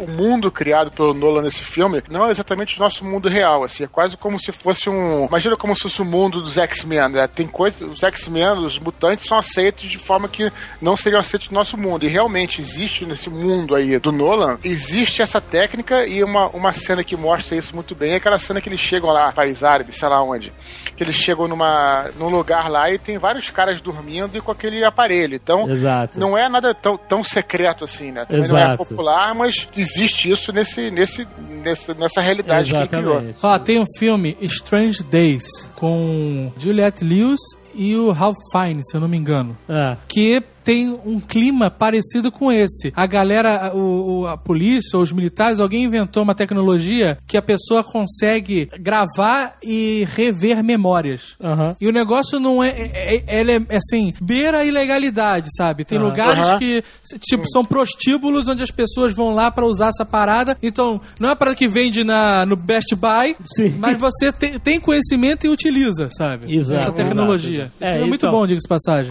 O 0.05 0.11
mundo 0.11 0.51
criado 0.51 0.91
pelo 0.91 1.15
Nolan 1.15 1.43
nesse 1.43 1.63
filme 1.63 2.03
não 2.09 2.27
é 2.27 2.31
exatamente 2.31 2.79
o 2.79 2.83
nosso 2.83 3.05
mundo 3.05 3.29
real, 3.29 3.65
assim, 3.65 3.85
é 3.85 3.89
quase 3.89 4.17
como 4.17 4.39
se 4.39 4.53
fosse 4.53 4.89
um. 4.89 5.27
Imagina 5.27 5.57
como 5.57 5.75
se 5.75 5.83
fosse 5.83 6.03
o 6.03 6.05
mundo 6.05 6.41
dos 6.41 6.57
X-Men, 6.57 7.09
né? 7.09 7.27
Tem 7.27 7.47
coisas. 7.47 7.91
Os 7.91 8.03
X-Men, 8.03 8.59
os 8.59 8.79
mutantes, 8.79 9.27
são 9.27 9.39
aceitos 9.39 9.89
de 9.89 9.99
forma 9.99 10.29
que 10.29 10.53
não 10.81 10.97
seriam 10.97 11.21
aceitos 11.21 11.49
no 11.49 11.55
nosso 11.55 11.77
mundo. 11.77 12.05
E 12.05 12.09
realmente 12.09 12.61
existe 12.61 13.05
nesse 13.05 13.29
mundo 13.29 13.75
aí 13.75 13.99
do 13.99 14.13
Nolan, 14.13 14.59
existe 14.65 15.23
essa 15.23 15.41
técnica 15.41 16.07
e 16.07 16.23
uma, 16.23 16.49
uma 16.49 16.73
cena 16.73 17.03
que 17.03 17.17
mostra 17.17 17.57
isso 17.57 17.75
muito 17.75 17.95
bem 17.95 18.13
é 18.13 18.17
aquela 18.17 18.39
cena 18.39 18.61
que 18.61 18.69
eles 18.69 18.81
chegam 18.81 19.11
lá, 19.11 19.33
país 19.33 19.63
árabe, 19.63 19.93
sei 19.93 20.09
lá 20.09 20.23
onde. 20.23 20.53
Que 20.97 21.03
eles 21.03 21.17
chegam 21.17 21.49
numa, 21.49 22.09
num 22.19 22.29
lugar 22.29 22.71
lá 22.71 22.91
e 22.91 22.99
tem 22.99 23.19
vários 23.19 23.51
caras 23.51 23.81
dormindo 23.81 24.37
e 24.37 24.41
com 24.41 24.51
aquele 24.51 24.85
aparelho. 24.85 25.00
Então, 25.35 25.69
Exato. 25.71 26.19
não 26.19 26.37
é 26.37 26.49
nada 26.49 26.75
tão, 26.75 26.97
tão 26.97 27.23
secreto 27.25 27.85
assim, 27.85 28.11
né? 28.13 28.25
Também 28.27 28.49
não 28.49 28.59
é 28.59 28.63
Exato. 28.65 28.79
popular, 28.79 29.35
mas 29.35 29.69
existe 29.77 30.31
isso 30.31 30.53
nesse, 30.53 30.91
nesse, 30.91 31.27
nesse- 31.63 31.95
nessa 31.95 32.21
realidade 32.21 32.71
que 32.73 32.77
ele 32.77 32.89
criou. 32.89 33.05
Exatamente. 33.21 33.39
Ó, 33.43 33.59
tem 33.59 33.79
um 33.81 33.85
filme 33.99 34.37
Strange 34.43 35.03
Days 35.05 35.47
com 35.75 36.53
Juliette 36.59 37.05
Lewis 37.05 37.41
e 37.75 37.95
o 37.97 38.11
Ralph 38.11 38.37
Fiennes, 38.53 38.87
se 38.91 38.97
eu 38.97 39.01
não 39.01 39.09
me 39.09 39.17
engano. 39.17 39.57
Ah, 39.69 39.97
que 40.09 40.43
tem 40.65 40.91
um 41.05 41.19
clima 41.21 41.71
parecido 41.71 42.31
com 42.31 42.51
esse. 42.53 42.93
A 42.95 43.07
galera, 43.07 43.69
a- 43.69 43.75
o, 43.75 44.21
o- 44.23 44.27
a 44.27 44.37
polícia 44.37 44.97
ou 44.97 45.03
os 45.03 45.13
militares, 45.13 45.61
alguém 45.61 45.85
inventou 45.85 46.23
uma 46.23 46.35
tecnologia 46.35 47.19
que 47.27 47.37
a 47.37 47.43
pessoa 47.43 47.83
consegue 47.83 48.69
gravar 48.79 49.57
e 49.63 50.07
rever 50.15 50.63
memórias. 50.63 51.37
aham. 51.43 51.77
E 51.81 51.87
o 51.89 51.93
negócio 51.93 52.39
não 52.39 52.63
é, 52.63 52.69
é, 52.71 53.17
é- 53.17 53.41
ele 53.41 53.53
é 53.69 53.77
assim, 53.77 54.13
beira 54.21 54.59
a 54.59 54.65
ilegalidade, 54.65 55.49
sabe? 55.57 55.85
Tem 55.85 55.99
Aham. 55.99 56.09
lugares 56.09 56.49
Aham. 56.49 56.59
que, 56.59 56.85
tipo, 57.21 57.45
são 57.51 57.65
prostíbulos 57.65 58.49
onde 58.49 58.63
as 58.63 58.71
pessoas 58.71 59.15
vão 59.15 59.35
lá 59.35 59.51
pra 59.51 59.65
usar 59.67 59.89
essa 59.89 60.05
parada. 60.05 60.57
Então, 60.63 61.01
não 61.19 61.29
é 61.29 61.31
uma 61.33 61.37
parada 61.37 61.57
que 61.57 61.69
vende 61.69 62.05
na, 62.05 62.45
no 62.47 62.57
Best 62.57 62.95
Buy, 62.95 63.37
Sim. 63.57 63.75
mas 63.79 63.99
você 63.99 64.31
tem, 64.33 64.59
tem 64.59 64.79
conhecimento 64.81 65.47
e 65.47 65.49
utiliza, 65.49 66.09
sabe? 66.11 66.55
Exato, 66.55 66.77
Essa 66.83 66.93
tecnologia. 66.93 67.65
exato. 67.65 67.75
Isso 67.85 67.95
É, 67.95 68.03
é, 68.03 68.05
muito 68.05 68.27
então. 68.27 68.31
bom, 68.39 68.47
diga-se 68.47 68.69
passagem. 68.69 69.11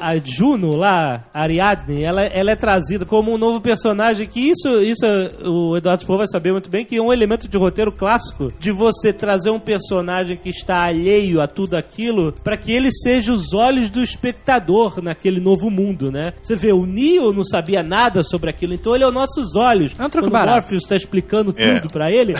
A 0.00 0.16
Juno 0.24 0.74
lá, 0.76 1.24
a 1.32 1.42
Ariadne, 1.42 2.02
ela, 2.02 2.22
ela 2.22 2.50
é 2.50 2.56
trazida 2.56 3.04
como 3.04 3.32
um 3.32 3.38
novo 3.38 3.60
personagem 3.60 4.26
que 4.26 4.40
isso, 4.40 4.80
isso 4.80 5.04
o 5.44 5.76
Eduardo 5.76 6.02
Spohr 6.02 6.18
vai 6.18 6.26
saber 6.26 6.52
muito 6.52 6.70
bem 6.70 6.84
que 6.84 6.96
é 6.96 7.02
um 7.02 7.12
elemento 7.12 7.48
de 7.48 7.56
roteiro 7.56 7.92
clássico 7.92 8.52
de 8.58 8.70
você 8.72 9.12
trazer 9.12 9.50
um 9.50 9.60
personagem 9.60 10.36
que 10.36 10.48
está 10.50 10.82
alheio 10.84 11.40
a 11.40 11.46
tudo 11.46 11.76
aquilo 11.76 12.32
para 12.32 12.56
que 12.56 12.72
ele 12.72 12.90
seja 12.92 13.32
os 13.32 13.52
olhos 13.54 13.88
do 13.90 14.02
espectador 14.02 15.02
naquele 15.02 15.40
novo 15.40 15.70
mundo, 15.70 16.10
né? 16.10 16.32
Você 16.42 16.56
vê, 16.56 16.72
o 16.72 16.86
Neo 16.86 17.32
não 17.32 17.44
sabia 17.44 17.82
nada 17.82 18.22
sobre 18.22 18.50
aquilo, 18.50 18.74
então 18.74 18.94
ele 18.94 19.04
é 19.04 19.06
os 19.08 19.14
nossos 19.14 19.54
olhos. 19.56 19.94
É 19.98 20.04
um 20.04 20.08
truque 20.10 20.26
Quando 20.26 20.28
o 20.28 20.30
barato. 20.32 20.60
Morpheus 20.60 20.82
está 20.82 20.96
explicando 20.96 21.54
É. 21.56 21.78
tudo 21.80 21.90
pra 21.90 22.10
ele, 22.10 22.34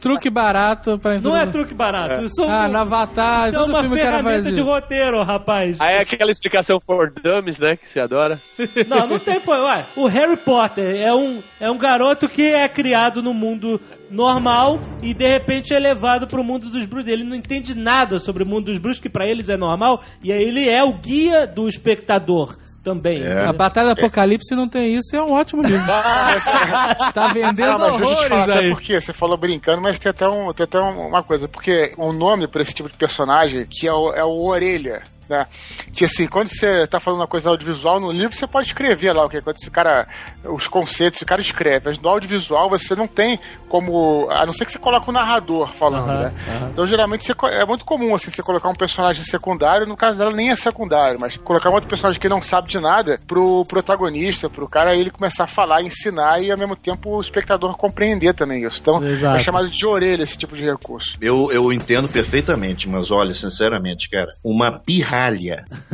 Truque 0.00 0.30
barato 0.30 0.98
pra 0.98 1.18
não 1.20 1.36
é 1.36 1.46
truque 1.46 1.74
barato. 1.74 2.24
Isso, 2.24 2.42
Ah, 2.44 2.68
no 3.00 3.10
Avatar, 3.10 3.48
isso 3.48 3.56
é 3.56 3.58
todo 3.58 3.68
uma 3.70 3.80
filme 3.80 3.96
que 3.96 4.02
era 4.02 4.16
ferramenta 4.18 4.52
de 4.52 4.60
roteiro, 4.60 5.22
rapaz. 5.22 5.80
Aí 5.80 5.96
é 5.96 6.00
aquela 6.00 6.30
explicação 6.30 6.80
for 6.80 7.10
dummies, 7.10 7.58
né, 7.58 7.76
que 7.76 7.88
você 7.88 8.00
adora. 8.00 8.40
Não, 8.88 9.06
não 9.06 9.18
tem. 9.18 9.40
Foi, 9.40 9.58
ué, 9.58 9.86
o 9.96 10.06
Harry 10.06 10.36
Potter 10.36 10.96
é 10.96 11.12
um, 11.14 11.42
é 11.58 11.70
um 11.70 11.78
garoto 11.78 12.28
que 12.28 12.42
é 12.42 12.68
criado 12.68 13.22
no 13.22 13.32
mundo 13.32 13.80
normal 14.10 14.80
e 15.02 15.14
de 15.14 15.26
repente 15.26 15.72
é 15.72 15.78
levado 15.78 16.26
pro 16.26 16.44
mundo 16.44 16.68
dos 16.68 16.86
bruxos. 16.86 17.10
Ele 17.10 17.24
não 17.24 17.36
entende 17.36 17.74
nada 17.74 18.18
sobre 18.18 18.42
o 18.42 18.46
mundo 18.46 18.66
dos 18.66 18.78
bruxos, 18.78 19.00
que 19.00 19.08
pra 19.08 19.26
eles 19.26 19.48
é 19.48 19.56
normal, 19.56 20.02
e 20.22 20.32
aí 20.32 20.42
ele 20.42 20.68
é 20.68 20.82
o 20.82 20.92
guia 20.92 21.46
do 21.46 21.68
espectador 21.68 22.56
também. 22.82 23.22
É. 23.22 23.46
A 23.46 23.52
Batalha 23.52 23.88
do 23.94 23.98
Apocalipse 23.98 24.54
não 24.54 24.68
tem 24.68 24.94
isso, 24.94 25.14
é 25.14 25.20
um 25.22 25.32
ótimo 25.32 25.62
livro. 25.62 25.84
tá 27.14 27.28
vendendo 27.32 27.70
Ah, 27.72 27.78
mas 27.78 27.96
deixa 27.96 28.04
eu 28.04 28.06
te 28.08 28.12
horrores 28.12 28.28
falar 28.28 28.42
até 28.44 28.58
aí. 28.64 28.70
porque 28.72 29.00
você 29.00 29.12
falou 29.12 29.36
brincando, 29.36 29.82
mas 29.82 29.98
tem 29.98 30.10
até, 30.10 30.28
um, 30.28 30.52
tem 30.52 30.64
até 30.64 30.80
um- 30.80 31.08
uma 31.08 31.22
coisa, 31.22 31.46
porque 31.48 31.92
o 31.96 32.12
nome 32.12 32.46
pra 32.48 32.62
esse 32.62 32.74
tipo 32.74 32.88
de 32.88 32.96
personagem, 32.96 33.66
que 33.68 33.86
é 33.86 33.92
o, 33.92 34.12
é 34.12 34.24
o 34.24 34.44
Orelha, 34.44 35.02
né? 35.30 35.46
Que 35.92 36.04
assim, 36.04 36.26
quando 36.26 36.48
você 36.48 36.86
tá 36.88 36.98
falando 36.98 37.20
uma 37.20 37.26
coisa 37.28 37.48
audiovisual 37.48 38.00
no 38.00 38.10
livro, 38.10 38.36
você 38.36 38.46
pode 38.46 38.66
escrever 38.66 39.12
lá 39.12 39.24
o 39.24 39.28
que 39.28 39.40
quando 39.40 39.56
esse 39.56 39.70
cara, 39.70 40.08
os 40.44 40.66
conceitos, 40.66 41.22
o 41.22 41.26
cara 41.26 41.40
escreve, 41.40 41.88
mas 41.88 41.98
no 41.98 42.08
audiovisual 42.08 42.68
você 42.68 42.96
não 42.96 43.06
tem 43.06 43.38
como, 43.68 44.28
a 44.28 44.44
não 44.44 44.52
ser 44.52 44.64
que 44.64 44.72
você 44.72 44.78
coloque 44.78 45.08
o 45.08 45.12
narrador 45.12 45.72
falando, 45.74 46.10
Aham, 46.10 46.20
né? 46.20 46.32
aham. 46.48 46.70
Então 46.72 46.86
geralmente 46.86 47.24
você 47.24 47.32
é 47.46 47.64
muito 47.64 47.84
comum 47.84 48.14
assim, 48.14 48.30
você 48.30 48.42
colocar 48.42 48.68
um 48.68 48.74
personagem 48.74 49.24
secundário, 49.24 49.86
no 49.86 49.96
caso 49.96 50.18
dela 50.18 50.32
nem 50.32 50.50
é 50.50 50.56
secundário, 50.56 51.20
mas 51.20 51.36
colocar 51.36 51.70
um 51.70 51.74
outro 51.74 51.88
personagem 51.88 52.20
que 52.20 52.28
não 52.28 52.42
sabe 52.42 52.68
de 52.68 52.80
nada 52.80 53.20
pro 53.26 53.62
protagonista, 53.68 54.50
pro 54.50 54.68
cara 54.68 54.96
ele 54.96 55.10
começar 55.10 55.44
a 55.44 55.46
falar, 55.46 55.82
ensinar 55.82 56.42
e 56.42 56.50
ao 56.50 56.58
mesmo 56.58 56.74
tempo 56.74 57.16
o 57.16 57.20
espectador 57.20 57.76
compreender 57.76 58.34
também 58.34 58.64
isso. 58.64 58.80
Então 58.80 59.04
Exato. 59.04 59.36
é 59.36 59.38
chamado 59.38 59.70
de 59.70 59.86
orelha 59.86 60.24
esse 60.24 60.36
tipo 60.36 60.56
de 60.56 60.64
recurso. 60.64 61.16
Eu, 61.20 61.52
eu 61.52 61.72
entendo 61.72 62.08
perfeitamente, 62.08 62.88
mas 62.88 63.10
olha, 63.12 63.32
sinceramente, 63.34 64.10
cara, 64.10 64.34
uma 64.42 64.72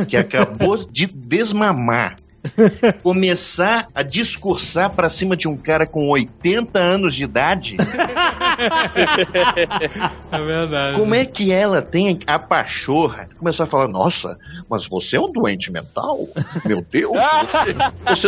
que 0.09 0.17
acabou 0.17 0.79
de 0.91 1.07
desmamar. 1.07 2.17
Começar 3.03 3.89
a 3.93 4.05
discursar 4.05 4.95
pra 4.95 5.11
cima 5.11 5.37
de 5.37 5.49
um 5.49 5.57
cara 5.57 5.85
com 5.85 6.09
80 6.09 6.79
anos 6.79 7.13
de 7.13 7.25
idade, 7.25 7.77
É 10.31 10.41
verdade. 10.41 10.97
como 10.99 11.15
é 11.15 11.25
que 11.25 11.53
ela 11.53 11.83
tem 11.83 12.21
a 12.27 12.39
pachorra 12.39 13.27
de 13.27 13.35
começar 13.35 13.65
a 13.65 13.67
falar: 13.67 13.89
Nossa, 13.89 14.39
mas 14.71 14.87
você 14.89 15.17
é 15.17 15.21
um 15.21 15.31
doente 15.33 15.73
mental? 15.73 16.19
Meu 16.65 16.85
Deus, 16.89 17.13
você, 17.17 17.75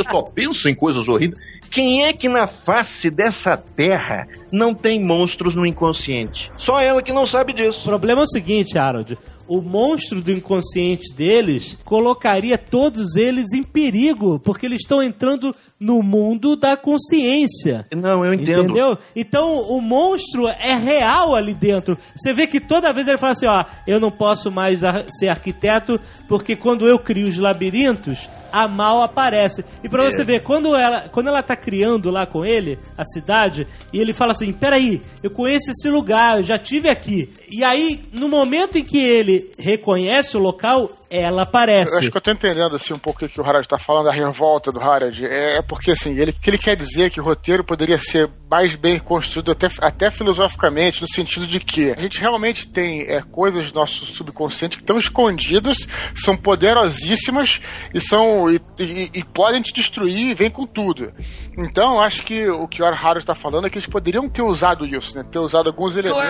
você 0.03 0.05
só 0.11 0.23
pensa 0.23 0.69
em 0.69 0.75
coisas 0.75 1.07
horríveis. 1.07 1.41
Quem 1.71 2.05
é 2.05 2.13
que 2.13 2.29
na 2.29 2.47
face 2.49 3.11
dessa 3.11 3.57
terra 3.57 4.27
não 4.53 4.75
tem 4.75 5.05
monstros 5.05 5.55
no 5.55 5.67
inconsciente? 5.67 6.51
Só 6.57 6.81
ela 6.81 7.03
que 7.03 7.13
não 7.13 7.27
sabe 7.27 7.53
O 7.53 7.55
disso. 7.55 7.85
problema 7.85 8.21
é 8.23 8.25
o 8.25 8.27
seguinte, 8.27 8.79
Harold. 8.79 9.19
O 9.47 9.63
monstro 9.63 10.21
do 10.21 10.31
inconsciente 10.31 11.11
deles 11.15 11.79
colocaria 11.83 12.59
todos 12.59 13.17
eles 13.17 13.55
em 13.55 13.63
perigo, 13.63 14.39
porque 14.39 14.67
eles 14.67 14.83
estão 14.83 15.03
entrando 15.03 15.57
no 15.81 16.03
mundo 16.03 16.55
da 16.55 16.77
consciência. 16.77 17.87
Não, 17.97 18.27
eu 18.27 18.35
entendo. 18.35 18.65
Entendeu? 18.65 18.99
Então 19.17 19.63
o 19.63 19.81
monstro 19.81 20.49
é 20.49 20.77
real 20.77 21.35
ali 21.35 21.55
dentro. 21.55 21.97
Você 22.15 22.35
vê 22.35 22.47
que 22.47 22.61
toda 22.61 22.93
vez 22.93 23.09
ele 23.09 23.17
fala 23.17 23.33
assim: 23.33 23.47
ó, 23.47 23.65
eu 23.87 23.99
não 23.99 24.11
posso 24.11 24.51
mais 24.51 24.81
ser 25.19 25.29
arquiteto, 25.29 25.99
porque 26.29 26.55
quando 26.55 26.87
eu 26.87 26.99
crio 26.99 27.27
os 27.27 27.39
labirintos, 27.39 28.29
a 28.53 28.67
mal 28.69 29.03
aparece. 29.03 29.65
E 29.83 29.89
pra 29.89 30.05
É. 30.05 30.11
você 30.11 30.25
ver, 30.25 30.43
quando 30.43 30.75
ela, 30.75 31.09
quando 31.09 31.29
ela 31.29 31.43
tá 31.43 31.57
criando 31.57 32.11
lá 32.11 32.27
com 32.27 32.45
ele, 32.45 32.79
a 32.97 33.05
cidade, 33.05 33.67
e 33.93 34.01
ele 34.01 34.13
fala 34.13 34.33
assim: 34.33 34.53
peraí, 34.53 35.01
eu 35.23 35.31
conheço 35.31 35.71
esse 35.71 35.89
lugar, 35.89 36.39
eu 36.39 36.45
já 36.45 36.59
tive 36.59 36.89
aqui. 36.89 37.31
E 37.51 37.63
aí, 37.65 38.01
no 38.13 38.29
momento 38.29 38.79
em 38.79 38.85
que 38.85 38.99
ele 38.99 39.51
reconhece 39.59 40.37
o 40.37 40.41
local, 40.41 40.91
ela 41.11 41.39
Eu 41.39 41.43
aparece. 41.43 41.97
acho 41.97 42.11
que 42.11 42.17
eu 42.17 42.21
tô 42.21 42.31
entendendo 42.31 42.75
assim 42.77 42.93
um 42.93 42.99
pouco 42.99 43.25
o 43.25 43.29
que 43.29 43.41
o 43.41 43.45
Harald 43.45 43.67
tá 43.67 43.79
falando, 43.79 44.09
a 44.09 44.13
revolta 44.13 44.71
do 44.71 44.79
Harald. 44.79 45.25
É 45.25 45.63
porque 45.63 45.93
assim, 45.93 46.19
ele, 46.19 46.33
que 46.33 46.51
ele 46.51 46.59
quer 46.59 46.77
dizer 46.77 47.05
é 47.05 47.11
que 47.11 47.21
o 47.21 47.25
roteiro 47.25 47.65
poderia 47.65 47.97
ser 47.99 48.29
mais 48.51 48.75
bem 48.75 48.99
construído 48.99 49.51
até, 49.53 49.69
até 49.81 50.11
filosoficamente, 50.11 51.01
no 51.01 51.09
sentido 51.09 51.47
de 51.47 51.61
que 51.61 51.93
a 51.93 52.01
gente 52.01 52.21
realmente 52.21 52.67
tem 52.69 53.03
é, 53.03 53.23
coisas 53.23 53.71
do 53.71 53.79
nosso 53.81 54.05
subconsciente 54.07 54.77
que 54.77 54.83
estão 54.83 54.99
escondidas, 54.99 55.87
são 56.15 56.37
poderosíssimas 56.37 57.61
e 57.95 58.01
são 58.01 58.38
E, 58.51 58.61
e- 58.79 59.11
e 59.15 59.25
podem 59.25 59.63
te 59.63 59.73
destruir 59.73 60.31
e 60.31 60.35
vem 60.35 60.51
com 60.51 60.67
tudo. 60.67 61.13
Então, 61.57 62.01
acho 62.01 62.23
que 62.23 62.49
o 62.49 62.69
que 62.69 62.83
o 62.83 62.87
Haru 62.87 63.19
está 63.19 63.35
falando 63.35 63.67
é 63.67 63.71
que 63.71 63.79
eles 63.79 63.87
poderiam 63.89 64.29
ter 64.29 64.43
usado 64.43 64.85
isso, 64.85 65.17
né? 65.17 65.25
Ter 65.31 65.39
usado 65.39 65.69
alguns 65.71 65.97
elementos 65.97 66.23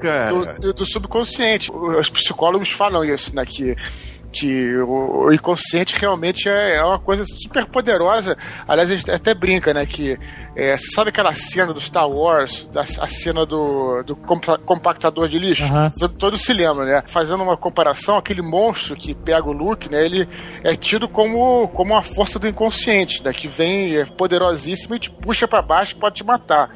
Claro, 0.00 0.58
do- 0.60 0.72
do 0.72 0.84
subconsciente. 0.86 1.70
Os 1.70 2.08
psicólogos 2.10 2.70
falam 2.70 3.04
isso, 3.04 3.34
né? 3.36 3.44
Que, 3.46 3.76
que 4.32 4.76
o, 4.78 5.26
o 5.26 5.32
inconsciente 5.32 5.96
realmente 5.98 6.48
é, 6.48 6.76
é 6.76 6.82
uma 6.84 6.98
coisa 6.98 7.24
super 7.26 7.66
poderosa. 7.66 8.36
Aliás, 8.66 8.90
a 8.90 8.96
gente 8.96 9.10
até 9.10 9.34
brinca, 9.34 9.74
né? 9.74 9.84
Que 9.84 10.18
é, 10.56 10.76
sabe 10.78 11.10
aquela 11.10 11.32
cena 11.34 11.72
do 11.72 11.80
Star 11.80 12.08
Wars, 12.08 12.68
a, 12.74 12.80
a 13.04 13.06
cena 13.06 13.44
do, 13.44 14.02
do 14.02 14.16
compa- 14.16 14.58
compactador 14.58 15.28
de 15.28 15.38
lixo? 15.38 15.64
Aham. 15.64 15.92
Todos 16.18 16.42
se 16.42 16.52
lembram, 16.52 16.86
né? 16.86 17.02
Fazendo 17.06 17.42
uma 17.42 17.56
comparação, 17.56 18.16
aquele 18.16 18.42
monstro 18.42 18.96
que 18.96 19.14
pega 19.14 19.46
o 19.46 19.52
Luke, 19.52 19.90
né? 19.90 20.04
Ele 20.04 20.26
é 20.64 20.74
tido 20.74 21.08
como, 21.08 21.68
como 21.68 21.92
uma 21.92 22.02
força 22.02 22.38
do 22.38 22.48
inconsciente, 22.48 23.22
né? 23.22 23.32
Que 23.32 23.48
vem 23.48 23.96
é, 23.96 24.06
poderosíssima 24.06 24.96
e 24.96 25.00
te 25.00 25.10
puxa 25.10 25.46
pra 25.46 25.60
baixo 25.60 25.94
e 25.94 25.98
pode 26.00 26.16
te 26.16 26.24
matar. 26.24 26.70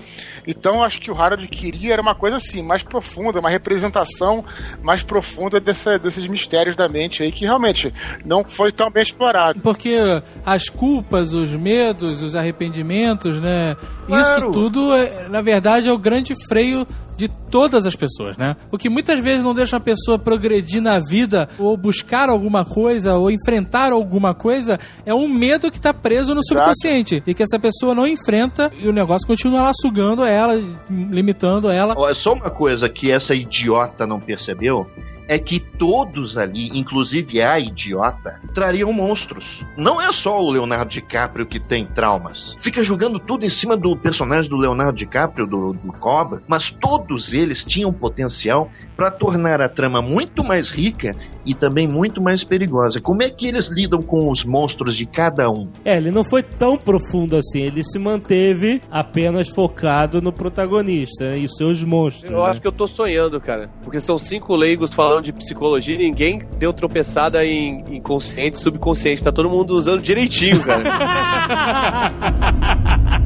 Então, 0.47 0.83
acho 0.83 1.01
que 1.01 1.11
o 1.11 1.17
Harold 1.21 1.47
queria 1.49 1.95
era 1.95 2.03
uma 2.03 2.15
coisa 2.15 2.37
assim, 2.37 2.63
mais 2.63 2.83
profunda, 2.83 3.41
uma 3.41 3.51
representação 3.51 4.45
mais 4.83 5.03
profunda 5.03 5.59
dessa- 5.59 5.99
desses 5.99 6.27
mistérios 6.27 6.77
da 6.77 6.89
mente 6.89 7.23
aí, 7.23 7.33
que 7.33 7.46
realmente 7.47 7.93
não 8.25 8.45
foi 8.45 8.73
tão 8.73 8.91
bem 8.91 9.03
explorado. 9.03 9.61
Porque 9.61 9.97
as 10.45 10.69
culpas, 10.69 11.33
os 11.33 11.51
medos, 11.51 12.23
os 12.23 12.35
arrependimentos, 12.35 13.41
né? 13.41 13.77
Claro. 14.07 14.51
Isso 14.51 14.53
tudo, 14.53 14.95
é, 14.95 15.29
na 15.29 15.41
verdade, 15.41 15.89
é 15.89 15.93
o 15.93 15.99
grande 15.99 16.35
freio 16.49 16.87
de 17.17 17.29
todas 17.29 17.87
as 17.87 17.97
pessoas, 17.97 18.37
né? 18.37 18.57
O 18.71 18.77
que 18.77 18.89
muitas 18.89 19.19
vezes 19.21 19.43
não 19.43 19.55
deixa 19.55 19.79
a 19.79 19.81
pessoa 19.81 20.19
progredir 20.19 20.83
na 20.83 21.01
vida, 21.01 21.49
ou 21.59 21.77
buscar 21.77 22.29
alguma 22.29 22.65
coisa, 22.65 23.15
ou 23.15 23.31
enfrentar 23.31 23.91
alguma 23.93 24.35
coisa, 24.35 24.79
é 25.05 25.15
um 25.15 25.27
medo 25.27 25.71
que 25.71 25.81
tá 25.81 25.95
preso 25.95 26.35
no 26.35 26.45
subconsciente. 26.45 27.23
E 27.27 27.33
que 27.33 27.43
essa 27.43 27.59
pessoa 27.59 27.95
não 27.95 28.07
enfrenta 28.07 28.71
e 28.79 28.87
o 28.87 28.93
negócio 28.93 29.27
continua 29.27 29.63
lá 29.63 29.73
sugando 29.75 30.25
ela, 30.25 30.55
limitando 30.91 31.71
ela. 31.71 31.95
Olha, 31.97 32.15
só 32.15 32.35
uma 32.35 32.51
coisa 32.51 32.89
que 32.89 33.11
essa 33.11 33.35
idiota 33.35 34.07
não 34.07 34.21
percebeu 34.21 34.87
é 35.29 35.39
que 35.39 35.61
todos 35.61 36.37
ali, 36.37 36.71
inclusive 36.79 37.41
a 37.43 37.59
idiota, 37.59 38.41
trariam 38.55 38.93
monstros. 38.93 39.65
Não 39.77 40.01
é 40.01 40.13
só 40.13 40.39
o 40.39 40.51
Leonardo 40.51 40.91
DiCaprio 40.91 41.47
que 41.47 41.61
tem 41.61 41.87
traumas. 41.87 42.55
Fica 42.59 42.83
jogando 42.83 43.19
tudo 43.19 43.45
em 43.45 43.51
cima 43.51 43.77
do 43.77 43.97
personagem 43.97 44.49
do 44.49 44.57
Leonardo 44.57 44.97
DiCaprio, 44.99 45.47
do, 45.47 45.73
do 45.73 45.93
Coba, 45.93 46.43
mas 46.47 46.71
todos 46.71 47.33
eles 47.33 47.65
tinham 47.65 47.93
potencial 47.93 48.71
para 48.97 49.11
tornar 49.11 49.61
a 49.61 49.69
trama 49.69 50.01
muito 50.01 50.43
mais 50.43 50.71
rica 50.71 51.15
e 51.45 51.55
também 51.55 51.87
muito 51.87 52.21
mais 52.21 52.43
perigosa. 52.43 53.01
Como 53.01 53.23
é 53.23 53.31
que 53.31 53.47
eles 53.47 53.69
lidam 53.69 54.03
com 54.03 54.31
os 54.31 54.45
monstros 54.45 54.97
de 54.97 55.07
cada 55.07 55.51
um? 55.51 55.71
É, 55.85 55.97
ele 55.97 56.11
não 56.11 56.25
foi 56.25 56.43
tão 56.43 56.77
profundo 56.77 57.37
assim. 57.37 57.61
Ele 57.61 57.85
se 57.85 57.99
manteve 57.99 58.81
apenas 58.91 59.49
focado 59.49 60.21
no 60.21 60.33
protagonista 60.33 61.25
né, 61.25 61.39
e 61.39 61.49
seus 61.49 61.85
monstros. 61.85 62.31
Eu 62.31 62.39
né? 62.39 62.51
acho 62.51 62.61
que 62.61 62.67
eu 62.67 62.73
tô 62.73 62.89
sonhando, 62.89 63.41
cara. 63.41 63.71
Porque 63.85 64.01
são 64.01 64.19
cinco 64.19 64.55
leigos 64.55 64.93
falando 64.93 65.16
de 65.21 65.33
psicologia 65.33 65.97
ninguém 65.97 66.43
deu 66.59 66.73
tropeçada 66.73 67.45
em 67.45 67.85
inconsciente, 67.97 68.59
subconsciente. 68.59 69.23
Tá 69.23 69.33
todo 69.33 69.49
mundo 69.49 69.77
usando 69.77 70.03
direitinho, 70.03 70.63
cara. 70.63 70.85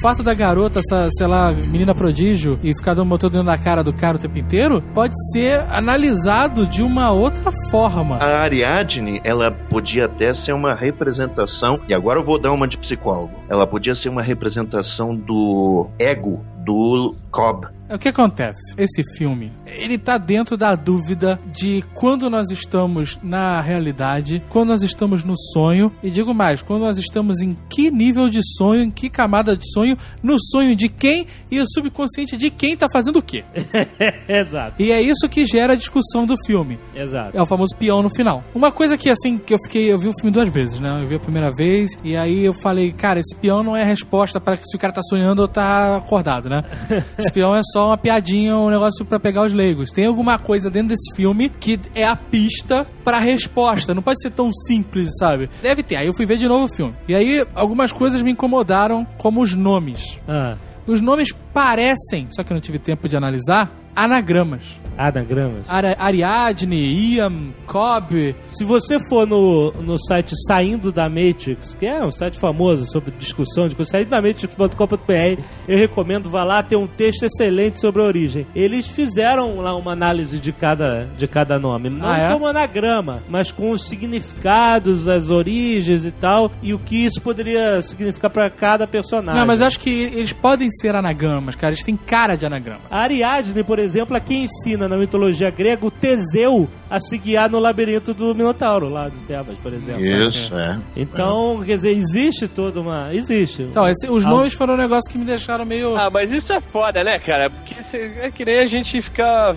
fato 0.00 0.22
da 0.22 0.34
garota, 0.34 0.80
essa, 0.80 1.08
sei 1.16 1.26
lá, 1.26 1.52
menina 1.52 1.94
prodígio, 1.94 2.58
e 2.62 2.74
ficar 2.74 2.94
dando 2.94 3.08
botando 3.08 3.32
dentro 3.32 3.46
da 3.46 3.58
cara 3.58 3.82
do 3.82 3.92
cara 3.92 4.16
o 4.16 4.20
tempo 4.20 4.38
inteiro, 4.38 4.82
pode 4.94 5.14
ser 5.32 5.60
analisado 5.70 6.66
de 6.66 6.82
uma 6.82 7.10
outra 7.10 7.50
forma. 7.70 8.16
A 8.16 8.42
Ariadne, 8.42 9.20
ela 9.24 9.50
podia 9.50 10.06
até 10.06 10.34
ser 10.34 10.52
uma 10.52 10.74
representação, 10.74 11.80
e 11.88 11.94
agora 11.94 12.20
eu 12.20 12.24
vou 12.24 12.40
dar 12.40 12.52
uma 12.52 12.68
de 12.68 12.78
psicólogo. 12.78 13.32
Ela 13.48 13.66
podia 13.66 13.94
ser 13.94 14.08
uma 14.08 14.22
representação 14.22 15.14
do 15.14 15.88
ego 15.98 16.44
do 16.68 17.14
Cobb. 17.30 17.66
O 17.90 17.98
que 17.98 18.08
acontece? 18.08 18.74
Esse 18.76 19.02
filme, 19.16 19.50
ele 19.64 19.96
tá 19.96 20.18
dentro 20.18 20.58
da 20.58 20.74
dúvida 20.74 21.40
de 21.50 21.82
quando 21.94 22.28
nós 22.28 22.50
estamos 22.50 23.18
na 23.22 23.62
realidade, 23.62 24.42
quando 24.50 24.68
nós 24.68 24.82
estamos 24.82 25.24
no 25.24 25.34
sonho, 25.54 25.90
e 26.02 26.10
digo 26.10 26.34
mais, 26.34 26.60
quando 26.60 26.82
nós 26.82 26.98
estamos 26.98 27.40
em 27.40 27.56
que 27.70 27.90
nível 27.90 28.28
de 28.28 28.40
sonho, 28.58 28.82
em 28.82 28.90
que 28.90 29.08
camada 29.08 29.56
de 29.56 29.64
sonho, 29.72 29.96
no 30.22 30.38
sonho 30.38 30.76
de 30.76 30.90
quem 30.90 31.26
e 31.50 31.58
o 31.60 31.64
subconsciente 31.66 32.36
de 32.36 32.50
quem 32.50 32.76
tá 32.76 32.88
fazendo 32.92 33.20
o 33.20 33.22
quê. 33.22 33.42
Exato, 34.28 34.82
E 34.82 34.92
é 34.92 35.00
isso 35.00 35.26
que 35.26 35.46
gera 35.46 35.72
a 35.72 35.76
discussão 35.76 36.26
do 36.26 36.36
filme. 36.44 36.78
exato. 36.94 37.34
É 37.34 37.40
o 37.40 37.46
famoso 37.46 37.74
peão 37.74 38.02
no 38.02 38.10
final. 38.10 38.44
Uma 38.54 38.70
coisa 38.70 38.98
que, 38.98 39.08
assim, 39.08 39.38
que 39.38 39.54
eu 39.54 39.58
fiquei. 39.64 39.90
Eu 39.90 39.98
vi 39.98 40.08
o 40.08 40.12
filme 40.12 40.30
duas 40.30 40.48
vezes, 40.50 40.78
né? 40.78 41.02
Eu 41.02 41.08
vi 41.08 41.14
a 41.14 41.20
primeira 41.20 41.50
vez, 41.50 41.92
e 42.04 42.14
aí 42.14 42.44
eu 42.44 42.52
falei, 42.52 42.92
cara, 42.92 43.18
esse 43.18 43.34
peão 43.34 43.62
não 43.62 43.74
é 43.74 43.82
a 43.82 43.86
resposta 43.86 44.38
para 44.38 44.58
se 44.58 44.76
o 44.76 44.78
cara 44.78 44.92
tá 44.92 45.00
sonhando 45.02 45.40
ou 45.40 45.48
tá 45.48 45.96
acordado, 45.96 46.50
né? 46.50 46.57
Esse 47.18 47.30
peão 47.32 47.54
é 47.54 47.60
só 47.72 47.88
uma 47.88 47.96
piadinha, 47.98 48.56
um 48.56 48.70
negócio 48.70 49.04
pra 49.04 49.18
pegar 49.20 49.42
os 49.42 49.52
leigos. 49.52 49.90
Tem 49.90 50.06
alguma 50.06 50.38
coisa 50.38 50.70
dentro 50.70 50.88
desse 50.88 51.14
filme 51.14 51.48
que 51.48 51.78
é 51.94 52.04
a 52.04 52.16
pista 52.16 52.86
pra 53.04 53.18
resposta. 53.18 53.94
Não 53.94 54.02
pode 54.02 54.20
ser 54.22 54.30
tão 54.30 54.50
simples, 54.52 55.10
sabe? 55.18 55.48
Deve 55.62 55.82
ter. 55.82 55.96
Aí 55.96 56.06
eu 56.06 56.12
fui 56.14 56.26
ver 56.26 56.36
de 56.36 56.46
novo 56.48 56.64
o 56.64 56.68
filme. 56.68 56.94
E 57.06 57.14
aí 57.14 57.44
algumas 57.54 57.92
coisas 57.92 58.22
me 58.22 58.30
incomodaram, 58.32 59.04
como 59.18 59.40
os 59.40 59.54
nomes. 59.54 60.18
Ah, 60.28 60.54
Os 60.86 61.00
nomes 61.00 61.32
parecem, 61.52 62.28
só 62.30 62.42
que 62.42 62.52
eu 62.52 62.54
não 62.54 62.60
tive 62.60 62.78
tempo 62.78 63.08
de 63.08 63.16
analisar, 63.16 63.70
anagramas. 63.94 64.78
Anagramas. 64.98 65.64
Ara 65.68 65.94
Ariadne, 65.98 66.76
Ian, 67.14 67.52
Cobb. 67.66 68.34
Se 68.48 68.64
você 68.64 68.98
for 69.08 69.26
no, 69.26 69.70
no 69.80 69.96
site 69.96 70.32
Saindo 70.46 70.90
da 70.92 71.08
Matrix, 71.08 71.74
que 71.74 71.86
é 71.86 72.04
um 72.04 72.10
site 72.10 72.38
famoso 72.38 72.84
sobre 72.90 73.12
discussão 73.12 73.68
de 73.68 73.76
coisas, 73.76 73.92
saindo 73.92 74.10
da 74.10 74.20
Matrix.com.br, 74.20 75.42
eu 75.68 75.78
recomendo, 75.78 76.28
vá 76.30 76.44
lá, 76.44 76.62
tem 76.62 76.76
um 76.76 76.86
texto 76.86 77.22
excelente 77.24 77.80
sobre 77.80 78.02
a 78.02 78.04
origem. 78.04 78.46
Eles 78.54 78.88
fizeram 78.88 79.56
lá 79.60 79.74
uma 79.76 79.92
análise 79.92 80.38
de 80.38 80.52
cada, 80.52 81.08
de 81.16 81.26
cada 81.28 81.58
nome. 81.58 81.88
Não 81.88 82.08
Ah, 82.08 82.18
é? 82.18 82.32
como 82.32 82.46
anagrama, 82.46 83.22
mas 83.28 83.52
com 83.52 83.70
os 83.70 83.86
significados, 83.86 85.08
as 85.08 85.30
origens 85.30 86.04
e 86.04 86.10
tal, 86.10 86.50
e 86.62 86.74
o 86.74 86.78
que 86.78 87.04
isso 87.04 87.20
poderia 87.20 87.80
significar 87.82 88.30
pra 88.30 88.50
cada 88.50 88.86
personagem. 88.86 89.40
Não, 89.40 89.46
mas 89.46 89.60
acho 89.62 89.78
que 89.80 89.90
eles 89.90 90.32
podem 90.32 90.70
ser 90.70 90.94
anagramas, 90.94 91.54
cara. 91.54 91.72
Eles 91.74 91.84
têm 91.84 91.96
cara 91.96 92.36
de 92.36 92.46
anagrama. 92.46 92.80
A 92.90 93.00
Ariadne, 93.02 93.62
por 93.62 93.78
exemplo, 93.78 94.16
é 94.16 94.20
quem 94.20 94.44
ensina 94.44 94.87
na 94.88 94.96
mitologia 94.96 95.50
grega 95.50 95.84
o 95.86 95.90
Teseu 95.90 96.68
a 96.90 96.98
se 96.98 97.18
guiar 97.18 97.50
no 97.50 97.58
labirinto 97.58 98.14
do 98.14 98.34
Minotauro, 98.34 98.88
lá 98.88 99.08
de 99.08 99.18
Tebas, 99.18 99.58
por 99.58 99.72
exemplo. 99.72 100.00
Isso, 100.02 100.48
sabe? 100.48 100.60
é. 100.62 100.78
Então, 101.02 101.62
quer 101.64 101.76
dizer, 101.76 101.90
existe 101.90 102.48
toda 102.48 102.80
uma. 102.80 103.14
Existe. 103.14 103.62
Então, 103.62 103.86
esse- 103.88 104.08
os 104.10 104.24
Ah. 104.24 104.30
nomes 104.30 104.54
foram 104.54 104.74
um 104.74 104.78
negócio 104.78 105.10
que 105.10 105.18
me 105.18 105.24
deixaram 105.24 105.64
meio. 105.64 105.96
Ah, 105.96 106.08
mas 106.10 106.32
isso 106.32 106.52
é 106.52 106.60
foda, 106.60 107.04
né, 107.04 107.18
cara? 107.18 107.50
Porque 107.50 107.82
cê- 107.82 108.10
é 108.20 108.30
que 108.30 108.44
nem 108.44 108.58
a 108.58 108.66
gente 108.66 109.00
ficar. 109.02 109.54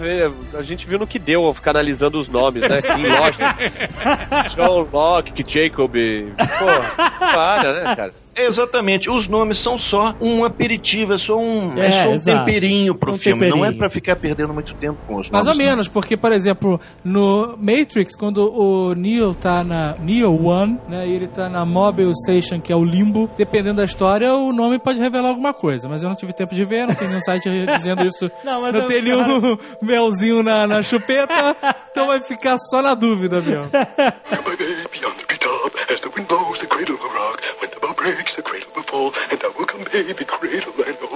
A 0.54 0.62
gente 0.62 0.86
viu 0.86 1.00
no 1.00 1.08
que 1.08 1.18
deu 1.18 1.54
ficar 1.54 1.72
analisando 1.72 2.20
os 2.20 2.28
nomes, 2.28 2.62
né? 2.62 2.82
Em 3.00 3.08
Lost. 3.08 3.40
John 4.56 4.88
Locke, 4.92 5.44
Jacob. 5.48 5.94
Pô, 6.60 7.18
para, 7.20 7.74
né, 7.84 7.96
cara? 7.96 8.14
Exatamente, 8.36 9.10
os 9.10 9.28
nomes 9.28 9.60
são 9.62 9.78
só 9.78 10.16
um 10.22 10.46
aperitivo, 10.46 11.14
é 11.14 11.18
só 11.18 11.38
um, 11.38 11.78
é, 11.78 11.88
É, 11.88 11.92
só 12.04 12.10
um 12.10 12.14
exato. 12.14 12.46
temperinho 12.46 12.96
pro 12.96 13.14
Um 13.14 13.18
filme, 13.18 13.42
não 13.42 13.48
é 13.48 13.52
temperinho. 13.52 13.78
pra 13.78 13.90
ficar 13.90 14.16
perdendo 14.16 14.54
muito 14.54 14.74
tempo 14.76 14.98
com 15.06 15.18
os 15.18 15.30
Mais 15.30 15.46
nomes. 15.46 15.60
ou 15.60 15.66
menos, 15.66 15.88
porque, 15.90 16.16
por 16.16 16.32
exemplo, 16.32 16.80
no 17.04 17.58
Matrix, 17.58 18.16
quando 18.16 18.50
o 18.52 18.94
Neo 18.96 19.34
tá 19.34 19.64
na 19.64 19.96
Neo 20.00 20.46
One, 20.46 20.80
né, 20.88 21.06
e 21.08 21.12
ele 21.14 21.28
tá 21.28 21.50
na 21.50 21.66
Mobile 21.66 22.14
Station, 22.16 22.62
que 22.62 22.72
é 22.72 22.76
o 22.76 22.84
limbo, 22.86 23.30
dependendo 23.38 23.76
da 23.78 23.84
história, 23.86 24.34
o 24.34 24.54
nome 24.54 24.80
pode 24.80 25.00
revelar 25.00 25.30
alguma 25.30 25.54
coisa. 25.54 25.90
Mas 25.90 26.02
eu 26.02 26.08
não 26.10 26.16
tive 26.16 26.32
tempo 26.32 26.56
de 26.56 26.64
ver, 26.64 26.88
não 26.88 26.94
tem 26.96 27.08
nenhum 27.10 27.22
site 27.22 27.50
dizendo 27.76 28.04
isso. 28.06 28.32
Não, 28.46 28.62
mas 28.62 28.74
não 28.74 28.82
eu- 28.82 28.88
tem 28.88 29.02
nenhum 29.02 29.58
melzinho 29.82 30.42
na, 30.42 30.66
na 30.66 30.82
chupeta, 30.82 31.56
então 31.92 32.08
vai 32.08 32.22
ficar 32.22 32.58
só 32.58 32.82
na 32.82 32.94
dúvida, 32.94 33.42
meu. 33.42 33.62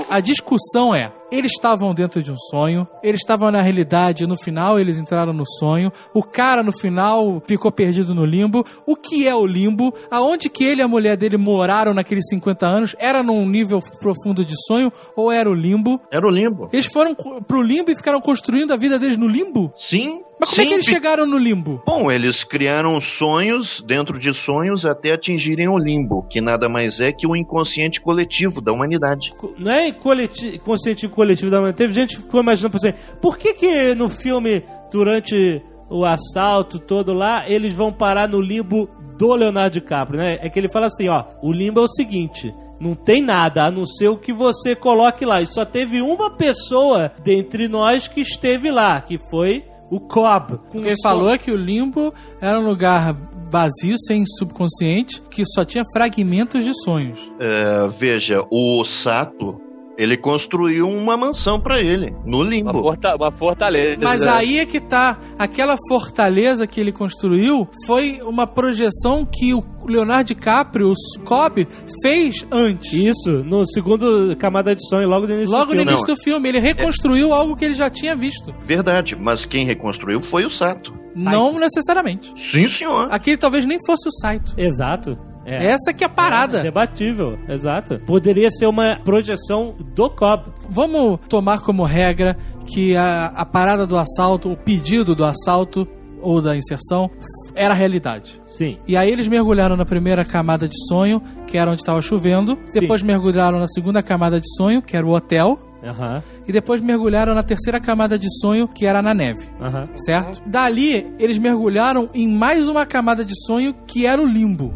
A 0.10 0.20
discussão 0.20 0.94
é: 0.94 1.12
eles 1.32 1.52
estavam 1.54 1.94
dentro 1.94 2.22
de 2.22 2.32
um 2.32 2.38
sonho, 2.38 2.88
eles 3.04 3.22
estavam 3.22 3.52
na 3.52 3.62
realidade, 3.62 4.26
no 4.28 4.36
final 4.38 4.80
eles 4.80 4.98
entraram 4.98 5.34
no 5.34 5.44
sonho, 5.60 5.92
o 6.14 6.24
cara 6.24 6.64
no 6.64 6.72
final 6.72 7.42
ficou 7.48 7.72
perdido 7.72 8.14
no 8.14 8.26
limbo. 8.26 8.66
O 8.86 8.96
que 8.96 9.28
é 9.28 9.36
o 9.36 9.46
limbo? 9.46 9.94
Aonde 10.10 10.50
que 10.50 10.64
ele 10.64 10.82
e 10.82 10.84
a 10.84 10.88
mulher 10.88 11.18
dele 11.18 11.38
moraram 11.38 11.94
naqueles 11.94 12.26
50 12.30 12.66
anos? 12.66 12.96
Era 13.00 13.22
num 13.24 13.48
nível 13.48 13.80
profundo 14.00 14.44
de 14.46 14.54
sonho 14.68 14.92
ou 15.16 15.32
era 15.32 15.50
o 15.50 15.54
limbo? 15.54 16.00
Era 16.12 16.26
o 16.28 16.30
limbo. 16.30 16.70
Eles 16.72 16.86
foram 16.86 17.14
co- 17.16 17.42
pro 17.44 17.62
limbo 17.62 17.92
e 17.92 17.96
ficaram 17.96 18.22
construindo 18.22 18.72
a 18.74 18.78
vida 18.78 18.98
deles 19.00 19.18
no 19.18 19.28
limbo? 19.28 19.72
Sim. 19.76 20.22
Mas 20.38 20.50
como 20.50 20.62
é 20.62 20.64
sim, 20.66 20.68
que 20.70 20.74
eles 20.76 20.86
chegaram 20.86 21.26
no 21.26 21.38
limbo? 21.38 21.82
Bom, 21.88 22.12
eles 22.12 22.44
criaram 22.44 23.00
sonhos 23.00 23.82
dentro 23.88 24.20
de 24.20 24.34
sonhos 24.34 24.86
até 24.86 25.14
atingirem 25.14 25.70
o 25.70 25.78
limbo, 25.78 26.24
que 26.30 26.42
nada 26.42 26.68
mais 26.68 27.00
é 27.00 27.14
que 27.14 27.26
o 27.26 27.38
inconsciente 27.38 28.02
coletivo 28.02 28.60
da 28.60 28.74
humanidade. 28.74 29.32
Não 29.58 29.72
é 29.72 29.94
coleti 29.94 30.60
consciente 30.60 31.08
coletivo 31.16 31.50
da 31.50 31.60
manhã. 31.62 31.74
Teve 31.74 31.94
gente 31.94 32.16
que 32.18 32.22
ficou 32.22 32.42
imaginando, 32.42 32.72
por 32.72 32.78
exemplo, 32.78 33.00
por 33.22 33.38
que 33.38 33.54
que 33.54 33.96
no 33.96 34.10
filme, 34.10 34.64
durante 34.92 35.62
o 35.90 36.04
assalto 36.06 36.78
todo 36.80 37.14
lá, 37.14 37.50
eles 37.50 37.74
vão 37.74 37.92
parar 37.94 38.28
no 38.28 38.42
limbo 38.42 38.90
do 39.18 39.34
Leonardo 39.34 39.74
DiCaprio, 39.80 40.20
né? 40.20 40.38
É 40.42 40.50
que 40.50 40.60
ele 40.60 40.72
fala 40.72 40.88
assim, 40.88 41.08
ó, 41.08 41.24
o 41.42 41.52
limbo 41.52 41.80
é 41.80 41.84
o 41.84 41.88
seguinte... 41.88 42.54
Não 42.78 42.94
tem 42.94 43.22
nada, 43.24 43.64
a 43.64 43.72
não 43.72 43.86
ser 43.86 44.10
o 44.10 44.18
que 44.18 44.34
você 44.34 44.76
coloque 44.76 45.24
lá. 45.26 45.42
E 45.42 45.48
só 45.48 45.64
teve 45.64 46.02
uma 46.02 46.36
pessoa 46.36 47.10
dentre 47.24 47.70
nós 47.70 48.06
que 48.10 48.20
esteve 48.20 48.70
lá, 48.70 49.00
que 49.00 49.18
foi 49.30 49.64
o 49.90 49.98
Cobb. 49.98 50.60
Ele 50.74 50.94
só- 50.98 51.08
falou 51.08 51.38
que 51.40 51.50
o 51.52 51.56
limbo 51.56 52.14
era 52.42 52.60
um 52.60 52.68
lugar 52.68 53.16
vazio, 53.50 53.96
sem 53.98 54.26
subconsciente, 54.26 55.22
que 55.32 55.46
só 55.46 55.64
tinha 55.64 55.86
fragmentos 55.94 56.66
de 56.66 56.74
sonhos. 56.84 57.32
É, 57.40 57.88
veja, 57.98 58.42
o 58.52 58.84
Sato, 58.84 59.58
ele 59.98 60.18
construiu 60.18 60.88
uma 60.88 61.16
mansão 61.16 61.60
pra 61.60 61.80
ele, 61.80 62.12
no 62.26 62.42
Uma, 62.42 62.50
limbo. 62.50 62.82
forta- 62.82 63.16
uma 63.16 63.32
fortaleza. 63.32 63.98
Mas 64.04 64.22
aí 64.24 64.60
é 64.60 64.66
que 64.66 64.80
tá. 64.80 65.18
Aquela 65.40 65.76
fortaleza 65.88 66.68
que 66.68 66.80
ele 66.82 66.92
construiu 66.92 67.68
foi 67.86 68.20
uma 68.24 68.46
projeção 68.46 69.26
que 69.26 69.54
o 69.54 69.64
Leonardo 69.88 70.28
DiCaprio, 70.28 70.92
o 70.92 71.24
Cobb, 71.24 71.68
fez 72.02 72.46
antes. 72.52 72.92
Isso, 72.94 73.44
no 73.44 73.66
segundo 73.66 74.36
camada 74.38 74.76
de 74.76 74.86
sonho, 74.88 75.08
logo 75.08 75.28
no 75.28 75.34
início 75.34 75.52
Logo 75.52 75.66
do 75.72 75.78
no 75.78 75.84
filme. 75.84 75.92
início 75.92 76.08
do 76.16 76.22
filme, 76.22 76.50
ele 76.50 76.60
reconstruiu 76.60 77.34
algo 77.34 77.56
que 77.56 77.64
ele 77.66 77.76
já 77.76 77.90
tinha 77.90 78.16
visto. 78.16 78.54
Verdade, 78.66 79.16
mas 79.16 79.46
quem 79.46 79.66
reconstruiu 79.66 80.22
foi 80.22 80.46
o 80.46 80.50
Sato. 80.50 80.94
Não 81.16 81.58
necessariamente. 81.58 82.34
Sim, 82.52 82.68
senhor. 82.68 83.08
Aquele 83.12 83.38
talvez 83.38 83.66
nem 83.66 83.78
fosse 83.86 84.10
o 84.10 84.12
Saito. 84.12 84.54
Exato. 84.58 85.18
É. 85.46 85.68
Essa 85.68 85.94
que 85.94 86.04
é 86.04 86.08
a 86.08 86.10
parada. 86.10 86.60
É 86.60 86.64
debatível, 86.64 87.38
exato. 87.48 88.00
Poderia 88.00 88.50
ser 88.50 88.66
uma 88.66 89.00
projeção 89.04 89.76
do 89.94 90.10
Cobb. 90.10 90.46
Vamos 90.70 91.20
tomar 91.30 91.60
como 91.62 91.84
regra 91.84 92.36
que 92.66 92.96
a, 92.98 93.28
a 93.28 93.46
parada 93.46 93.86
do 93.86 93.98
assalto, 93.98 94.52
o 94.52 94.58
pedido 94.58 95.14
do 95.16 95.24
assalto 95.24 95.88
ou 96.22 96.42
da 96.42 96.56
inserção 96.58 97.10
era 97.54 97.76
realidade. 97.76 98.42
Sim. 98.48 98.80
E 98.88 98.98
aí 98.98 99.12
eles 99.12 99.28
mergulharam 99.28 99.76
na 99.78 99.86
primeira 99.86 100.26
camada 100.26 100.68
de 100.68 100.76
sonho, 100.88 101.22
que 101.46 101.56
era 101.58 101.70
onde 101.70 101.82
estava 101.82 102.02
chovendo. 102.02 102.58
Sim. 102.66 102.80
Depois 102.80 103.04
mergulharam 103.04 103.60
na 103.60 103.68
segunda 103.68 104.02
camada 104.02 104.40
de 104.40 104.48
sonho, 104.58 104.82
que 104.82 104.98
era 104.98 105.06
o 105.06 105.12
hotel. 105.12 105.60
Aham, 105.84 106.24
E 106.48 106.52
depois 106.52 106.82
mergulharam 106.82 107.36
na 107.36 107.44
terceira 107.44 107.80
camada 107.80 108.18
de 108.18 108.28
sonho, 108.42 108.68
que 108.68 108.88
era 108.88 109.04
na 109.04 109.14
neve. 109.14 109.46
aham. 109.62 109.88
Certo? 109.96 110.42
Dali, 110.48 111.14
eles 111.20 111.38
mergulharam 111.38 112.10
em 112.12 112.28
mais 112.28 112.68
uma 112.68 112.88
camada 112.88 113.24
de 113.24 113.34
sonho, 113.46 113.76
que 113.86 114.08
era 114.08 114.20
o 114.20 114.26
limbo. 114.26 114.74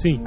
Sim. 0.00 0.20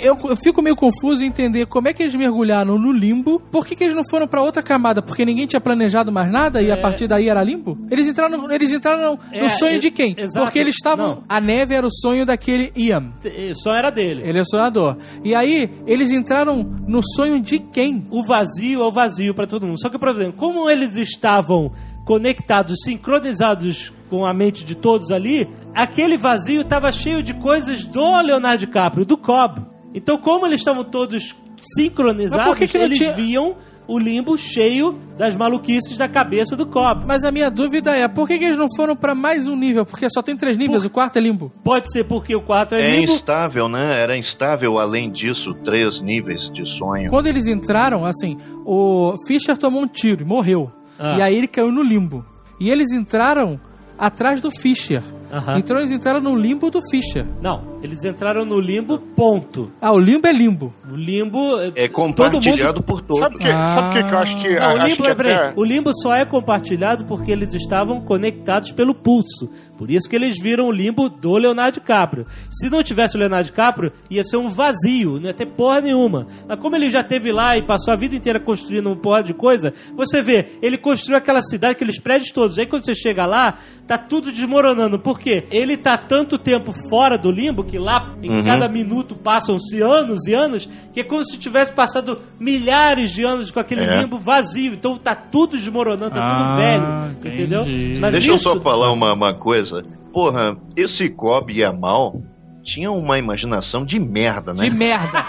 Eu, 0.00 0.18
eu 0.28 0.36
fico 0.36 0.60
meio 0.62 0.74
confuso 0.76 1.22
em 1.22 1.28
entender 1.28 1.66
como 1.66 1.88
é 1.88 1.92
que 1.92 2.02
eles 2.02 2.14
mergulharam 2.14 2.78
no 2.78 2.92
limbo. 2.92 3.40
Por 3.50 3.64
que, 3.66 3.76
que 3.76 3.84
eles 3.84 3.94
não 3.94 4.04
foram 4.08 4.26
pra 4.26 4.42
outra 4.42 4.62
camada? 4.62 5.00
Porque 5.02 5.24
ninguém 5.24 5.46
tinha 5.46 5.60
planejado 5.60 6.10
mais 6.10 6.30
nada 6.30 6.60
e 6.60 6.70
a 6.70 6.76
partir 6.76 7.06
daí 7.06 7.28
era 7.28 7.42
limbo? 7.42 7.78
Eles 7.90 8.06
entraram, 8.06 8.50
eles 8.50 8.72
entraram 8.72 9.12
no, 9.14 9.18
É, 9.30 9.42
no 9.42 9.48
sonho 9.50 9.76
é, 9.76 9.78
de 9.78 9.90
quem? 9.90 10.14
exato. 10.18 10.44
Porque 10.44 10.58
eles 10.58 10.74
estavam. 10.74 11.08
Não. 11.08 11.24
A 11.28 11.40
neve 11.40 11.74
era 11.74 11.86
o 11.86 11.90
sonho 11.92 12.26
daquele 12.26 12.72
Ian. 12.76 13.12
Só 13.54 13.74
era 13.74 13.90
dele. 13.90 14.22
Ele 14.24 14.38
é 14.40 14.44
sonhador. 14.44 14.96
E 15.24 15.34
aí, 15.34 15.70
eles 15.86 16.10
entraram 16.10 16.62
no 16.86 17.00
sonho 17.14 17.40
de 17.40 17.58
quem? 17.58 18.06
O 18.10 18.24
vazio 18.24 18.80
é 18.82 18.84
o 18.84 18.92
vazio 18.92 19.34
pra 19.34 19.46
todo 19.46 19.66
mundo. 19.66 19.78
Só 19.80 19.88
que, 19.88 19.98
por 19.98 20.08
exemplo, 20.08 20.34
como 20.36 20.68
eles 20.68 20.96
estavam 20.96 21.70
conectados, 22.04 22.78
sincronizados 22.82 23.92
com 24.12 24.26
a 24.26 24.34
mente 24.34 24.62
de 24.62 24.74
todos 24.74 25.10
ali, 25.10 25.48
aquele 25.74 26.18
vazio 26.18 26.60
estava 26.60 26.92
cheio 26.92 27.22
de 27.22 27.32
coisas 27.32 27.82
do 27.82 28.20
Leonardo 28.20 28.58
DiCaprio, 28.66 29.06
do 29.06 29.16
Cobb. 29.16 29.62
Então, 29.94 30.18
como 30.18 30.44
eles 30.44 30.60
estavam 30.60 30.84
todos 30.84 31.34
sincronizados, 31.74 32.44
por 32.44 32.56
que 32.56 32.68
que 32.68 32.76
eles 32.76 32.98
tinha- 32.98 33.14
viam 33.14 33.56
o 33.88 33.98
limbo 33.98 34.36
cheio 34.36 34.98
das 35.16 35.34
maluquices 35.34 35.96
da 35.96 36.06
cabeça 36.08 36.54
do 36.54 36.66
Cobb. 36.66 37.04
Mas 37.06 37.24
a 37.24 37.32
minha 37.32 37.50
dúvida 37.50 37.96
é, 37.96 38.06
por 38.06 38.28
que, 38.28 38.38
que 38.38 38.44
eles 38.44 38.56
não 38.58 38.68
foram 38.76 38.94
pra 38.94 39.14
mais 39.14 39.46
um 39.48 39.56
nível? 39.56 39.86
Porque 39.86 40.06
só 40.10 40.20
tem 40.20 40.36
três 40.36 40.58
níveis, 40.58 40.84
o 40.84 40.90
quarto 40.90 41.16
é 41.16 41.20
limbo. 41.20 41.50
Pode 41.64 41.90
ser 41.90 42.04
porque 42.04 42.34
o 42.36 42.42
4 42.42 42.76
é, 42.76 42.82
É 42.82 43.00
limbo. 43.00 43.12
instável, 43.12 43.66
né? 43.66 43.98
Era 44.02 44.14
instável, 44.16 44.78
além 44.78 45.10
disso, 45.10 45.54
três 45.64 46.02
níveis 46.02 46.50
de 46.50 46.66
sonho. 46.68 47.08
Quando 47.08 47.26
eles 47.28 47.46
entraram, 47.48 48.04
assim, 48.04 48.36
o 48.64 49.14
Fischer 49.26 49.56
tomou 49.56 49.80
um 49.82 49.88
tiro 49.88 50.22
e 50.22 50.26
morreu. 50.26 50.70
Ah. 50.98 51.16
E 51.18 51.22
aí 51.22 51.34
ele 51.36 51.48
caiu 51.48 51.72
no 51.72 51.82
limbo. 51.82 52.24
E 52.60 52.70
eles 52.70 52.92
entraram 52.92 53.58
atrás 54.02 54.40
do 54.40 54.50
Fischer. 54.50 55.00
Aham. 55.32 55.58
Então 55.58 55.78
eles 55.78 55.90
entraram 55.90 56.20
no 56.20 56.36
limbo 56.36 56.70
do 56.70 56.80
Fischer. 56.90 57.26
Não, 57.40 57.78
eles 57.82 58.04
entraram 58.04 58.44
no 58.44 58.60
limbo, 58.60 58.98
ponto. 58.98 59.72
Ah, 59.80 59.90
o 59.92 59.98
limbo 59.98 60.26
é 60.28 60.32
limbo. 60.32 60.74
O 60.90 60.94
limbo. 60.94 61.58
É 61.74 61.88
compartilhado 61.88 62.82
por 62.82 63.00
todos. 63.00 63.18
Sabe 63.18 63.36
o 63.36 63.38
que, 63.38 63.46
sabe 63.46 63.88
o 63.88 63.92
que 64.08 64.14
eu 64.14 64.18
acho 64.18 64.36
que. 64.36 64.54
Não, 64.56 64.66
o 64.74 64.76
acho 64.76 64.86
limbo, 64.88 65.02
que 65.04 65.08
é, 65.10 65.14
peraí, 65.14 65.32
até- 65.32 65.52
o 65.56 65.64
limbo 65.64 65.90
só 66.02 66.14
é 66.14 66.24
compartilhado 66.26 67.04
porque 67.06 67.32
eles 67.32 67.54
estavam 67.54 68.00
conectados 68.02 68.72
pelo 68.72 68.94
pulso. 68.94 69.48
Por 69.78 69.90
isso 69.90 70.08
que 70.08 70.14
eles 70.14 70.38
viram 70.40 70.66
o 70.66 70.72
limbo 70.72 71.08
do 71.08 71.36
Leonardo 71.36 71.80
DiCaprio. 71.80 72.26
Se 72.50 72.68
não 72.68 72.82
tivesse 72.82 73.16
o 73.16 73.18
Leonardo 73.18 73.46
DiCaprio, 73.46 73.92
ia 74.10 74.22
ser 74.22 74.36
um 74.36 74.48
vazio, 74.48 75.18
não 75.18 75.28
ia 75.28 75.34
ter 75.34 75.46
porra 75.46 75.80
nenhuma. 75.80 76.26
Mas 76.46 76.60
como 76.60 76.76
ele 76.76 76.90
já 76.90 77.00
esteve 77.00 77.32
lá 77.32 77.56
e 77.56 77.66
passou 77.66 77.92
a 77.94 77.96
vida 77.96 78.14
inteira 78.14 78.38
construindo 78.38 78.86
uma 78.88 78.96
porra 78.96 79.22
de 79.22 79.32
coisa, 79.32 79.72
você 79.96 80.20
vê, 80.20 80.58
ele 80.60 80.76
construiu 80.76 81.16
aquela 81.16 81.40
cidade, 81.42 81.72
aqueles 81.72 81.98
prédios 81.98 82.30
todos. 82.30 82.58
Aí 82.58 82.66
quando 82.66 82.84
você 82.84 82.94
chega 82.94 83.24
lá, 83.24 83.54
tá 83.86 83.96
tudo 83.96 84.30
desmoronando. 84.30 84.98
Por 84.98 85.18
quê? 85.22 85.44
Ele 85.50 85.76
tá 85.76 85.96
tanto 85.96 86.36
tempo 86.38 86.72
fora 86.72 87.16
do 87.16 87.30
limbo 87.30 87.62
que 87.64 87.78
lá, 87.78 88.14
em 88.22 88.30
Uhum. 88.30 88.44
cada 88.44 88.68
minuto, 88.68 89.14
passam-se 89.14 89.80
anos 89.80 90.26
e 90.26 90.34
anos, 90.34 90.68
que 90.92 91.00
é 91.00 91.04
como 91.04 91.24
se 91.24 91.38
tivesse 91.38 91.72
passado 91.72 92.18
milhares 92.38 93.10
de 93.10 93.24
anos 93.24 93.50
com 93.50 93.60
aquele 93.60 93.84
É. 93.84 94.00
limbo 94.00 94.18
vazio. 94.18 94.72
Então 94.74 94.96
tá 94.98 95.14
tudo 95.14 95.56
desmoronando, 95.56 96.10
tá 96.14 96.20
Ah, 96.24 96.44
tudo 96.44 96.56
velho. 96.56 97.10
entendi. 97.12 97.42
Entendeu? 97.42 98.00
Mas 98.00 98.12
Deixa 98.12 98.28
eu 98.30 98.36
isso- 98.36 98.44
só 98.52 98.60
falar 98.60 98.92
uma, 98.92 99.12
uma 99.12 99.34
coisa. 99.34 99.84
Porra, 100.12 100.56
esse 100.76 101.08
Cobb 101.08 101.52
e 101.52 101.64
a 101.64 101.72
Mal 101.72 102.20
tinham 102.62 102.96
uma 102.96 103.18
imaginação 103.18 103.84
de 103.84 103.98
merda, 103.98 104.54
né? 104.54 104.64
De 104.64 104.70
merda. 104.70 105.24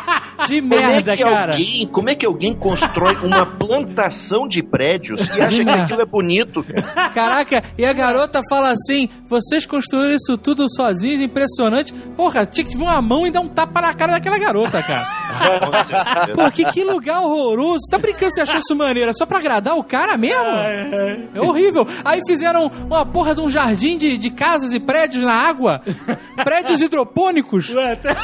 De 0.47 0.61
Como 0.61 0.73
é, 0.73 0.87
merda, 0.87 1.15
que 1.15 1.23
cara. 1.23 1.53
alguém, 1.53 1.87
como 1.87 2.09
é 2.09 2.15
que 2.15 2.25
alguém 2.25 2.53
constrói 2.53 3.15
uma 3.23 3.45
plantação 3.45 4.47
de 4.47 4.61
prédios 4.61 5.27
e 5.29 5.41
acha 5.41 5.63
que 5.63 5.69
aquilo 5.69 6.01
é 6.01 6.05
bonito, 6.05 6.63
cara? 6.63 7.09
Caraca, 7.09 7.63
e 7.77 7.85
a 7.85 7.93
garota 7.93 8.41
fala 8.49 8.71
assim: 8.71 9.07
vocês 9.27 9.65
construíram 9.65 10.15
isso 10.15 10.37
tudo 10.37 10.65
sozinhos, 10.69 11.21
impressionante. 11.21 11.93
Porra, 11.93 12.45
tinha 12.45 12.65
que 12.65 12.75
vir 12.75 12.83
uma 12.83 13.01
mão 13.01 13.25
e 13.25 13.31
dar 13.31 13.41
um 13.41 13.47
tapa 13.47 13.81
na 13.81 13.93
cara 13.93 14.13
daquela 14.13 14.37
garota, 14.37 14.81
cara. 14.83 15.07
Pô, 16.35 16.51
que, 16.51 16.65
que 16.65 16.83
lugar 16.83 17.21
horroroso. 17.21 17.79
Você 17.81 17.91
tá 17.91 17.97
brincando 17.97 18.33
você 18.33 18.41
achou 18.41 18.59
isso 18.59 18.75
maneiro? 18.75 19.09
É 19.09 19.13
só 19.13 19.25
pra 19.25 19.39
agradar 19.39 19.77
o 19.77 19.83
cara 19.83 20.17
mesmo? 20.17 20.43
É 21.33 21.41
horrível. 21.41 21.87
Aí 22.03 22.19
fizeram 22.27 22.69
uma 22.85 23.05
porra 23.05 23.33
de 23.33 23.41
um 23.41 23.49
jardim 23.49 23.97
de, 23.97 24.17
de 24.17 24.29
casas 24.29 24.73
e 24.73 24.79
prédios 24.79 25.23
na 25.23 25.33
água. 25.33 25.81
Prédios 26.43 26.81
hidropônicos. 26.81 27.22
Ué, 27.75 27.95
tá- 27.95 28.15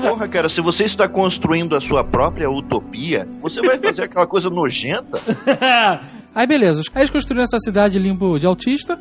Porra, 0.00 0.28
cara, 0.28 0.48
se 0.48 0.60
você 0.60 0.84
está 0.84 1.08
construindo 1.08 1.74
a 1.76 1.80
sua 1.80 2.04
própria 2.04 2.50
utopia, 2.50 3.26
você 3.40 3.60
vai 3.60 3.78
fazer 3.78 4.02
aquela 4.04 4.26
coisa 4.26 4.50
nojenta? 4.50 5.18
Aí 6.34 6.48
beleza, 6.48 6.82
aí 6.92 7.02
eles 7.02 7.10
construíram 7.10 7.44
essa 7.44 7.60
cidade 7.60 7.96
limbo 7.96 8.40
de 8.40 8.46
autista. 8.46 8.98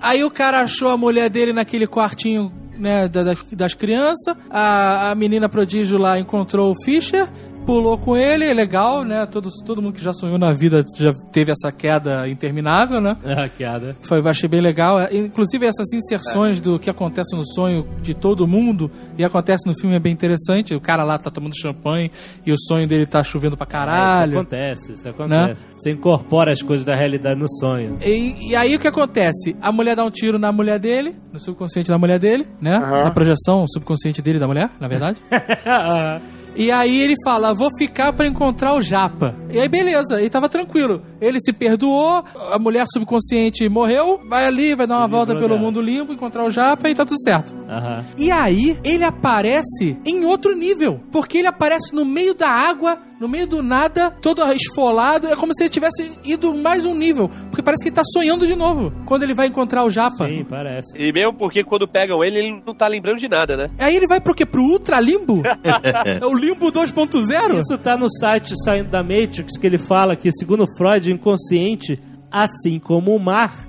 Aí 0.00 0.22
o 0.22 0.30
cara 0.30 0.60
achou 0.60 0.88
a 0.90 0.96
mulher 0.96 1.28
dele 1.28 1.52
naquele 1.52 1.84
quartinho 1.84 2.52
né, 2.78 3.08
da- 3.08 3.24
da- 3.24 3.36
das 3.50 3.74
crianças. 3.74 4.36
A, 4.48 5.10
a 5.10 5.14
menina 5.16 5.48
prodígio 5.48 5.98
lá 5.98 6.16
encontrou 6.16 6.70
o 6.70 6.84
Fischer, 6.84 7.28
pulou 7.66 7.98
com 7.98 8.16
ele, 8.16 8.54
legal, 8.54 9.02
né? 9.04 9.26
Todo, 9.26 9.50
todo 9.64 9.82
mundo 9.82 9.94
que 9.94 10.02
já 10.04 10.12
sonhou 10.14 10.38
na 10.38 10.52
vida 10.52 10.84
já 10.96 11.12
teve 11.32 11.50
essa 11.52 11.72
queda 11.72 12.28
interminável, 12.28 13.00
né? 13.00 13.16
Ah, 13.36 13.48
queda. 13.48 13.96
Foi, 14.02 14.20
eu 14.20 14.28
achei 14.28 14.48
bem 14.48 14.60
legal. 14.62 15.00
É, 15.00 15.14
Inclusive, 15.14 15.66
essas 15.66 15.92
inserções 15.92 16.60
do 16.60 16.78
que 16.78 16.88
acontece 16.88 17.36
no 17.36 17.44
sonho 17.44 17.86
de 18.00 18.14
todo 18.14 18.46
mundo 18.46 18.90
e 19.18 19.24
acontece 19.24 19.66
no 19.66 19.74
filme 19.74 19.94
é 19.96 19.98
bem 19.98 20.12
interessante. 20.12 20.74
O 20.74 20.80
cara 20.80 21.04
lá 21.04 21.18
tá 21.18 21.30
tomando 21.30 21.54
champanhe 21.58 22.10
e 22.46 22.52
o 22.52 22.56
sonho 22.58 22.86
dele 22.88 23.04
tá 23.04 23.22
chovendo 23.22 23.56
pra 23.56 23.64
Isso 23.64 23.72
caralho. 23.72 24.38
acontece, 24.38 24.92
isso 24.92 25.08
acontece. 25.08 25.66
Você 25.76 25.90
incorpora 25.90 26.52
as 26.52 26.62
coisas 26.62 26.86
da 26.86 26.94
realidade 26.94 27.38
no 27.38 27.48
sonho. 27.60 27.98
E, 28.02 28.50
e 28.52 28.56
aí 28.56 28.74
o 28.76 28.78
que 28.78 28.88
acontece? 28.88 29.56
A 29.60 29.70
mulher 29.72 29.96
dá 29.96 30.04
um 30.04 30.10
tiro 30.10 30.38
na 30.38 30.50
mulher 30.52 30.78
dele, 30.78 31.16
no 31.32 31.38
subconsciente 31.40 31.88
da 31.90 31.98
mulher 31.98 32.18
dele, 32.18 32.46
né? 32.60 32.76
Aham. 32.76 33.04
Na 33.04 33.10
projeção 33.10 33.66
subconsciente 33.68 34.22
dele 34.22 34.38
da 34.38 34.46
mulher, 34.46 34.70
na 34.80 34.88
verdade. 34.88 35.18
E 36.56 36.72
aí 36.72 37.02
ele 37.02 37.14
fala, 37.22 37.52
vou 37.52 37.68
ficar 37.76 38.14
pra 38.14 38.26
encontrar 38.26 38.74
o 38.74 38.80
Japa. 38.80 39.34
E 39.50 39.58
aí 39.58 39.68
beleza, 39.68 40.18
ele 40.18 40.30
tava 40.30 40.48
tranquilo. 40.48 41.02
Ele 41.20 41.38
se 41.40 41.52
perdoou, 41.52 42.24
a 42.52 42.58
mulher 42.58 42.84
subconsciente 42.92 43.68
morreu, 43.68 44.20
vai 44.28 44.46
ali, 44.46 44.74
vai 44.74 44.86
dar 44.86 44.98
uma 44.98 45.08
volta 45.08 45.34
pelo 45.34 45.48
dela. 45.48 45.60
mundo 45.60 45.80
limpo, 45.80 46.12
encontrar 46.12 46.44
o 46.44 46.50
Japa 46.50 46.88
e 46.88 46.94
tá 46.94 47.04
tudo 47.04 47.20
certo. 47.20 47.54
Aham. 47.68 48.04
E 48.18 48.30
aí 48.30 48.78
ele 48.84 49.04
aparece 49.04 49.98
em 50.04 50.24
outro 50.24 50.56
nível, 50.56 51.00
porque 51.10 51.38
ele 51.38 51.48
aparece 51.48 51.94
no 51.94 52.04
meio 52.04 52.34
da 52.34 52.48
água 52.48 53.00
no 53.20 53.28
meio 53.28 53.46
do 53.46 53.62
nada, 53.62 54.10
todo 54.20 54.42
esfolado. 54.52 55.26
É 55.28 55.36
como 55.36 55.54
se 55.54 55.64
ele 55.64 55.70
tivesse 55.70 56.12
ido 56.24 56.54
mais 56.54 56.84
um 56.84 56.94
nível. 56.94 57.30
Porque 57.50 57.62
parece 57.62 57.82
que 57.82 57.88
ele 57.88 57.96
tá 57.96 58.02
sonhando 58.04 58.46
de 58.46 58.54
novo 58.54 58.92
quando 59.04 59.22
ele 59.22 59.34
vai 59.34 59.46
encontrar 59.46 59.84
o 59.84 59.90
Japa. 59.90 60.26
Sim, 60.26 60.44
parece. 60.44 60.96
E 60.96 61.12
mesmo 61.12 61.34
porque 61.34 61.64
quando 61.64 61.88
pegam 61.88 62.22
ele, 62.22 62.38
ele 62.38 62.62
não 62.64 62.74
tá 62.74 62.86
lembrando 62.86 63.18
de 63.18 63.28
nada, 63.28 63.56
né? 63.56 63.70
Aí 63.78 63.96
ele 63.96 64.06
vai 64.06 64.20
pro 64.20 64.34
quê? 64.34 64.44
Pro 64.44 64.62
Ultra 64.62 65.00
Limbo? 65.00 65.42
é 66.04 66.24
o 66.24 66.34
Limbo 66.34 66.70
2.0? 66.70 67.58
Isso 67.58 67.78
tá 67.78 67.96
no 67.96 68.10
site 68.10 68.54
Saindo 68.64 68.90
da 68.90 69.02
Matrix, 69.02 69.56
que 69.58 69.66
ele 69.66 69.78
fala 69.78 70.14
que, 70.16 70.30
segundo 70.32 70.64
Freud, 70.76 71.05
inconsciente, 71.10 71.98
assim 72.30 72.78
como 72.78 73.14
o 73.14 73.18
mar, 73.18 73.68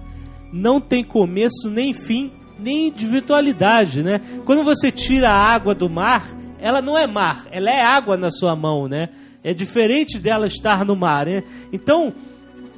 não 0.52 0.80
tem 0.80 1.04
começo 1.04 1.70
nem 1.70 1.94
fim, 1.94 2.32
nem 2.60 2.88
individualidade, 2.88 4.02
né? 4.02 4.22
Quando 4.46 4.64
você 4.64 4.92
tira 4.92 5.30
a 5.30 5.54
água 5.54 5.76
do 5.76 5.90
mar, 5.90 6.36
ela 6.60 6.82
não 6.82 6.98
é 6.98 7.06
mar, 7.06 7.48
ela 7.52 7.70
é 7.70 7.82
água 7.82 8.18
na 8.18 8.32
sua 8.32 8.56
mão, 8.56 8.88
né? 8.88 9.10
É 9.44 9.54
diferente 9.54 10.20
dela 10.20 10.48
estar 10.48 10.84
no 10.84 10.96
mar, 10.96 11.26
né? 11.26 11.44
Então, 11.72 12.14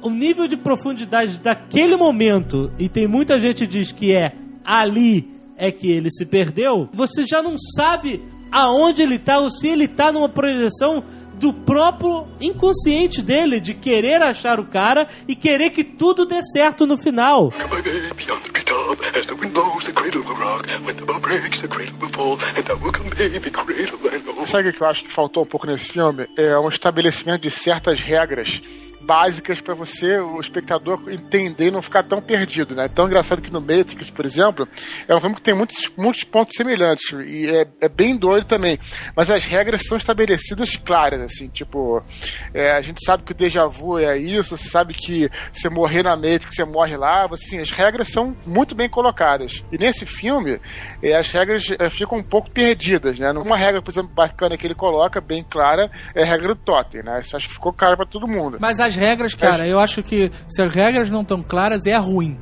o 0.02 0.10
nível 0.10 0.46
de 0.46 0.56
profundidade 0.56 1.38
daquele 1.38 1.96
momento, 1.96 2.70
e 2.78 2.88
tem 2.88 3.06
muita 3.06 3.38
gente 3.38 3.66
que 3.66 3.72
diz 3.72 3.92
que 3.92 4.14
é 4.14 4.34
ali 4.64 5.28
é 5.56 5.70
que 5.70 5.90
ele 5.90 6.10
se 6.10 6.24
perdeu, 6.24 6.88
você 6.92 7.26
já 7.26 7.42
não 7.42 7.54
sabe 7.76 8.22
aonde 8.50 9.02
ele 9.02 9.18
tá 9.18 9.38
ou 9.38 9.50
se 9.50 9.68
ele 9.68 9.86
tá 9.86 10.10
numa 10.10 10.28
projeção 10.28 11.04
do 11.40 11.54
próprio 11.54 12.26
inconsciente 12.38 13.22
dele, 13.22 13.58
de 13.60 13.72
querer 13.72 14.20
achar 14.20 14.60
o 14.60 14.66
cara 14.66 15.08
e 15.26 15.34
querer 15.34 15.70
que 15.70 15.82
tudo 15.82 16.26
dê 16.26 16.42
certo 16.42 16.86
no 16.86 16.98
final. 16.98 17.50
Sabe 24.44 24.68
o 24.68 24.72
que 24.72 24.82
eu 24.82 24.86
acho 24.86 25.04
que 25.04 25.10
faltou 25.10 25.42
um 25.42 25.46
pouco 25.46 25.66
nesse 25.66 25.88
filme? 25.88 26.28
É 26.36 26.58
um 26.58 26.68
estabelecimento 26.68 27.42
de 27.42 27.50
certas 27.50 28.00
regras 28.00 28.60
básicas 29.00 29.60
para 29.60 29.74
você, 29.74 30.18
o 30.18 30.38
espectador, 30.40 31.02
entender 31.08 31.68
e 31.68 31.70
não 31.70 31.82
ficar 31.82 32.02
tão 32.02 32.20
perdido, 32.20 32.74
né? 32.74 32.88
Tão 32.88 33.06
engraçado 33.06 33.42
que 33.42 33.52
no 33.52 33.60
Matrix, 33.60 34.10
por 34.10 34.24
exemplo, 34.24 34.68
é 35.08 35.14
um 35.14 35.20
filme 35.20 35.36
que 35.36 35.42
tem 35.42 35.54
muitos, 35.54 35.90
muitos 35.96 36.24
pontos 36.24 36.54
semelhantes 36.56 37.10
e 37.26 37.48
é, 37.48 37.66
é 37.80 37.88
bem 37.88 38.16
doido 38.16 38.46
também. 38.46 38.78
Mas 39.16 39.30
as 39.30 39.44
regras 39.44 39.82
são 39.86 39.96
estabelecidas 39.96 40.76
claras, 40.76 41.20
assim, 41.22 41.48
tipo, 41.48 42.02
é, 42.52 42.72
a 42.72 42.80
gente 42.80 43.04
sabe 43.04 43.24
que 43.24 43.32
o 43.32 43.34
déjà 43.34 43.66
vu 43.66 43.98
é 43.98 44.16
isso, 44.18 44.56
você 44.56 44.68
sabe 44.68 44.94
que 44.94 45.30
você 45.52 45.68
morrer 45.68 46.02
na 46.02 46.16
Matrix, 46.16 46.56
você 46.56 46.64
morre 46.64 46.96
lá, 46.96 47.26
assim, 47.32 47.58
as 47.58 47.70
regras 47.70 48.08
são 48.08 48.36
muito 48.46 48.74
bem 48.74 48.88
colocadas. 48.88 49.64
E 49.72 49.78
nesse 49.78 50.04
filme, 50.04 50.60
é, 51.02 51.14
as 51.14 51.30
regras 51.30 51.66
é, 51.78 51.88
ficam 51.88 52.18
um 52.18 52.22
pouco 52.22 52.50
perdidas, 52.50 53.18
né? 53.18 53.30
Uma 53.32 53.56
regra, 53.56 53.80
por 53.80 53.90
exemplo, 53.90 54.12
bacana 54.14 54.56
que 54.56 54.66
ele 54.66 54.74
coloca, 54.74 55.20
bem 55.20 55.44
clara, 55.44 55.90
é 56.14 56.22
a 56.22 56.26
regra 56.26 56.54
do 56.54 56.60
totem, 56.60 57.02
né? 57.02 57.20
Isso 57.20 57.36
acho 57.36 57.48
que 57.48 57.54
ficou 57.54 57.72
claro 57.72 57.96
para 57.96 58.06
todo 58.06 58.26
mundo. 58.26 58.58
Mas 58.60 58.80
as 58.90 58.96
regras, 58.96 59.34
cara, 59.34 59.66
eu 59.66 59.78
acho 59.78 60.02
que 60.02 60.30
se 60.48 60.60
as 60.60 60.74
regras 60.74 61.10
não 61.10 61.22
estão 61.22 61.42
claras, 61.42 61.86
é 61.86 61.96
ruim. 61.96 62.36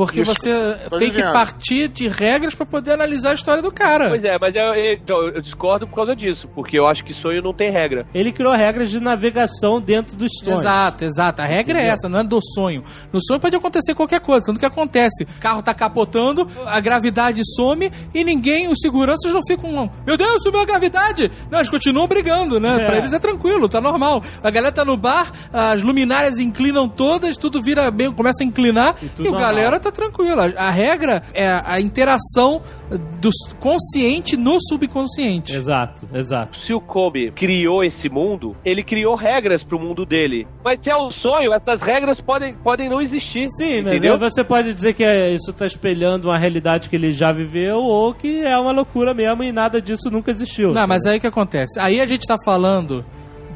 Porque 0.00 0.22
Isso, 0.22 0.32
você 0.32 0.76
tô 0.88 0.96
tem 0.96 1.10
que 1.10 1.22
partir 1.22 1.86
de 1.88 2.08
regras 2.08 2.54
pra 2.54 2.64
poder 2.64 2.92
analisar 2.92 3.32
a 3.32 3.34
história 3.34 3.62
do 3.62 3.70
cara. 3.70 4.08
Pois 4.08 4.24
é, 4.24 4.38
mas 4.40 4.54
eu, 4.56 4.62
eu- 4.62 4.92
então, 4.94 5.22
eu 5.28 5.42
discordo 5.42 5.86
por 5.86 5.94
causa 5.96 6.16
disso, 6.16 6.48
porque 6.54 6.78
eu 6.78 6.86
acho 6.86 7.04
que 7.04 7.12
sonho 7.12 7.42
não 7.42 7.52
tem 7.52 7.70
regra. 7.70 8.06
Ele 8.14 8.32
criou 8.32 8.54
regras 8.54 8.88
de 8.90 8.98
navegação 8.98 9.78
dentro 9.78 10.16
dos 10.16 10.30
sonhos. 10.42 10.60
Exato, 10.60 11.04
exato. 11.04 11.42
A 11.42 11.44
regra 11.44 11.74
é 11.78 11.82
Entendeu? 11.82 11.92
essa, 11.94 12.08
não 12.08 12.18
é 12.20 12.24
do 12.24 12.40
sonho. 12.54 12.82
No 13.12 13.20
sonho 13.22 13.38
pode 13.38 13.54
acontecer 13.54 13.94
qualquer 13.94 14.20
coisa, 14.20 14.46
tanto 14.46 14.58
que 14.58 14.64
acontece. 14.64 15.24
O 15.24 15.40
carro 15.40 15.62
tá 15.62 15.74
capotando, 15.74 16.48
a 16.64 16.80
gravidade 16.80 17.42
some 17.56 17.92
e 18.14 18.24
ninguém, 18.24 18.68
os 18.68 18.78
seguranças 18.80 19.32
não 19.34 19.40
ficam, 19.46 19.90
meu 20.06 20.16
Deus, 20.16 20.42
subiu 20.42 20.60
a 20.60 20.64
gravidade! 20.64 21.30
Não, 21.50 21.58
eles 21.58 21.68
continuam 21.68 22.08
brigando, 22.08 22.58
né? 22.58 22.80
É. 22.82 22.86
Pra 22.86 22.96
eles 22.96 23.12
é 23.12 23.18
tranquilo, 23.18 23.68
tá 23.68 23.82
normal. 23.82 24.22
A 24.42 24.50
galera 24.50 24.72
tá 24.72 24.82
no 24.84 24.96
bar, 24.96 25.30
as 25.52 25.82
luminárias 25.82 26.38
inclinam 26.38 26.88
todas, 26.88 27.36
tudo 27.36 27.60
vira 27.62 27.90
bem, 27.90 28.10
começa 28.12 28.42
a 28.42 28.46
inclinar 28.46 28.96
e, 29.02 29.08
tudo 29.08 29.28
o 29.28 29.32
normal. 29.32 29.40
galera 29.50 29.78
tá 29.80 29.89
tranquilo. 29.90 30.40
A, 30.40 30.68
a 30.68 30.70
regra 30.70 31.22
é 31.34 31.48
a 31.64 31.80
interação 31.80 32.62
do 33.20 33.30
consciente 33.58 34.36
no 34.36 34.58
subconsciente. 34.60 35.54
Exato, 35.54 36.08
exato. 36.12 36.58
Se 36.58 36.72
o 36.74 36.80
Kobe 36.80 37.30
criou 37.32 37.84
esse 37.84 38.08
mundo, 38.08 38.56
ele 38.64 38.82
criou 38.82 39.14
regras 39.14 39.62
pro 39.62 39.78
mundo 39.78 40.04
dele. 40.04 40.46
Mas 40.64 40.82
se 40.82 40.90
é 40.90 40.96
um 40.96 41.10
sonho, 41.10 41.52
essas 41.52 41.80
regras 41.80 42.20
podem, 42.20 42.54
podem 42.54 42.88
não 42.88 43.00
existir. 43.00 43.48
Sim, 43.48 43.82
mas 43.82 43.94
entendeu? 43.94 44.14
aí 44.14 44.18
você 44.18 44.42
pode 44.42 44.74
dizer 44.74 44.94
que 44.94 45.04
é- 45.04 45.32
isso 45.32 45.52
tá 45.52 45.66
espelhando 45.66 46.28
uma 46.28 46.38
realidade 46.38 46.88
que 46.88 46.96
ele 46.96 47.12
já 47.12 47.32
viveu 47.32 47.78
ou 47.78 48.12
que 48.14 48.40
é 48.42 48.56
uma 48.58 48.72
loucura 48.72 49.14
mesmo 49.14 49.42
e 49.42 49.52
nada 49.52 49.80
disso 49.80 50.10
nunca 50.10 50.30
existiu. 50.30 50.72
Não, 50.72 50.86
mas 50.86 51.04
aí 51.06 51.18
o 51.18 51.20
que 51.20 51.26
acontece? 51.26 51.78
Aí 51.78 52.00
a 52.00 52.06
gente 52.06 52.26
tá 52.26 52.36
falando 52.44 53.04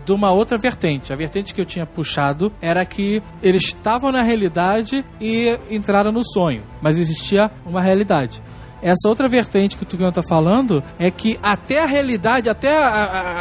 de 0.05 0.13
uma 0.13 0.31
outra 0.31 0.59
vertente. 0.59 1.13
A 1.13 1.17
vertente 1.17 1.55
que 1.55 1.61
eu 1.61 1.65
tinha 1.65 1.87
puxado 1.87 2.53
era 2.61 2.85
que 2.85 3.23
eles 3.43 3.63
estavam 3.65 4.13
na 4.13 4.23
realidade 4.23 5.05
e 5.21 5.59
entraram 5.71 6.13
no 6.13 6.23
sonho, 6.25 6.63
mas 6.83 6.99
existia 6.99 7.51
uma 7.67 7.81
realidade. 7.81 8.43
Essa 8.83 9.09
outra 9.09 9.29
vertente 9.29 9.77
que 9.77 9.83
o 9.83 9.87
Tucano 9.87 10.13
tá 10.13 10.23
falando 10.23 10.83
é 10.99 11.11
que 11.11 11.39
até 11.43 11.83
a 11.83 11.87
realidade, 11.87 12.51
até 12.51 12.77
a, 12.77 12.89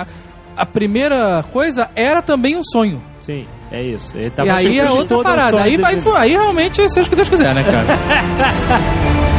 a- 0.02 0.08
a 0.56 0.66
primeira 0.66 1.44
coisa 1.52 1.90
era 1.96 2.22
também 2.22 2.56
um 2.56 2.64
sonho. 2.64 3.02
Sim, 3.24 3.46
é 3.72 3.82
isso. 3.84 4.16
Ele 4.18 4.32
e 4.46 4.50
aí 4.50 4.80
é 4.80 4.90
outra 4.90 5.18
parada. 5.24 5.62
Aí, 5.62 5.78
vai, 5.78 6.00
aí 6.18 6.32
realmente 6.32 6.90
seja 6.90 7.08
o 7.08 7.10
que 7.10 7.16
Deus 7.16 7.28
quiser, 7.28 7.54
né, 7.56 7.64
cara? 7.64 7.88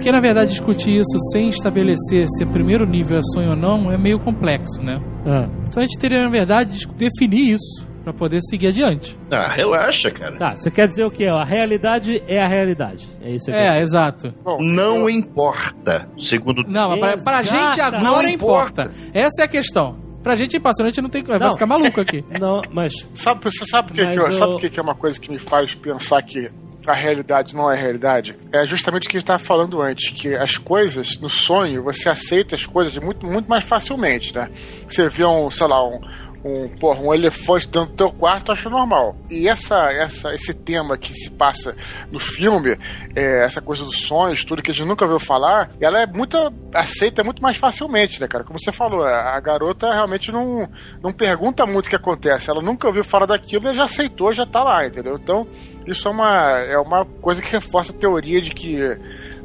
Porque, 0.00 0.10
na 0.12 0.20
verdade, 0.20 0.50
discutir 0.52 0.98
isso 0.98 1.18
sem 1.30 1.50
estabelecer 1.50 2.26
se 2.30 2.42
o 2.44 2.46
primeiro 2.46 2.86
nível 2.86 3.18
é 3.18 3.22
sonho 3.34 3.50
ou 3.50 3.56
não 3.56 3.92
é 3.92 3.98
meio 3.98 4.18
complexo, 4.18 4.82
né? 4.82 4.98
Ah, 5.26 5.46
Então 5.68 5.82
a 5.82 5.86
gente 5.86 5.98
teria, 5.98 6.22
na 6.22 6.30
verdade, 6.30 6.86
definir 6.96 7.52
isso 7.52 7.86
pra 8.02 8.14
poder 8.14 8.40
seguir 8.40 8.68
adiante. 8.68 9.18
Ah, 9.30 9.52
relaxa, 9.54 10.10
cara. 10.10 10.36
Tá, 10.38 10.56
você 10.56 10.70
quer 10.70 10.88
dizer 10.88 11.04
o 11.04 11.10
quê? 11.10 11.26
A 11.26 11.44
realidade 11.44 12.22
é 12.26 12.42
a 12.42 12.48
realidade. 12.48 13.06
É 13.20 13.30
isso 13.30 13.44
que 13.46 13.52
quer 13.52 13.76
É, 13.76 13.80
exato. 13.82 14.32
Bom, 14.42 14.56
Não 14.58 15.08
importa, 15.10 16.08
segundo 16.18 16.62
Não, 16.66 16.96
mas 16.96 17.22
pra, 17.22 17.32
pra 17.34 17.42
gente 17.42 17.78
agora 17.78 18.02
Não 18.02 18.22
importa. 18.26 18.82
importa. 18.84 18.90
Essa 19.12 19.42
é 19.42 19.44
a 19.44 19.48
questão. 19.48 19.96
Pra 20.22 20.34
gente 20.34 20.58
passando, 20.58 20.86
a 20.86 20.88
gente 20.88 21.02
não 21.02 21.08
tem. 21.10 21.22
Vai 21.22 21.38
Não. 21.38 21.52
ficar 21.52 21.66
maluco 21.66 22.00
aqui. 22.00 22.24
Não, 22.40 22.62
mas 22.72 23.06
Sabe, 23.14 23.40
você 23.44 23.64
sabe 23.66 23.90
o 23.90 23.94
que, 23.94 24.00
eu- 24.00 24.06
eu- 24.12 24.32
sabe 24.32 24.52
o 24.54 24.56
que, 24.58 24.70
que 24.70 24.80
é 24.80 24.82
uma 24.82 24.94
coisa 24.94 25.20
que 25.20 25.30
me 25.30 25.38
faz 25.38 25.74
pensar 25.74 26.22
que 26.22 26.50
a 26.86 26.94
realidade 26.94 27.54
não 27.54 27.70
é 27.70 27.78
realidade? 27.78 28.36
É 28.52 28.64
justamente 28.64 29.06
o 29.06 29.10
que 29.10 29.16
a 29.16 29.20
gente 29.20 29.24
estava 29.24 29.42
falando 29.42 29.80
antes, 29.82 30.10
que 30.10 30.34
as 30.34 30.56
coisas, 30.56 31.18
no 31.18 31.28
sonho, 31.28 31.82
você 31.82 32.08
aceita 32.08 32.54
as 32.54 32.64
coisas 32.64 32.96
muito, 32.98 33.26
muito 33.26 33.48
mais 33.48 33.64
facilmente, 33.64 34.34
né? 34.34 34.48
Você 34.88 35.08
vê 35.08 35.24
um, 35.24 35.50
sei 35.50 35.66
lá, 35.66 35.84
um, 35.86 36.00
um, 36.44 36.68
porra, 36.68 37.00
um 37.00 37.14
elefante 37.14 37.66
dentro 37.66 37.90
do 37.90 37.96
teu 37.96 38.12
quarto, 38.12 38.52
acha 38.52 38.68
normal. 38.68 39.16
E 39.30 39.48
essa, 39.48 39.90
essa, 39.92 40.34
esse 40.34 40.52
tema 40.54 40.96
que 40.98 41.12
se 41.14 41.30
passa 41.30 41.74
no 42.10 42.20
filme, 42.20 42.78
é, 43.16 43.44
essa 43.44 43.60
coisa 43.60 43.84
dos 43.84 44.02
sonhos, 44.02 44.44
tudo 44.44 44.62
que 44.62 44.70
a 44.70 44.74
gente 44.74 44.86
nunca 44.86 45.04
ouviu 45.04 45.18
falar, 45.18 45.70
ela 45.80 46.00
é 46.00 46.06
muito 46.06 46.36
aceita 46.74 47.24
muito 47.24 47.42
mais 47.42 47.56
facilmente, 47.56 48.20
né, 48.20 48.28
cara? 48.28 48.44
Como 48.44 48.58
você 48.58 48.70
falou, 48.70 49.02
a 49.02 49.30
a 49.30 49.40
garota 49.40 49.92
realmente 49.92 50.30
não, 50.30 50.68
não 51.02 51.12
pergunta 51.12 51.64
muito 51.64 51.86
o 51.86 51.90
que 51.90 51.96
acontece. 51.96 52.50
Ela 52.50 52.62
nunca 52.62 52.86
ouviu 52.86 53.04
falar 53.04 53.26
daquilo 53.26 53.70
e 53.70 53.74
já 53.74 53.84
aceitou, 53.84 54.32
já 54.32 54.46
tá 54.46 54.62
lá, 54.62 54.86
entendeu? 54.86 55.16
Então, 55.16 55.46
isso 55.86 56.08
é 56.08 56.10
uma, 56.10 56.58
é 56.60 56.78
uma 56.78 57.04
coisa 57.04 57.40
que 57.40 57.50
reforça 57.50 57.92
a 57.92 57.96
teoria 57.96 58.40
de 58.40 58.50
que 58.50 58.78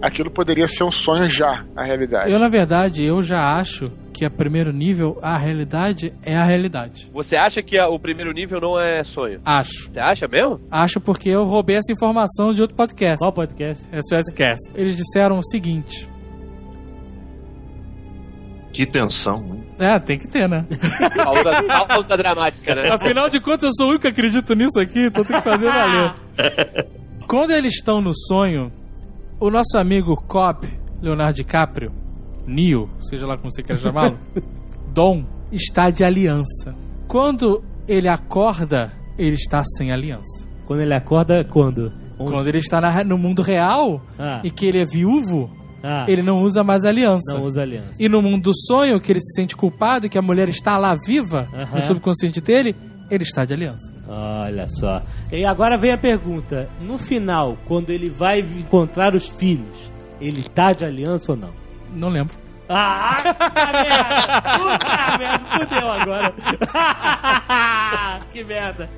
aquilo 0.02 0.30
poderia 0.30 0.68
ser 0.68 0.84
um 0.84 0.92
sonho 0.92 1.30
já, 1.30 1.64
na 1.74 1.84
realidade. 1.84 2.32
Eu, 2.32 2.40
na 2.40 2.50
verdade, 2.50 3.04
eu 3.04 3.24
já 3.24 3.56
acho 3.56 3.92
que 4.18 4.24
a 4.26 4.30
primeiro 4.30 4.72
nível, 4.72 5.20
a 5.22 5.38
realidade 5.38 6.14
é 6.24 6.36
a 6.36 6.46
realidade. 6.46 7.10
Você 7.14 7.36
acha 7.36 7.62
que 7.62 7.78
a- 7.78 7.90
o 7.90 8.00
primeiro 8.00 8.32
nível 8.32 8.62
não 8.62 8.80
é 8.80 9.04
sonho? 9.04 9.42
Acho. 9.46 9.92
Você 9.92 10.00
acha 10.00 10.28
mesmo? 10.28 10.62
Acho 10.72 11.02
porque 11.02 11.28
eu 11.30 11.44
roubei 11.46 11.76
essa 11.76 11.92
informação 11.92 12.54
de 12.54 12.62
outro 12.62 12.76
podcast. 12.78 13.18
qual 13.20 13.34
podcast? 13.34 13.86
É 13.92 14.00
só 14.02 14.18
esquece. 14.20 14.72
Eles 14.74 14.96
disseram 14.96 15.38
o 15.40 15.44
seguinte. 15.44 16.10
Que 18.72 18.86
tensão, 18.86 19.42
né? 19.42 19.56
É, 19.96 20.00
tem 20.00 20.18
que 20.18 20.28
ter, 20.28 20.48
né? 20.50 20.66
Pausa, 21.16 21.64
pausa 21.88 22.18
dramática, 22.18 22.76
né? 22.76 22.90
Afinal 22.92 23.30
de 23.30 23.40
contas, 23.40 23.64
eu 23.64 23.72
sou 23.74 23.86
o 23.88 23.90
único 23.90 24.02
que 24.04 24.08
acredito 24.10 24.54
nisso 24.54 24.80
aqui, 24.80 25.08
então 25.08 25.24
tem 25.24 25.38
que 25.38 25.44
fazer 25.44 25.66
valer. 25.72 26.14
Quando 27.28 27.52
eles 27.52 27.74
estão 27.76 28.02
no 28.02 28.14
sonho, 28.14 28.72
o 29.40 29.50
nosso 29.50 29.78
amigo 29.78 30.16
Cobb, 30.28 30.68
Leonardo 31.02 31.36
DiCaprio, 31.36 31.92
Neo, 32.48 32.90
seja 33.00 33.26
lá 33.26 33.38
como 33.38 33.52
você 33.52 33.64
quer 33.64 33.78
chamá-lo, 33.80 34.18
Dom, 34.94 35.26
está 35.52 35.90
de 35.90 36.04
aliança. 36.04 36.76
Quando 37.08 37.64
ele 37.88 38.08
acorda, 38.08 38.92
ele 39.18 39.36
está 39.36 39.64
sem 39.78 39.92
aliança. 39.92 40.48
Quando 40.66 40.82
ele 40.82 40.94
acorda, 40.94 41.44
quando? 41.44 41.92
Onde? 42.18 42.32
Quando 42.32 42.48
ele 42.48 42.58
está 42.60 42.80
na- 42.80 43.04
no 43.04 43.18
mundo 43.18 43.42
real 43.42 44.02
Ah. 44.18 44.42
e 44.44 44.50
que 44.50 44.66
ele 44.66 44.80
é 44.80 44.86
viúvo, 44.86 45.50
Ah, 45.84 46.06
ele 46.08 46.24
não 46.24 46.42
usa 46.42 46.64
mais 46.64 46.86
aliança. 46.86 47.38
não 47.38 47.44
usa 47.46 47.62
aliança. 47.62 47.92
E 48.00 48.08
no 48.10 48.22
mundo 48.22 48.44
do 48.46 48.56
sonho, 48.56 49.00
que 49.00 49.12
ele 49.12 49.20
se 49.20 49.34
sente 49.36 49.56
culpado 49.56 50.06
e 50.06 50.10
que 50.10 50.18
a 50.18 50.22
mulher 50.22 50.50
está 50.50 50.78
lá 50.78 50.96
viva, 51.06 51.48
Aham. 51.54 51.76
no 51.76 51.82
subconsciente 51.82 52.42
dele, 52.42 52.76
ele 53.12 53.24
está 53.24 53.46
de 53.46 53.54
aliança. 53.54 53.94
Olha 54.08 54.66
só. 54.68 55.04
E 55.32 55.46
agora 55.46 55.78
vem 55.78 55.92
a 55.92 55.98
pergunta: 55.98 56.68
no 56.82 56.98
final, 56.98 57.56
quando 57.68 57.92
ele 57.92 58.10
vai 58.10 58.40
encontrar 58.40 59.14
os 59.14 59.28
filhos, 59.28 59.92
ele 60.20 60.42
tá 60.50 60.74
de 60.74 60.84
aliança 60.86 61.34
ou 61.34 61.38
não? 61.38 61.52
Não 61.96 62.10
lembro. 62.10 62.36
Ah, 62.68 63.18
puta 63.22 63.72
merda! 63.72 64.42
Puta 64.58 65.18
merda, 65.20 65.46
fudeu 65.60 65.92
agora. 65.92 66.34
que 68.34 68.44
merda. 68.44 68.90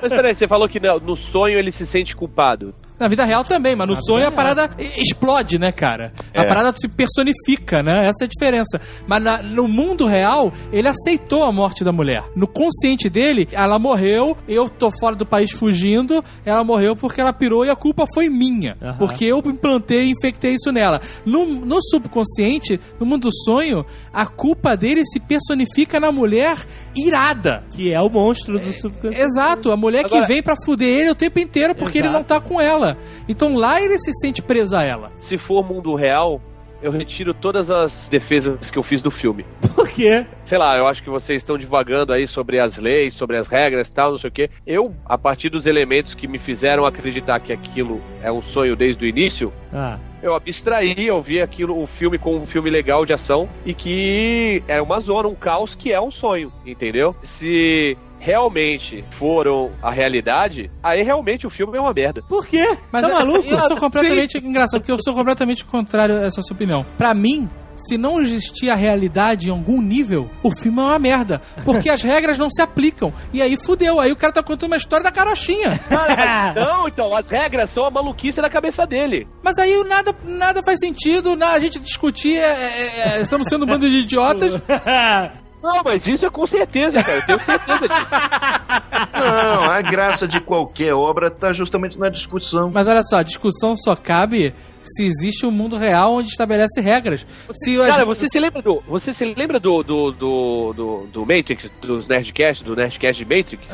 Mas 0.00 0.12
peraí, 0.12 0.34
você 0.34 0.46
falou 0.46 0.68
que 0.68 0.78
no 0.78 1.00
no 1.00 1.16
sonho 1.16 1.58
ele 1.58 1.72
se 1.72 1.86
sente 1.86 2.14
culpado. 2.14 2.72
Na 2.98 3.08
vida 3.08 3.24
real 3.24 3.42
também, 3.42 3.74
mas 3.74 3.88
no 3.88 3.94
Na 3.94 4.02
sonho 4.02 4.26
a 4.26 4.30
parada 4.30 4.70
explode, 4.78 5.58
né, 5.58 5.72
cara? 5.72 6.12
A 6.32 6.42
É. 6.42 6.46
parada 6.46 6.72
se 6.78 6.86
personifica, 6.86 7.82
né? 7.82 8.06
Essa 8.08 8.22
é 8.22 8.26
a 8.26 8.28
diferença. 8.28 8.80
Mas 9.06 9.20
na- 9.22 9.42
no 9.42 9.66
mundo 9.66 10.06
real, 10.06 10.52
ele 10.72 10.86
aceitou 10.86 11.42
a 11.42 11.50
morte 11.52 11.82
da 11.82 11.90
mulher. 11.90 12.22
No 12.36 12.46
consciente 12.46 13.10
dele, 13.10 13.48
ela 13.50 13.78
morreu, 13.80 14.36
eu 14.48 14.68
tô 14.68 14.92
fora 14.92 15.16
do 15.16 15.26
país 15.26 15.50
fugindo, 15.50 16.22
ela 16.44 16.62
morreu 16.62 16.94
porque 16.94 17.20
ela 17.20 17.32
pirou 17.32 17.66
e 17.66 17.70
a 17.70 17.74
culpa 17.76 18.06
foi 18.14 18.28
minha. 18.28 18.76
Aham. 18.80 18.96
Porque 18.98 19.24
eu 19.24 19.38
implantei 19.44 20.04
e 20.06 20.10
infectei 20.12 20.54
isso 20.54 20.70
nela. 20.70 21.00
No, 21.26 21.44
no 21.46 21.78
subconsciente, 21.82 22.80
no 23.00 23.04
mundo 23.06 23.22
do 23.28 23.34
sonho, 23.44 23.84
a 24.12 24.24
culpa 24.24 24.76
dele 24.76 25.04
se 25.04 25.18
personifica 25.18 25.98
na 25.98 26.12
mulher 26.12 26.56
irada. 26.96 27.64
Que 27.72 27.92
é 27.92 28.00
o 28.00 28.08
monstro 28.08 28.58
do 28.58 28.72
subconsciente. 28.72 29.20
Exato, 29.20 29.70
a 29.72 29.76
mulher 29.76 30.04
Agora- 30.04 30.22
que 30.26 30.32
vem 30.32 30.42
pra 30.42 30.54
fuder 30.64 30.88
ele 30.88 31.10
o 31.10 31.14
tempo 31.14 31.38
inteiro 31.38 31.74
porque 31.74 31.98
ele 31.98 32.08
Exato. 32.08 32.18
não 32.18 32.24
tá 32.24 32.40
com 32.40 32.60
ela. 32.60 32.83
Então 33.28 33.56
lá 33.56 33.80
ele 33.80 33.98
se 33.98 34.12
sente 34.14 34.42
preso 34.42 34.76
a 34.76 34.82
ela. 34.82 35.12
Se 35.18 35.38
for 35.38 35.64
mundo 35.66 35.94
real, 35.94 36.40
eu 36.82 36.92
retiro 36.92 37.32
todas 37.32 37.70
as 37.70 38.08
defesas 38.10 38.70
que 38.70 38.78
eu 38.78 38.82
fiz 38.82 39.00
do 39.00 39.10
filme. 39.10 39.46
Por 39.74 39.88
quê? 39.88 40.26
Sei 40.44 40.58
lá, 40.58 40.76
eu 40.76 40.86
acho 40.86 41.02
que 41.02 41.08
vocês 41.08 41.38
estão 41.38 41.56
divagando 41.56 42.12
aí 42.12 42.26
sobre 42.26 42.60
as 42.60 42.76
leis, 42.76 43.14
sobre 43.14 43.38
as 43.38 43.48
regras 43.48 43.88
e 43.88 43.92
tal, 43.92 44.12
não 44.12 44.18
sei 44.18 44.28
o 44.28 44.32
quê. 44.32 44.50
Eu, 44.66 44.94
a 45.06 45.16
partir 45.16 45.48
dos 45.48 45.64
elementos 45.66 46.14
que 46.14 46.28
me 46.28 46.38
fizeram 46.38 46.84
acreditar 46.84 47.40
que 47.40 47.52
aquilo 47.54 48.02
é 48.22 48.30
um 48.30 48.42
sonho 48.42 48.76
desde 48.76 49.02
o 49.02 49.08
início, 49.08 49.50
Ah, 49.72 49.98
eu 50.22 50.34
abstraí, 50.34 51.06
eu 51.06 51.20
vi 51.22 51.40
aquilo, 51.40 51.82
o 51.82 51.86
filme 51.86 52.18
como 52.18 52.42
um 52.42 52.46
filme 52.46 52.68
legal 52.68 53.06
de 53.06 53.14
ação 53.14 53.48
e 53.64 53.72
que 53.72 54.62
é 54.68 54.80
uma 54.80 55.00
zona, 55.00 55.28
um 55.28 55.34
caos 55.34 55.74
que 55.74 55.90
é 55.90 56.00
um 56.00 56.10
sonho, 56.10 56.52
entendeu? 56.66 57.16
Se 57.22 57.96
realmente 58.24 59.04
foram 59.18 59.70
a 59.82 59.90
realidade, 59.90 60.70
aí 60.82 61.02
realmente 61.02 61.46
o 61.46 61.50
filme 61.50 61.76
é 61.76 61.80
uma 61.80 61.92
merda. 61.92 62.22
por 62.26 62.46
quê? 62.46 62.76
Mas 62.90 63.02
tá 63.02 63.10
é- 63.10 63.12
maluco? 63.12 63.46
eu 63.46 63.60
sou 63.60 63.76
completamente 63.76 64.38
engraçado, 64.38 64.80
porque 64.80 64.92
eu 64.92 64.98
sou 65.04 65.14
completamente 65.14 65.62
contrário 65.64 66.16
a 66.16 66.22
essa 66.26 66.40
sua 66.40 66.54
opinião. 66.54 66.86
Pra 66.96 67.12
mim, 67.12 67.48
se 67.76 67.98
não 67.98 68.20
existir 68.20 68.70
a 68.70 68.74
realidade 68.74 69.48
em 69.48 69.50
algum 69.50 69.82
nível, 69.82 70.30
o 70.42 70.50
filme 70.62 70.78
é 70.78 70.82
uma 70.82 70.98
merda. 70.98 71.42
Porque 71.64 71.90
as 71.90 72.00
regras 72.02 72.38
não 72.38 72.48
se 72.48 72.62
aplicam. 72.62 73.12
E 73.32 73.42
aí 73.42 73.56
fudeu. 73.56 73.98
Aí 74.00 74.12
o 74.12 74.16
cara 74.16 74.32
tá 74.32 74.42
contando 74.44 74.70
uma 74.70 74.76
história 74.76 75.02
da 75.02 75.10
carochinha. 75.10 75.78
Mas 75.90 76.54
não, 76.54 76.86
então, 76.88 77.14
as 77.16 77.28
regras 77.28 77.70
são 77.70 77.84
a 77.84 77.90
maluquice 77.90 78.40
da 78.40 78.48
cabeça 78.48 78.86
dele. 78.86 79.26
Mas 79.42 79.58
aí 79.58 79.82
nada, 79.84 80.14
nada 80.24 80.60
faz 80.64 80.78
sentido, 80.78 81.34
na- 81.36 81.50
a 81.50 81.58
gente 81.60 81.80
discutir, 81.80 82.36
é- 82.36 82.42
é- 82.42 83.18
é- 83.18 83.20
estamos 83.20 83.48
sendo 83.48 83.64
um 83.64 83.68
bando 83.68 83.90
de 83.90 83.96
idiotas. 83.96 84.54
Não, 85.64 85.82
mas 85.82 86.06
isso 86.06 86.26
é 86.26 86.30
com 86.30 86.46
certeza, 86.46 87.02
cara. 87.02 87.20
Eu 87.20 87.22
tenho 87.26 87.40
certeza 87.40 87.88
disso. 87.88 88.06
Não, 89.16 89.64
a 89.64 89.80
graça 89.80 90.28
de 90.28 90.38
qualquer 90.38 90.92
obra 90.92 91.30
tá 91.30 91.54
justamente 91.54 91.98
na 91.98 92.10
discussão. 92.10 92.70
Mas 92.70 92.86
olha 92.86 93.02
só, 93.02 93.16
a 93.16 93.22
discussão 93.22 93.74
só 93.74 93.96
cabe 93.96 94.54
se 94.84 95.04
existe 95.04 95.46
um 95.46 95.50
mundo 95.50 95.76
real 95.76 96.14
onde 96.14 96.28
estabelece 96.28 96.80
regras. 96.80 97.26
Se 97.52 97.80
a 97.80 97.86
Cara, 97.86 98.04
você 98.04 98.26
se 98.26 98.38
lembra 98.38 98.62
do. 98.62 98.82
Você 98.86 99.12
se 99.12 99.24
lembra 99.24 99.58
do. 99.58 99.82
do. 99.82 100.12
do, 100.12 100.72
do, 100.72 101.06
do 101.12 101.20
Matrix, 101.20 101.70
dos 101.80 102.08
Nerdcast, 102.08 102.62
do 102.62 102.76
Nerdcast 102.76 103.24
de 103.24 103.36
Matrix? 103.36 103.64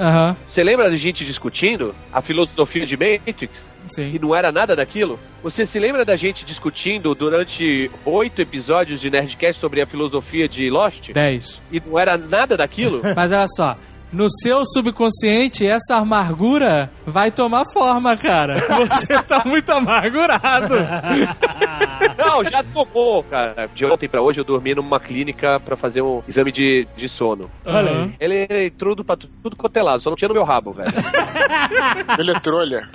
Você 0.49 0.63
lembra 0.63 0.91
de 0.91 0.97
gente 0.97 1.25
discutindo 1.25 1.95
a 2.13 2.23
filosofia 2.23 2.87
de 2.87 2.97
Matrix? 2.97 3.51
sim. 3.89 4.15
E 4.15 4.19
não 4.19 4.35
era 4.35 4.51
nada 4.53 4.75
daquilo? 4.75 5.19
Você 5.43 5.67
se 5.67 5.79
lembra 5.79 6.05
da 6.05 6.17
gente 6.17 6.45
discutindo 6.45 7.15
durante 7.15 7.91
oito 8.05 8.41
episódios 8.41 9.01
de 9.01 9.11
Nerdcast 9.11 9.61
sobre 9.61 9.81
a 9.81 9.87
filosofia 9.87 10.49
de 10.49 10.71
Lost? 10.71 11.13
10. 11.13 11.63
E 11.73 11.81
não 11.81 11.99
era 11.99 12.17
nada 12.17 12.57
daquilo? 12.57 13.03
Mas 13.17 13.33
olha 13.33 13.47
só, 13.57 13.77
no 14.13 14.29
seu 14.31 14.65
subconsciente, 14.67 15.67
essa 15.67 15.97
amargura 15.97 16.91
vai 17.07 17.31
tomar 17.31 17.65
forma, 17.73 18.17
cara. 18.17 18.57
Você 18.91 19.23
tá 19.23 19.43
muito 19.47 19.71
amargurado. 19.71 20.75
Não, 22.19 22.45
já 22.45 22.63
tomou, 22.63 23.23
cara. 23.25 23.69
De 23.75 23.85
ontem 23.87 24.09
pra 24.09 24.21
hoje 24.23 24.41
eu 24.41 24.45
dormi 24.45 24.75
numa 24.75 24.99
clínica 25.01 25.59
pra 25.61 25.77
fazer 25.77 26.03
um 26.03 26.23
exame 26.29 26.51
de, 26.53 26.87
de 26.97 27.09
sono. 27.09 27.51
Olha 27.65 27.91
aí. 27.91 28.15
Ele 28.21 28.47
é 28.49 28.71
tudo 28.71 29.05
pra 29.05 29.17
tu- 29.17 29.29
tudo 29.43 29.57
quanto 29.57 29.77
é 29.77 29.83
lado, 29.83 30.03
só 30.03 30.11
não 30.11 30.17
tinha 30.17 30.29
no 30.29 30.35
meu 30.35 30.45
rabo, 30.45 30.73
velho. 30.73 30.91
Eletrolha. 32.19 32.89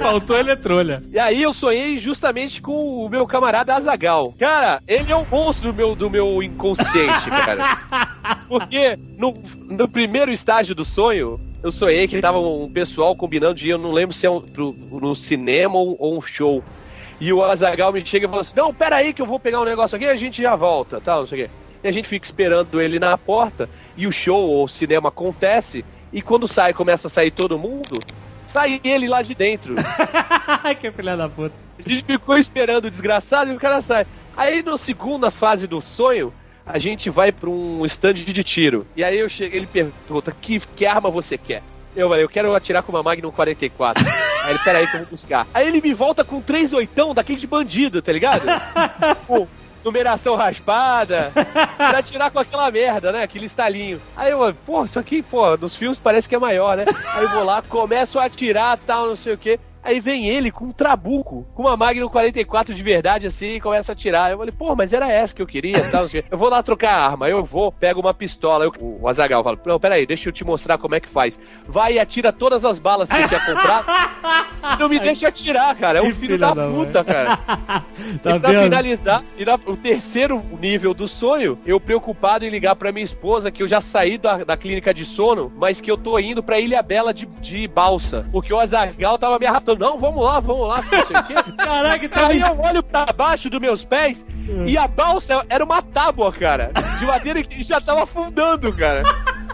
Faltou 0.00 0.36
eletrolha. 0.38 1.02
E 1.10 1.18
aí 1.18 1.42
eu 1.42 1.52
sonhei 1.54 1.98
justamente 1.98 2.60
com 2.60 2.72
o 3.04 3.08
meu 3.08 3.26
camarada 3.26 3.74
Azagal. 3.74 4.34
Cara, 4.38 4.80
ele 4.86 5.10
é 5.12 5.16
um 5.16 5.26
monstro 5.30 5.72
do 5.72 5.76
meu, 5.76 5.94
do 5.94 6.10
meu 6.10 6.42
inconsciente, 6.42 7.30
cara. 7.30 7.78
Porque 8.48 8.96
no, 9.18 9.34
no 9.68 9.88
primeiro 9.88 10.07
estágio 10.32 10.74
do 10.74 10.84
sonho, 10.84 11.40
eu 11.62 11.72
sonhei 11.72 12.06
que 12.06 12.20
tava 12.20 12.38
um 12.38 12.70
pessoal 12.70 13.16
combinando 13.16 13.54
de 13.54 13.68
ir, 13.68 13.70
eu 13.70 13.78
não 13.78 13.92
lembro 13.92 14.14
se 14.14 14.26
é 14.26 14.30
um, 14.30 14.40
pro, 14.40 14.72
no 14.72 15.14
cinema 15.14 15.76
ou, 15.76 15.96
ou 15.98 16.18
um 16.18 16.20
show. 16.20 16.62
E 17.20 17.32
o 17.32 17.42
Azagal 17.42 17.92
me 17.92 18.04
chega 18.04 18.26
e 18.26 18.28
fala 18.28 18.42
assim: 18.42 18.56
Não, 18.56 18.72
pera 18.72 18.96
aí 18.96 19.12
que 19.12 19.20
eu 19.20 19.26
vou 19.26 19.40
pegar 19.40 19.60
um 19.60 19.64
negócio 19.64 19.96
aqui 19.96 20.04
e 20.04 20.08
a 20.08 20.16
gente 20.16 20.40
já 20.40 20.54
volta, 20.54 21.00
tal, 21.00 21.20
não 21.20 21.26
sei 21.26 21.44
o 21.44 21.46
quê. 21.46 21.50
E 21.82 21.88
a 21.88 21.92
gente 21.92 22.08
fica 22.08 22.26
esperando 22.26 22.80
ele 22.80 22.98
na 22.98 23.16
porta, 23.16 23.68
e 23.96 24.06
o 24.06 24.12
show 24.12 24.40
ou 24.40 24.64
o 24.64 24.68
cinema 24.68 25.08
acontece, 25.08 25.84
e 26.12 26.22
quando 26.22 26.48
sai, 26.48 26.72
começa 26.72 27.08
a 27.08 27.10
sair 27.10 27.30
todo 27.30 27.58
mundo, 27.58 28.00
sai 28.46 28.80
ele 28.84 29.08
lá 29.08 29.22
de 29.22 29.34
dentro. 29.34 29.74
que 30.80 30.90
filha 30.90 31.16
da 31.16 31.28
puta. 31.28 31.54
A 31.78 31.88
gente 31.88 32.04
ficou 32.04 32.36
esperando 32.36 32.86
o 32.86 32.90
desgraçado 32.90 33.52
e 33.52 33.56
o 33.56 33.58
cara 33.58 33.80
sai. 33.80 34.06
Aí 34.36 34.62
na 34.62 34.76
segunda 34.76 35.30
fase 35.30 35.66
do 35.66 35.80
sonho, 35.80 36.32
a 36.68 36.78
gente 36.78 37.08
vai 37.08 37.32
pra 37.32 37.48
um 37.48 37.84
stand 37.86 38.14
de 38.14 38.44
tiro. 38.44 38.86
E 38.94 39.02
aí 39.02 39.18
eu 39.18 39.28
chego, 39.28 39.56
ele 39.56 39.66
pergunta: 39.66 40.30
que, 40.30 40.60
que 40.60 40.86
arma 40.86 41.10
você 41.10 41.38
quer? 41.38 41.62
Eu 41.96 42.08
falei, 42.08 42.22
eu 42.22 42.28
quero 42.28 42.54
atirar 42.54 42.82
com 42.82 42.92
uma 42.92 43.02
Magnum 43.02 43.30
44. 43.30 44.04
aí 44.44 44.50
ele, 44.50 44.58
peraí 44.58 44.86
que 44.86 44.96
eu 44.96 45.00
vou 45.00 45.10
buscar. 45.10 45.46
Aí 45.52 45.66
ele 45.66 45.80
me 45.80 45.94
volta 45.94 46.22
com 46.22 46.40
três 46.40 46.72
oitão 46.72 47.14
daquele 47.14 47.40
de 47.40 47.46
bandido, 47.46 48.02
tá 48.02 48.12
ligado? 48.12 48.42
Pô, 49.26 49.48
numeração 49.84 50.36
raspada, 50.36 51.32
pra 51.76 51.98
atirar 51.98 52.30
com 52.30 52.38
aquela 52.38 52.70
merda, 52.70 53.10
né? 53.10 53.22
Aquele 53.22 53.46
estalinho. 53.46 54.00
Aí 54.16 54.30
eu, 54.30 54.54
pô, 54.66 54.84
isso 54.84 54.98
aqui, 54.98 55.22
pô, 55.22 55.56
nos 55.56 55.74
filmes 55.74 55.98
parece 55.98 56.28
que 56.28 56.34
é 56.34 56.38
maior, 56.38 56.76
né? 56.76 56.84
Aí 57.14 57.24
eu 57.24 57.30
vou 57.30 57.44
lá, 57.44 57.62
começo 57.62 58.18
a 58.18 58.26
atirar, 58.26 58.78
tal, 58.86 59.08
não 59.08 59.16
sei 59.16 59.34
o 59.34 59.38
quê. 59.38 59.58
Aí 59.88 60.00
vem 60.00 60.26
ele 60.28 60.50
com 60.50 60.66
um 60.66 60.70
trabuco, 60.70 61.46
com 61.54 61.62
uma 61.62 61.74
Magnum 61.74 62.10
44 62.10 62.74
de 62.74 62.82
verdade, 62.82 63.26
assim, 63.26 63.54
e 63.54 63.60
começa 63.60 63.90
a 63.90 63.94
atirar. 63.94 64.30
Eu 64.30 64.36
falei, 64.36 64.52
pô, 64.52 64.76
mas 64.76 64.92
era 64.92 65.10
essa 65.10 65.34
que 65.34 65.40
eu 65.40 65.46
queria, 65.46 65.90
tal. 65.90 66.06
Eu 66.30 66.36
vou 66.36 66.50
lá 66.50 66.62
trocar 66.62 66.92
a 66.92 67.06
arma, 67.06 67.26
eu 67.26 67.42
vou, 67.42 67.72
pego 67.72 67.98
uma 67.98 68.12
pistola. 68.12 68.66
Eu, 68.66 68.72
o 68.78 69.08
Azagal 69.08 69.42
fala, 69.42 69.58
não, 69.64 69.80
peraí, 69.80 70.06
deixa 70.06 70.28
eu 70.28 70.32
te 70.32 70.44
mostrar 70.44 70.76
como 70.76 70.94
é 70.94 71.00
que 71.00 71.08
faz. 71.08 71.40
Vai 71.66 71.94
e 71.94 71.98
atira 71.98 72.30
todas 72.34 72.66
as 72.66 72.78
balas 72.78 73.08
que 73.08 73.16
eu 73.16 73.28
tinha 73.28 73.40
comprado. 73.40 73.86
não 74.78 74.90
me 74.90 75.00
deixa 75.00 75.28
atirar, 75.28 75.74
cara. 75.74 76.00
É 76.00 76.02
um 76.02 76.14
filho 76.14 76.36
da, 76.36 76.54
mãe. 76.54 76.70
puta, 76.70 77.02
cara. 77.02 77.38
tá 78.22 78.36
e 78.36 78.40
pra 78.40 78.50
vendo? 78.50 78.64
finalizar, 78.64 79.24
e 79.38 79.44
na, 79.46 79.54
o 79.54 79.74
terceiro 79.74 80.42
nível 80.60 80.92
do 80.92 81.08
sonho, 81.08 81.58
eu 81.64 81.80
preocupado 81.80 82.44
em 82.44 82.50
ligar 82.50 82.76
pra 82.76 82.92
minha 82.92 83.04
esposa 83.04 83.50
que 83.50 83.62
eu 83.62 83.68
já 83.68 83.80
saí 83.80 84.18
da, 84.18 84.44
da 84.44 84.54
clínica 84.54 84.92
de 84.92 85.06
sono, 85.06 85.50
mas 85.56 85.80
que 85.80 85.90
eu 85.90 85.96
tô 85.96 86.18
indo 86.18 86.42
pra 86.42 86.60
Ilha 86.60 86.82
Bela 86.82 87.14
de, 87.14 87.24
de 87.24 87.66
balsa. 87.66 88.28
Porque 88.30 88.52
o 88.52 88.58
Azagal 88.58 89.16
tava 89.16 89.38
me 89.38 89.46
arrastando. 89.46 89.77
Não, 89.78 89.98
vamos 89.98 90.24
lá, 90.24 90.40
vamos 90.40 90.68
lá, 90.68 90.76
não 90.82 91.06
sei 91.06 91.16
o 91.16 91.24
quê. 91.24 91.34
Caraca, 91.56 92.08
tá 92.08 92.26
Aí 92.26 92.40
eu 92.40 92.58
olho 92.58 92.82
pra 92.82 93.06
baixo 93.12 93.48
dos 93.48 93.60
meus 93.60 93.84
pés 93.84 94.24
e 94.66 94.76
a 94.76 94.88
balsa 94.88 95.44
era 95.48 95.64
uma 95.64 95.80
tábua, 95.82 96.32
cara. 96.32 96.70
De 96.98 97.06
madeira 97.06 97.42
que 97.44 97.62
já 97.62 97.80
tava 97.80 98.02
afundando, 98.04 98.72
cara. 98.72 99.02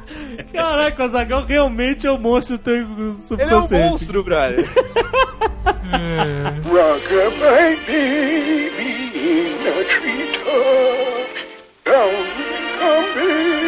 Caraca, 0.53 1.05
o 1.05 1.09
Zagal 1.09 1.45
realmente 1.45 2.07
é 2.07 2.11
o 2.11 2.19
monstro 2.19 2.57
do 2.59 2.63
teu 2.63 2.75
Ele 2.75 2.85
é 2.85 2.87
um 2.87 3.13
subconsciente. 3.13 3.75
monstro, 3.91 4.23
brother. 4.25 4.65
Rock-a-bye 6.65 7.77
baby 7.87 9.11
in 9.15 9.67
a 9.67 9.85
treetop. 9.85 11.29
Down 11.85 12.27
come 12.79 13.15
baby. 13.15 13.64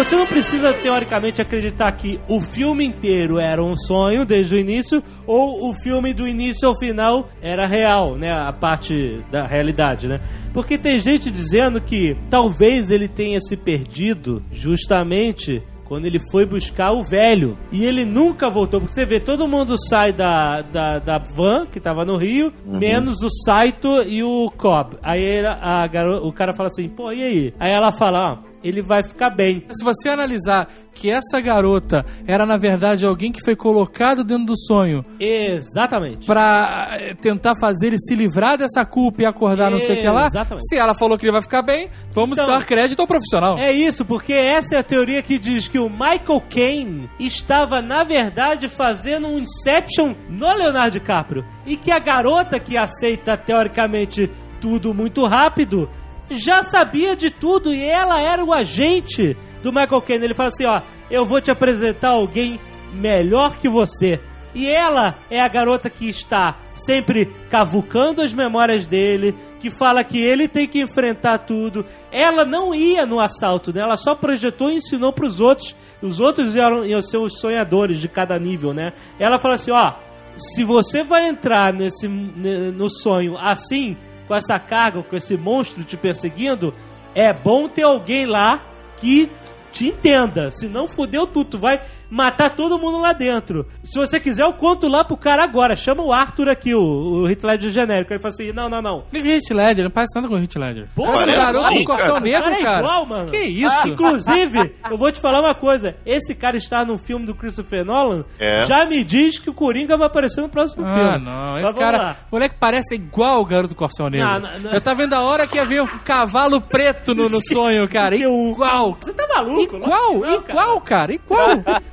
Você 0.00 0.16
não 0.16 0.26
precisa, 0.26 0.72
teoricamente, 0.72 1.40
acreditar 1.42 1.92
que 1.92 2.18
o 2.26 2.40
filme 2.40 2.84
inteiro 2.84 3.38
era 3.38 3.62
um 3.62 3.76
sonho 3.76 4.24
desde 4.24 4.54
o 4.54 4.58
início 4.58 5.02
ou 5.26 5.68
o 5.68 5.74
filme 5.74 6.12
do 6.14 6.26
início 6.26 6.66
ao 6.66 6.76
final 6.78 7.28
era 7.42 7.66
real, 7.66 8.16
né? 8.16 8.32
A 8.32 8.52
parte 8.52 9.20
da 9.30 9.46
realidade, 9.46 10.08
né? 10.08 10.18
Porque 10.54 10.76
tem 10.78 10.98
gente 10.98 11.30
dizendo 11.30 11.80
que 11.80 12.16
talvez 12.30 12.90
ele 12.90 13.06
tenha 13.08 13.38
se 13.40 13.56
perdido 13.56 14.42
justamente 14.50 15.62
quando 15.84 16.06
ele 16.06 16.18
foi 16.30 16.46
buscar 16.46 16.92
o 16.92 17.02
velho. 17.04 17.58
E 17.70 17.84
ele 17.84 18.04
nunca 18.04 18.48
voltou. 18.48 18.80
Porque 18.80 18.94
você 18.94 19.04
vê, 19.04 19.20
todo 19.20 19.46
mundo 19.48 19.76
sai 19.88 20.12
da, 20.12 20.62
da, 20.62 20.98
da 20.98 21.18
van, 21.18 21.66
que 21.66 21.78
tava 21.78 22.04
no 22.04 22.16
Rio, 22.16 22.52
menos 22.64 23.22
o 23.22 23.28
Saito 23.44 24.02
e 24.02 24.22
o 24.22 24.50
Cobb. 24.56 24.96
Aí 25.02 25.20
ele- 25.22 25.46
a 25.48 25.86
garo- 25.86 26.26
o 26.26 26.32
cara 26.32 26.54
fala 26.54 26.68
assim, 26.68 26.88
pô, 26.88 27.12
e 27.12 27.22
aí? 27.22 27.54
Aí 27.60 27.70
ela 27.72 27.92
fala, 27.92 28.32
ó, 28.46 28.49
ele 28.62 28.82
vai 28.82 29.02
ficar 29.02 29.30
bem. 29.30 29.64
Se 29.70 29.84
você 29.84 30.08
analisar 30.08 30.68
que 30.92 31.10
essa 31.10 31.40
garota 31.40 32.04
era, 32.26 32.44
na 32.44 32.56
verdade, 32.56 33.06
alguém 33.06 33.32
que 33.32 33.40
foi 33.42 33.56
colocado 33.56 34.22
dentro 34.22 34.46
do 34.46 34.58
sonho 34.58 35.04
Exatamente. 35.18 36.26
pra 36.26 36.88
eh, 37.00 37.14
tentar 37.14 37.54
fazer 37.58 37.88
ele 37.88 37.98
se 37.98 38.14
livrar 38.14 38.58
dessa 38.58 38.84
culpa 38.84 39.22
e 39.22 39.26
acordar 39.26 39.70
não 39.70 39.80
sei 39.80 39.96
o 39.96 40.00
que 40.00 40.08
lá, 40.08 40.26
Exatamente. 40.26 40.66
se 40.68 40.76
ela 40.76 40.94
falou 40.94 41.16
que 41.16 41.24
ele 41.24 41.32
vai 41.32 41.42
ficar 41.42 41.62
bem, 41.62 41.88
vamos 42.12 42.36
Então- 42.36 42.46
dar 42.50 42.64
crédito 42.66 43.00
ao 43.00 43.06
profissional. 43.06 43.58
É 43.58 43.72
isso, 43.72 44.04
porque 44.04 44.32
essa 44.32 44.74
é 44.76 44.78
a 44.78 44.82
teoria 44.82 45.22
que 45.22 45.38
diz 45.38 45.68
que 45.68 45.78
o 45.78 45.88
Michael 45.88 46.42
Caine 46.50 47.10
estava, 47.18 47.80
na 47.80 48.04
verdade, 48.04 48.68
fazendo 48.68 49.26
um 49.28 49.38
Inception 49.38 50.14
no 50.28 50.52
Leonardo 50.52 50.92
DiCaprio. 50.98 51.44
E 51.66 51.76
que 51.76 51.90
a 51.90 51.98
garota 51.98 52.58
que 52.60 52.76
aceita, 52.76 53.36
teoricamente, 53.36 54.30
tudo 54.60 54.92
muito 54.92 55.24
rápido, 55.26 55.88
já 56.30 56.62
sabia 56.62 57.14
de 57.16 57.30
tudo 57.30 57.72
e 57.74 57.82
ela 57.82 58.20
era 58.20 58.44
o 58.44 58.52
agente 58.52 59.36
do 59.62 59.72
Michael 59.72 60.02
Caine. 60.02 60.24
Ele 60.24 60.34
fala 60.34 60.48
assim: 60.48 60.64
ó, 60.64 60.80
eu 61.10 61.26
vou 61.26 61.40
te 61.40 61.50
apresentar 61.50 62.10
alguém 62.10 62.60
melhor 62.92 63.56
que 63.58 63.68
você. 63.68 64.20
E 64.52 64.66
ela 64.68 65.16
é 65.30 65.40
a 65.40 65.46
garota 65.46 65.88
que 65.88 66.08
está 66.08 66.56
sempre 66.74 67.26
cavucando 67.48 68.20
as 68.20 68.32
memórias 68.34 68.84
dele, 68.84 69.32
que 69.60 69.70
fala 69.70 70.02
que 70.02 70.18
ele 70.20 70.48
tem 70.48 70.66
que 70.66 70.80
enfrentar 70.80 71.38
tudo. 71.38 71.86
Ela 72.10 72.44
não 72.44 72.74
ia 72.74 73.06
no 73.06 73.20
assalto, 73.20 73.72
né? 73.72 73.80
Ela 73.80 73.96
só 73.96 74.12
projetou 74.12 74.68
e 74.68 74.76
ensinou 74.76 75.12
pros 75.12 75.38
outros. 75.38 75.76
Os 76.02 76.18
outros 76.18 76.56
iam, 76.56 76.84
iam 76.84 77.00
ser 77.00 77.18
os 77.18 77.38
sonhadores 77.38 78.00
de 78.00 78.08
cada 78.08 78.36
nível, 78.40 78.74
né? 78.74 78.92
Ela 79.20 79.38
fala 79.38 79.54
assim, 79.54 79.70
ó, 79.70 79.92
se 80.36 80.64
você 80.64 81.04
vai 81.04 81.28
entrar 81.28 81.72
nesse 81.72 82.08
ne- 82.08 82.72
no 82.72 82.90
sonho 82.90 83.36
assim, 83.38 83.96
com 84.30 84.36
essa 84.36 84.60
carga, 84.60 85.02
com 85.02 85.16
esse 85.16 85.36
monstro 85.36 85.82
te 85.82 85.96
perseguindo, 85.96 86.72
é 87.16 87.32
bom 87.32 87.68
ter 87.68 87.82
alguém 87.82 88.26
lá 88.26 88.64
que 88.98 89.28
te 89.72 89.88
entenda. 89.88 90.52
Senão 90.52 90.86
fudeu 90.86 91.26
tudo. 91.26 91.50
Tu 91.50 91.58
vai 91.58 91.82
matar 92.10 92.50
todo 92.50 92.78
mundo 92.78 92.98
lá 93.00 93.12
dentro. 93.12 93.66
Se 93.84 93.98
você 93.98 94.18
quiser, 94.20 94.42
eu 94.42 94.52
conto 94.52 94.88
lá 94.88 95.04
pro 95.04 95.16
cara 95.16 95.42
agora. 95.44 95.76
Chama 95.76 96.02
o 96.02 96.12
Arthur 96.12 96.48
aqui, 96.48 96.74
o, 96.74 96.80
o 97.22 97.28
Heath 97.30 97.42
Ledger 97.44 97.70
genérico. 97.70 98.12
Ele 98.12 98.20
fala 98.20 98.34
assim: 98.34 98.52
não, 98.52 98.68
não, 98.68 98.82
não. 98.82 99.04
O 99.12 99.16
Heath 99.16 99.50
Ledger, 99.50 99.84
não 99.84 99.90
parece 99.90 100.14
nada 100.14 100.28
com 100.28 100.34
o 100.34 100.38
Heath 100.38 100.56
Ledger. 100.56 100.88
Pô, 100.94 101.04
parece 101.06 101.30
um 101.30 101.34
garoto 101.42 101.74
com 101.74 101.84
corção 101.84 102.14
cara. 102.14 102.20
negro, 102.20 102.42
cara 102.42 102.56
é 102.56 102.78
igual, 102.78 103.06
mano. 103.06 103.30
Que 103.30 103.38
isso? 103.38 103.76
Ah, 103.84 103.88
inclusive, 103.88 104.74
eu 104.90 104.98
vou 104.98 105.12
te 105.12 105.20
falar 105.20 105.40
uma 105.40 105.54
coisa. 105.54 105.96
Esse 106.04 106.34
cara 106.34 106.56
está 106.56 106.84
no 106.84 106.98
filme 106.98 107.24
do 107.26 107.34
Christopher 107.34 107.84
Nolan. 107.84 108.24
É. 108.38 108.66
Já 108.66 108.84
me 108.86 109.04
diz 109.04 109.38
que 109.38 109.48
o 109.48 109.54
Coringa 109.54 109.96
vai 109.96 110.06
aparecer 110.06 110.40
no 110.40 110.48
próximo 110.48 110.84
Ah, 110.86 110.94
filme. 111.12 111.24
não. 111.24 111.52
Mas 111.52 111.66
Esse 111.66 111.74
cara, 111.78 111.98
lá. 111.98 112.16
moleque 112.30 112.54
parece 112.58 112.94
igual 112.94 113.40
o 113.40 113.44
garoto 113.44 113.68
do 113.68 113.74
Corcel 113.76 114.10
Negro. 114.10 114.26
Não, 114.26 114.40
não, 114.40 114.58
não. 114.60 114.70
Eu 114.72 114.80
tava 114.80 115.02
vendo 115.02 115.14
a 115.14 115.20
hora 115.22 115.46
que 115.46 115.56
ia 115.56 115.64
ver 115.64 115.82
um 115.82 115.86
cavalo 115.86 116.60
preto 116.60 117.14
no, 117.14 117.28
no 117.28 117.40
sonho, 117.40 117.88
cara. 117.88 118.14
Igual. 118.16 118.96
Você 119.00 119.12
tá 119.12 119.26
maluco? 119.28 119.76
Igual, 119.76 120.14
Não, 120.14 120.20
cara. 120.20 120.50
igual, 120.50 120.80
cara, 120.80 121.12
igual. 121.14 121.48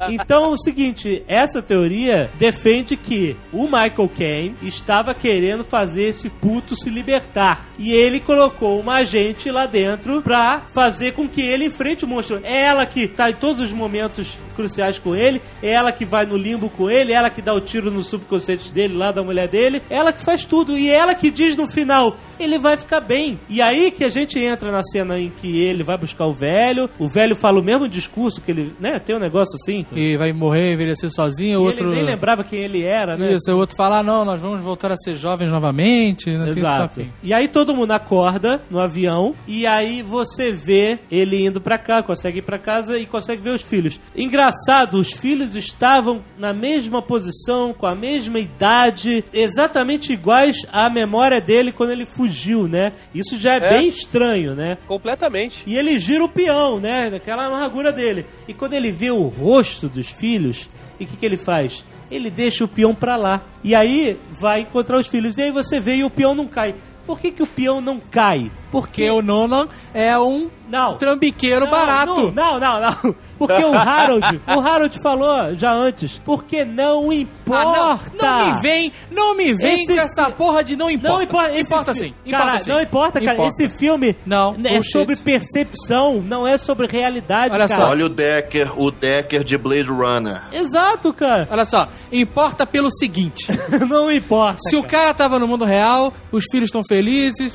Então 0.10 0.52
o 0.52 0.58
seguinte, 0.58 1.24
essa 1.28 1.62
teoria 1.62 2.30
defende 2.38 2.96
que 2.96 3.36
o 3.52 3.64
Michael 3.64 4.10
Caine 4.16 4.56
estava 4.62 5.14
querendo 5.14 5.64
fazer 5.64 6.04
esse 6.04 6.30
puto 6.30 6.76
se 6.76 6.90
libertar. 6.90 7.68
E 7.78 7.92
ele 7.92 8.20
colocou 8.20 8.80
uma 8.80 8.96
agente 8.96 9.52
lá 9.52 9.66
dentro 9.66 10.22
pra 10.22 10.64
fazer 10.70 11.14
com 11.14 11.28
que 11.28 11.42
ele 11.42 11.66
enfrente 11.66 12.06
o 12.06 12.08
monstro. 12.08 12.40
É 12.44 12.64
ela 12.64 12.86
que 12.86 13.08
tá 13.08 13.30
em 13.30 13.36
todos 13.36 13.62
os 13.62 13.74
momentos 13.74 14.38
cruciais 14.56 14.98
com 14.98 15.16
ele, 15.16 15.40
é 15.62 15.72
ela 15.72 15.92
que 15.92 16.04
vai 16.04 16.26
no 16.26 16.36
limbo 16.36 16.68
com 16.70 16.90
ele, 16.90 17.14
é 17.14 17.16
ela 17.16 17.30
que 17.30 17.44
dá 17.44 17.54
o 17.54 17.62
tiro 17.62 17.92
no 17.92 18.02
subconsciente 18.02 18.72
dele, 18.72 18.96
lá 18.96 19.12
da 19.12 19.24
mulher 19.24 19.48
dele, 19.48 19.84
é 19.90 19.96
ela 19.96 20.12
que 20.12 20.22
faz 20.22 20.44
tudo. 20.44 20.78
E 20.78 20.90
é 20.90 20.96
ela 20.96 21.14
que 21.14 21.30
diz 21.30 21.56
no 21.56 21.68
final, 21.68 22.18
ele 22.40 22.58
vai 22.58 22.76
ficar 22.76 23.00
bem. 23.00 23.40
E 23.48 23.62
aí 23.62 23.92
que 23.92 24.04
a 24.04 24.10
gente 24.10 24.40
entra 24.40 24.72
na 24.72 24.82
cena 24.84 25.20
em 25.20 25.30
que 25.30 25.62
ele 25.62 25.84
vai 25.84 25.98
buscar 25.98 26.26
o 26.26 26.34
velho, 26.34 26.90
o 26.98 27.08
velho 27.08 27.36
fala 27.36 27.60
o 27.60 27.64
mesmo 27.64 27.88
discurso 27.88 28.42
que 28.42 28.52
ele, 28.52 28.74
né, 28.80 28.98
tem 28.98 29.16
um 29.16 29.20
negócio 29.20 29.56
assim. 29.56 29.86
E 29.98 30.18
vai 30.18 30.32
morrer, 30.34 30.74
envelhecer 30.74 31.10
sozinho, 31.12 31.54
E 31.54 31.58
outro... 31.58 31.88
ele 31.90 31.96
nem 31.98 32.06
lembrava 32.06 32.44
quem 32.44 32.60
ele 32.64 32.84
era, 32.84 33.18
né? 33.18 33.34
Isso, 33.34 33.52
o 33.52 33.58
outro 33.58 33.76
fala, 33.76 34.00
ah, 34.00 34.04
não, 34.04 34.24
nós 34.24 34.40
vamos 34.42 34.62
voltar 34.62 34.92
a 34.92 34.98
ser 34.98 35.18
jovens 35.18 35.50
novamente. 35.50 36.30
Não 36.32 36.48
esse 36.48 36.60
Exato. 36.60 37.06
E 37.24 37.34
aí 37.34 37.48
todo 37.48 37.74
mundo 37.76 37.92
acorda 37.92 38.62
no 38.70 38.80
avião 38.80 39.36
e 39.48 39.66
aí 39.66 40.02
você 40.02 40.52
vê 40.52 41.00
ele 41.12 41.46
indo 41.46 41.60
pra 41.62 41.78
cá, 41.78 42.04
consegue 42.04 42.40
ir 42.40 42.42
pra 42.44 42.58
casa 42.58 42.98
e 42.98 43.06
consegue 43.06 43.42
ver 43.42 43.52
os 43.52 43.62
filhos. 43.62 44.00
Engraçado, 44.16 44.98
os 44.98 45.12
filhos 45.14 45.56
estavam 45.56 46.22
na 46.38 46.54
mesma 46.54 47.02
posição, 47.02 47.74
com 47.74 47.86
a 47.88 47.96
mesma 47.96 48.40
idade, 48.40 49.24
exatamente 49.34 50.14
iguais 50.14 50.66
à 50.72 50.90
memória 50.90 51.40
dele 51.42 51.72
quando 51.72 51.92
ele 51.92 52.06
fugiu, 52.06 52.68
né? 52.68 52.94
Isso 53.16 53.38
já 53.40 53.54
é, 53.54 53.58
É. 53.58 53.70
bem 53.70 53.88
estranho, 53.88 54.54
né? 54.56 54.78
Completamente. 54.88 55.64
E 55.66 55.76
ele 55.76 55.98
gira 55.98 56.24
o 56.24 56.30
peão, 56.30 56.80
né? 56.80 57.10
Naquela 57.10 57.46
amargura 57.46 57.92
dele. 57.92 58.26
E 58.48 58.54
quando 58.54 58.74
ele 58.74 58.92
vê 58.92 59.10
o 59.12 59.24
rosto 59.28 59.87
dos 59.90 60.12
filhos, 60.12 60.70
e 61.00 61.04
o 61.04 61.08
que, 61.08 61.18
que 61.18 61.26
ele 61.26 61.38
faz? 61.38 61.86
Ele 62.10 62.30
deixa 62.30 62.64
o 62.64 62.68
peão 62.68 62.96
pra 62.96 63.16
lá. 63.16 63.44
E 63.64 63.76
aí 63.76 64.18
vai 64.40 64.62
encontrar 64.62 64.98
os 64.98 65.08
filhos. 65.08 65.38
E 65.38 65.44
aí 65.44 65.52
você 65.52 65.80
vê 65.80 65.96
e 65.96 66.04
o 66.04 66.10
peão 66.10 66.34
não 66.34 66.48
cai. 66.48 66.74
Por 67.08 67.18
que, 67.20 67.32
que 67.32 67.42
o 67.42 67.48
peão 67.48 67.82
não 67.82 68.00
cai? 68.00 68.52
Porque 68.70 69.10
o 69.10 69.22
Nolan 69.22 69.68
é 69.94 70.20
um 70.20 70.50
Não. 70.70 70.98
trambiqueiro 70.98 71.64
Não, 71.64 71.72
barato. 71.72 72.32
Não, 72.34 72.60
não, 72.60 72.82
não. 72.82 73.16
Porque 73.40 73.64
o 73.64 73.74
Harold, 73.74 74.42
o 74.46 74.60
Harold 74.60 75.00
falou 75.02 75.56
já 75.56 75.72
antes, 75.72 76.20
porque 76.26 76.66
não 76.66 77.10
Ah, 77.10 77.16
importa. 77.16 78.02
não, 78.22 78.40
não 78.40 78.56
me 78.56 78.62
vem, 78.62 78.92
não 79.10 79.36
me 79.38 79.54
vem 79.54 79.74
Esse 79.76 79.88
com 79.88 79.94
essa 80.02 80.26
fi- 80.26 80.32
porra 80.34 80.64
de 80.66 80.76
não 80.76 80.90
importa. 80.90 81.16
Não 81.16 81.22
importa, 81.24 81.58
importa 81.60 81.94
fi- 81.94 82.00
sim. 82.02 82.14
Importa 82.26 82.46
cara, 82.46 82.60
sim. 82.60 82.70
não 82.70 82.82
importa, 82.82 83.20
cara. 83.22 83.34
Importa. 83.36 83.50
Esse 83.64 83.70
filme 83.70 84.18
Não, 84.26 84.54
é 84.66 84.74
bullshit. 84.74 84.92
sobre 84.92 85.16
percepção, 85.16 86.22
não 86.22 86.46
é 86.46 86.58
sobre 86.58 86.88
realidade, 86.88 87.54
Olha 87.54 87.68
cara. 87.68 87.82
só. 87.82 87.90
Olha 87.92 88.06
o 88.06 88.10
Decker, 88.10 88.72
o 88.78 88.92
Decker 88.92 89.44
de 89.44 89.58
Blade 89.58 89.90
Runner. 89.90 90.44
Exato, 90.52 91.14
cara. 91.14 91.48
Olha 91.50 91.64
só, 91.66 91.88
importa 92.12 92.66
pelo 92.66 92.92
seguinte: 92.92 93.48
não 93.88 94.12
importa. 94.12 94.60
se 94.68 94.76
o 94.76 94.84
cara 94.84 95.14
tava 95.14 95.40
no 95.40 95.48
mundo 95.48 95.64
real, 95.64 96.14
os 96.32 96.44
filhos 96.52 96.68
estão 96.68 96.82
felizes, 96.88 96.97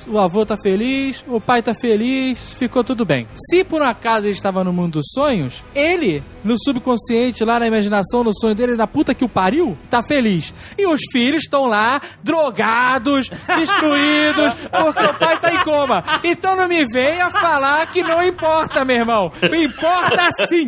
o 0.08 0.18
avô 0.18 0.44
tá 0.44 0.56
feliz, 0.56 1.24
o 1.28 1.40
pai 1.40 1.62
tá 1.62 1.74
feliz, 1.74 2.52
ficou 2.54 2.82
tudo 2.84 3.04
bem. 3.04 3.26
Se 3.34 3.64
por 3.64 3.82
um 3.82 3.84
acaso 3.84 4.26
ele 4.26 4.32
estava 4.32 4.62
no 4.64 4.72
mundo 4.72 4.94
dos 4.94 5.06
sonhos, 5.14 5.64
ele, 5.74 6.22
no 6.44 6.56
subconsciente, 6.58 7.44
lá 7.44 7.58
na 7.58 7.66
imaginação, 7.66 8.22
no 8.22 8.32
sonho 8.32 8.54
dele, 8.54 8.76
na 8.76 8.86
puta 8.86 9.14
que 9.14 9.24
o 9.24 9.28
pariu, 9.28 9.76
tá 9.88 10.02
feliz. 10.02 10.52
E 10.76 10.86
os 10.86 11.00
filhos 11.10 11.42
estão 11.42 11.66
lá, 11.66 12.00
drogados, 12.22 13.28
destruídos, 13.56 14.54
porque 14.70 15.04
o 15.04 15.14
pai 15.14 15.40
tá 15.40 15.54
em 15.54 15.58
coma. 15.64 16.04
Então 16.24 16.56
não 16.56 16.68
me 16.68 16.84
venha 16.86 17.30
falar 17.30 17.86
que 17.90 18.02
não 18.02 18.22
importa, 18.22 18.84
meu 18.84 18.96
irmão. 18.96 19.32
Importa 19.42 20.30
sim. 20.46 20.66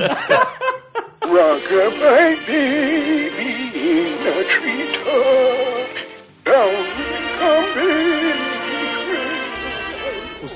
Rockabye 1.23 2.37
baby 2.47 3.51
in 3.75 4.27
a 4.27 4.45
treetop. 4.45 5.75
Down 6.45 6.85
come 7.39 8.24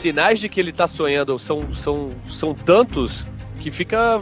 sinais 0.08 0.40
de 0.40 0.48
que 0.48 0.58
ele 0.58 0.72
tá 0.72 0.88
sonhando 0.88 1.38
são, 1.38 1.74
são, 1.76 2.12
são 2.30 2.54
tantos 2.54 3.26
que 3.60 3.70
fica 3.70 4.20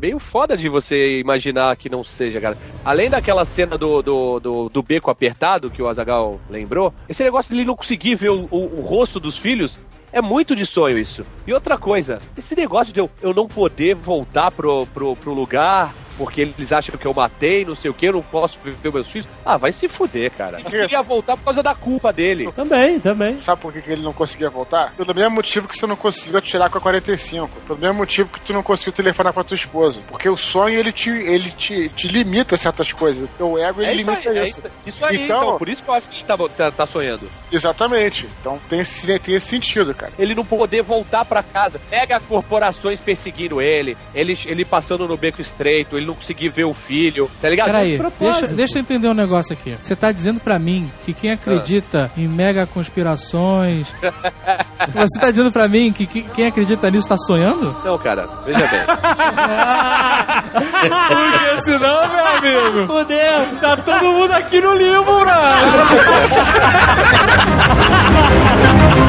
meio 0.00 0.18
foda 0.18 0.56
de 0.56 0.66
você 0.68 1.20
imaginar 1.20 1.76
que 1.76 1.90
não 1.90 2.02
seja, 2.02 2.40
cara. 2.40 2.56
Além 2.82 3.10
daquela 3.10 3.44
cena 3.44 3.76
do, 3.76 4.00
do, 4.00 4.40
do, 4.40 4.68
do 4.70 4.82
beco 4.82 5.10
apertado 5.10 5.70
que 5.70 5.82
o 5.82 5.88
Azagal 5.88 6.40
lembrou, 6.48 6.92
esse 7.06 7.22
negócio 7.22 7.52
de 7.52 7.60
ele 7.60 7.66
não 7.66 7.76
conseguir 7.76 8.14
ver 8.14 8.30
o, 8.30 8.48
o, 8.50 8.78
o 8.78 8.80
rosto 8.80 9.20
dos 9.20 9.36
filhos. 9.36 9.78
É 10.10 10.22
muito 10.22 10.56
de 10.56 10.64
sonho 10.64 10.98
isso. 10.98 11.26
E 11.46 11.52
outra 11.52 11.76
coisa, 11.76 12.18
esse 12.38 12.56
negócio 12.56 12.94
de 12.94 13.00
eu, 13.00 13.10
eu 13.20 13.34
não 13.34 13.46
poder 13.46 13.94
voltar 13.94 14.50
pro, 14.50 14.86
pro, 14.86 15.14
pro 15.16 15.34
lugar 15.34 15.94
porque 16.16 16.40
eles 16.42 16.72
acham 16.72 16.96
que 16.96 17.06
eu 17.06 17.14
matei, 17.14 17.64
não 17.64 17.74
sei 17.74 17.90
o 17.90 17.94
que, 17.94 18.06
eu 18.06 18.12
não 18.14 18.22
posso 18.22 18.58
ver 18.62 18.92
meus 18.92 19.08
filhos. 19.08 19.28
Ah, 19.44 19.56
vai 19.56 19.72
se 19.72 19.88
fuder, 19.88 20.30
cara. 20.32 20.60
Eu 20.60 20.64
queria 20.64 21.02
voltar 21.02 21.36
por 21.36 21.44
causa 21.44 21.62
da 21.62 21.74
culpa 21.74 22.12
dele. 22.12 22.50
Também, 22.52 22.98
também. 23.00 23.40
Sabe 23.42 23.60
por 23.60 23.72
que, 23.72 23.82
que 23.82 23.90
ele 23.90 24.02
não 24.02 24.12
conseguia 24.12 24.50
voltar? 24.50 24.94
Pelo 24.96 25.14
mesmo 25.14 25.30
motivo 25.36 25.68
que 25.68 25.76
você 25.76 25.86
não 25.86 25.96
conseguiu 25.96 26.38
atirar 26.38 26.70
com 26.70 26.78
a 26.78 26.80
45. 26.80 27.48
Pelo 27.66 27.78
mesmo 27.78 27.94
motivo 27.94 28.28
que 28.30 28.40
tu 28.40 28.52
não 28.52 28.62
conseguiu 28.62 28.92
telefonar 28.92 29.32
pra 29.32 29.44
tua 29.44 29.54
esposa. 29.54 30.00
Porque 30.08 30.28
o 30.28 30.36
sonho, 30.36 30.78
ele 30.78 30.92
te, 30.92 31.10
ele 31.10 31.50
te, 31.50 31.88
te 31.90 32.08
limita 32.08 32.56
certas 32.56 32.92
coisas. 32.92 33.28
O 33.28 33.32
teu 33.36 33.58
ego, 33.58 33.80
ele 33.82 33.90
É 33.90 33.94
isso 33.94 34.04
limita 34.04 34.30
aí, 34.30 34.38
é 34.38 34.42
isso. 34.44 34.58
isso, 34.60 34.70
isso 34.86 35.04
aí, 35.04 35.16
Então- 35.24 35.42
então, 35.42 35.58
Por 35.58 35.68
isso 35.68 35.82
que 35.82 35.90
eu 35.90 35.94
acho 35.94 36.08
que 36.08 36.16
ele 36.16 36.24
tá, 36.24 36.36
tá, 36.48 36.70
tá 36.70 36.86
sonhando. 36.86 37.28
Exatamente. 37.50 38.26
Então 38.40 38.58
tem 38.68 38.80
esse, 38.80 39.18
tem 39.18 39.34
esse 39.34 39.46
sentido, 39.46 39.94
cara. 39.94 40.12
Ele 40.18 40.34
não 40.34 40.44
poder 40.44 40.82
voltar 40.82 41.24
pra 41.24 41.42
casa. 41.42 41.80
Pega 41.90 42.20
corporações 42.20 43.00
perseguindo 43.00 43.60
ele, 43.60 43.96
ele, 44.14 44.38
ele 44.46 44.64
passando 44.64 45.06
no 45.08 45.16
beco 45.16 45.40
estreito, 45.40 45.96
ele 45.96 46.05
não 46.06 46.14
conseguir 46.14 46.48
ver 46.50 46.64
o 46.64 46.72
filho, 46.86 47.30
tá 47.40 47.48
ligado? 47.50 47.66
Peraí, 47.66 48.00
deixa, 48.18 48.46
deixa 48.48 48.78
eu 48.78 48.80
entender 48.80 49.08
um 49.08 49.14
negócio 49.14 49.52
aqui. 49.52 49.76
Você 49.82 49.94
tá 49.96 50.10
dizendo 50.12 50.40
pra 50.40 50.58
mim 50.58 50.90
que 51.04 51.12
quem 51.12 51.32
acredita 51.32 52.10
em 52.16 52.26
mega 52.28 52.66
conspirações. 52.66 53.92
você 54.94 55.20
tá 55.20 55.30
dizendo 55.30 55.52
pra 55.52 55.66
mim 55.68 55.92
que, 55.92 56.06
que- 56.06 56.22
quem 56.22 56.46
acredita 56.46 56.90
nisso 56.90 57.08
tá 57.08 57.16
sonhando? 57.16 57.76
Não, 57.84 57.98
cara, 57.98 58.26
veja 58.44 58.58
bem. 58.66 58.80
Porque 60.56 61.62
senão, 61.64 62.08
meu 62.08 62.26
amigo. 62.26 62.86
Fudeu. 62.86 63.58
Tá 63.60 63.76
todo 63.76 64.04
mundo 64.12 64.32
aqui 64.32 64.60
no 64.60 64.72
limbo, 64.74 65.20
brother. 65.20 65.36